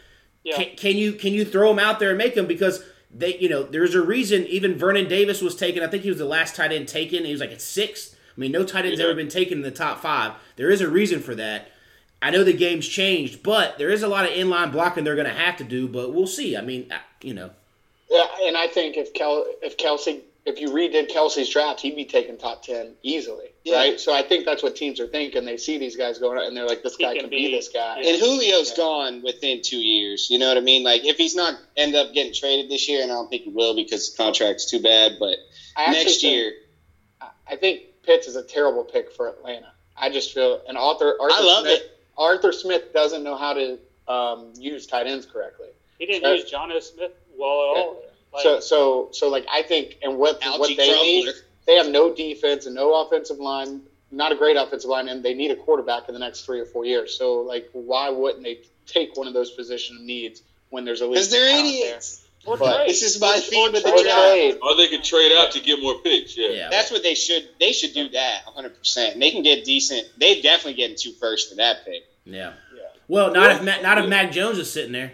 Yeah. 0.44 0.56
Can, 0.56 0.76
can 0.76 0.96
you 0.96 1.12
can 1.12 1.32
you 1.34 1.44
throw 1.44 1.70
him 1.70 1.78
out 1.78 1.98
there 2.00 2.08
and 2.10 2.18
make 2.18 2.34
him 2.34 2.46
because 2.46 2.82
they 3.14 3.36
you 3.38 3.48
know 3.48 3.62
there's 3.62 3.94
a 3.94 4.02
reason 4.02 4.46
even 4.46 4.74
Vernon 4.76 5.08
Davis 5.08 5.40
was 5.42 5.54
taken. 5.54 5.82
I 5.82 5.86
think 5.86 6.02
he 6.02 6.08
was 6.08 6.18
the 6.18 6.24
last 6.24 6.56
tight 6.56 6.72
end 6.72 6.88
taken. 6.88 7.24
He 7.24 7.32
was 7.32 7.40
like 7.40 7.52
at 7.52 7.60
sixth. 7.62 8.16
I 8.36 8.40
mean, 8.40 8.52
no 8.52 8.64
tight 8.64 8.86
end's 8.86 8.98
Yeah. 8.98 9.06
ever 9.06 9.14
been 9.14 9.28
taken 9.28 9.58
in 9.58 9.62
the 9.62 9.70
top 9.70 10.00
five. 10.00 10.32
There 10.56 10.70
is 10.70 10.80
a 10.80 10.88
reason 10.88 11.20
for 11.20 11.34
that. 11.34 11.68
I 12.22 12.30
know 12.30 12.44
the 12.44 12.52
game's 12.52 12.88
changed, 12.88 13.42
but 13.42 13.78
there 13.78 13.90
is 13.90 14.02
a 14.02 14.08
lot 14.08 14.24
of 14.24 14.30
inline 14.30 14.70
blocking 14.72 15.02
they're 15.04 15.16
going 15.16 15.26
to 15.26 15.34
have 15.34 15.56
to 15.58 15.64
do. 15.64 15.88
But 15.88 16.14
we'll 16.14 16.26
see. 16.28 16.56
I 16.56 16.60
mean, 16.62 16.90
uh, 16.92 16.98
you 17.20 17.34
know, 17.34 17.50
Yeah, 18.10 18.26
and 18.44 18.56
I 18.56 18.68
think 18.68 18.96
if 18.96 19.12
Kel 19.12 19.44
if 19.60 19.76
Kelce 19.76 20.20
if 20.46 20.60
you 20.60 20.70
redid 20.70 21.10
Kelce's 21.12 21.48
draft, 21.50 21.80
he'd 21.80 21.94
be 21.96 22.04
taken 22.04 22.36
top 22.38 22.62
ten 22.64 22.94
easily, 23.02 23.51
Yeah. 23.64 23.76
right? 23.76 24.00
So 24.00 24.12
I 24.12 24.22
think 24.22 24.44
that's 24.44 24.62
what 24.62 24.74
teams 24.74 24.98
are 24.98 25.06
thinking. 25.06 25.44
They 25.44 25.56
see 25.56 25.78
these 25.78 25.96
guys 25.96 26.18
going 26.18 26.44
and 26.44 26.56
they're 26.56 26.66
like, 26.66 26.82
this 26.82 26.96
He 26.96 27.04
guy 27.04 27.12
can 27.12 27.22
can 27.22 27.30
be, 27.30 27.46
be- 27.48 27.56
this 27.56 27.68
guy. 27.68 28.00
yeah. 28.00 28.10
And 28.10 28.18
Julio's 28.18 28.70
Yeah. 28.70 28.76
gone 28.76 29.22
within 29.22 29.62
two 29.62 29.78
years. 29.78 30.28
You 30.30 30.38
know 30.38 30.48
what 30.48 30.56
I 30.56 30.60
mean? 30.60 30.82
Like 30.82 31.04
if 31.04 31.16
he's 31.16 31.36
not 31.36 31.54
end 31.76 31.94
up 31.94 32.12
getting 32.12 32.32
traded 32.34 32.70
this 32.70 32.88
year, 32.88 33.02
and 33.02 33.10
I 33.12 33.14
don't 33.14 33.28
think 33.30 33.42
he 33.44 33.50
will 33.50 33.74
because 33.76 34.06
his 34.08 34.16
contract's 34.16 34.68
too 34.68 34.80
bad. 34.80 35.12
But 35.20 35.38
I 35.76 35.84
actually 35.84 36.04
next 36.04 36.20
think- 36.20 36.32
year, 36.34 36.52
I 37.48 37.56
think 37.56 37.82
Pitts 38.02 38.26
is 38.26 38.34
a 38.36 38.42
terrible 38.42 38.82
pick 38.84 39.12
for 39.12 39.28
Atlanta. 39.28 39.72
I 39.96 40.10
just 40.10 40.32
feel 40.34 40.60
and 40.68 40.76
Arthur 40.76 41.16
Arthur 41.20 41.34
I 41.36 41.40
love 41.44 41.62
Smith, 41.64 41.80
it. 41.82 41.98
Arthur 42.18 42.50
Smith 42.52 42.92
doesn't 42.92 43.22
know 43.22 43.36
how 43.36 43.52
to 43.52 43.78
um, 44.08 44.52
use 44.56 44.86
tight 44.88 45.06
ends 45.06 45.24
correctly. 45.26 45.68
He 45.98 46.06
didn't 46.06 46.24
Uh, 46.28 46.32
use 46.32 46.50
Jonnu 46.50 46.82
Smith 46.82 47.12
well 47.36 47.50
at 47.76 47.80
all. 47.80 48.02
Like, 48.32 48.42
so 48.42 48.58
so 48.60 49.08
so 49.12 49.28
like 49.28 49.46
I 49.48 49.62
think 49.62 49.98
and 50.02 50.18
what 50.18 50.40
Alge 50.40 50.58
what 50.58 50.76
they 50.76 50.90
need 51.02 51.24
Crumpler. 51.26 51.42
They 51.66 51.76
have 51.76 51.88
no 51.88 52.14
defense 52.14 52.66
and 52.66 52.74
no 52.74 52.94
offensive 53.06 53.38
line, 53.38 53.82
not 54.10 54.32
a 54.32 54.36
great 54.36 54.56
offensive 54.56 54.90
line, 54.90 55.08
and 55.08 55.22
they 55.22 55.34
need 55.34 55.50
a 55.50 55.56
quarterback 55.56 56.08
in 56.08 56.14
the 56.14 56.20
next 56.20 56.42
three 56.44 56.60
or 56.60 56.66
four 56.66 56.84
years. 56.84 57.16
So 57.16 57.40
like 57.40 57.68
why 57.72 58.10
wouldn't 58.10 58.42
they 58.44 58.60
take 58.86 59.16
one 59.16 59.26
of 59.26 59.34
those 59.34 59.50
position 59.52 60.04
needs 60.06 60.42
when 60.70 60.84
there's 60.84 61.00
a 61.00 61.04
league 61.04 61.14
because 61.14 61.30
they're 61.30 61.48
talent 61.50 61.66
idiots. 61.66 62.24
or 62.44 62.56
but- 62.56 62.76
trade. 62.76 62.88
This 62.90 63.02
is 63.02 63.20
my 63.20 63.36
Or- 63.36 63.40
theme 63.40 63.64
or 63.66 63.68
of 63.68 63.74
the 63.74 63.80
there? 63.80 63.94
Or 63.94 64.02
trade. 64.02 64.58
Or 64.62 64.76
they 64.76 64.88
could 64.88 65.04
trade 65.04 65.32
out 65.32 65.52
to 65.52 65.60
get 65.60 65.80
more 65.80 65.98
picks. 66.00 66.36
Yeah. 66.36 66.48
yeah. 66.48 66.68
That's 66.70 66.90
what 66.90 67.02
they 67.02 67.14
should. 67.14 67.48
They 67.60 67.72
should 67.72 67.94
do 67.94 68.08
that 68.10 68.42
100. 68.46 68.76
percent 68.78 69.20
They 69.20 69.30
can 69.30 69.42
get 69.42 69.64
decent. 69.64 70.08
They 70.18 70.40
definitely 70.40 70.74
getting 70.74 70.96
two 70.98 71.12
first 71.12 71.50
for 71.50 71.56
that 71.56 71.84
pick. 71.84 72.02
yeah. 72.24 72.52
Yeah. 72.74 72.82
Well, 73.08 73.32
not 73.32 73.50
if 73.52 73.62
Mac, 73.62 73.82
not 73.82 73.98
if 73.98 74.08
Mac 74.08 74.32
Jones 74.32 74.58
is 74.58 74.72
sitting 74.72 74.92
there. 74.92 75.12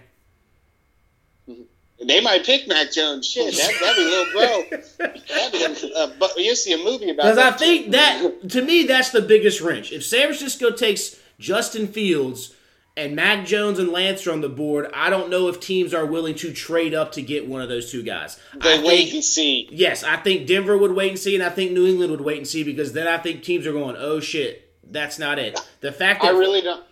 They 2.05 2.21
might 2.21 2.45
pick 2.45 2.69
Mac 2.69 2.93
Jones. 2.93 3.27
Shit, 3.27 3.55
that, 3.55 3.73
that'd 3.81 3.97
be 3.97 4.03
a 4.03 4.07
little 4.07 4.33
bro. 4.33 4.79
That'd 4.99 5.81
be, 5.81 5.93
uh, 5.95 6.11
but 6.19 6.33
you'll 6.37 6.55
see 6.55 6.73
a 6.73 6.79
movie 6.79 7.11
about 7.11 7.35
Because. 7.35 7.39
I 7.39 7.51
think 7.53 7.91
that 7.91 8.49
to 8.51 8.63
me 8.63 8.85
that's 8.87 9.11
the 9.11 9.23
biggest 9.23 9.61
wrench. 9.61 9.91
If 9.93 10.05
San 10.05 10.27
Francisco 10.27 10.71
takes 10.71 11.17
Justin 11.41 11.89
Fields 11.89 12.55
and 12.97 13.17
Mac 13.17 13.47
Jones 13.47 13.81
and 13.81 13.89
Lance 13.91 14.27
are 14.29 14.33
on 14.33 14.43
the 14.43 14.49
board, 14.49 14.91
I 14.95 15.11
don't 15.11 15.29
know 15.29 15.49
if 15.49 15.59
teams 15.59 15.93
are 15.93 16.07
willing 16.07 16.37
to 16.37 16.53
trade 16.53 16.95
up 16.95 17.13
to 17.13 17.23
get 17.23 17.49
one 17.49 17.63
of 17.63 17.69
those 17.69 17.91
two 17.91 18.05
guys. 18.05 18.39
They 18.55 18.79
I 18.79 18.83
wait 18.83 19.05
think 19.05 19.15
and 19.15 19.25
see. 19.25 19.69
yes, 19.73 20.05
I 20.05 20.17
think 20.17 20.47
Denver 20.47 20.79
would 20.79 20.93
wait 20.93 21.11
and 21.11 21.19
see, 21.19 21.35
and 21.35 21.43
I 21.43 21.51
think 21.51 21.73
New 21.73 21.87
England 21.87 22.13
would 22.13 22.21
wait 22.21 22.39
and 22.39 22.47
see 22.47 22.63
because 22.63 22.93
then 22.93 23.09
I 23.09 23.19
think 23.19 23.43
teams 23.43 23.67
are 23.67 23.73
going, 23.73 23.97
oh 23.99 24.21
shit, 24.21 24.73
that's 24.89 25.19
not 25.19 25.41
it. 25.41 25.59
The 25.81 25.91
fact 25.91 26.23
I 26.23 26.31
really 26.31 26.61
don't. 26.61 26.85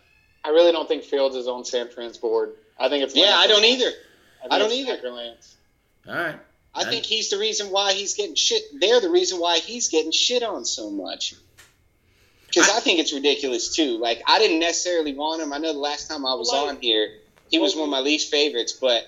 I 0.45 0.51
really 0.51 0.71
don't 0.71 0.87
think 0.87 1.03
Fields 1.03 1.35
is 1.35 1.49
on 1.49 1.65
San 1.65 1.89
Fran's 1.91 2.19
board. 2.19 2.55
I 2.79 2.89
think 2.89 3.03
it's 3.03 3.17
Yeah, 3.17 3.35
I 3.37 3.47
don't 3.49 3.65
either. 3.65 3.91
Think 4.49 4.53
I 4.53 4.59
don't 4.59 4.73
either. 4.73 4.97
Packer 4.97 5.11
Lance. 5.11 5.57
all 6.09 6.15
right, 6.15 6.39
I 6.75 6.85
think 6.85 7.05
he's 7.05 7.31
the 7.31 7.39
reason 7.39 7.69
why 7.71 7.93
he's 7.93 8.15
getting 8.15 8.35
shit. 8.35 8.63
They're 8.81 9.01
the 9.01 9.11
reason 9.11 9.39
why 9.39 9.59
he's 9.59 9.89
getting 9.89 10.13
shit 10.13 10.43
on 10.43 10.65
so 10.65 10.91
much. 10.91 11.35
Because 12.47 12.71
I, 12.71 12.81
think 12.81 13.01
it's 13.01 13.13
ridiculous 13.13 13.75
too. 13.75 13.99
Like 13.99 14.23
I 14.27 14.39
didn't 14.39 14.61
necessarily 14.61 15.15
want 15.15 15.43
him. 15.43 15.53
I 15.53 15.59
know 15.59 15.73
the 15.73 15.79
last 15.79 16.09
time 16.09 16.25
I 16.25 16.35
was 16.35 16.51
Like- 16.51 16.69
on 16.69 16.81
here, 16.81 17.11
he 17.51 17.59
was 17.59 17.75
one 17.75 17.85
of 17.85 17.91
my 17.91 18.01
least 18.01 18.31
favorites. 18.31 18.73
But 18.73 19.05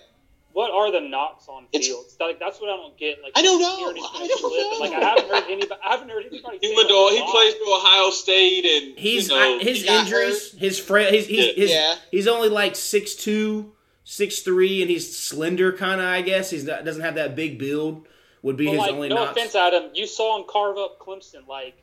what 0.52 0.70
are 0.70 0.90
the 0.90 1.00
knocks 1.00 1.46
on 1.48 1.66
Fields? 1.72 2.16
Like 2.20 2.38
that's 2.40 2.60
what 2.60 2.70
I 2.70 2.76
don't 2.76 2.96
get. 2.98 3.22
Like 3.22 3.32
I 3.36 3.42
don't 3.42 3.60
know. 3.60 3.68
I 3.68 3.80
don't 3.80 3.94
with, 3.94 4.42
know. 4.42 4.78
Like 4.80 4.92
I 4.92 5.08
haven't 5.08 5.30
heard 5.30 5.44
anybody. 5.50 5.80
I 5.86 5.90
haven't 5.90 6.08
heard 6.08 6.24
anybody. 6.26 6.58
He 6.60 6.68
say, 6.68 6.74
went 6.74 6.88
He 6.88 7.22
plays 7.30 7.54
for 7.54 7.76
Ohio 7.76 8.10
State, 8.10 8.64
and 8.64 8.98
he's 8.98 9.28
you 9.28 9.34
know, 9.34 9.58
I, 9.58 9.62
his 9.62 9.80
he 9.82 9.86
got 9.86 10.04
injuries, 10.06 10.52
his 10.52 10.78
frail, 10.78 11.10
he's 11.12 11.26
he's, 11.26 11.46
Yeah. 11.46 11.52
his, 11.52 11.70
Yeah. 11.70 11.94
he's 12.10 12.26
only 12.26 12.48
like 12.48 12.76
six 12.76 13.14
two, 13.14 13.72
six 14.10 14.40
three, 14.40 14.80
and 14.80 14.90
he's 14.90 15.14
slender 15.16 15.70
kind 15.72 16.00
of. 16.00 16.06
I 16.06 16.22
guess 16.22 16.48
he's 16.50 16.64
not, 16.64 16.84
doesn't 16.84 17.02
have 17.02 17.16
that 17.16 17.36
big 17.36 17.58
build. 17.58 18.06
Would 18.42 18.56
be 18.56 18.66
But, 18.66 18.70
his 18.72 18.78
like, 18.80 18.90
only 18.92 19.08
no 19.08 19.16
knocks. 19.16 19.32
offense, 19.32 19.54
Adam. 19.54 19.90
You 19.94 20.06
saw 20.06 20.38
him 20.38 20.44
carve 20.48 20.78
up 20.78 20.98
Clemson. 21.00 21.46
Like 21.48 21.76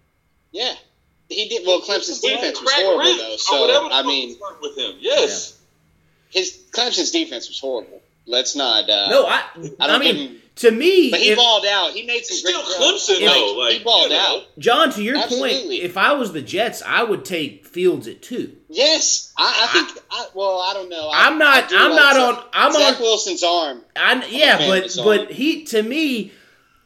yeah, 0.52 0.74
he 1.30 1.48
did. 1.50 1.68
Well, 1.68 1.82
Clemson's 1.82 2.22
defense 2.22 2.60
was 2.62 2.72
horrible 2.74 3.04
ribs 3.04 3.20
though. 3.20 3.34
or 3.34 3.38
So 3.38 3.62
whatever 3.62 3.90
the 3.90 3.96
I 3.96 4.04
mean, 4.04 4.38
with 4.62 4.78
him. 4.78 4.96
Yes. 5.00 5.60
his 6.30 6.64
Clemson's 6.72 7.12
defense 7.12 7.48
was 7.50 7.60
horrible. 7.60 8.02
Let's 8.26 8.56
not. 8.56 8.90
Uh, 8.90 9.10
No, 9.10 9.26
I. 9.28 9.44
I 9.56 9.70
I, 9.82 9.88
don't 9.88 10.00
mean, 10.00 10.16
give 10.16 10.32
him- 10.32 10.42
to 10.58 10.72
me, 10.72 11.12
But 11.12 11.20
he 11.20 11.32
if, 11.32 11.38
balled 11.38 11.66
out. 11.66 11.92
He 11.92 12.04
made 12.06 12.26
some 12.26 12.38
Still 12.38 12.64
great 12.64 12.78
Clemson 12.78 13.20
If- 13.22 13.34
though. 13.34 13.58
Like 13.60 13.74
he 13.74 13.84
balled 13.84 14.04
you 14.12 14.18
know. 14.18 14.38
out. 14.38 14.58
John, 14.58 14.92
to 14.94 15.04
your 15.04 15.18
Absolutely. 15.18 15.80
point, 15.80 15.84
if 15.84 15.98
I 15.98 16.14
was 16.14 16.32
the 16.32 16.42
Jets, 16.42 16.82
I 16.86 17.04
would 17.04 17.26
take 17.26 17.66
Fields 17.66 18.08
at 18.08 18.22
two. 18.22 18.56
Yes, 18.70 19.34
I, 19.38 19.64
I 19.64 19.68
think. 19.74 20.04
I, 20.12 20.28
well, 20.34 20.62
I 20.62 20.74
don't 20.74 20.90
know. 20.90 21.10
I, 21.14 21.28
I'm 21.28 21.38
not. 21.38 21.66
I 21.66 21.68
do 21.68 21.76
I'm 21.78 21.90
like 21.92 22.00
not 22.00 22.14
Zach- 22.16 22.38
on. 22.38 22.44
I'm 22.54 22.72
Zach 22.74 22.96
on. 22.96 23.02
Wilson's 23.02 23.44
arm. 23.44 23.82
I, 23.96 24.26
yeah, 24.30 24.58
fan 24.58 24.84
of 24.84 24.84
but 24.96 24.98
arm. 24.98 25.06
but 25.28 25.32
he 25.32 25.66
to 25.66 25.84
me, 25.84 26.32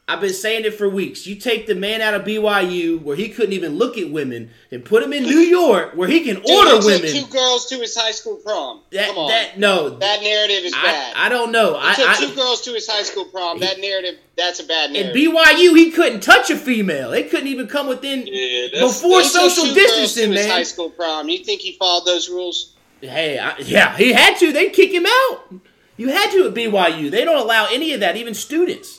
I've 0.09 0.21
been 0.21 0.33
saying 0.33 0.65
it 0.65 0.73
for 0.73 0.89
weeks. 0.89 1.27
You 1.27 1.35
take 1.35 1.67
the 1.67 1.75
man 1.75 2.01
out 2.01 2.15
of 2.15 2.23
BYU 2.23 2.99
where 3.01 3.15
he 3.15 3.29
couldn't 3.29 3.53
even 3.53 3.77
look 3.77 3.95
at 3.95 4.09
women, 4.09 4.49
and 4.71 4.83
put 4.83 5.03
him 5.03 5.13
in 5.13 5.21
New 5.23 5.37
York 5.37 5.91
where 5.93 6.07
he 6.07 6.21
can 6.21 6.37
Dude, 6.37 6.49
order 6.49 6.71
he 6.71 6.75
took 6.77 6.85
women. 6.85 7.11
two 7.11 7.25
girls 7.31 7.67
to 7.67 7.75
his 7.75 7.95
high 7.95 8.09
school 8.11 8.37
prom. 8.37 8.81
that 8.91 9.07
Come 9.09 9.17
on, 9.19 9.29
that 9.29 9.59
no, 9.59 9.89
that 9.89 10.21
narrative 10.23 10.63
is 10.65 10.73
I, 10.75 10.81
bad. 10.81 11.13
I 11.15 11.29
don't 11.29 11.51
know. 11.51 11.79
he 11.79 11.95
took 11.95 12.09
I, 12.09 12.15
two 12.15 12.31
I 12.31 12.35
girls 12.35 12.61
to 12.63 12.71
his 12.73 12.89
high 12.89 13.03
school 13.03 13.25
prom. 13.25 13.59
That 13.59 13.79
narrative, 13.79 14.17
that's 14.35 14.59
a 14.59 14.63
bad 14.65 14.91
narrative. 14.91 15.15
in. 15.15 15.31
BYU 15.31 15.77
he 15.77 15.91
couldn't 15.91 16.21
touch 16.21 16.49
a 16.49 16.57
female. 16.57 17.11
They 17.11 17.23
couldn't 17.23 17.47
even 17.47 17.67
come 17.67 17.87
within 17.87 18.25
Yeah, 18.25 18.67
that's, 18.73 19.01
before 19.01 19.19
He 19.19 19.25
social 19.27 19.73
distancing, 19.73 20.31
to 20.31 20.37
his 20.37 20.47
high 20.47 20.63
school 20.63 20.89
prom. 20.89 21.29
You 21.29 21.43
think 21.43 21.61
he 21.61 21.73
followed 21.77 22.05
those 22.05 22.29
rules? 22.29 22.73
Hey, 23.01 23.37
I, 23.37 23.57
yeah, 23.59 23.95
he 23.95 24.11
had 24.11 24.37
to. 24.39 24.51
They'd 24.51 24.73
kick 24.73 24.91
him 24.91 25.05
out. 25.05 25.53
You 25.97 26.09
had 26.09 26.31
to 26.31 26.47
at 26.47 26.53
BYU. 26.53 27.11
They 27.11 27.25
don't 27.25 27.37
allow 27.39 27.67
any 27.71 27.93
of 27.93 27.99
that, 27.99 28.15
even 28.17 28.33
students. 28.33 28.98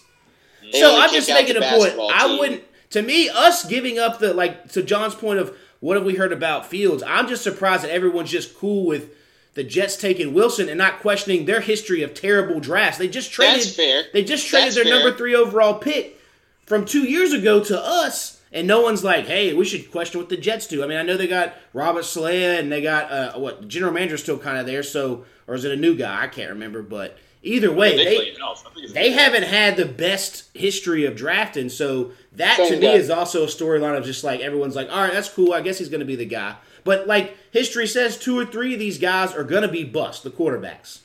So 0.73 1.01
I'm 1.01 1.13
just 1.13 1.29
making 1.29 1.57
a 1.57 1.61
point. 1.61 1.71
basketball 1.71 2.11
I 2.13 2.39
wouldn't. 2.39 2.65
To 2.91 3.03
me, 3.03 3.29
us 3.29 3.65
giving 3.65 3.99
up 3.99 4.19
the 4.19 4.35
like 4.35 4.71
to 4.73 4.83
John's 4.83 5.15
point 5.15 5.39
of 5.39 5.57
what 5.81 5.97
have 5.97 6.05
we 6.05 6.17
heard 6.17 6.33
about 6.33 6.67
Fields? 6.67 7.03
I'm 7.07 7.29
just 7.29 7.43
surprised 7.43 7.85
that 7.85 7.91
everyone's 7.91 8.31
just 8.31 8.57
cool 8.57 8.85
with 8.87 9.15
the 9.55 9.65
Jets 9.65 9.97
taking 9.97 10.33
Wilson 10.33 10.69
and 10.69 10.79
not 10.79 11.01
questioning 11.01 11.45
their 11.45 11.61
history 11.61 12.03
of 12.03 12.15
terrible 12.15 12.61
drafts. 12.61 12.99
They 12.99 13.09
just 13.09 13.33
traded. 13.33 13.57
That's 13.57 13.77
fair. 13.77 14.05
They 14.13 14.23
just 14.25 14.47
traded 14.47 14.69
That's 14.69 14.77
their 14.77 14.85
fair. 14.85 14.95
number 14.95 15.17
three 15.17 15.35
overall 15.35 15.75
pick 15.75 16.19
from 16.67 16.85
two 16.85 17.03
years 17.03 17.33
ago 17.33 17.63
to 17.65 17.81
us, 17.81 18.41
and 18.53 18.67
no 18.67 18.81
one's 18.81 19.03
like, 19.03 19.27
"Hey, 19.27 19.55
we 19.55 19.65
should 19.65 19.91
question 19.91 20.21
what 20.21 20.29
the 20.29 20.37
Jets 20.37 20.67
do." 20.67 20.85
I 20.85 20.87
mean, 20.87 20.99
I 20.99 21.03
know 21.03 21.17
they 21.17 21.27
got 21.27 21.55
Robert 21.73 22.05
Saleh 22.05 22.59
and 22.59 22.71
they 22.71 22.83
got 22.83 23.11
uh, 23.11 23.39
what 23.39 23.67
general 23.69 23.93
manager's 23.93 24.23
still 24.23 24.39
kind 24.39 24.59
of 24.59 24.67
there. 24.67 24.83
So, 24.83 25.25
or 25.47 25.55
is 25.55 25.65
it 25.65 25.73
a 25.73 25.77
new 25.77 25.97
guy? 25.97 26.23
I 26.23 26.29
can't 26.29 26.51
remember, 26.51 26.83
but 26.83 27.19
either 27.43 27.73
way, 27.73 27.97
they, 27.97 28.05
they 28.05 28.17
play 28.17 28.29
in-house. 28.35 28.65
I 28.67 28.71
think 28.71 28.85
it's 28.85 28.93
they 28.93 29.13
haven't 29.13 29.45
had 29.45 29.77
the 29.77 29.87
best 29.87 30.45
history 30.55 31.05
of 31.07 31.17
drafting, 31.17 31.69
so 31.69 32.13
that 32.33 32.57
Same 32.57 32.69
to 32.69 32.77
me 32.77 32.83
guy. 32.87 32.93
is 32.95 33.11
also 33.11 33.45
a 33.45 33.47
storyline 33.47 33.97
of 33.97 34.05
just 34.05 34.25
like 34.25 34.41
everyone's 34.41 34.77
like, 34.77 34.89
all 34.91 35.03
right, 35.03 35.13
that's 35.13 35.29
cool. 35.29 35.53
I 35.53 35.61
guess 35.61 35.79
he's 35.79 35.89
going 35.89 36.01
to 36.01 36.07
be 36.07 36.17
the 36.17 36.25
guy. 36.27 36.57
But 36.85 37.07
like 37.07 37.37
history 37.51 37.87
says, 37.87 38.17
two 38.17 38.39
or 38.39 38.47
three 38.47 38.73
of 38.75 38.79
these 38.81 38.99
guys 38.99 39.35
are 39.35 39.45
going 39.45 39.63
to 39.63 39.69
be 39.69 39.85
bust, 39.85 40.23
the 40.25 40.31
quarterbacks. 40.31 41.01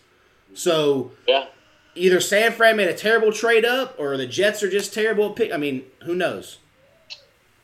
So 0.54 1.12
Yeah. 1.28 1.48
either 1.96 2.22
San 2.22 2.52
Fran 2.54 2.78
made 2.78 2.88
a 2.88 2.94
terrible 2.94 3.32
trade 3.34 3.66
up, 3.66 3.96
or 4.00 4.16
the 4.18 4.26
Jets 4.28 4.64
are 4.64 4.70
just 4.70 4.94
terrible 4.94 5.30
at 5.30 5.36
pick. 5.36 5.52
I 5.52 5.58
mean, 5.58 5.84
who 6.04 6.16
knows? 6.16 6.60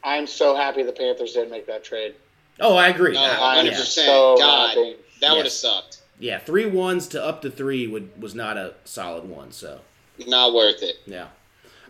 I'm 0.04 0.28
so 0.28 0.56
happy 0.56 0.84
the 0.84 0.92
Panthers 0.92 1.34
didn't 1.34 1.52
make 1.52 1.68
that 1.68 1.84
trade. 1.84 2.16
Oh, 2.60 2.76
I 2.76 2.90
agree. 2.90 3.14
No, 3.14 3.20
100%. 3.22 3.64
yeah. 3.66 3.78
so 3.78 4.36
God, 4.38 4.70
happy. 4.70 4.96
that 5.22 5.30
would 5.32 5.38
have 5.38 5.46
Yes. 5.46 5.54
sucked. 5.58 6.01
Yeah, 6.22 6.38
three 6.40 6.66
ones 6.68 7.08
to 7.10 7.24
up 7.24 7.42
to 7.42 7.50
three 7.52 7.88
would 7.88 8.22
was 8.22 8.34
not 8.36 8.56
a 8.58 8.76
solid 8.86 9.26
one. 9.28 9.52
So 9.52 9.82
Not 10.28 10.54
worth 10.54 10.82
it. 10.84 10.98
yeah. 11.06 11.28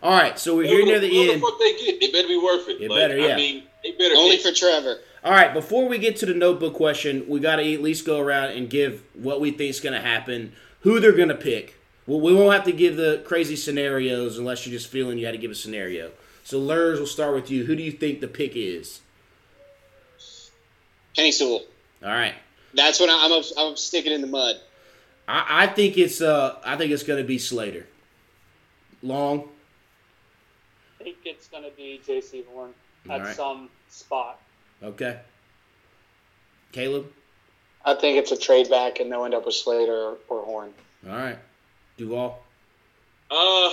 All 0.02 0.14
right, 0.14 0.40
so 0.40 0.56
we're 0.56 0.66
here 0.66 0.84
near 0.84 1.00
the 1.00 1.10
Whatever 1.16 1.34
end. 1.34 1.42
fuck 1.42 1.60
they 1.60 1.78
get, 1.78 2.00
they 2.00 2.12
better 2.12 2.28
be 2.28 2.38
worth 2.38 2.68
it. 2.70 2.82
It 2.82 2.90
Like, 2.90 3.00
better, 3.00 3.18
yeah. 3.18 3.34
I 3.34 3.36
mean, 3.36 3.64
they 3.84 3.92
better 3.92 4.16
Only 4.16 4.38
hit. 4.38 4.42
for 4.42 4.52
Trevor. 4.52 4.98
All 5.24 5.32
right, 5.32 5.54
before 5.54 5.88
we 5.88 6.00
get 6.00 6.16
to 6.18 6.26
the 6.26 6.34
notebook 6.34 6.74
question, 6.74 7.26
we 7.28 7.40
got 7.40 7.58
to 7.58 7.74
at 7.74 7.82
least 7.84 8.04
go 8.06 8.20
around 8.20 8.52
and 8.58 8.68
give 8.68 9.04
what 9.14 9.40
we 9.40 9.52
think 9.52 9.70
is 9.70 9.80
going 9.80 9.94
to 9.94 10.02
happen, 10.02 10.54
who 10.80 11.00
they're 11.00 11.12
going 11.12 11.30
to 11.30 11.36
pick. 11.36 11.76
Well, 12.08 12.20
we 12.20 12.34
won't 12.34 12.52
have 12.54 12.64
to 12.64 12.72
give 12.72 12.96
the 12.98 13.22
crazy 13.28 13.56
scenarios 13.56 14.40
unless 14.40 14.66
you're 14.66 14.74
just 14.74 14.88
feeling 14.88 15.20
you 15.20 15.26
had 15.28 15.34
to 15.34 15.38
give 15.38 15.52
a 15.52 15.56
scenario. 15.56 16.10
So, 16.44 16.60
Luhrs, 16.60 16.96
we'll 16.96 17.06
start 17.06 17.36
with 17.36 17.52
you. 17.52 17.66
Who 17.66 17.76
do 17.76 17.84
you 17.84 17.92
think 17.92 18.22
the 18.22 18.28
pick 18.28 18.54
is? 18.56 19.02
Kenny 21.16 21.32
Sewell. 21.32 21.62
All 22.04 22.10
right, 22.10 22.34
That's 22.74 23.00
when 23.00 23.10
I, 23.10 23.22
I'm. 23.26 23.32
up- 23.32 23.46
I'm 23.58 23.76
sticking 23.76 24.12
in 24.14 24.22
the 24.22 24.28
mud. 24.28 24.56
I, 25.28 25.64
I 25.64 25.68
think 25.68 25.98
it's 25.98 26.22
uh, 26.22 26.58
I 26.66 26.78
think 26.78 26.92
it's 26.92 27.04
going 27.04 27.22
to 27.22 27.28
be 27.28 27.38
Slater. 27.38 27.86
Long. 29.04 29.50
I 31.00 31.04
think 31.04 31.18
it's 31.26 31.48
going 31.48 31.64
to 31.64 31.72
be 31.76 32.00
Jaycee 32.08 32.46
Horn 32.48 32.72
at 33.10 33.20
Alright. 33.22 33.36
some 33.36 33.70
spot. 33.90 34.40
Okay. 34.84 35.20
Kaleb. 36.74 37.06
I 37.84 37.96
think 37.96 38.18
it's 38.20 38.32
a 38.32 38.38
trade 38.38 38.70
back, 38.70 39.00
and 39.00 39.12
they'll 39.12 39.26
end 39.26 39.34
up 39.34 39.46
with 39.46 39.56
Slater 39.56 39.92
or, 39.94 40.18
or 40.28 40.44
Horn. 40.46 40.74
All 41.10 41.16
right. 41.16 41.38
Duvall. 41.98 42.44
Uh, 43.32 43.34
I, 43.34 43.72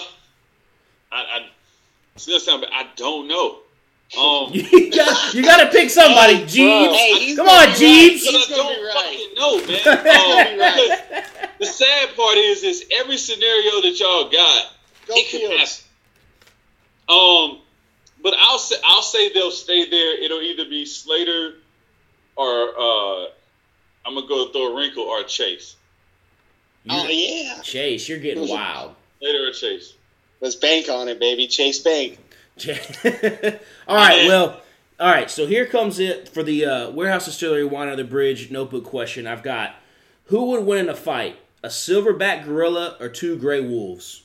I, 1.12 1.46
it's 2.14 2.26
gonna 2.26 2.40
sound 2.40 2.62
bad. 2.62 2.70
I 2.72 2.86
don't 2.96 3.28
know. 3.28 3.58
Um, 4.16 4.50
you 4.52 4.90
got 4.90 5.34
you 5.34 5.42
got 5.42 5.64
to 5.64 5.70
pick 5.70 5.90
somebody. 5.90 6.38
Jeeves. 6.46 6.96
Hey, 6.96 7.36
Come 7.36 7.46
on, 7.48 7.66
be 7.66 7.68
right. 7.68 7.76
Jeeves. 7.76 8.26
I 8.26 8.32
don't 8.48 8.84
right. 8.84 8.94
fucking 8.94 9.34
know, 9.36 9.56
man. 9.66 9.78
Um, 10.08 10.56
because 10.56 11.48
the 11.58 11.66
sad 11.66 12.16
part 12.16 12.36
is, 12.38 12.62
is 12.64 12.86
every 12.92 13.18
scenario 13.18 13.82
that 13.82 14.00
y'all 14.00 14.30
got, 14.30 14.72
Go 15.06 15.14
it 15.14 15.30
could 15.30 15.40
Fields. 15.40 15.84
happen. 17.08 17.54
Um, 17.54 17.58
but 18.22 18.34
I'll 18.38 18.58
say 18.58 18.76
I'll 18.84 19.02
say 19.02 19.32
they'll 19.32 19.50
stay 19.50 19.88
there. 19.90 20.22
It'll 20.22 20.40
either 20.40 20.64
be 20.64 20.86
Slater 20.86 21.54
or 22.36 22.68
uh, 22.78 23.26
I'm 24.06 24.14
gonna 24.14 24.26
go 24.26 24.48
throw 24.52 24.72
a 24.72 24.76
wrinkle 24.76 25.04
or 25.04 25.22
Chase. 25.24 25.76
Oh 26.88 27.06
yeah. 27.08 27.60
Chase, 27.62 28.08
you're 28.08 28.18
getting 28.18 28.48
wild. 28.48 28.94
Slater 29.20 29.48
or 29.48 29.52
Chase. 29.52 29.92
Let's 30.40 30.56
bank 30.56 30.88
on 30.88 31.08
it, 31.08 31.18
baby. 31.20 31.46
Chase 31.46 31.80
Bank. 31.80 32.18
all 33.88 33.96
right, 33.96 34.26
well, 34.26 34.60
all 34.98 35.10
right. 35.10 35.30
So 35.30 35.46
here 35.46 35.66
comes 35.66 35.98
it 35.98 36.28
for 36.28 36.42
the 36.42 36.64
uh, 36.64 36.90
warehouse 36.90 37.26
distillery 37.26 37.64
wine 37.64 37.88
under 37.88 38.02
the 38.02 38.08
bridge 38.08 38.50
notebook 38.50 38.84
question. 38.84 39.26
I've 39.26 39.42
got 39.42 39.76
who 40.24 40.46
would 40.46 40.64
win 40.66 40.80
in 40.80 40.88
a 40.88 40.94
fight, 40.94 41.38
a 41.62 41.68
silverback 41.68 42.44
gorilla 42.44 42.96
or 43.00 43.08
two 43.08 43.36
gray 43.36 43.60
wolves? 43.60 44.22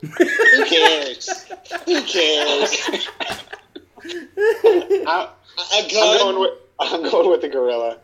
Who 0.00 0.64
cares? 0.64 1.44
Who 1.86 2.02
cares? 2.02 3.08
I, 5.08 5.30
A 5.58 5.82
I'm 5.82 5.88
going 5.88 6.40
with 6.40 6.52
I'm 6.78 7.02
going 7.02 7.30
with 7.30 7.40
the 7.40 7.48
gorilla. 7.48 7.98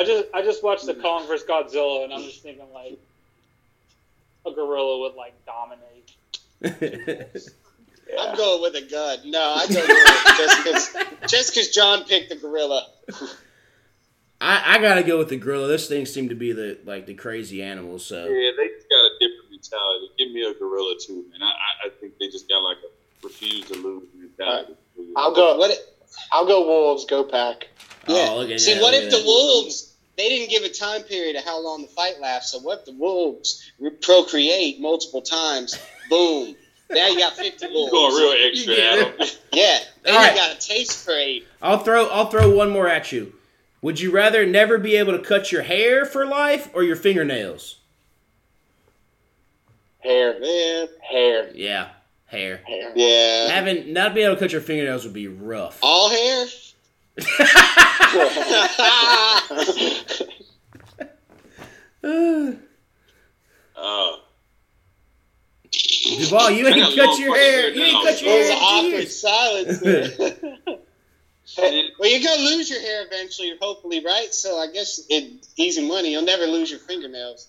I 0.00 0.04
just 0.04 0.24
I 0.34 0.42
just 0.42 0.62
watched 0.62 0.86
the 0.86 0.94
Kong 0.94 1.26
vs 1.26 1.46
Godzilla, 1.48 2.04
and 2.04 2.12
I'm 2.12 2.22
just 2.22 2.42
thinking 2.42 2.66
like 2.74 2.98
a 4.46 4.52
gorilla 4.52 5.00
would 5.00 5.14
like 5.14 5.34
dominate. 5.46 6.14
I'm 6.64 8.36
going 8.36 8.62
with 8.62 8.74
a 8.76 8.86
gun. 8.90 9.18
No, 9.30 9.40
I 9.40 9.66
go 9.66 9.86
gorilla 9.86 10.36
just 10.36 10.64
because 10.64 11.30
just 11.30 11.54
because 11.54 11.68
John 11.70 12.04
picked 12.04 12.28
the 12.30 12.36
gorilla. 12.36 12.86
I, 14.40 14.74
I 14.76 14.78
gotta 14.80 15.02
go 15.02 15.18
with 15.18 15.28
the 15.28 15.36
gorilla. 15.36 15.68
This 15.68 15.88
thing 15.88 16.04
seemed 16.06 16.30
to 16.30 16.34
be 16.34 16.52
the 16.52 16.78
like 16.84 17.06
the 17.06 17.14
crazy 17.14 17.62
animal. 17.62 17.98
So 17.98 18.16
Yeah, 18.24 18.50
they 18.56 18.68
just 18.68 18.88
got 18.88 18.98
a 18.98 19.10
different 19.20 19.50
mentality. 19.50 20.06
Give 20.18 20.32
me 20.32 20.42
a 20.44 20.54
gorilla 20.54 20.94
too, 21.00 21.24
man. 21.30 21.42
I, 21.42 21.46
I, 21.46 21.86
I 21.86 21.90
think 22.00 22.18
they 22.18 22.26
just 22.28 22.48
got 22.48 22.58
like 22.58 22.78
a 22.78 23.26
refuse 23.26 23.66
to 23.68 23.74
lose 23.74 24.04
mentality. 24.16 24.74
I'll 25.16 25.34
go. 25.34 25.56
What? 25.58 25.70
I'll 26.32 26.46
go 26.46 26.66
Wolves. 26.66 27.04
Go 27.06 27.24
pack. 27.24 27.68
Yeah. 28.08 28.28
Oh, 28.30 28.38
look 28.38 28.50
at 28.50 28.60
See, 28.60 28.74
that, 28.74 28.82
what 28.82 28.92
look 28.94 29.02
if 29.04 29.06
at 29.06 29.10
the 29.12 29.18
that. 29.18 29.26
wolves? 29.26 29.91
They 30.16 30.28
didn't 30.28 30.50
give 30.50 30.62
a 30.62 30.68
time 30.68 31.02
period 31.02 31.36
of 31.36 31.44
how 31.44 31.62
long 31.62 31.82
the 31.82 31.88
fight 31.88 32.20
lasts. 32.20 32.52
So 32.52 32.58
what 32.58 32.80
if 32.80 32.84
the 32.84 32.92
wolves 32.92 33.70
procreate 34.02 34.80
multiple 34.80 35.22
times? 35.22 35.78
Boom. 36.10 36.54
Now 36.90 37.08
you 37.08 37.18
got 37.18 37.32
50 37.34 37.66
You 37.66 37.72
wolves. 37.72 37.90
going 37.92 38.14
real 38.14 38.48
extra, 38.48 38.74
Adam. 38.74 39.12
Yeah. 39.54 39.78
Then 40.02 40.14
All 40.14 40.20
you 40.22 40.26
right. 40.28 40.36
got 40.36 40.56
a 40.56 40.58
taste 40.58 41.06
parade. 41.06 41.44
I'll 41.62 41.78
throw 41.78 42.08
I'll 42.08 42.26
throw 42.26 42.50
one 42.54 42.70
more 42.70 42.88
at 42.88 43.12
you. 43.12 43.32
Would 43.82 44.00
you 44.00 44.10
rather 44.10 44.44
never 44.46 44.78
be 44.78 44.96
able 44.96 45.12
to 45.12 45.18
cut 45.18 45.50
your 45.52 45.62
hair 45.62 46.04
for 46.06 46.24
life 46.26 46.70
or 46.74 46.82
your 46.82 46.96
fingernails? 46.96 47.76
Hair. 50.00 50.40
Man. 50.40 50.88
Hair. 51.10 51.50
Yeah, 51.54 51.88
hair. 52.26 52.60
Hair. 52.66 52.92
Yeah. 52.96 53.48
Having 53.50 53.92
not 53.92 54.14
being 54.14 54.26
able 54.26 54.36
to 54.36 54.40
cut 54.40 54.52
your 54.52 54.60
fingernails 54.60 55.04
would 55.04 55.12
be 55.14 55.28
rough. 55.28 55.78
All 55.82 56.10
hair? 56.10 56.46
Uh, 63.76 64.16
Duvall, 66.18 66.50
you 66.50 66.66
ain't 66.68 66.94
cut 66.96 67.18
your 67.18 67.34
hair. 67.36 67.62
hair 67.62 67.70
You 67.70 67.82
ain't 67.82 68.04
cut 68.06 68.20
your 68.20 68.30
hair. 68.30 68.50
an 68.52 68.56
in 68.56 68.62
awkward 68.62 69.08
silence 69.10 69.80
well, 71.58 72.10
you're 72.10 72.22
going 72.22 72.38
to 72.38 72.44
lose 72.56 72.70
your 72.70 72.80
hair 72.80 73.04
eventually, 73.06 73.52
hopefully, 73.60 74.04
right? 74.04 74.32
So 74.32 74.58
I 74.58 74.66
guess 74.72 75.00
it 75.08 75.46
easy 75.56 75.86
money. 75.86 76.12
You'll 76.12 76.22
never 76.22 76.44
lose 76.46 76.70
your 76.70 76.80
fingernails. 76.80 77.48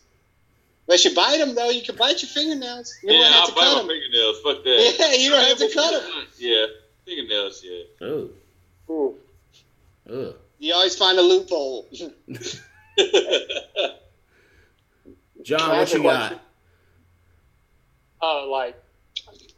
Unless 0.88 1.06
you 1.06 1.16
bite 1.16 1.38
them, 1.38 1.56
though, 1.56 1.70
you 1.70 1.82
can 1.82 1.96
bite 1.96 2.22
your 2.22 2.30
fingernails. 2.30 2.94
You 3.04 3.12
yeah, 3.14 3.24
don't 3.24 3.32
have 3.34 3.42
I'll 3.42 3.48
to 3.50 3.54
bite 3.56 3.62
cut 3.62 3.74
my 3.74 3.80
them. 3.80 3.88
fingernails. 3.88 4.42
Fuck 4.44 4.64
that. 4.64 4.96
Yeah, 5.00 5.14
you 5.14 5.30
don't 5.30 5.48
have 5.48 5.58
to 5.58 5.70
cut 5.74 5.92
them. 5.92 6.26
Yeah, 6.38 6.66
fingernails. 7.06 7.64
Yeah. 7.64 8.08
Ooh, 8.08 8.34
Ooh. 8.90 9.16
Ooh. 10.10 10.34
You 10.60 10.74
always 10.74 10.96
find 10.96 11.18
a 11.18 11.22
loophole. 11.22 11.88
John, 15.44 15.78
what 15.78 15.94
you 15.94 16.04
got? 16.04 16.30
question? 16.30 16.40
Uh, 18.22 18.48
like 18.48 18.82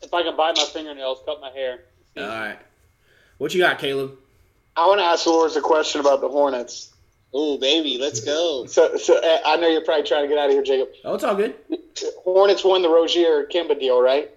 if 0.02 0.14
I 0.14 0.24
can 0.24 0.36
bite 0.36 0.56
my 0.56 0.64
fingernails, 0.64 1.20
cut 1.26 1.42
my 1.42 1.52
hair. 1.52 1.80
All 2.18 2.24
right. 2.24 2.58
What 3.38 3.54
you 3.54 3.62
got, 3.62 3.80
Kaleb? 3.80 4.16
I 4.76 4.88
want 4.88 5.00
to 5.00 5.06
ask 5.06 5.26
Luhrs 5.26 5.56
a 5.56 5.62
question 5.62 6.02
about 6.02 6.22
the 6.22 6.30
Hornets. 6.30 6.94
Oh, 7.34 7.58
baby, 7.58 7.98
let's 8.00 8.22
go. 8.22 8.66
So, 8.66 8.96
so 8.98 9.18
uh, 9.18 9.40
I 9.46 9.58
know 9.58 9.68
you're 9.68 9.84
probably 9.84 10.06
trying 10.06 10.24
to 10.24 10.30
get 10.30 10.38
out 10.38 10.46
of 10.46 10.54
here, 10.54 10.64
Jacob. 10.64 10.90
Oh, 11.04 11.16
it's 11.16 11.24
all 11.24 11.36
good. 11.36 11.56
Hornets 12.24 12.64
won 12.64 12.82
the 12.82 12.90
Rozier 12.90 13.46
Kemba 13.46 13.78
deal, 13.78 14.02
right? 14.02 14.32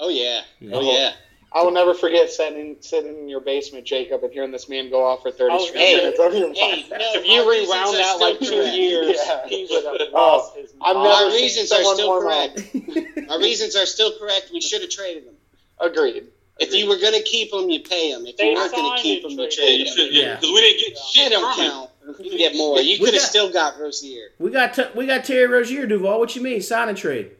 Oh, 0.00 0.08
yeah. 0.08 0.40
Yeah. 0.58 0.74
Oh, 0.74 0.80
yeah. 0.80 1.12
I 1.54 1.62
will 1.62 1.70
never 1.70 1.94
forget 1.94 2.30
sitting 2.32 2.76
sitting 2.80 3.16
in 3.16 3.28
your 3.28 3.40
basement, 3.40 3.86
Jacob, 3.86 4.24
and 4.24 4.32
hearing 4.32 4.50
this 4.50 4.68
man 4.68 4.90
go 4.90 5.04
off 5.04 5.22
for 5.22 5.30
thirty 5.30 5.54
Oh, 5.54 5.64
straight 5.64 5.78
hey, 5.80 5.96
minutes 5.96 6.18
hey, 6.58 6.84
no, 6.90 6.96
If 7.14 7.26
you 7.26 7.44
my 7.44 7.50
reasons 7.50 7.68
rewound 7.70 7.94
that 7.96 8.18
like 8.20 8.38
two 8.40 8.50
correct. 8.58 8.76
years, 8.76 9.16
Yeah. 9.24 9.46
he 9.46 9.66
would 9.70 9.84
have 9.84 10.08
Oh, 10.12 10.52
his 10.56 10.72
I've 10.82 10.96
mind. 10.96 11.08
never 11.08 11.28
My 11.30 11.34
reasons 11.34 11.70
are 11.70 11.76
someone 11.76 11.94
still 11.94 12.06
more 12.08 12.22
correct. 12.22 13.28
My 13.28 13.36
reasons 13.36 13.76
are 13.76 13.86
still 13.86 14.18
correct. 14.18 14.50
We 14.52 14.60
should 14.60 14.80
have 14.82 14.90
traded 14.90 15.26
them. 15.28 15.34
Agreed. 15.80 16.24
If 16.58 16.72
you 16.74 16.88
were 16.88 16.98
going 16.98 17.14
to 17.14 17.22
keep 17.22 17.50
them, 17.52 17.68
you 17.70 17.80
pay 17.80 18.12
them. 18.12 18.26
If 18.26 18.36
They 18.36 18.50
you 18.50 18.54
weren't 18.54 18.72
going 18.72 18.96
to 18.96 19.02
keep 19.02 19.24
and 19.24 19.32
them, 19.38 19.44
you 19.44 19.50
trade 19.50 19.78
you 19.78 19.84
them. 19.86 19.94
should. 19.96 20.12
Yeah, 20.14 20.22
Yeah. 20.22 20.34
because 20.36 20.50
we 20.50 20.60
didn't 20.60 20.80
get 20.80 20.94
They 20.94 21.00
shit 21.12 21.32
don't 21.32 21.56
count. 21.56 21.90
You 22.06 22.14
can 22.30 22.36
get 22.38 22.56
more. 22.56 22.78
You 22.80 22.98
We 23.00 23.04
could 23.06 23.14
have 23.14 23.22
still 23.22 23.52
got 23.52 23.78
Rozier. 23.78 24.28
we 24.38 24.50
got 24.50 24.74
t- 24.74 24.84
we 24.94 25.06
got 25.06 25.24
Terry 25.24 25.46
Rozier, 25.46 25.86
Duvall. 25.86 26.18
What 26.18 26.34
you 26.36 26.42
mean? 26.42 26.60
Sign 26.62 26.88
and 26.88 26.98
trade. 26.98 27.30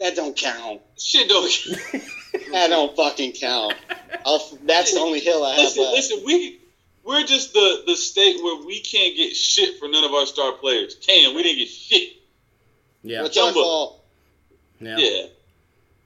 That 0.00 0.16
don't 0.16 0.36
count. 0.36 0.80
Shit 0.98 1.28
don't. 1.28 1.50
That 2.52 2.68
don't 2.68 2.94
fucking 2.96 3.32
count. 3.32 3.74
I'll, 4.26 4.42
that's 4.64 4.94
the 4.94 5.00
only 5.00 5.20
hill 5.20 5.44
I 5.44 5.50
have 5.54 5.58
listen, 5.58 5.82
left. 5.82 5.94
listen. 5.94 6.22
We 6.24 6.60
we're 7.04 7.24
just 7.24 7.52
the 7.52 7.82
the 7.86 7.96
state 7.96 8.42
where 8.42 8.64
we 8.64 8.80
can't 8.80 9.14
get 9.16 9.34
shit 9.36 9.78
for 9.78 9.88
none 9.88 10.04
of 10.04 10.12
our 10.12 10.26
star 10.26 10.52
players. 10.52 10.94
Can 10.96 11.34
we 11.34 11.42
didn't 11.42 11.58
get 11.58 11.68
shit? 11.68 12.12
Yeah. 13.02 13.24
It's 13.24 13.36
our 13.36 13.52
fault. 13.52 14.02
Yeah. 14.80 14.96
Yeah. 14.98 15.26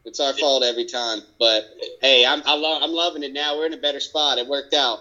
It's 0.05 0.21
our 0.21 0.33
fault 0.35 0.65
every 0.65 0.87
time. 0.87 1.21
But 1.39 1.65
hey, 2.01 2.25
I'm 2.27 2.43
I 2.45 2.55
lo- 2.55 2.81
I'm 2.83 2.93
loving 2.93 3.23
it 3.23 3.33
now. 3.33 3.57
We're 3.57 3.67
in 3.67 3.75
a 3.75 3.79
better 3.79 4.01
spot. 4.01 4.39
It 4.39 4.47
worked 4.47 4.75
out. 4.75 5.01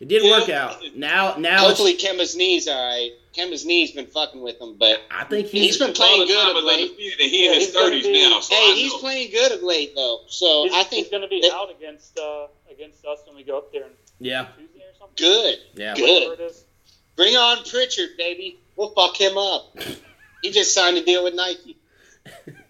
It 0.00 0.08
did 0.08 0.22
Yeah. 0.24 0.30
work 0.38 0.48
out. 0.48 0.76
Now 0.96 1.36
now 1.36 1.58
Hopefully, 1.66 1.96
Kemba's 1.96 2.36
knees 2.36 2.66
all 2.68 2.74
right. 2.74 3.10
Kemba's 3.38 3.64
knees 3.64 3.92
been 3.92 4.06
fucking 4.06 4.40
with 4.42 4.60
him, 4.60 4.76
but 4.78 5.00
I 5.10 5.24
think 5.24 5.46
he's 5.48 5.62
he's 5.62 5.78
been 5.78 5.92
playing 5.94 6.26
good 6.26 6.50
of 6.50 6.56
is 6.56 6.64
late. 6.64 6.82
undefeated, 6.90 7.20
and 7.20 7.30
he 7.30 7.44
in 7.46 7.52
Yeah, 7.52 7.58
his 7.58 7.66
he's 7.66 7.74
thirties 7.74 8.06
now. 8.06 8.40
So 8.40 8.54
Hey, 8.54 8.74
he's 8.74 8.94
playing 8.94 9.30
good 9.30 9.52
of 9.52 9.62
late 9.62 9.94
though. 9.94 10.20
So 10.28 10.64
He's, 10.64 10.72
I 10.74 10.82
think 10.82 11.04
he's 11.04 11.10
going 11.10 11.22
to 11.22 11.28
be 11.28 11.40
that- 11.42 11.52
out 11.52 11.70
against 11.70 12.18
uh, 12.18 12.46
against 12.70 13.04
us 13.04 13.20
when 13.26 13.36
we 13.36 13.44
go 13.44 13.58
up 13.58 13.72
there 13.72 13.84
on 13.84 13.90
yeah 14.18 14.46
Tuesday 14.56 14.80
or 14.80 14.94
something. 14.98 15.14
good. 15.16 15.58
yeah. 15.74 15.94
Good. 15.94 16.28
Whatever 16.30 16.42
it 16.42 16.46
is. 16.50 16.64
Bring 17.16 17.34
on 17.36 17.64
Pritchard, 17.64 18.10
baby. 18.18 18.58
We'll 18.76 18.90
fuck 18.90 19.16
him 19.20 19.36
up. 19.38 19.76
He 20.42 20.52
just 20.52 20.72
signed 20.72 20.96
a 20.96 21.04
deal 21.04 21.24
with 21.24 21.34
Nike. 21.34 21.76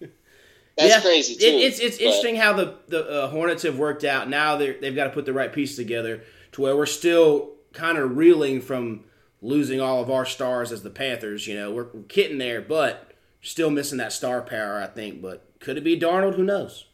That's 0.77 0.95
Yeah, 0.95 1.01
crazy 1.01 1.35
too. 1.35 1.45
It, 1.45 1.55
it's 1.55 1.79
it's 1.79 1.97
but- 1.97 2.03
interesting 2.05 2.35
how 2.37 2.53
the 2.53 2.75
the 2.87 3.07
uh, 3.23 3.27
Hornets 3.29 3.63
have 3.63 3.77
worked 3.77 4.03
out. 4.03 4.29
Now 4.29 4.55
they 4.55 4.71
they've 4.73 4.95
got 4.95 5.03
to 5.05 5.09
put 5.11 5.25
the 5.25 5.33
right 5.33 5.51
piece 5.51 5.75
together 5.75 6.21
to 6.53 6.61
where 6.61 6.75
we're 6.75 6.85
still 6.85 7.51
kind 7.73 7.97
of 7.97 8.17
reeling 8.17 8.61
from 8.61 9.03
losing 9.41 9.79
all 9.81 10.01
of 10.01 10.09
our 10.09 10.25
stars 10.25 10.71
as 10.71 10.83
the 10.83 10.89
Panthers. 10.89 11.47
You 11.47 11.55
know, 11.55 11.71
we're, 11.71 11.87
we're 11.93 12.01
getting 12.01 12.37
there, 12.37 12.61
but 12.61 13.11
still 13.41 13.69
missing 13.69 13.97
that 13.99 14.13
star 14.13 14.41
power, 14.41 14.81
I 14.81 14.87
think. 14.87 15.21
But 15.21 15.45
could 15.59 15.77
it 15.77 15.83
be 15.83 15.99
Darnold? 15.99 16.35
Who 16.35 16.43
knows? 16.43 16.85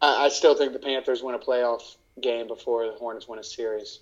I, 0.00 0.26
I 0.26 0.28
still 0.28 0.54
think 0.54 0.72
the 0.72 0.78
Panthers 0.78 1.22
win 1.22 1.34
a 1.34 1.38
playoff 1.38 1.96
game 2.20 2.46
before 2.48 2.86
the 2.86 2.92
Hornets 2.92 3.28
win 3.28 3.38
a 3.38 3.44
series. 3.44 4.00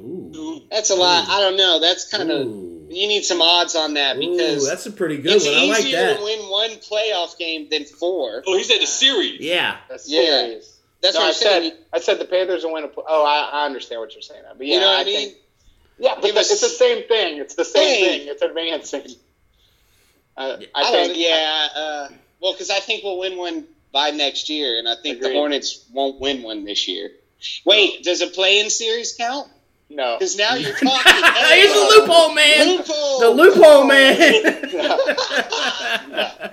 Ooh. 0.00 0.62
That's 0.70 0.90
a 0.90 0.94
lot. 0.94 1.28
I 1.28 1.40
don't 1.40 1.56
know. 1.56 1.78
That's 1.78 2.10
kind 2.10 2.30
of 2.30 2.46
Ooh. 2.46 2.86
you 2.90 3.06
need 3.08 3.24
some 3.24 3.42
odds 3.42 3.76
on 3.76 3.94
that 3.94 4.18
because 4.18 4.64
Ooh, 4.64 4.68
that's 4.68 4.86
a 4.86 4.90
pretty 4.90 5.18
good 5.18 5.34
it's 5.36 5.44
one. 5.44 5.54
I 5.54 5.64
like 5.66 5.80
easier 5.80 5.98
that. 6.06 6.18
to 6.18 6.24
win 6.24 6.38
one 6.50 6.70
playoff 6.70 7.36
game 7.38 7.68
than 7.70 7.84
four. 7.84 8.42
Oh, 8.46 8.56
he 8.56 8.64
said 8.64 8.80
the 8.80 8.86
series. 8.86 9.40
Yeah. 9.40 9.76
That's 9.90 10.10
Yeah. 10.10 10.54
That's 11.02 11.14
No, 11.14 11.20
what 11.20 11.24
I 11.26 11.28
I'm 11.28 11.34
saying. 11.34 11.70
said. 11.72 11.78
I 11.92 12.00
said 12.00 12.18
the 12.20 12.24
Panthers 12.24 12.64
will 12.64 12.72
win 12.72 12.84
a. 12.84 12.88
pl- 12.88 13.04
Oh, 13.06 13.24
I, 13.24 13.62
I 13.62 13.66
understand 13.66 14.00
what 14.00 14.14
you're 14.14 14.22
saying. 14.22 14.42
But 14.56 14.66
yeah, 14.66 14.74
you 14.76 14.80
know 14.80 14.86
what 14.88 14.98
I, 14.98 15.02
I 15.02 15.04
mean? 15.04 15.28
think- 15.30 15.38
yeah, 15.98 16.14
but 16.14 16.22
Give 16.24 16.36
it's 16.36 16.60
the 16.60 16.68
same 16.68 17.04
thing. 17.06 17.38
It's 17.38 17.54
the 17.54 17.64
same 17.64 18.04
Hey. 18.04 18.18
thing. 18.18 18.28
It's 18.28 18.42
advancing. 18.42 19.06
Uh, 20.36 20.56
I, 20.74 20.82
I, 20.82 20.90
think. 20.90 21.08
don't. 21.08 21.18
Yeah. 21.18 21.68
Uh, 21.74 22.08
well, 22.40 22.52
because 22.52 22.70
I 22.70 22.80
think 22.80 23.04
we'll 23.04 23.18
win 23.18 23.36
one 23.36 23.64
by 23.92 24.10
next 24.10 24.48
year, 24.48 24.78
and 24.78 24.88
I 24.88 24.94
think 24.96 25.20
the 25.20 25.32
Hornets 25.32 25.84
won't 25.92 26.20
win 26.20 26.42
one 26.42 26.64
this 26.64 26.88
year. 26.88 27.10
Wait, 27.64 28.02
does 28.02 28.22
a 28.22 28.26
play-in 28.28 28.70
series 28.70 29.14
count? 29.14 29.48
No. 29.90 30.16
Because 30.18 30.36
now 30.38 30.54
you're 30.54 30.72
talking. 30.72 31.12
He's 31.54 31.70
a 31.70 31.98
loophole 31.98 32.34
man. 32.34 32.68
Loophole. 32.78 33.20
The 33.20 33.30
loophole 33.30 33.84
man. 33.84 34.16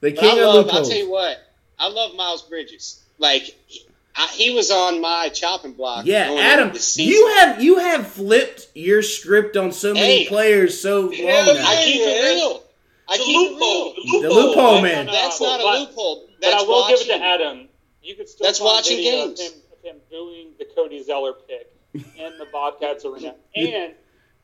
the 0.00 0.12
king 0.12 0.38
I 0.38 0.42
of 0.42 0.54
love. 0.54 0.68
I'll 0.70 0.84
tell 0.84 0.96
you 0.98 1.10
what. 1.10 1.38
I 1.78 1.88
love 1.88 2.14
Miles 2.16 2.42
Bridges. 2.42 3.02
Like 3.18 3.42
he, 3.66 3.82
I, 4.20 4.26
he 4.32 4.50
was 4.50 4.70
on 4.72 5.00
my 5.00 5.28
chopping 5.28 5.72
block. 5.74 6.04
Yeah, 6.04 6.34
Adam, 6.38 6.68
into 6.70 6.80
the 6.96 7.02
you 7.04 7.28
have 7.36 7.62
you 7.62 7.78
have 7.78 8.06
flipped 8.08 8.66
your 8.74 9.00
script 9.02 9.56
on 9.56 9.70
so 9.70 9.94
many 9.94 10.24
Hey. 10.24 10.26
players 10.26 10.80
so 10.80 11.02
long 11.02 11.12
Hell. 11.14 11.56
I 11.56 11.82
keep 11.84 12.00
it 12.00 12.34
real. 12.34 12.62
I 13.08 13.14
It's 13.14 13.24
keep 13.24 13.36
loophole. 13.52 13.92
it 13.96 14.12
real. 14.12 14.22
The 14.22 14.28
loophole 14.28 14.82
man. 14.82 15.06
That's 15.06 15.40
not 15.40 15.60
a 15.60 15.62
But- 15.62 15.80
loophole. 15.80 16.26
But 16.40 16.50
That's 16.50 16.64
I 16.64 16.66
will 16.66 16.88
give 16.88 17.00
it 17.00 17.06
to 17.06 17.14
Adam. 17.24 17.68
You 18.02 18.14
could 18.16 18.28
still 18.28 18.44
That's 18.46 18.60
watching 18.60 18.96
video 18.96 19.26
games. 19.28 19.40
Of 19.40 19.46
him, 19.46 19.62
of 19.72 19.82
him 19.82 19.96
booing 20.10 20.48
the 20.58 20.64
Cody 20.66 21.02
Zeller 21.02 21.32
pick 21.34 21.72
in 21.94 22.38
the 22.38 22.46
Bobcats 22.52 23.04
arena, 23.04 23.34
and 23.56 23.92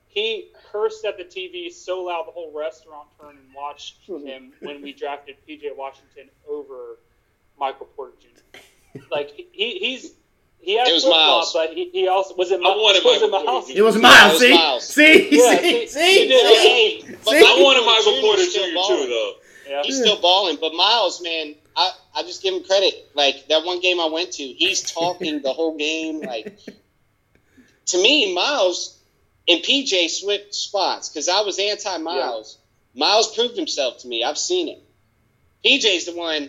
he 0.09 0.51
cursed 0.71 1.05
at 1.05 1.17
the 1.19 1.25
TV 1.25 1.73
so 1.73 2.05
loud 2.05 2.27
the 2.29 2.33
whole 2.33 2.53
restaurant 2.53 3.09
turned 3.21 3.39
and 3.39 3.55
watched 3.55 3.99
him 4.07 4.53
when 4.61 4.83
we 4.83 4.93
drafted 4.93 5.37
PJ 5.49 5.75
Washington 5.77 6.31
over 6.49 6.99
Michael 7.59 7.87
Porter 7.97 8.15
Jr. 8.21 8.59
Like 9.11 9.31
he, 9.53 9.79
he's 9.79 10.13
he 10.61 10.79
has 10.79 10.89
It 10.89 10.93
was 10.95 11.03
flip-flop, 11.05 11.29
Miles. 11.29 11.53
but 11.53 11.71
he, 11.75 11.91
he 11.91 12.09
also 12.09 12.35
was 12.37 12.51
it. 12.51 12.61
I 12.61 12.63
wanted 12.63 13.05
was 13.05 13.23
it 13.23 13.31
Michael 13.31 13.47
Porter 13.47 13.47
Miles? 13.53 13.71
It 13.71 13.83
was 13.83 13.97
Miles. 13.97 14.33
it 14.33 14.33
was 14.33 14.41
see? 14.41 14.55
Miles. 14.55 14.87
see, 14.89 15.37
Yeah, 15.39 15.59
see, 15.61 15.87
see, 15.87 15.87
see, 15.89 16.21
he 16.23 16.29
did. 16.29 17.19
See? 17.25 17.39
I 17.39 17.61
wanted 17.63 17.85
Michael 17.85 18.15
Jr. 18.15 18.21
Porter 18.21 18.45
Jr. 18.47 19.05
too, 19.05 19.09
though. 19.11 19.33
Yeah. 19.69 19.83
He's 19.83 19.99
still 20.01 20.21
balling, 20.21 20.59
but 20.61 20.75
Miles, 20.75 21.23
man, 21.23 21.55
I, 21.77 21.91
I 22.15 22.23
just 22.23 22.43
give 22.43 22.55
him 22.55 22.63
credit. 22.65 22.95
Like 23.15 23.47
that 23.49 23.65
one 23.65 23.81
game 23.81 23.99
I 24.01 24.07
went 24.07 24.33
to, 24.33 24.43
he's 24.43 24.83
talking 24.83 25.43
the 25.43 25.53
whole 25.53 25.77
game. 25.77 26.21
Like 26.21 26.59
to 27.87 27.99
me, 28.03 28.35
Miles 28.35 28.99
and 29.49 29.61
PJ 29.63 30.09
switched 30.11 30.55
spots 30.55 31.09
because 31.09 31.29
I 31.29 31.43
was 31.43 31.59
anti 31.59 31.99
Miles. 31.99 32.59
Miles 32.95 33.35
proved 33.35 33.57
himself 33.57 33.99
to 33.99 34.09
me. 34.09 34.23
I've 34.25 34.39
seen 34.39 34.69
it. 34.69 34.83
PJ's 35.65 36.07
the 36.07 36.15
one 36.15 36.49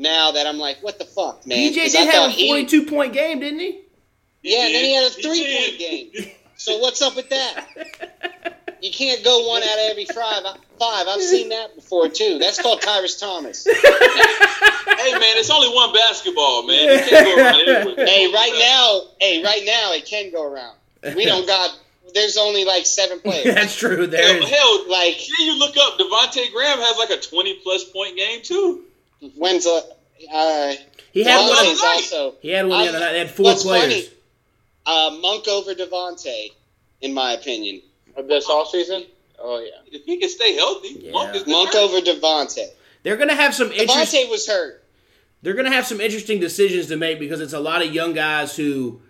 now 0.00 0.32
that 0.32 0.46
I'm 0.46 0.58
like, 0.58 0.78
what 0.82 0.98
the 0.98 1.04
fuck, 1.04 1.46
man? 1.46 1.58
PJ 1.72 1.82
'Cause 1.82 1.92
did 1.92 2.00
I 2.00 2.04
have 2.04 2.14
thought 2.14 2.28
a 2.30 2.32
he- 2.32 2.48
42 2.48 2.86
point 2.86 3.12
game, 3.12 3.40
didn't 3.40 3.60
he? 3.60 3.80
Yeah, 4.42 4.66
and 4.66 4.74
then 4.74 4.84
he 4.84 4.94
had 4.94 5.04
a 5.04 5.10
three 5.10 5.58
point 5.68 5.78
game. 5.78 6.32
So 6.56 6.76
what's 6.76 7.00
up 7.00 7.16
with 7.16 7.30
that? 7.30 7.64
You 8.82 8.90
can't 8.92 9.24
go 9.24 9.48
one 9.48 9.62
out 9.62 9.68
of 9.78 9.90
every 9.90 10.04
five. 10.04 10.42
Five. 10.78 11.08
I've 11.08 11.22
seen 11.22 11.48
that 11.48 11.74
before 11.74 12.08
too. 12.10 12.38
That's 12.38 12.60
called 12.60 12.82
Tyrus 12.82 13.18
Thomas. 13.18 13.66
Hey 15.00 15.12
man, 15.12 15.38
it's 15.38 15.48
only 15.50 15.68
one 15.74 15.94
basketball, 15.94 16.66
man. 16.66 16.98
You 16.98 17.04
can't 17.08 17.24
go 17.26 17.36
around. 17.42 17.96
Hey, 18.08 18.30
right 18.32 18.52
now, 18.58 19.02
hey, 19.20 19.42
right 19.42 19.62
now, 19.64 19.92
it 19.94 20.04
can 20.04 20.30
go 20.30 20.44
around. 20.52 20.76
We 21.16 21.24
don't 21.24 21.46
got. 21.46 21.70
There's 22.12 22.36
only 22.36 22.64
like 22.66 22.84
seven 22.84 23.20
players. 23.20 23.54
That's 23.54 23.74
true. 23.74 24.06
There 24.06 24.20
Hell, 24.22 24.46
hell, 24.46 24.90
Like 24.90 25.16
then 25.16 25.46
you 25.46 25.58
look 25.58 25.76
up 25.78 25.98
Devonte 25.98 26.52
Graham 26.52 26.78
has 26.80 26.98
like 26.98 27.08
a 27.10 27.20
twenty 27.22 27.54
plus 27.62 27.84
point 27.84 28.16
game 28.16 28.42
too. 28.42 28.84
When's 29.36 29.66
a 29.66 29.82
uh, 30.32 30.74
He 31.12 31.24
had 31.24 31.38
Devontae- 31.40 31.48
one. 31.48 31.56
Devontae's 31.66 31.82
also 31.82 32.34
He 32.40 32.48
had 32.50 32.66
one 32.66 32.82
the 32.82 32.88
other 32.90 33.00
night. 33.00 33.12
They 33.12 33.18
had 33.20 33.30
four 33.30 33.44
what's 33.44 33.62
players. 33.62 34.08
funny, 34.08 34.08
uh, 34.86 35.16
Monk 35.20 35.48
over 35.48 35.74
Devontae, 35.74 36.48
in 37.00 37.14
my 37.14 37.32
opinion. 37.32 37.82
Of 38.16 38.26
this 38.28 38.46
offseason? 38.48 39.06
Oh, 39.38 39.60
yeah. 39.60 39.70
If 39.98 40.04
he 40.04 40.18
can 40.18 40.28
stay 40.28 40.54
healthy, 40.56 40.98
Yeah. 41.04 41.12
Monk 41.12 41.34
is 41.36 41.46
Monk 41.46 41.74
over 41.74 42.00
Devontae. 42.00 42.66
They're 43.02 43.16
gonna 43.16 43.34
have 43.34 43.54
some 43.54 43.70
interest. 43.72 44.12
Devontae 44.14 44.28
was 44.28 44.46
hurt. 44.46 44.84
They're 45.42 45.54
gonna 45.54 45.70
have 45.72 45.86
some 45.86 46.00
interesting 46.00 46.38
decisions 46.40 46.88
to 46.88 46.96
make 46.96 47.18
because 47.18 47.40
it's 47.40 47.54
a 47.54 47.60
lot 47.60 47.82
of 47.86 47.94
young 47.94 48.12
guys 48.12 48.54
who 48.56 49.00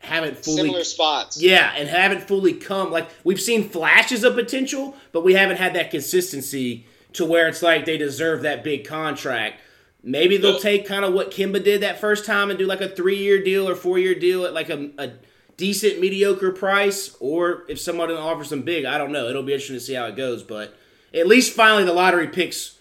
haven't 0.00 0.36
fully 0.44 0.56
Similar 0.64 0.84
spots. 0.84 1.40
Yeah, 1.40 1.72
and 1.74 1.88
haven't 1.88 2.28
fully 2.28 2.52
come. 2.52 2.90
Like 2.90 3.08
we've 3.24 3.40
seen 3.40 3.68
flashes 3.70 4.22
of 4.24 4.34
potential, 4.34 4.94
but 5.12 5.22
we 5.24 5.32
haven't 5.34 5.56
had 5.56 5.74
that 5.74 5.90
consistency 5.90 6.84
to 7.18 7.24
where 7.24 7.46
it's 7.48 7.62
like 7.62 7.84
they 7.84 7.98
deserve 7.98 8.42
that 8.42 8.64
big 8.64 8.84
contract. 8.86 9.60
Maybe 10.02 10.36
they'll 10.36 10.60
take 10.60 10.86
kind 10.86 11.04
of 11.04 11.12
what 11.12 11.30
Kemba 11.30 11.62
did 11.62 11.82
that 11.82 12.00
first 12.00 12.24
time 12.24 12.50
and 12.50 12.58
do 12.58 12.66
like 12.66 12.80
a 12.80 12.88
three-year 12.88 13.42
deal 13.42 13.68
or 13.68 13.74
four-year 13.74 14.14
deal 14.14 14.44
at 14.46 14.54
like 14.54 14.70
a, 14.70 14.90
a 14.96 15.10
decent 15.56 16.00
mediocre 16.00 16.52
price, 16.52 17.16
or 17.20 17.64
if 17.68 17.80
somebody 17.80 18.14
offers 18.14 18.50
them 18.50 18.62
big, 18.62 18.84
I 18.84 18.96
don't 18.96 19.10
know. 19.12 19.28
It'll 19.28 19.42
be 19.42 19.52
interesting 19.52 19.76
to 19.76 19.80
see 19.80 19.94
how 19.94 20.06
it 20.06 20.16
goes, 20.16 20.42
but 20.44 20.74
at 21.12 21.26
least 21.26 21.52
finally 21.54 21.84
the 21.84 21.92
lottery 21.92 22.28
picks 22.28 22.76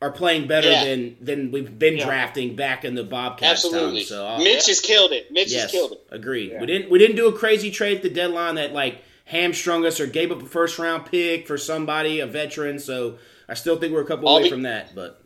are 0.00 0.10
playing 0.10 0.48
better 0.48 0.70
Yeah. 0.70 0.84
than 0.84 1.16
than 1.20 1.50
we've 1.52 1.78
been 1.78 1.98
Yeah. 1.98 2.06
drafting 2.06 2.56
back 2.56 2.84
in 2.84 2.94
the 2.94 3.04
Bobcats 3.04 3.64
Absolutely. 3.64 4.00
time. 4.00 4.06
So 4.06 4.26
I'll- 4.26 4.38
Mitch 4.42 4.66
has 4.66 4.80
killed 4.80 5.12
it. 5.12 5.30
Mitch 5.30 5.52
Yes, 5.52 5.62
has 5.64 5.70
killed 5.70 5.92
it. 5.92 6.00
agreed. 6.10 6.56
We 6.58 6.66
didn't 6.66 6.90
we 6.90 6.98
didn't 6.98 7.16
do 7.16 7.26
a 7.28 7.32
crazy 7.32 7.70
trade 7.70 7.98
at 7.98 8.02
the 8.02 8.10
deadline 8.10 8.54
that 8.56 8.72
like 8.72 8.96
hamstrung 9.26 9.84
us 9.86 10.00
or 10.00 10.06
gave 10.06 10.32
up 10.32 10.42
a 10.42 10.46
first 10.46 10.78
round 10.78 11.06
pick 11.06 11.46
for 11.46 11.56
somebody, 11.58 12.18
a 12.18 12.26
veteran. 12.26 12.78
So 12.80 13.18
I 13.52 13.54
still 13.54 13.76
think 13.76 13.92
we're 13.92 14.00
a 14.00 14.06
couple 14.06 14.28
All 14.28 14.38
away 14.38 14.48
from 14.48 14.62
that. 14.62 14.94
But 14.94 15.22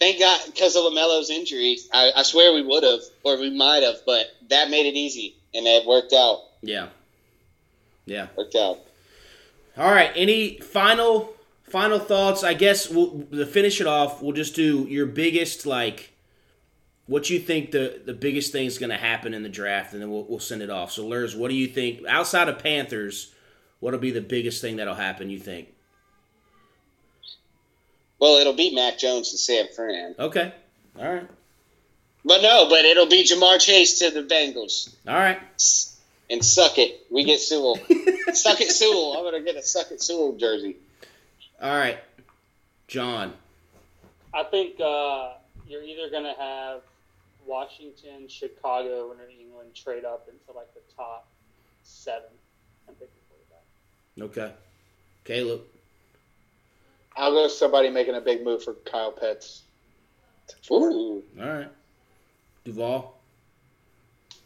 Thank 0.00 0.18
God, 0.18 0.40
because 0.46 0.74
of 0.74 0.82
LaMelo's 0.82 1.30
injury, 1.30 1.78
I, 1.92 2.10
I 2.16 2.22
swear 2.24 2.52
we 2.52 2.62
would 2.62 2.82
have, 2.82 3.02
or 3.22 3.38
we 3.38 3.50
might 3.56 3.84
have, 3.84 3.98
but 4.04 4.26
that 4.48 4.68
made 4.68 4.86
it 4.86 4.96
easy, 4.96 5.36
and 5.54 5.64
it 5.64 5.86
worked 5.86 6.12
out. 6.12 6.40
yeah, 6.60 6.88
yeah. 8.04 8.26
Worked 8.36 8.56
out. 8.56 8.80
All 9.76 9.92
right. 9.92 10.10
Any 10.16 10.58
final 10.58 11.32
final 11.70 12.00
thoughts? 12.00 12.42
I 12.42 12.54
guess 12.54 12.90
we'll 12.90 13.28
to 13.30 13.46
finish 13.46 13.80
it 13.80 13.86
off. 13.86 14.20
We'll 14.20 14.32
just 14.32 14.56
do 14.56 14.84
your 14.88 15.06
biggest 15.06 15.64
like. 15.64 16.14
What 17.06 17.30
you 17.30 17.38
think 17.38 17.70
the, 17.70 18.02
the 18.04 18.12
biggest 18.12 18.50
thing 18.50 18.66
is 18.66 18.76
going 18.76 18.90
to 18.90 18.96
happen 18.96 19.34
in 19.34 19.44
the 19.44 19.48
draft, 19.48 19.92
and 19.92 20.02
then 20.02 20.10
we'll, 20.10 20.24
we'll 20.24 20.40
send 20.40 20.62
it 20.62 20.68
off. 20.68 20.90
So, 20.92 21.08
Luhrs, 21.08 21.38
what 21.38 21.48
do 21.48 21.54
you 21.54 21.68
think 21.68 22.04
outside 22.08 22.48
of 22.48 22.58
Panthers? 22.58 23.32
What'll 23.78 24.00
be 24.00 24.10
the 24.10 24.20
biggest 24.20 24.60
thing 24.60 24.76
that'll 24.76 24.96
happen? 24.96 25.30
You 25.30 25.38
think? 25.38 25.68
Well, 28.18 28.36
it'll 28.38 28.52
be 28.54 28.74
Mac 28.74 28.98
Jones 28.98 29.30
and 29.30 29.38
San 29.38 29.68
Fran, 29.74 30.14
Okay. 30.18 30.52
All 30.98 31.04
right. 31.14 31.26
but 32.24 32.42
no, 32.42 32.68
but 32.68 32.84
it'll 32.84 33.06
be 33.06 33.22
Ja'Marr 33.24 33.60
Chase 33.60 34.00
to 34.00 34.10
the 34.10 34.22
Bengals, 34.22 34.92
All 35.06 35.14
right. 35.14 35.40
and 36.28 36.44
suck 36.44 36.78
it. 36.78 37.06
We 37.10 37.24
get 37.24 37.38
Sewell. 37.40 37.76
suck 38.32 38.60
it, 38.60 38.70
Sewell. 38.72 39.16
I'm 39.16 39.24
gonna 39.24 39.42
get 39.44 39.56
a 39.56 39.62
suck 39.62 39.90
it, 39.92 40.02
Sewell 40.02 40.32
jersey. 40.36 40.76
All 41.62 41.70
right, 41.76 41.98
John. 42.88 43.32
I 44.34 44.42
think 44.44 44.80
uh, 44.80 45.32
you're 45.66 45.82
either 45.82 46.10
going 46.10 46.24
to 46.24 46.34
have 46.38 46.82
Washington, 47.46 48.28
Chicago, 48.28 49.08
or 49.08 49.14
New 49.16 49.40
England 49.40 49.74
trade 49.74 50.04
up 50.04 50.28
into 50.28 50.56
like 50.56 50.72
the 50.74 50.80
top 50.96 51.26
seven 51.82 52.28
and 52.86 52.98
pick 52.98 53.08
a 53.08 54.20
quarterback. 54.20 54.52
Okay, 54.52 54.54
Kaleb. 55.24 55.60
I'll 57.18 57.32
go 57.32 57.48
somebody 57.48 57.90
making 57.90 58.14
a 58.14 58.20
big 58.20 58.44
move 58.44 58.62
for 58.62 58.74
Kyle 58.74 59.10
Pitts. 59.10 59.62
Ooh. 60.70 61.22
All 61.40 61.46
right, 61.46 61.68
Duvall. 62.64 63.20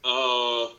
Uh, 0.05 0.73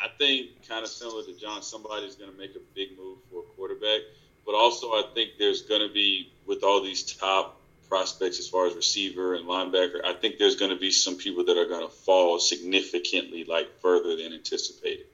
I 0.00 0.08
think 0.16 0.66
kind 0.66 0.84
of 0.84 0.90
similar 0.90 1.24
to 1.24 1.34
John, 1.38 1.62
somebody's 1.62 2.14
going 2.14 2.30
to 2.30 2.38
make 2.38 2.54
a 2.54 2.60
big 2.74 2.96
move 2.96 3.18
for 3.30 3.40
a 3.40 3.46
quarterback. 3.56 4.00
But 4.46 4.54
also, 4.54 4.92
I 4.92 5.02
think 5.12 5.32
there's 5.38 5.62
going 5.62 5.86
to 5.86 5.92
be 5.92 6.32
with 6.46 6.62
all 6.62 6.82
these 6.82 7.02
top 7.02 7.60
prospects 7.88 8.38
as 8.38 8.48
far 8.48 8.66
as 8.66 8.74
receiver 8.74 9.34
and 9.34 9.46
linebacker. 9.46 10.04
I 10.04 10.14
think 10.14 10.38
there's 10.38 10.56
going 10.56 10.70
to 10.70 10.78
be 10.78 10.90
some 10.90 11.16
people 11.16 11.44
that 11.46 11.58
are 11.58 11.66
going 11.66 11.86
to 11.86 11.92
fall 11.92 12.38
significantly, 12.38 13.44
like 13.44 13.80
further 13.80 14.16
than 14.16 14.32
anticipated. 14.32 15.06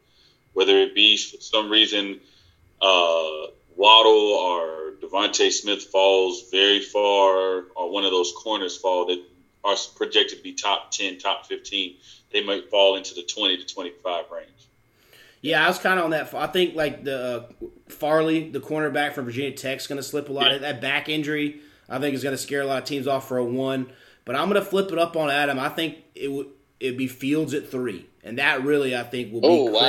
Whether 0.52 0.78
it 0.78 0.94
be 0.94 1.16
for 1.16 1.40
some 1.40 1.70
reason 1.70 2.20
uh, 2.80 3.46
Waddle 3.76 4.12
or 4.12 4.92
DeVonta 5.02 5.50
Smith 5.50 5.84
falls 5.84 6.50
very 6.50 6.80
far, 6.80 7.64
or 7.74 7.92
one 7.92 8.04
of 8.04 8.10
those 8.10 8.32
corners 8.36 8.76
fall 8.76 9.06
that 9.06 9.22
are 9.64 9.76
projected 9.96 10.38
to 10.38 10.42
be 10.44 10.52
top 10.52 10.90
ten, 10.90 11.18
top 11.18 11.46
fifteen. 11.46 11.96
They 12.32 12.44
might 12.44 12.70
fall 12.70 12.96
into 12.96 13.14
the 13.14 13.22
twenty 13.22 13.56
to 13.56 13.66
twenty-five 13.74 14.24
range. 14.32 14.48
Yeah, 15.40 15.64
I 15.64 15.68
was 15.68 15.78
kind 15.78 15.98
of 15.98 16.06
on 16.06 16.10
that. 16.12 16.32
I 16.34 16.46
think 16.46 16.74
like 16.74 17.04
the 17.04 17.50
uh, 17.60 17.66
Farley, 17.88 18.50
the 18.50 18.60
cornerback 18.60 19.12
from 19.12 19.26
Virginia 19.26 19.52
Tech, 19.52 19.78
is 19.78 19.86
going 19.86 19.98
to 19.98 20.02
slip 20.02 20.28
a 20.28 20.32
lot. 20.32 20.50
Yeah. 20.50 20.58
That 20.58 20.80
back 20.80 21.08
injury, 21.08 21.60
I 21.88 21.98
think, 21.98 22.14
is 22.14 22.22
going 22.22 22.34
to 22.34 22.40
scare 22.42 22.62
a 22.62 22.66
lot 22.66 22.82
of 22.82 22.88
teams 22.88 23.06
off 23.06 23.28
for 23.28 23.36
a 23.36 23.44
one. 23.44 23.92
But 24.24 24.36
I'm 24.36 24.48
going 24.48 24.62
to 24.62 24.66
flip 24.66 24.90
it 24.90 24.98
up 24.98 25.16
on 25.16 25.30
Adam. 25.30 25.58
I 25.58 25.68
think 25.68 25.98
it 26.14 26.32
would 26.32 26.48
it'd 26.80 26.96
be 26.96 27.08
Fields 27.08 27.52
at 27.52 27.70
three, 27.70 28.06
and 28.22 28.38
that 28.38 28.64
really 28.64 28.96
I 28.96 29.02
think 29.02 29.32
will 29.32 29.42
be 29.42 29.48
Oh, 29.48 29.64
wow. 29.64 29.80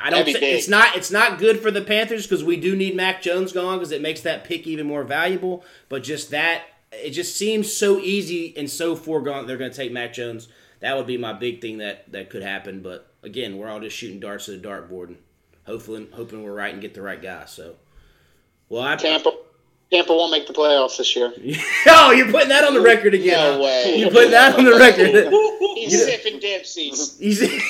I 0.00 0.10
don't. 0.10 0.20
That'd 0.20 0.26
be 0.26 0.32
Th- 0.32 0.40
big. 0.40 0.58
it's 0.58 0.68
not. 0.68 0.96
It's 0.96 1.10
not 1.10 1.38
good 1.38 1.60
for 1.60 1.70
the 1.70 1.82
Panthers 1.82 2.26
because 2.26 2.44
we 2.44 2.56
do 2.56 2.74
need 2.76 2.94
Mac 2.94 3.22
Jones 3.22 3.52
gone 3.52 3.78
because 3.78 3.92
it 3.92 4.02
makes 4.02 4.20
that 4.22 4.44
pick 4.44 4.66
even 4.66 4.86
more 4.86 5.04
valuable. 5.04 5.64
But 5.88 6.02
just 6.02 6.30
that, 6.30 6.62
it 6.92 7.10
just 7.10 7.36
seems 7.36 7.72
so 7.72 7.98
easy 7.98 8.54
and 8.56 8.68
so 8.70 8.96
foregone. 8.96 9.46
They're 9.46 9.56
going 9.56 9.70
to 9.70 9.76
take 9.76 9.92
Mac 9.92 10.12
Jones. 10.12 10.48
That 10.80 10.96
would 10.96 11.06
be 11.06 11.16
my 11.16 11.32
big 11.32 11.60
thing 11.60 11.78
that 11.78 12.10
that 12.12 12.30
could 12.30 12.42
happen. 12.42 12.80
But 12.82 13.12
again, 13.22 13.56
we're 13.56 13.68
all 13.68 13.80
just 13.80 13.96
shooting 13.96 14.20
darts 14.20 14.48
at 14.48 14.62
the 14.62 14.68
dartboard 14.68 15.08
and 15.08 15.18
hopefully 15.66 16.08
hoping 16.12 16.42
we're 16.42 16.52
right 16.52 16.72
and 16.72 16.82
get 16.82 16.94
the 16.94 17.02
right 17.02 17.20
guy. 17.20 17.44
So, 17.46 17.76
well, 18.68 18.82
I. 18.82 18.96
Tampa, 18.96 19.32
Tampa 19.94 20.12
won't 20.12 20.32
make 20.32 20.46
the 20.48 20.52
playoffs 20.52 20.96
this 20.98 21.14
year. 21.14 21.32
oh, 21.86 22.10
you're 22.10 22.30
putting 22.30 22.48
that 22.48 22.64
on 22.64 22.74
the 22.74 22.80
record 22.80 23.14
again. 23.14 23.38
No 23.38 23.52
huh? 23.58 23.62
way. 23.62 23.96
You're 24.00 24.10
putting 24.10 24.32
that 24.32 24.58
on 24.58 24.64
the 24.64 24.74
record. 24.74 25.08
He's 25.76 26.04
sipping 26.04 26.40
Dipsies. 26.40 27.20
Easy. 27.20 27.60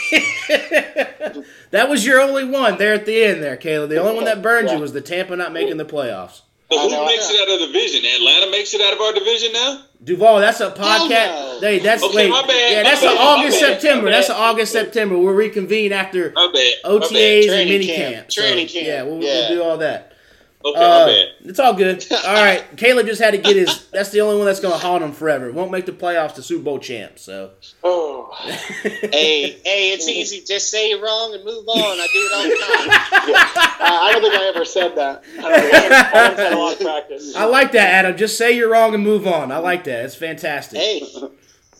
that 1.70 1.88
was 1.90 2.06
your 2.06 2.20
only 2.20 2.44
one 2.44 2.78
there 2.78 2.94
at 2.94 3.04
the 3.04 3.24
end, 3.24 3.42
there, 3.42 3.56
Kaleb. 3.56 3.90
The 3.90 3.98
only 3.98 4.14
one 4.14 4.24
that 4.24 4.40
burned 4.40 4.70
you 4.70 4.78
was 4.78 4.92
the 4.94 5.00
Tampa 5.02 5.36
not 5.36 5.52
making 5.52 5.76
the 5.76 5.84
playoffs. 5.84 6.40
But 6.70 6.78
who 6.78 6.90
know, 6.90 7.04
makes 7.04 7.28
it 7.30 7.40
out 7.40 7.52
of 7.52 7.60
the 7.60 7.66
division? 7.66 8.04
Atlanta 8.04 8.50
makes 8.50 8.72
it 8.72 8.80
out 8.80 8.94
of 8.94 9.00
our 9.00 9.12
division 9.12 9.52
now. 9.52 9.82
Duvall, 10.02 10.40
that's 10.40 10.60
a 10.60 10.70
podcast. 10.70 11.10
no. 11.10 11.58
Hey, 11.60 11.78
that's 11.78 12.02
Okay, 12.02 12.16
wait, 12.16 12.30
my 12.30 12.46
bad, 12.46 12.70
yeah, 12.72 12.82
my 12.82 12.88
that's 12.88 13.02
bad, 13.02 13.10
an 13.12 13.16
my 13.16 13.22
August 13.22 13.60
bad, 13.60 13.80
September. 13.80 14.10
That's 14.10 14.28
bad. 14.28 14.36
an 14.36 14.42
August 14.42 14.72
September. 14.72 15.18
We'll 15.18 15.34
reconvene 15.34 15.92
after 15.92 16.32
My 16.34 16.50
bad. 16.52 16.74
my 16.84 16.90
OTAs 16.90 17.40
and 17.42 17.48
Training 17.48 17.68
mini 17.68 17.86
camp. 17.86 18.14
camp. 18.14 18.28
Training 18.30 18.68
camp. 18.68 18.86
Yeah, 18.86 19.02
we'll, 19.02 19.22
Yeah. 19.22 19.34
we'll 19.34 19.48
do 19.50 19.62
all 19.62 19.78
that. 19.78 20.13
Okay, 20.64 20.78
Uh, 20.80 21.06
bad. 21.06 21.28
it's 21.44 21.58
all 21.58 21.74
good. 21.74 22.04
All 22.12 22.34
right, 22.34 22.64
Kaleb 22.76 23.04
just 23.06 23.20
had 23.20 23.32
to 23.32 23.38
get 23.38 23.54
his. 23.54 23.86
That's 23.88 24.08
the 24.10 24.22
only 24.22 24.36
one 24.38 24.46
that's 24.46 24.60
going 24.60 24.72
to 24.72 24.78
haunt 24.84 25.04
him 25.04 25.12
forever. 25.12 25.52
Won't 25.52 25.70
make 25.70 25.84
the 25.84 25.92
playoffs 25.92 26.34
to 26.36 26.42
Super 26.42 26.62
Bowl 26.64 26.78
champ. 26.78 27.18
So. 27.18 27.50
Oh, 27.82 28.34
hey, 28.82 29.50
hey, 29.62 29.92
it's 29.92 30.08
easy. 30.08 30.42
Just 30.46 30.70
say 30.70 30.88
you're 30.88 31.02
wrong 31.02 31.34
and 31.34 31.44
move 31.44 31.68
on. 31.68 31.76
I 32.00 32.08
do 32.12 32.18
it 32.18 32.32
all 32.34 32.42
the 32.44 32.56
time. 32.56 32.90
I 33.80 34.08
I 34.08 34.12
don't 34.12 34.22
think 34.22 34.34
I 34.34 34.44
ever 34.54 34.64
said 34.64 34.96
that. 34.96 35.22
I 35.38 35.42
don't 35.42 35.60
think 35.60 35.74
Adam's 35.74 36.38
had 36.38 36.52
a 36.54 36.56
lot 36.58 36.72
of 36.74 36.80
practice. 36.80 37.36
I 37.36 37.44
like 37.44 37.72
that, 37.72 37.92
Adam. 37.92 38.16
Just 38.16 38.38
say 38.38 38.56
you're 38.56 38.70
wrong 38.70 38.94
and 38.94 39.02
move 39.02 39.26
on. 39.26 39.52
I 39.52 39.58
like 39.58 39.84
that. 39.84 40.04
It's 40.06 40.14
fantastic. 40.14 40.78
Hey, 40.78 41.02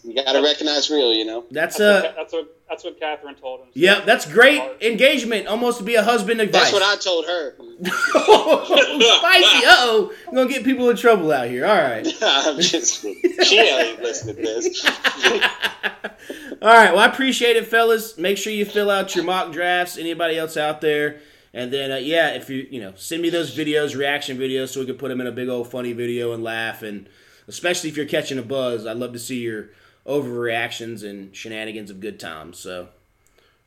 you 0.04 0.14
got 0.14 0.32
to 0.32 0.42
recognize 0.42 0.90
real, 0.90 1.12
you 1.12 1.24
know. 1.24 1.44
That's 1.50 1.78
That's, 1.78 1.80
uh, 1.80 2.06
what, 2.06 2.16
that's 2.16 2.32
what 2.32 2.54
that's 2.68 2.84
what 2.84 2.98
Catherine 2.98 3.34
told 3.36 3.60
him. 3.60 3.66
Yeah, 3.74 4.00
that's 4.00 4.30
great 4.30 4.60
engagement. 4.80 5.46
Almost 5.46 5.78
to 5.78 5.84
be 5.84 5.94
a 5.94 6.02
husband 6.02 6.40
advice. 6.40 6.70
That's 6.70 6.72
what 6.72 6.82
I 6.82 6.96
told 6.96 7.26
her. 7.26 7.54
Spicy. 7.84 9.66
Uh 9.66 9.76
oh. 9.76 10.12
I'm 10.26 10.34
going 10.34 10.48
to 10.48 10.54
get 10.54 10.64
people 10.64 10.90
in 10.90 10.96
trouble 10.96 11.30
out 11.30 11.48
here. 11.48 11.66
All 11.66 11.76
right. 11.76 12.06
I'm 12.22 12.60
just 12.60 13.02
She 13.02 13.60
ain't 13.60 14.00
listening 14.02 14.36
to 14.36 14.42
this. 14.42 14.84
All 16.62 16.68
right. 16.68 16.92
Well, 16.92 16.98
I 17.00 17.06
appreciate 17.06 17.56
it, 17.56 17.68
fellas. 17.68 18.16
Make 18.18 18.38
sure 18.38 18.52
you 18.52 18.64
fill 18.64 18.90
out 18.90 19.14
your 19.14 19.24
mock 19.24 19.52
drafts. 19.52 19.98
Anybody 19.98 20.38
else 20.38 20.56
out 20.56 20.80
there? 20.80 21.20
And 21.52 21.72
then, 21.72 21.92
uh, 21.92 21.96
yeah, 21.96 22.30
if 22.30 22.50
you, 22.50 22.66
you 22.70 22.80
know, 22.80 22.94
send 22.96 23.22
me 23.22 23.30
those 23.30 23.56
videos, 23.56 23.96
reaction 23.96 24.36
videos, 24.36 24.70
so 24.70 24.80
we 24.80 24.86
can 24.86 24.96
put 24.96 25.08
them 25.08 25.20
in 25.20 25.26
a 25.28 25.32
big 25.32 25.48
old 25.48 25.70
funny 25.70 25.92
video 25.92 26.32
and 26.32 26.42
laugh. 26.42 26.82
And 26.82 27.08
especially 27.46 27.90
if 27.90 27.96
you're 27.96 28.06
catching 28.06 28.38
a 28.38 28.42
buzz, 28.42 28.86
I'd 28.86 28.96
love 28.96 29.12
to 29.12 29.18
see 29.20 29.40
your 29.40 29.68
overreactions 30.06 31.08
and 31.08 31.34
shenanigans 31.34 31.90
of 31.90 32.00
good 32.00 32.20
times. 32.20 32.58
So, 32.58 32.88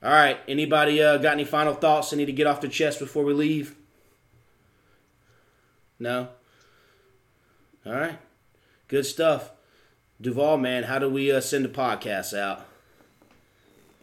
all 0.03 0.11
right. 0.11 0.39
Anybody 0.47 1.01
uh, 1.01 1.17
got 1.17 1.33
any 1.33 1.45
final 1.45 1.73
thoughts 1.73 2.09
they 2.09 2.17
need 2.17 2.25
to 2.25 2.31
get 2.31 2.47
off 2.47 2.61
their 2.61 2.69
chest 2.69 2.99
before 2.99 3.23
we 3.23 3.33
leave? 3.33 3.75
No? 5.99 6.29
All 7.85 7.93
right. 7.93 8.19
Good 8.87 9.05
stuff. 9.05 9.51
Duvall, 10.19 10.57
man, 10.57 10.83
how 10.83 10.99
do 10.99 11.09
we 11.09 11.31
uh, 11.31 11.41
send 11.41 11.65
the 11.65 11.69
podcast 11.69 12.37
out? 12.37 12.65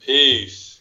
Peace. 0.00 0.73